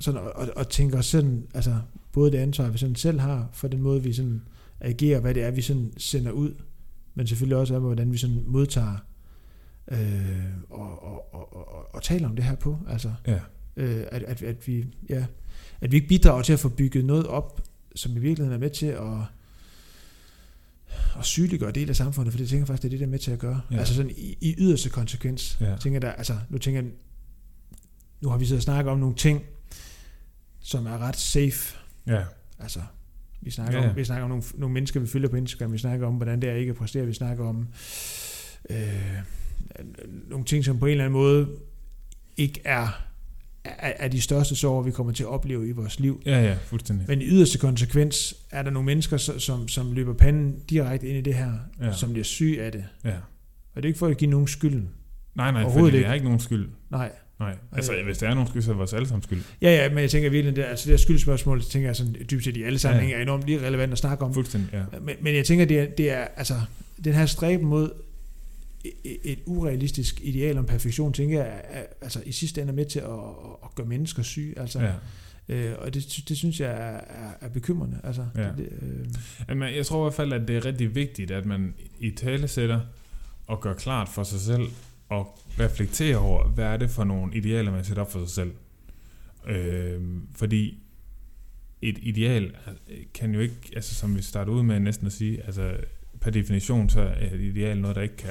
sådan 0.00 0.20
at, 0.40 0.50
at 0.56 0.68
tænke 0.68 0.96
os 0.98 1.06
sådan, 1.06 1.46
altså, 1.54 1.74
både 2.12 2.32
det 2.32 2.38
ansvar, 2.38 2.68
vi 2.68 2.78
sådan 2.78 2.94
selv 2.96 3.20
har, 3.20 3.48
for 3.52 3.68
den 3.68 3.82
måde, 3.82 4.02
vi 4.02 4.12
sådan 4.12 4.42
agerer, 4.80 5.20
hvad 5.20 5.34
det 5.34 5.42
er, 5.42 5.50
vi 5.50 5.62
sådan 5.62 5.92
sender 5.96 6.30
ud, 6.30 6.54
men 7.14 7.26
selvfølgelig 7.26 7.56
også, 7.56 7.78
hvordan 7.78 8.12
vi 8.12 8.16
sådan 8.16 8.42
modtager, 8.46 8.96
øh, 9.90 9.98
og, 10.70 11.02
og, 11.02 11.34
og, 11.34 11.56
og, 11.56 11.74
og, 11.76 11.94
og 11.94 12.02
taler 12.02 12.28
om 12.28 12.36
det 12.36 12.44
her 12.44 12.54
på, 12.54 12.78
altså, 12.88 13.12
ja, 13.26 13.40
øh, 13.76 14.04
at, 14.10 14.22
at, 14.22 14.42
at, 14.42 14.66
vi, 14.68 14.86
ja, 15.08 15.24
at 15.80 15.90
vi 15.92 15.96
ikke 15.96 16.08
bidrager 16.08 16.42
til 16.42 16.52
at 16.52 16.60
få 16.60 16.68
bygget 16.68 17.04
noget 17.04 17.26
op, 17.26 17.60
som 17.94 18.12
i 18.16 18.18
virkeligheden 18.20 18.52
er 18.52 18.58
med 18.60 18.70
til 18.70 18.86
at, 18.86 19.18
at 21.18 21.24
sygeliggøre 21.24 21.70
del 21.70 21.88
af 21.88 21.96
samfundet, 21.96 22.32
for 22.32 22.38
det 22.38 22.48
tænker 22.48 22.60
jeg 22.60 22.66
faktisk, 22.66 22.82
det 22.82 22.88
er 22.88 22.90
det, 22.90 23.00
der 23.00 23.06
er 23.06 23.10
med 23.10 23.18
til 23.18 23.30
at 23.30 23.38
gøre. 23.38 23.60
Ja. 23.70 23.78
Altså 23.78 23.94
sådan 23.94 24.10
i, 24.16 24.36
i 24.40 24.54
yderste 24.58 24.90
konsekvens. 24.90 25.58
Ja. 25.60 25.76
Tænker 25.76 26.00
der, 26.00 26.12
altså, 26.12 26.36
nu 26.48 26.58
tænker 26.58 26.82
jeg, 26.82 26.90
nu 28.20 28.28
har 28.28 28.38
vi 28.38 28.46
så 28.46 28.60
snakket 28.60 28.92
om 28.92 28.98
nogle 28.98 29.14
ting, 29.14 29.42
som 30.60 30.86
er 30.86 30.98
ret 30.98 31.16
safe. 31.16 31.76
ja, 32.06 32.22
Altså, 32.58 32.80
vi 33.40 33.50
snakker, 33.50 33.78
ja, 33.78 33.84
ja. 33.84 33.90
Om, 33.90 33.96
vi 33.96 34.04
snakker 34.04 34.24
om 34.24 34.28
nogle, 34.28 34.44
nogle 34.54 34.72
mennesker, 34.72 35.00
vi 35.00 35.06
følger 35.06 35.28
på 35.28 35.36
Instagram. 35.36 35.72
Vi 35.72 35.78
snakker 35.78 36.06
om, 36.06 36.14
hvordan 36.14 36.42
det 36.42 36.50
er 36.50 36.54
ikke 36.54 36.70
at 36.70 36.76
præstere. 36.76 37.06
Vi 37.06 37.12
snakker 37.12 37.44
om 37.44 37.68
øh, 38.70 39.18
nogle 40.28 40.44
ting, 40.44 40.64
som 40.64 40.78
på 40.78 40.86
en 40.86 40.90
eller 40.90 41.04
anden 41.04 41.20
måde 41.20 41.48
ikke 42.36 42.60
er, 42.64 43.02
er, 43.64 43.92
er 43.98 44.08
de 44.08 44.20
største 44.20 44.56
sorger, 44.56 44.82
vi 44.82 44.90
kommer 44.90 45.12
til 45.12 45.22
at 45.22 45.28
opleve 45.28 45.68
i 45.68 45.72
vores 45.72 46.00
liv. 46.00 46.22
ja, 46.26 46.42
ja, 46.42 46.56
fuldstændig. 46.64 47.04
Men 47.08 47.22
i 47.22 47.24
yderste 47.26 47.58
konsekvens 47.58 48.34
er 48.50 48.62
der 48.62 48.70
nogle 48.70 48.86
mennesker, 48.86 49.16
som, 49.16 49.68
som 49.68 49.92
løber 49.92 50.14
panden 50.14 50.54
direkte 50.70 51.08
ind 51.08 51.18
i 51.18 51.20
det 51.20 51.34
her, 51.34 51.52
Ja. 51.82 51.92
som 51.92 52.10
bliver 52.12 52.24
syge 52.24 52.62
af 52.62 52.72
det. 52.72 52.84
Ja. 53.04 53.10
Og 53.74 53.82
det 53.82 53.84
er 53.84 53.86
ikke 53.88 53.98
for 53.98 54.06
at 54.08 54.16
give 54.18 54.30
nogen 54.30 54.46
skylden. 54.48 54.88
Nej, 55.34 55.50
nej, 55.52 55.70
fordi 55.72 55.96
det 55.96 56.06
er 56.06 56.12
ikke 56.12 56.24
nogen 56.24 56.40
skyld. 56.40 56.68
Nej. 56.90 57.10
Nej, 57.40 57.54
altså 57.72 57.92
Øh. 57.94 58.04
hvis 58.04 58.18
der 58.18 58.28
er 58.28 58.34
nogen 58.34 58.48
skyld, 58.48 58.62
så 58.62 58.70
er 58.70 58.72
det 58.72 58.78
vores 58.78 58.92
allesammens 58.92 59.24
skyld. 59.24 59.42
Ja, 59.62 59.70
ja, 59.82 59.88
men 59.88 59.98
jeg 59.98 60.10
tænker 60.10 60.30
virkelig, 60.30 60.56
det, 60.56 60.62
altså 60.64 60.86
det 60.86 60.92
her 60.92 60.96
skyldspørgsmål, 61.02 61.58
det 61.60 61.66
tænker 61.66 61.88
jeg 61.88 61.96
sådan 61.96 62.16
dybest 62.30 62.44
set 62.44 62.56
i 62.56 62.62
alle 62.62 62.78
sammenhænge, 62.78 63.12
Ja. 63.14 63.18
er 63.18 63.22
enormt 63.22 63.44
lige 63.46 63.66
relevant 63.66 63.92
at 63.92 63.98
snakke 63.98 64.24
om. 64.24 64.34
Fuldstændig, 64.34 64.68
ja. 64.72 64.82
Men, 65.00 65.16
men 65.20 65.34
jeg 65.34 65.44
tænker, 65.44 65.64
det 65.64 65.78
er, 65.80 65.86
det 65.86 66.10
er 66.10 66.24
altså, 66.36 66.54
den 67.04 67.14
her 67.14 67.26
stræben 67.26 67.66
mod 67.66 67.90
et, 69.04 69.38
urealistisk 69.46 70.20
ideal 70.20 70.58
om 70.58 70.66
perfektion, 70.66 71.12
tænker 71.12 71.44
jeg, 71.44 71.48
er, 71.48 71.78
er, 71.80 71.84
altså 72.00 72.22
i 72.26 72.32
sidste 72.32 72.60
ende 72.60 72.70
er 72.70 72.74
med 72.76 72.86
til 72.86 72.98
at, 72.98 73.08
at 73.64 73.74
gøre 73.74 73.86
mennesker 73.86 74.22
syge. 74.22 74.58
Altså, 74.58 74.80
ja. 74.80 74.92
øh, 75.48 75.74
og 75.78 75.94
det, 75.94 76.22
det 76.28 76.36
synes 76.36 76.60
jeg 76.60 76.70
er, 76.70 77.00
er, 77.26 77.32
er 77.40 77.48
bekymrende. 77.48 78.00
Altså, 78.04 78.26
Ja. 78.36 78.42
det, 78.42 78.68
øh, 78.82 79.06
Jamen, 79.48 79.74
jeg 79.74 79.86
tror 79.86 80.00
i 80.00 80.04
hvert 80.04 80.14
fald, 80.14 80.32
at 80.32 80.48
det 80.48 80.56
er 80.56 80.64
rigtig 80.64 80.94
vigtigt, 80.94 81.30
at 81.30 81.46
man 81.46 81.74
i 81.98 82.10
tale 82.10 82.48
sætter 82.48 82.80
og 83.46 83.60
gør 83.60 83.74
klart 83.74 84.08
for 84.08 84.22
sig 84.22 84.40
selv 84.40 84.68
og 85.08 85.38
reflekterer 85.60 86.16
over, 86.18 86.48
hvad 86.48 86.64
er 86.64 86.76
det 86.76 86.90
for 86.90 87.04
nogle 87.04 87.36
idealer, 87.36 87.70
man 87.72 87.84
sætter 87.84 88.02
op 88.02 88.12
for 88.12 88.18
sig 88.26 88.30
selv. 88.30 88.52
Øh, 89.48 90.00
fordi 90.34 90.78
et 91.82 91.98
ideal 92.02 92.56
kan 93.14 93.34
jo 93.34 93.40
ikke, 93.40 93.56
altså 93.76 93.94
som 93.94 94.16
vi 94.16 94.22
starter 94.22 94.52
ud 94.52 94.62
med 94.62 94.80
næsten 94.80 95.06
at 95.06 95.12
sige, 95.12 95.46
altså 95.46 95.76
per 96.20 96.30
definition, 96.30 96.90
så 96.90 97.00
er 97.00 97.26
et 97.34 97.40
ideal 97.40 97.78
noget, 97.78 97.96
der 97.96 98.02
ikke 98.02 98.16
kan, 98.16 98.30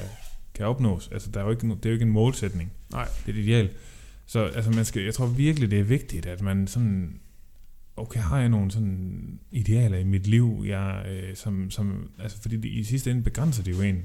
kan 0.54 0.66
opnås. 0.66 1.08
Altså 1.12 1.30
der 1.34 1.40
er 1.40 1.44
jo 1.44 1.50
ikke, 1.50 1.66
det 1.68 1.86
er 1.86 1.90
jo 1.90 1.92
ikke 1.92 2.04
en 2.04 2.10
målsætning. 2.12 2.72
Nej. 2.92 3.08
Det 3.26 3.34
er 3.34 3.38
et 3.38 3.44
ideal. 3.44 3.70
Så 4.26 4.44
altså, 4.44 4.70
man 4.70 4.84
skal, 4.84 5.02
jeg 5.02 5.14
tror 5.14 5.26
virkelig, 5.26 5.70
det 5.70 5.78
er 5.78 5.82
vigtigt, 5.84 6.26
at 6.26 6.42
man 6.42 6.66
sådan, 6.66 7.20
okay, 7.96 8.20
har 8.20 8.40
jeg 8.40 8.48
nogle 8.48 8.70
sådan 8.70 9.38
idealer 9.50 9.98
i 9.98 10.04
mit 10.04 10.26
liv, 10.26 10.64
jeg, 10.66 11.04
øh, 11.10 11.36
som, 11.36 11.70
som, 11.70 12.10
altså 12.22 12.42
fordi 12.42 12.56
det, 12.56 12.64
i 12.68 12.84
sidste 12.84 13.10
ende 13.10 13.22
begrænser 13.22 13.62
det 13.62 13.72
jo 13.78 13.82
en. 13.82 14.04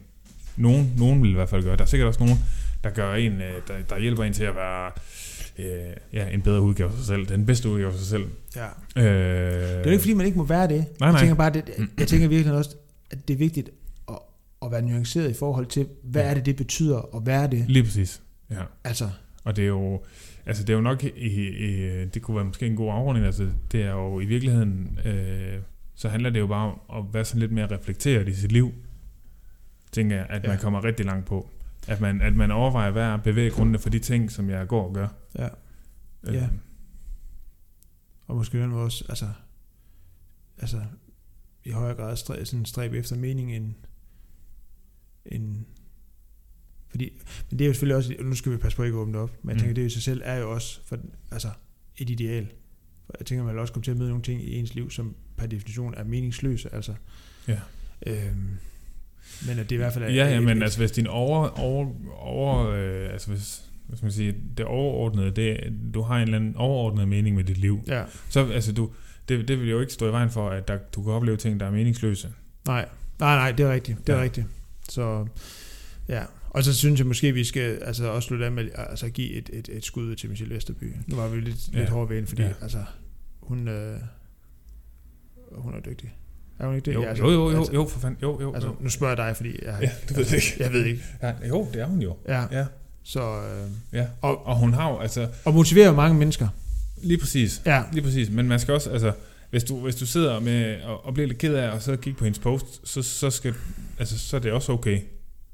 Nogen, 0.57 0.93
nogen 0.97 1.23
vil 1.23 1.31
i 1.31 1.33
hvert 1.33 1.49
fald 1.49 1.63
gøre. 1.63 1.75
Der 1.77 1.81
er 1.81 1.85
sikkert 1.87 2.07
også 2.07 2.19
nogen, 2.19 2.39
der 2.83 2.89
gør 2.89 3.13
en, 3.15 3.31
øh, 3.33 3.53
der, 3.67 3.73
der 3.89 3.99
hjælper 3.99 4.23
en 4.23 4.33
til 4.33 4.43
at 4.43 4.55
være 4.55 4.91
øh, 5.59 5.93
ja, 6.13 6.29
en 6.29 6.41
bedre 6.41 6.61
udgave 6.61 6.89
af 6.89 6.95
sig 6.97 7.05
selv. 7.05 7.25
Den 7.27 7.45
bedste 7.45 7.69
udgave 7.69 7.91
af 7.91 7.97
sig 7.97 8.07
selv. 8.07 8.25
ja. 8.55 8.65
Øh, 8.95 9.03
Det 9.03 9.79
er 9.79 9.83
jo 9.85 9.89
ikke, 9.91 10.01
fordi 10.01 10.13
man 10.13 10.25
ikke 10.25 10.37
må 10.37 10.43
være 10.43 10.67
det. 10.67 10.77
Nej, 10.77 10.85
Jeg 11.07 11.11
nej. 11.11 11.19
tænker 11.21 11.35
bare, 11.35 11.53
det, 11.53 11.63
jeg 11.99 12.07
tænker 12.07 12.27
virkelig 12.27 12.53
også, 12.53 12.75
at 13.11 13.27
det 13.27 13.33
er 13.33 13.37
vigtigt 13.37 13.69
at, 14.61 14.71
være 14.71 14.81
nuanceret 14.81 15.29
i 15.29 15.33
forhold 15.33 15.65
til, 15.65 15.87
hvad 16.03 16.21
Ja. 16.23 16.29
er 16.29 16.33
det, 16.33 16.45
det 16.45 16.55
betyder, 16.55 16.97
og 16.97 17.21
hvad 17.21 17.43
er 17.43 17.47
det? 17.47 17.69
Lige 17.69 17.83
præcis. 17.83 18.21
Ja. 18.49 18.63
Altså, 18.83 19.09
Og 19.43 19.55
det 19.55 19.63
er 19.63 19.67
jo, 19.67 20.03
altså 20.45 20.63
det 20.63 20.69
er 20.69 20.73
jo 20.77 20.81
nok, 20.81 21.03
i, 21.03 21.09
i, 21.09 22.05
det 22.05 22.21
kunne 22.21 22.35
være 22.37 22.45
måske 22.45 22.67
en 22.67 22.75
god 22.75 22.91
afrunding, 22.91 23.25
altså 23.25 23.49
det 23.71 23.81
er 23.83 23.91
jo 23.91 24.19
i 24.19 24.25
virkeligheden, 24.25 24.99
øh, 25.05 25.59
så 25.95 26.09
handler 26.09 26.29
det 26.29 26.39
jo 26.39 26.47
bare 26.47 26.75
om 26.87 27.05
at 27.07 27.13
være 27.13 27.25
sådan 27.25 27.39
lidt 27.39 27.51
mere 27.51 27.67
reflekteret 27.77 28.27
i 28.29 28.33
sit 28.33 28.51
liv, 28.51 28.71
tænker 29.91 30.15
jeg, 30.15 30.25
at. 30.29 30.43
Ja. 30.43 30.49
man 30.49 30.57
kommer 30.59 30.83
rigtig 30.83 31.05
langt 31.05 31.25
på. 31.25 31.49
At 31.87 32.01
man, 32.01 32.21
at 32.21 32.35
man 32.35 32.51
overvejer, 32.51 32.91
hvad 32.91 33.03
er 33.03 33.17
bevæggrundene 33.17 33.79
for 33.79 33.89
de 33.89 33.99
ting, 33.99 34.31
som 34.31 34.49
jeg 34.49 34.67
går 34.67 34.87
og 34.87 34.93
gør. 34.93 35.07
ja. 35.37 35.47
Øh, 36.23 36.33
Ja. 36.33 36.49
Og 38.27 38.35
måske 38.35 38.59
den 38.61 38.69
måde 38.69 38.83
også, 38.83 39.05
altså, 39.09 39.25
altså 40.57 40.81
i 41.63 41.71
højere 41.71 41.95
grad 41.95 42.15
stræ, 42.15 42.43
sådan 42.45 42.65
stræbe 42.65 42.97
efter 42.97 43.15
mening 43.15 43.55
end, 43.55 43.73
end 45.31 45.55
fordi, 46.89 47.11
men 47.49 47.59
det 47.59 47.65
er 47.65 47.67
jo 47.67 47.73
selvfølgelig 47.73 47.95
også, 47.95 48.13
nu 48.19 48.35
skal 48.35 48.51
vi 48.51 48.57
passe 48.57 48.75
på 48.75 48.83
ikke 48.83 48.95
at 48.95 48.99
åbne 49.01 49.13
det 49.13 49.21
op, 49.21 49.31
men 49.43 49.49
jeg 49.49 49.55
Mm. 49.55 49.59
tænker, 49.59 49.73
det 49.73 49.85
i 49.85 49.89
sig 49.89 50.01
selv 50.03 50.21
er 50.25 50.35
jo 50.37 50.51
også 50.53 50.79
for, 50.85 50.97
altså, 51.31 51.49
et 51.97 52.09
ideal. 52.09 52.47
For 53.05 53.13
jeg 53.19 53.25
tænker, 53.25 53.43
man 53.45 53.53
vil 53.53 53.61
også 53.61 53.73
komme 53.73 53.83
til 53.83 53.91
at 53.91 53.97
møde 53.97 54.09
nogle 54.09 54.23
ting 54.23 54.43
i 54.43 54.55
ens 54.59 54.75
liv, 54.75 54.91
som 54.91 55.15
per 55.37 55.45
definition 55.47 55.93
er 55.97 56.03
meningsløse, 56.03 56.73
altså. 56.75 56.93
Ja. 57.47 57.59
Øhm, 58.07 58.49
men 59.47 59.59
at 59.59 59.69
det 59.69 59.71
i 59.71 59.77
hvert 59.77 59.93
fald 59.93 60.03
er... 60.05 60.09
Ja, 60.09 60.27
ja, 60.33 60.39
men 60.39 60.63
altså 60.63 60.79
hvis 60.79 60.91
din 60.91 61.07
over, 61.07 61.59
over, 61.59 61.93
over 62.17 62.67
øh, 62.67 63.09
altså 63.13 63.29
hvis, 63.29 63.63
skal 63.93 64.05
man 64.05 64.11
sige, 64.11 64.35
det 64.57 64.65
overordnede, 64.65 65.31
det, 65.31 65.73
du 65.93 66.01
har 66.01 66.15
en 66.15 66.21
eller 66.21 66.35
anden 66.37 66.55
overordnet 66.55 67.07
mening 67.07 67.35
med 67.35 67.43
dit 67.43 67.57
liv, 67.57 67.83
Ja, 67.87 68.03
så 68.29 68.45
altså 68.51 68.71
du, 68.73 68.91
det, 69.29 69.47
det 69.47 69.59
vil 69.59 69.69
jo 69.69 69.79
ikke 69.79 69.93
stå 69.93 70.07
i 70.09 70.11
vejen 70.11 70.29
for, 70.29 70.49
at 70.49 70.67
der, 70.67 70.77
du 70.77 71.03
kan 71.03 71.11
opleve 71.11 71.37
ting, 71.37 71.59
der 71.59 71.65
er 71.65 71.71
meningsløse. 71.71 72.33
Nej, 72.67 72.89
nej, 73.19 73.35
nej, 73.35 73.51
det 73.51 73.65
er 73.65 73.71
rigtigt. 73.73 74.07
Det 74.07 74.13
er 74.13 74.17
ja. 74.17 74.23
rigtigt. 74.23 74.47
Så 74.89 75.25
ja, 76.09 76.23
og 76.49 76.63
så 76.63 76.73
synes 76.73 76.99
jeg 76.99 77.07
måske, 77.07 77.31
vi 77.33 77.43
skal 77.43 77.79
altså 77.85 78.07
også 78.07 78.27
slutte 78.27 78.45
af 78.45 78.51
med 78.51 78.69
altså, 78.75 79.09
give 79.09 79.31
et, 79.33 79.49
et, 79.53 79.69
et 79.71 79.85
skud 79.85 80.15
til 80.15 80.29
Michelle 80.29 80.55
Vesterby. 80.55 80.93
Nu 81.07 81.15
var 81.15 81.27
vi 81.27 81.39
lidt, 81.39 81.73
Ja. 81.73 81.79
lidt 81.79 81.89
hårde 81.89 82.09
ved 82.09 82.15
hende, 82.15 82.27
fordi 82.29 82.41
Ja. 82.41 82.51
altså, 82.61 82.83
hun, 83.41 83.67
øh, 83.67 83.99
hun 85.51 85.73
er 85.75 85.79
dygtig. 85.79 86.15
Er 86.59 86.65
hun 86.65 86.75
ikke 86.75 86.85
det? 86.85 86.93
Jo, 86.93 87.01
Ja, 87.03 87.13
jo, 87.15 87.31
jo, 87.31 87.49
jo, 87.51 87.57
altså, 87.57 87.73
jo, 87.73 87.87
for 87.87 87.99
fanden, 87.99 88.19
jo, 88.21 88.41
jo. 88.41 88.53
Altså, 88.53 88.67
jo. 88.69 88.75
nu 88.79 88.89
spørger 88.89 89.15
jeg 89.15 89.27
dig, 89.27 89.35
fordi 89.37 89.49
jeg, 89.65 89.77
Ja, 89.81 89.89
du 90.09 90.13
ved 90.13 90.25
det 90.25 90.33
ikke. 90.33 90.53
jeg 90.59 90.73
ved 90.73 90.85
ikke. 90.85 91.03
Ja, 91.21 91.33
jo, 91.47 91.67
det 91.73 91.81
er 91.81 91.85
hun 91.85 92.01
jo. 92.01 92.17
Ja, 92.27 92.43
Ja, 92.51 92.65
så, 93.03 93.21
øh, 93.41 93.69
ja. 93.93 94.07
Og- 94.21 94.45
Og 94.45 94.55
hun 94.57 94.73
har 94.73 94.89
jo, 94.91 94.97
altså, 94.99 95.27
og 95.45 95.53
motiverer 95.53 95.87
jo 95.87 95.93
mange 95.93 96.17
mennesker. 96.17 96.47
lige 97.03 97.17
præcis, 97.17 97.61
Ja, 97.65 97.83
lige 97.93 98.03
præcis, 98.03 98.29
men 98.29 98.47
man 98.47 98.59
skal 98.59 98.73
også, 98.73 98.89
altså, 98.89 99.11
hvis 99.49 99.63
du, 99.63 99.79
hvis 99.79 99.95
du 99.95 100.05
sidder 100.05 100.39
med, 100.39 100.81
og, 100.81 101.05
og 101.05 101.13
bliver 101.13 101.27
lidt 101.27 101.39
ked 101.39 101.53
af, 101.55 101.69
og 101.69 101.81
så 101.81 101.95
kigger 101.95 102.17
på 102.17 102.23
hendes 102.23 102.39
post, 102.39 102.87
så, 102.87 103.01
så 103.03 103.29
skal, 103.29 103.53
altså, 103.99 104.19
så 104.19 104.35
er 104.35 104.41
det 104.41 104.51
også 104.51 104.71
okay. 104.71 104.99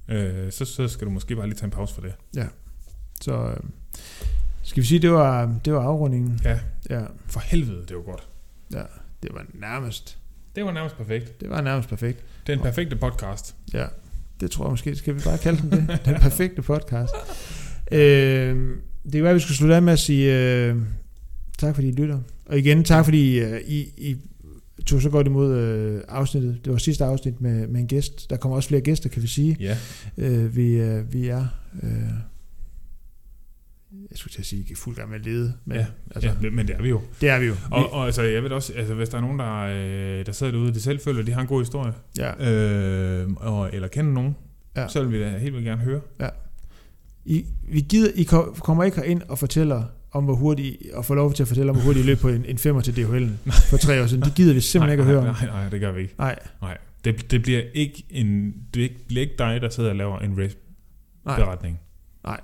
Øh, 0.07 0.51
så, 0.51 0.65
så 0.65 0.87
skal 0.87 1.07
du 1.07 1.11
måske 1.11 1.35
bare 1.35 1.45
lige 1.47 1.55
tage 1.57 1.65
en 1.65 1.71
pause 1.71 1.93
for 1.93 2.01
det. 2.01 2.13
så 3.21 3.33
øh, 3.33 3.57
skal 4.63 4.81
vi 4.83 4.87
sige, 4.87 4.99
det 4.99 5.11
var, 5.11 5.59
det 5.65 5.73
var 5.73 5.81
afrundingen. 5.81 6.39
Ja, 6.43 6.59
Ja, 6.89 7.01
for 7.27 7.39
helvede, 7.39 7.85
det 7.87 7.95
var 7.95 8.01
godt. 8.03 8.27
Ja, 8.73 8.83
det 9.23 9.29
var 9.33 9.45
nærmest, 9.53 10.17
Det 10.55 10.65
var 10.65 10.71
nærmest 10.71 10.97
perfekt. 10.97 11.41
det 11.41 11.49
var 11.49 11.61
nærmest 11.61 11.89
perfekt. 11.89 12.23
Det 12.47 12.53
er 12.53 12.57
en 12.57 12.63
perfekte 12.63 12.95
podcast. 12.95 13.55
Ja, 13.73 13.85
det 14.39 14.51
tror 14.51 14.65
jeg 14.65 14.71
måske, 14.71 14.95
skal 14.95 15.15
vi 15.15 15.19
bare 15.25 15.37
kalde 15.37 15.61
den 15.61 15.71
det? 15.71 16.01
Den 16.05 16.15
perfekte 16.15 16.61
podcast. 16.61 17.13
Øh, 17.91 17.99
det 19.03 19.11
kan 19.11 19.23
være, 19.23 19.29
at 19.29 19.35
vi 19.35 19.39
skal 19.39 19.55
slutte 19.55 19.75
af 19.75 19.81
med 19.81 19.93
at 19.93 19.99
sige 19.99 20.35
øh, 20.35 20.77
tak, 21.57 21.75
fordi 21.75 21.87
I 21.87 21.91
lytter. 21.91 22.19
Og 22.45 22.59
igen, 22.59 22.83
tak, 22.83 23.05
fordi 23.05 23.39
øh, 23.39 23.61
I, 23.67 23.79
I 23.97 24.15
tog 24.85 25.01
så 25.01 25.09
godt 25.09 25.27
imod 25.27 25.55
øh, 25.57 26.01
afsnittet. 26.07 26.59
Det 26.65 26.73
var 26.73 26.77
sidste 26.79 27.05
afsnit 27.05 27.41
med, 27.41 27.67
med 27.67 27.81
en 27.81 27.87
gæst. 27.87 28.29
Der 28.29 28.37
kommer 28.37 28.55
også 28.55 28.69
flere 28.69 28.81
gæster, 28.81 29.09
kan 29.09 29.21
vi 29.21 29.27
sige. 29.27 29.57
Ja. 29.59 29.77
Øh, 30.17 30.55
vi, 30.55 30.73
øh, 30.73 31.13
vi 31.13 31.27
er... 31.27 31.47
Øh, 31.83 31.89
jeg 34.11 34.17
skulle 34.17 34.31
til 34.33 34.41
at 34.41 34.45
sige, 34.45 34.65
i 34.69 34.75
fuld 34.75 34.95
gang 34.95 35.09
med 35.09 35.19
at 35.19 35.25
lede, 35.25 35.53
men 35.65 35.77
ja. 35.77 35.85
altså, 36.15 36.31
ja, 36.43 36.49
men 36.49 36.67
det 36.67 36.75
er 36.75 36.81
vi 36.81 36.89
jo. 36.89 37.01
det 37.21 37.29
er 37.29 37.39
vi 37.39 37.45
jo. 37.45 37.55
Og, 37.71 37.93
og 37.93 38.05
altså, 38.05 38.21
jeg 38.21 38.43
ved 38.43 38.49
også, 38.49 38.73
altså, 38.73 38.93
hvis 38.93 39.09
der 39.09 39.17
er 39.17 39.21
nogen, 39.21 39.39
der, 39.39 39.53
øh, 40.19 40.25
der 40.25 40.31
sidder 40.31 40.51
derude, 40.51 40.73
de 40.73 40.81
selv 40.81 40.99
føler, 40.99 41.23
de 41.23 41.31
har 41.31 41.41
en 41.41 41.47
god 41.47 41.61
historie, 41.61 41.93
ja. 42.17 42.51
øh, 42.51 43.29
og, 43.35 43.69
eller 43.73 43.87
kender 43.87 44.11
nogen, 44.11 44.35
Ja. 44.75 44.81
ja. 44.81 44.87
så 44.87 45.03
vil 45.03 45.11
vi 45.19 45.23
da 45.23 45.37
helt 45.37 45.53
vildt 45.53 45.65
gerne 45.65 45.81
høre. 45.81 46.01
I, 47.25 47.45
vi 47.71 47.81
gider, 47.81 48.11
I 48.15 48.23
ko- 48.23 48.55
kommer 48.59 48.83
ikke 48.83 49.05
ind 49.05 49.21
og 49.27 49.39
fortæller 49.39 49.83
om, 50.13 50.23
hvor 50.23 50.35
hurtigt, 50.35 50.91
og 50.93 51.05
får 51.05 51.15
lov 51.15 51.33
til 51.33 51.43
at 51.43 51.47
fortælle 51.47 51.69
om, 51.69 51.75
hvor 51.75 51.85
hurtigt 51.85 52.05
I 52.05 52.07
løb 52.07 52.19
på 52.19 52.29
en, 52.29 52.45
en 52.45 52.57
femmer 52.57 52.81
til 52.81 52.91
DHL'en 52.91 53.51
for 53.69 53.77
tre 53.77 54.01
år 54.03 54.07
siden. 54.07 54.23
Det 54.23 54.35
gider 54.35 54.53
vi 54.53 54.61
simpelthen 54.61 54.99
ikke 54.99 55.01
at 55.01 55.07
høre 55.07 55.29
om. 55.29 55.35
Nej, 55.35 55.45
nej, 55.45 55.69
det 55.69 55.79
gør 55.79 55.91
vi 55.91 56.01
ikke. 56.01 56.15
Nej, 56.17 56.39
Nej. 56.61 56.77
Det, 57.05 57.31
det 57.31 57.41
bliver 57.41 57.61
ikke 57.73 58.03
en, 58.09 58.53
det 58.73 58.91
bliver 59.07 59.21
ikke 59.21 59.35
dig, 59.37 59.61
der 59.61 59.69
sidder 59.69 59.89
og 59.89 59.95
laver 59.95 60.19
en 60.19 60.37
race 60.37 60.55
nej, 61.25 62.39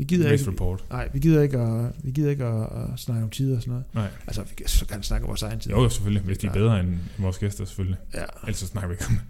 vi 0.00 0.04
gider 0.04 0.32
ikke, 0.32 0.50
report. 0.50 0.84
nej, 0.90 1.08
vi 1.12 1.18
gider 1.18 1.42
ikke, 1.42 1.58
at, 1.58 1.92
vi 2.02 2.10
gider 2.10 2.30
ikke 2.30 2.44
at, 2.44 2.62
at 2.62 2.98
snakke 2.98 3.22
om 3.22 3.30
tider 3.30 3.56
og 3.56 3.62
sådan 3.62 3.70
noget. 3.70 3.84
Nej. 3.94 4.08
Altså, 4.26 4.42
vi 4.42 4.54
kan 4.56 4.68
så 4.68 4.86
gerne 4.86 5.02
snakke 5.02 5.24
om 5.24 5.28
vores 5.28 5.42
egen 5.42 5.60
tid. 5.60 5.70
Jo, 5.70 5.88
selvfølgelig. 5.88 6.22
Hvis 6.22 6.38
de 6.38 6.46
er 6.46 6.52
bedre 6.52 6.80
end 6.80 6.98
vores 7.18 7.38
gæster, 7.38 7.64
selvfølgelig. 7.64 7.98
Ja. 8.14 8.24
Ellers 8.42 8.56
så 8.56 8.66
snakker 8.66 8.88
vi 8.88 8.94
ikke 8.94 9.04
om 9.08 9.14
det. 9.14 9.22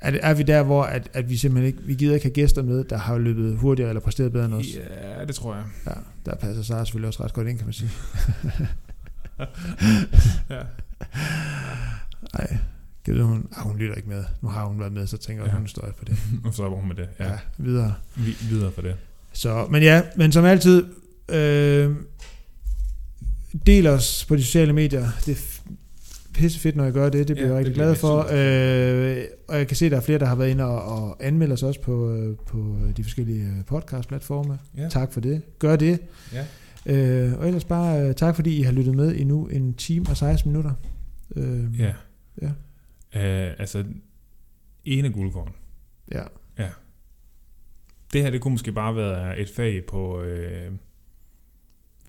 Er, 0.00 0.18
er 0.22 0.34
vi 0.34 0.42
der, 0.42 0.62
hvor 0.62 0.82
at, 0.82 1.08
at 1.12 1.30
vi 1.30 1.36
simpelthen 1.36 1.66
ikke, 1.66 1.78
vi 1.82 1.94
gider 1.94 2.14
ikke 2.14 2.24
have 2.26 2.32
gæster 2.34 2.62
med, 2.62 2.84
der 2.84 2.96
har 2.96 3.18
løbet 3.18 3.56
hurtigere 3.56 3.88
eller 3.90 4.00
præsteret 4.00 4.32
bedre 4.32 4.44
end 4.44 4.54
os? 4.54 4.66
Ja, 5.18 5.24
det 5.24 5.34
tror 5.34 5.54
jeg. 5.54 5.64
Ja, 5.86 5.92
der 6.26 6.36
passer 6.36 6.62
Sara 6.62 6.84
selvfølgelig 6.84 7.06
også 7.08 7.24
ret 7.24 7.32
godt 7.32 7.48
ind, 7.48 7.56
kan 7.58 7.66
man 7.66 7.72
sige. 7.72 7.90
Ja. 10.50 10.60
Nej, 12.38 12.56
kan 13.04 13.16
du, 13.16 13.22
hun, 13.24 13.48
ah, 13.56 13.62
hun 13.62 13.78
lytter 13.78 13.94
ikke 13.94 14.08
med. 14.08 14.24
Nu 14.42 14.48
har 14.48 14.64
hun 14.64 14.80
været 14.80 14.92
med, 14.92 15.06
så 15.06 15.16
tænker 15.16 15.42
jeg, 15.44 15.52
Ja. 15.52 15.58
hun 15.58 15.68
står 15.68 15.88
på 15.98 16.04
det. 16.04 16.16
Og 16.44 16.54
så 16.54 16.64
er 16.64 16.80
vi 16.80 16.86
med 16.88 16.96
det. 16.96 17.08
Ja. 17.18 17.26
Ja, 17.30 17.38
videre. 17.58 17.94
Vi, 18.16 18.36
videre 18.50 18.72
for 18.72 18.82
det. 18.82 18.96
Så, 19.32 19.66
men 19.70 19.82
ja, 19.82 20.02
men 20.16 20.32
som 20.32 20.44
altid, 20.44 20.84
øh, 21.28 21.96
del 23.66 23.86
os 23.86 24.24
på 24.28 24.36
de 24.36 24.44
sociale 24.44 24.72
medier. 24.72 25.08
Det 25.26 25.59
pisse 26.34 26.60
fedt, 26.60 26.76
når 26.76 26.84
jeg 26.84 26.92
gør 26.92 27.08
det. 27.08 27.28
Det 27.28 27.36
bliver 27.36 27.48
Ja, 27.48 27.52
jeg 27.54 27.58
rigtig 27.58 27.74
glad 27.74 27.94
for. 27.94 28.18
Øh, 28.18 29.24
og 29.48 29.56
jeg 29.58 29.66
kan 29.68 29.76
se, 29.76 29.84
at 29.86 29.90
der 29.90 29.96
er 29.96 30.00
flere, 30.02 30.18
der 30.18 30.26
har 30.26 30.34
været 30.34 30.50
inde 30.50 30.64
og, 30.64 30.82
og 30.82 31.26
anmelder 31.26 31.52
os 31.54 31.62
også 31.62 31.80
på, 31.80 32.10
øh, 32.12 32.36
på 32.46 32.76
de 32.96 33.02
forskellige 33.04 33.44
øh, 33.44 33.64
podcast-platforme. 33.64 34.58
Ja. 34.76 34.88
Tak 34.88 35.12
for 35.12 35.20
det. 35.20 35.42
Gør 35.58 35.76
det. 35.76 35.98
Ja. 36.32 36.46
Øh, 36.86 37.38
og 37.38 37.46
ellers 37.46 37.64
bare 37.64 38.08
øh, 38.08 38.14
tak, 38.14 38.34
fordi 38.36 38.56
I 38.58 38.62
har 38.62 38.72
lyttet 38.72 38.94
med 38.94 39.14
i 39.14 39.24
nu 39.24 39.46
en 39.46 39.74
time 39.74 40.06
og 40.10 40.16
16 40.16 40.50
minutter. 40.52 40.72
Øh, 41.36 41.80
Ja. 41.80 41.92
Ja. 42.42 42.46
Uh, 43.14 43.54
altså, 43.60 43.84
ene 44.84 45.10
guldkorn. 45.12 45.52
ja. 46.12 46.22
Det 48.12 48.22
her, 48.22 48.30
det 48.30 48.40
kunne 48.40 48.52
måske 48.52 48.72
bare 48.72 48.96
være 48.96 49.38
et 49.38 49.48
fag 49.50 49.84
på 49.88 50.22
øh, 50.22 50.72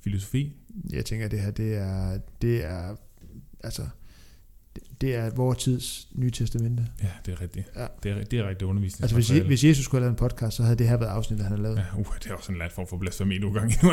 filosofi. 0.03 0.53
Jeg 0.93 1.06
tænker, 1.06 1.26
at 1.26 1.31
det 1.31 1.39
her, 1.39 1.52
det 1.52 1.76
er, 1.77 2.19
det 2.41 2.65
er, 2.65 2.95
altså, 3.64 3.81
det, 5.02 5.15
er 5.15 5.30
vores 5.35 5.57
tids 5.57 6.07
nye 6.15 6.31
testamente. 6.31 6.88
Ja, 7.03 7.07
det 7.26 7.31
er 7.31 7.41
rigtigt. 7.41 7.68
Ja. 7.76 7.85
Det 8.03 8.11
er, 8.11 8.23
det 8.23 8.39
er 8.39 8.49
rigtigt 8.49 8.69
undervisning. 8.69 9.03
Altså, 9.03 9.34
hvis, 9.34 9.45
hvis 9.48 9.64
Jesus 9.64 9.85
skulle 9.85 10.02
have 10.02 10.06
lavet 10.06 10.22
en 10.22 10.30
podcast, 10.30 10.57
så 10.57 10.64
havde 10.64 10.76
det 10.76 10.88
her 10.88 10.98
været 10.98 11.10
afsnittet, 11.10 11.48
han 11.48 11.52
havde 11.57 11.64
lavet. 11.64 11.77
Ja, 11.77 11.99
uh, 11.99 12.06
det 12.23 12.31
er 12.31 12.35
også 12.35 12.52
en 12.52 12.57
lat 12.57 12.72
form 12.72 12.88
for 12.88 12.98
blasfemi 12.98 13.38
nogle 13.38 13.60
gange. 13.60 13.76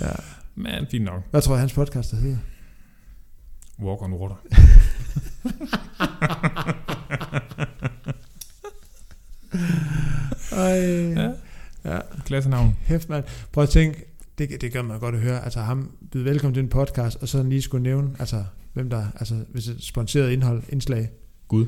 Ja. 0.00 0.12
Men 0.54 0.86
fint 0.90 1.04
nok. 1.04 1.22
Hvad 1.30 1.42
tror 1.42 1.54
jeg, 1.54 1.60
hans 1.60 1.72
podcast 1.72 2.10
der 2.10 2.16
hedder? 2.16 2.36
Walk 3.78 4.02
on 4.02 4.12
water. 4.12 4.36
Ej. 10.52 10.78
Ja. 11.22 11.32
ja. 11.84 11.98
Klassenavn. 12.24 12.76
Hæft, 12.80 13.08
mand. 13.08 13.24
Prøv 13.52 13.64
at 13.64 13.70
tænke, 13.70 14.04
det, 14.38 14.60
det 14.60 14.72
gør 14.72 14.82
man 14.82 15.00
godt 15.00 15.14
at 15.14 15.20
høre. 15.20 15.44
Altså 15.44 15.60
ham 15.60 15.90
byde 16.12 16.24
velkommen 16.24 16.54
til 16.54 16.62
en 16.62 16.68
podcast, 16.68 17.16
og 17.16 17.28
så 17.28 17.42
lige 17.42 17.62
skulle 17.62 17.82
nævne, 17.82 18.10
altså 18.18 18.44
hvem 18.72 18.90
der, 18.90 19.06
altså 19.14 19.44
hvis 19.48 19.68
et 19.68 19.84
sponsoreret 19.84 20.32
indhold, 20.32 20.62
indslag. 20.68 21.08
Gud. 21.48 21.66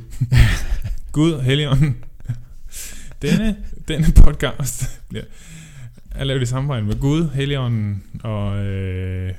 Gud, 1.13 1.41
Helion. 1.41 1.97
Denne, 3.23 3.57
denne 3.89 4.07
podcast 4.25 5.01
bliver 5.09 5.25
er 6.15 6.25
lavet 6.25 6.43
i 6.43 6.47
samarbejde 6.47 6.87
med 6.87 7.01
Gud, 7.01 7.29
Helion 7.31 8.03
og 8.23 8.57
øh, 8.67 9.33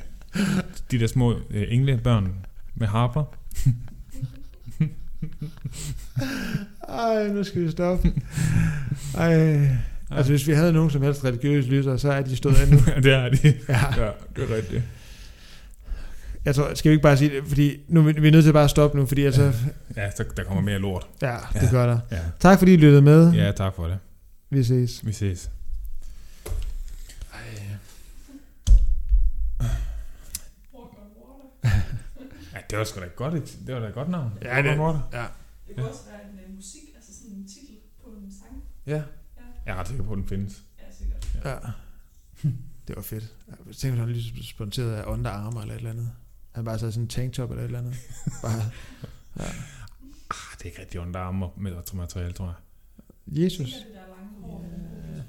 de 0.92 1.00
der 1.00 1.08
små 1.08 1.34
øh, 1.50 1.64
englebørn 1.70 2.34
med 2.76 2.88
harper. 2.88 3.24
Ej, 6.90 7.28
nu 7.28 7.44
skal 7.44 7.62
vi 7.62 7.72
stoppe. 7.72 8.14
Ej. 9.18 9.68
Altså 10.12 10.32
hvis 10.32 10.48
vi 10.48 10.54
havde 10.54 10.74
nogen 10.74 10.90
som 10.90 11.02
helst 11.02 11.26
religiøse 11.26 11.70
lyttere, 11.70 12.00
så 12.00 12.12
er 12.12 12.22
de 12.22 12.36
stået 12.36 12.56
af 12.56 12.68
nu. 12.68 12.78
det 13.04 13.14
er 13.14 13.30
de. 13.30 13.54
Ja. 13.70 14.02
Ja, 14.04 14.10
det 14.36 14.52
er 14.52 14.56
rigtigt. 14.56 14.84
Jeg 16.46 16.56
tror, 16.56 16.74
skal 16.74 16.90
vi 16.90 16.94
ikke 16.94 17.04
bare 17.04 17.18
sige 17.18 17.36
det, 17.36 17.44
fordi 17.48 17.78
nu 17.88 18.00
er 18.08 18.14
vi 18.22 18.28
er 18.28 18.32
nødt 18.32 18.44
til 18.44 18.54
bare 18.54 18.64
at 18.64 18.70
stoppe 18.70 18.98
nu, 18.98 19.06
fordi 19.06 19.24
altså, 19.26 19.54
Ja, 19.96 20.12
så 20.12 20.26
der 20.38 20.44
kommer 20.44 20.62
mere 20.64 20.80
lort. 20.80 21.08
ja, 21.22 21.38
det 21.54 21.62
Ja. 21.62 21.72
gør 21.72 21.86
der. 21.88 22.00
Ja, 22.12 22.20
Tak 22.40 22.60
fordi 22.60 22.74
I 22.74 22.78
lyttede 22.78 23.02
med. 23.02 23.32
ja 23.34 23.52
tak 23.52 23.74
for 23.76 23.88
det. 23.88 23.98
Vi 24.50 24.64
ses. 24.64 25.06
Vi 25.06 25.12
ses. 25.12 25.50
Ja, 32.54 32.60
det 32.70 32.78
var 32.78 32.84
sgu 32.84 33.00
da 33.00 33.06
godt, 33.16 33.34
et- 33.34 33.58
det 33.68 33.76
var 33.76 33.82
da 33.82 33.88
et 33.88 33.94
godt 33.94 34.10
navn. 34.10 34.32
Ja, 34.42 34.62
det- 34.62 34.80
water. 34.80 35.10
Ja. 35.14 35.26
Det 35.68 35.76
kunne 35.76 35.90
også 35.90 36.02
være 36.12 36.22
en 36.34 36.50
uh, 36.50 36.56
musik, 36.56 36.82
altså 36.96 37.12
sådan 37.14 37.36
en 37.38 37.48
titel 37.48 37.76
på 38.04 38.10
en 38.10 38.32
sang. 38.32 38.64
Ja. 38.86 39.02
Jeg 39.66 39.74
er 39.74 39.76
ret 39.76 39.88
sikker 39.88 40.04
på, 40.04 40.12
at 40.12 40.18
den 40.18 40.28
findes. 40.28 40.62
Ja, 40.80 40.84
sikkert. 41.00 41.28
Ja. 41.46 41.56
Det 42.88 42.96
var 42.96 43.02
fedt. 43.02 43.24
Jeg 43.68 43.76
tænkte, 43.76 44.00
han 44.00 44.10
lige 44.10 44.44
sponsoreret 44.44 44.94
af 44.96 45.04
Under 45.06 45.32
Armour 45.32 45.62
eller 45.62 45.74
et 45.74 45.78
eller 45.78 45.90
andet. 45.92 46.12
Han 46.56 46.66
bare 46.66 46.80
sad 46.80 46.92
sådan 46.92 47.04
en 47.04 47.08
tanktop 47.10 47.50
eller 47.52 47.62
et 47.64 47.66
eller 47.66 47.80
andet. 47.80 47.96
Bare, 48.42 48.52
Ah, 50.30 50.58
det 50.58 50.62
er 50.62 50.66
ikke 50.66 50.82
rigtig 50.82 51.00
under 51.00 51.20
armer 51.20 51.50
med 51.58 51.72
materiale, 51.94 52.34
tror 52.34 52.46
jeg. 52.46 53.44
Jesus. 53.44 53.58
Sikkert 53.58 53.88
det 53.88 53.94
der 53.96 54.16
lange 54.16 54.32
hår, 54.42 54.66
ja. 54.66 55.22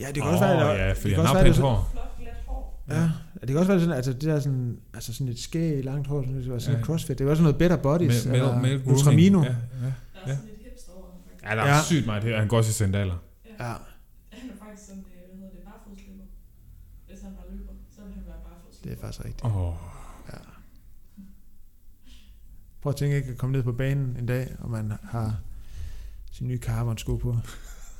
Ja, 0.00 0.06
det 0.06 0.14
kan 0.22 0.22
også 0.32 0.44
være, 0.44 0.72
det, 0.72 0.78
ja, 0.78 0.88
det 0.88 0.96
kan 1.14 1.20
også 1.20 1.34
være, 1.34 1.44
det, 1.48 1.58
er 1.58 1.62
hår. 1.62 1.88
Flot, 1.92 2.18
glat 2.20 2.34
hår. 2.46 2.84
Ja, 2.90 3.02
det 3.40 3.48
kan 3.48 3.56
også 3.56 3.72
være 3.72 3.80
sådan, 3.80 3.96
altså 3.96 4.12
det 4.12 4.22
der 4.22 4.40
sådan, 4.40 4.80
altså 4.94 5.14
sådan 5.14 5.28
et 5.28 5.38
skæg 5.38 5.84
langt 5.84 6.06
hår, 6.08 6.22
sådan, 6.22 6.36
det 6.36 6.52
var 6.52 6.58
sådan 6.58 6.74
Ja. 6.74 6.78
ja. 6.78 6.84
crossfit. 6.84 7.18
Det 7.18 7.26
var 7.26 7.34
sådan 7.34 7.42
noget 7.42 7.58
better 7.58 7.76
bodies, 7.76 8.26
Med, 8.26 8.32
med, 8.32 8.40
med 8.40 8.50
grooming. 8.52 8.88
Ultramino. 8.88 9.42
Ja, 9.42 9.48
ja. 9.48 9.54
Der 9.54 9.56
er 9.56 9.92
Ja. 10.26 10.34
sådan 10.36 10.48
lidt 10.48 10.60
hipster 10.64 10.92
over 10.92 11.06
ja, 11.42 11.56
der 11.56 11.62
er 11.62 11.76
Ja. 11.76 11.82
sygt 11.82 12.06
meget 12.06 12.24
her. 12.24 12.38
Han 12.38 12.48
går 12.48 12.56
også 12.56 12.70
i 12.70 12.72
sandaler. 12.72 13.16
Ja. 13.60 13.64
Han 13.64 14.50
er 14.52 14.56
faktisk 14.64 14.82
sådan, 14.88 15.04
øh, 15.08 15.12
hvad 15.28 15.36
hedder 15.38 15.50
det, 15.56 15.62
barfodsløber. 15.70 16.24
Hvis 17.08 17.20
han 17.26 17.32
var 17.38 17.44
løber, 17.52 17.72
så 17.94 18.00
ville 18.04 18.14
han 18.20 18.24
være 18.26 18.40
barfodsløber. 18.48 18.71
Det 18.84 18.92
er 18.92 18.96
faktisk 19.00 19.24
rigtigt. 19.24 19.44
Oh, 19.44 19.74
Ja. 20.32 20.38
Prøv 22.82 22.90
at 22.90 22.96
tænke 22.96 23.16
ikke 23.16 23.30
at 23.30 23.38
komme 23.38 23.52
ned 23.52 23.62
på 23.62 23.72
banen 23.72 24.16
en 24.18 24.26
dag, 24.26 24.56
og 24.58 24.70
man 24.70 24.92
har 25.02 25.38
sin 26.32 26.48
nye 26.48 26.58
carbon 26.58 26.98
sko 26.98 27.16
på. 27.16 27.36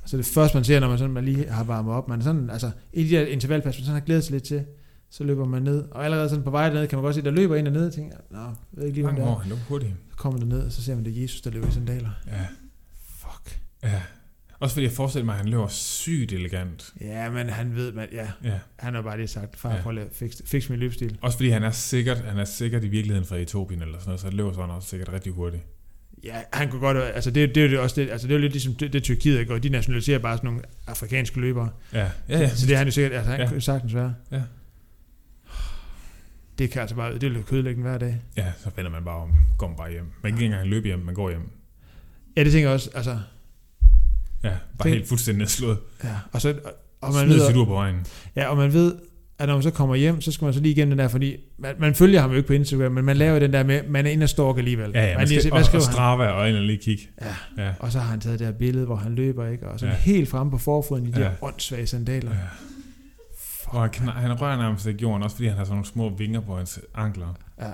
Så 0.05 0.17
det 0.17 0.27
første, 0.27 0.57
man 0.57 0.65
ser, 0.65 0.81
når 0.81 0.89
man, 0.89 0.99
sådan, 0.99 1.13
man 1.15 1.25
lige 1.25 1.49
har 1.49 1.65
varmet 1.65 1.95
op, 1.95 2.09
man 2.09 2.19
er 2.21 2.25
sådan, 2.25 2.51
altså 2.51 2.71
i 2.93 3.05
de 3.05 3.11
der 3.11 3.27
intervalpas, 3.27 3.77
man 3.79 3.85
sådan 3.85 4.01
har 4.01 4.07
glædet 4.07 4.25
sig 4.25 4.33
lidt 4.33 4.45
til, 4.45 4.65
så 5.11 5.25
løber 5.25 5.45
man 5.45 5.63
ned, 5.63 5.89
og 5.91 6.05
allerede 6.05 6.29
sådan 6.29 6.45
på 6.45 6.51
vej 6.51 6.69
derned, 6.69 6.89
kan 6.89 6.97
man 6.97 7.03
godt 7.05 7.15
se, 7.15 7.23
der 7.23 7.31
løber 7.31 7.57
en 7.57 7.67
dernede, 7.67 7.87
og 7.87 7.93
tænker, 7.93 8.17
nå, 8.31 8.39
jeg 8.41 8.55
ved 8.73 8.85
ikke 8.85 8.95
lige, 8.97 9.05
hvem 9.07 9.15
mange 9.15 9.31
det 9.31 9.37
er. 9.37 9.39
Han 9.41 9.49
løber 9.49 9.63
hurtigt. 9.69 9.93
Så 10.11 10.17
kommer 10.17 10.39
der 10.39 10.47
ned, 10.47 10.67
og 10.67 10.73
så 10.73 10.83
ser 10.83 10.95
man, 10.95 11.05
det 11.05 11.17
er 11.19 11.23
Jesus, 11.23 11.41
der 11.41 11.51
løber 11.51 11.69
i 11.69 11.71
sandaler. 11.71 12.11
Ja. 12.27 12.47
Fuck. 13.05 13.61
ja. 13.83 14.03
Også 14.63 14.75
fordi 14.75 14.87
jeg 14.87 14.93
forestiller 14.93 15.25
mig, 15.25 15.33
at 15.33 15.39
han 15.39 15.49
løber 15.49 15.69
sygt 15.69 16.33
elegant. 16.33 16.93
Ja, 17.01 17.31
men 17.31 17.49
han 17.49 17.75
ved, 17.77 17.93
man, 17.93 18.09
ja, 18.13 18.29
Ja. 18.45 18.59
han 18.79 18.95
har 18.95 19.03
bare 19.03 19.17
lige 19.17 19.27
sagt, 19.29 19.57
far, 19.57 19.75
Ja. 19.75 19.83
prøv 19.83 19.99
at 19.99 20.33
fikse 20.45 20.71
min 20.71 20.79
løbstil. 20.79 21.19
Også 21.23 21.39
fordi 21.39 21.51
han 21.51 21.63
er 21.63 21.71
sikkert, 21.71 22.19
han 22.19 22.39
er 22.39 22.45
sikkert 22.45 22.85
i 22.85 22.89
virkeligheden 22.89 23.29
fra 23.29 23.37
Etiopien 23.37 23.83
eller 23.83 23.95
sådan 23.99 24.09
noget, 24.09 24.21
så 24.21 24.27
han 24.27 24.37
løber 24.37 24.53
sådan 24.53 24.71
også 24.71 24.89
sikkert 24.89 25.13
rigtig 25.13 25.33
hurtigt. 25.33 25.63
Ja, 26.25 26.35
han 26.53 26.71
kunne 26.71 26.81
godt, 26.81 26.97
altså 26.97 27.31
det, 27.31 27.55
det 27.55 27.65
er 27.65 27.69
jo 27.69 27.83
også 27.83 28.01
det, 28.01 28.11
altså 28.11 28.27
det 28.27 28.35
er 28.35 28.39
jo 28.39 28.41
lidt 28.41 28.53
ligesom 28.53 28.75
det, 28.75 28.93
det 28.93 29.03
Tyrkiet 29.03 29.49
går, 29.49 29.59
de 29.59 29.69
nationaliserer 29.69 30.19
bare 30.19 30.37
sådan 30.37 30.47
nogle 30.51 30.63
afrikanske 30.87 31.41
løbere. 31.41 31.71
Ja, 31.93 31.99
ja, 32.29 32.39
ja. 32.41 32.49
Så 32.55 32.67
det 32.67 32.73
er 32.75 32.79
han 32.79 32.87
jo 32.87 32.91
sikkert, 32.93 33.13
altså 33.13 33.31
han 33.31 33.41
Ja. 33.41 33.49
kunne 33.49 33.61
sagtens 33.61 33.95
være. 33.95 34.15
Ja. 34.33 34.43
Det 36.59 36.71
kan 36.71 36.81
altså 36.81 36.97
bare, 36.97 37.19
det 37.19 37.35
jo 37.37 37.43
kødelæggende 37.43 37.89
hver 37.89 37.99
dag. 37.99 38.21
Ja, 38.37 38.53
så 38.59 38.71
vender 38.77 38.91
man 38.91 39.05
bare 39.05 39.17
om. 39.17 39.31
Går 39.59 39.69
man 39.69 39.77
bare 39.77 39.91
hjem. 39.91 40.05
Man 40.23 40.33
kan 40.33 40.43
ikke 40.43 40.45
engang 40.55 40.69
løbe 40.69 40.87
hjem, 40.87 40.99
man 40.99 41.15
går 41.15 41.31
hjem. 41.31 41.51
Ja, 42.37 42.45
det 42.45 42.53
tænker 42.53 42.69
jeg 42.69 42.75
også, 42.75 42.91
altså, 42.95 43.19
Ja, 44.44 44.48
bare 44.48 44.89
Tænk- 44.89 44.94
helt 44.94 45.09
fuldstændig 45.09 45.39
nedslået. 45.39 45.78
ja, 46.05 46.14
og 46.32 46.40
så, 46.40 46.48
og, 46.48 46.56
og 46.64 46.73
Og 47.09 47.14
man 47.14 47.27
Smid 47.27 47.36
ved, 47.47 47.56
ur 47.56 47.64
på 47.64 47.73
vejen. 47.74 47.97
ja, 48.36 48.47
og 48.48 48.56
man 48.56 48.73
ved, 48.73 48.94
at 49.39 49.48
når 49.48 49.55
man 49.55 49.62
så 49.62 49.70
kommer 49.70 49.94
hjem, 49.94 50.20
så 50.20 50.32
skal 50.32 50.44
man 50.44 50.55
så 50.55 50.60
lige 50.60 50.73
igennem 50.73 50.90
den 50.90 50.98
der, 50.98 51.09
fordi 51.09 51.36
man, 51.59 51.74
man 51.78 51.94
følger 51.94 52.20
ham 52.20 52.31
jo 52.31 52.36
ikke 52.36 52.47
på 52.47 52.52
Instagram, 52.52 52.93
men 52.93 53.05
man 53.05 53.16
laver 53.16 53.35
jo 53.35 53.40
den 53.40 53.52
der 53.52 53.62
med, 53.64 53.82
man 53.89 54.06
er 54.06 54.10
inde 54.10 54.24
og 54.24 54.28
stalk 54.28 54.59
alligevel. 54.59 54.90
Ja, 54.94 55.01
ja, 55.02 55.09
man 55.09 55.16
man 55.19 55.28
lige 55.28 55.40
skal, 55.40 55.52
og, 55.52 55.59
hvad 55.59 55.66
og 55.66 55.73
han? 55.73 55.81
Strava 55.93 56.27
og 56.27 56.36
og 56.43 56.52
lige 56.52 56.78
kigge. 56.78 57.09
Ja. 57.23 57.64
Ja. 57.64 57.73
Og 57.78 57.93
så 57.93 57.98
har 57.98 58.10
han 58.10 58.20
taget 58.20 58.39
det 58.39 58.47
her 58.47 58.55
billede, 58.55 58.86
hvor 58.86 58.97
han 58.97 59.14
løber, 59.14 59.47
ikke? 59.47 59.69
Og 59.69 59.81
sådan 59.81 59.94
Ja. 59.94 60.01
helt 60.01 60.28
fremme 60.28 60.51
på 60.51 60.59
forfoden 60.59 61.06
i 61.06 61.10
de 61.10 61.20
Ja. 61.20 61.28
her 61.28 61.35
åndssvage 61.43 61.86
sandaler. 61.86 62.31
ja. 62.31 62.36
Og 63.64 63.81
han, 63.94 64.09
han 64.09 64.40
rører 64.40 64.56
nærmest 64.56 64.86
ikke 64.86 65.02
jorden, 65.02 65.23
også 65.23 65.36
fordi 65.36 65.48
han 65.48 65.56
har 65.56 65.64
sådan 65.64 65.74
nogle 65.74 65.86
små 65.86 66.09
vinger 66.16 66.40
på 66.40 66.56
hans 66.56 66.81
ankler. 66.94 67.35
Ja. 67.60 67.66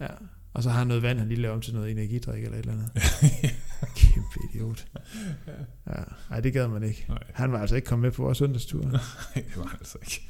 ja. 0.00 0.06
Og 0.52 0.62
så 0.62 0.70
har 0.70 0.78
han 0.78 0.86
noget 0.86 1.02
vand, 1.02 1.18
han 1.18 1.28
lige 1.28 1.40
laver 1.40 1.54
om 1.54 1.60
til 1.60 1.74
noget 1.74 1.90
energidrik 1.90 2.44
eller 2.44 2.58
et 2.58 2.60
eller 2.60 2.72
andet. 2.72 2.90
Kæmpe 3.96 4.38
idiot. 4.50 4.86
Ja. 5.86 5.92
Nej, 6.30 6.40
det 6.40 6.52
gad 6.52 6.68
man 6.68 6.82
ikke. 6.82 7.04
Nej, 7.08 7.22
Han 7.34 7.52
var 7.52 7.58
altså 7.60 7.76
ikke 7.76 7.86
kommet 7.86 8.02
med 8.02 8.12
på 8.12 8.22
vores 8.22 8.38
søndagstur. 8.38 8.82
det 9.34 9.56
var 9.56 9.64
han 9.64 9.78
altså 9.80 9.98
ikke. 10.02 10.22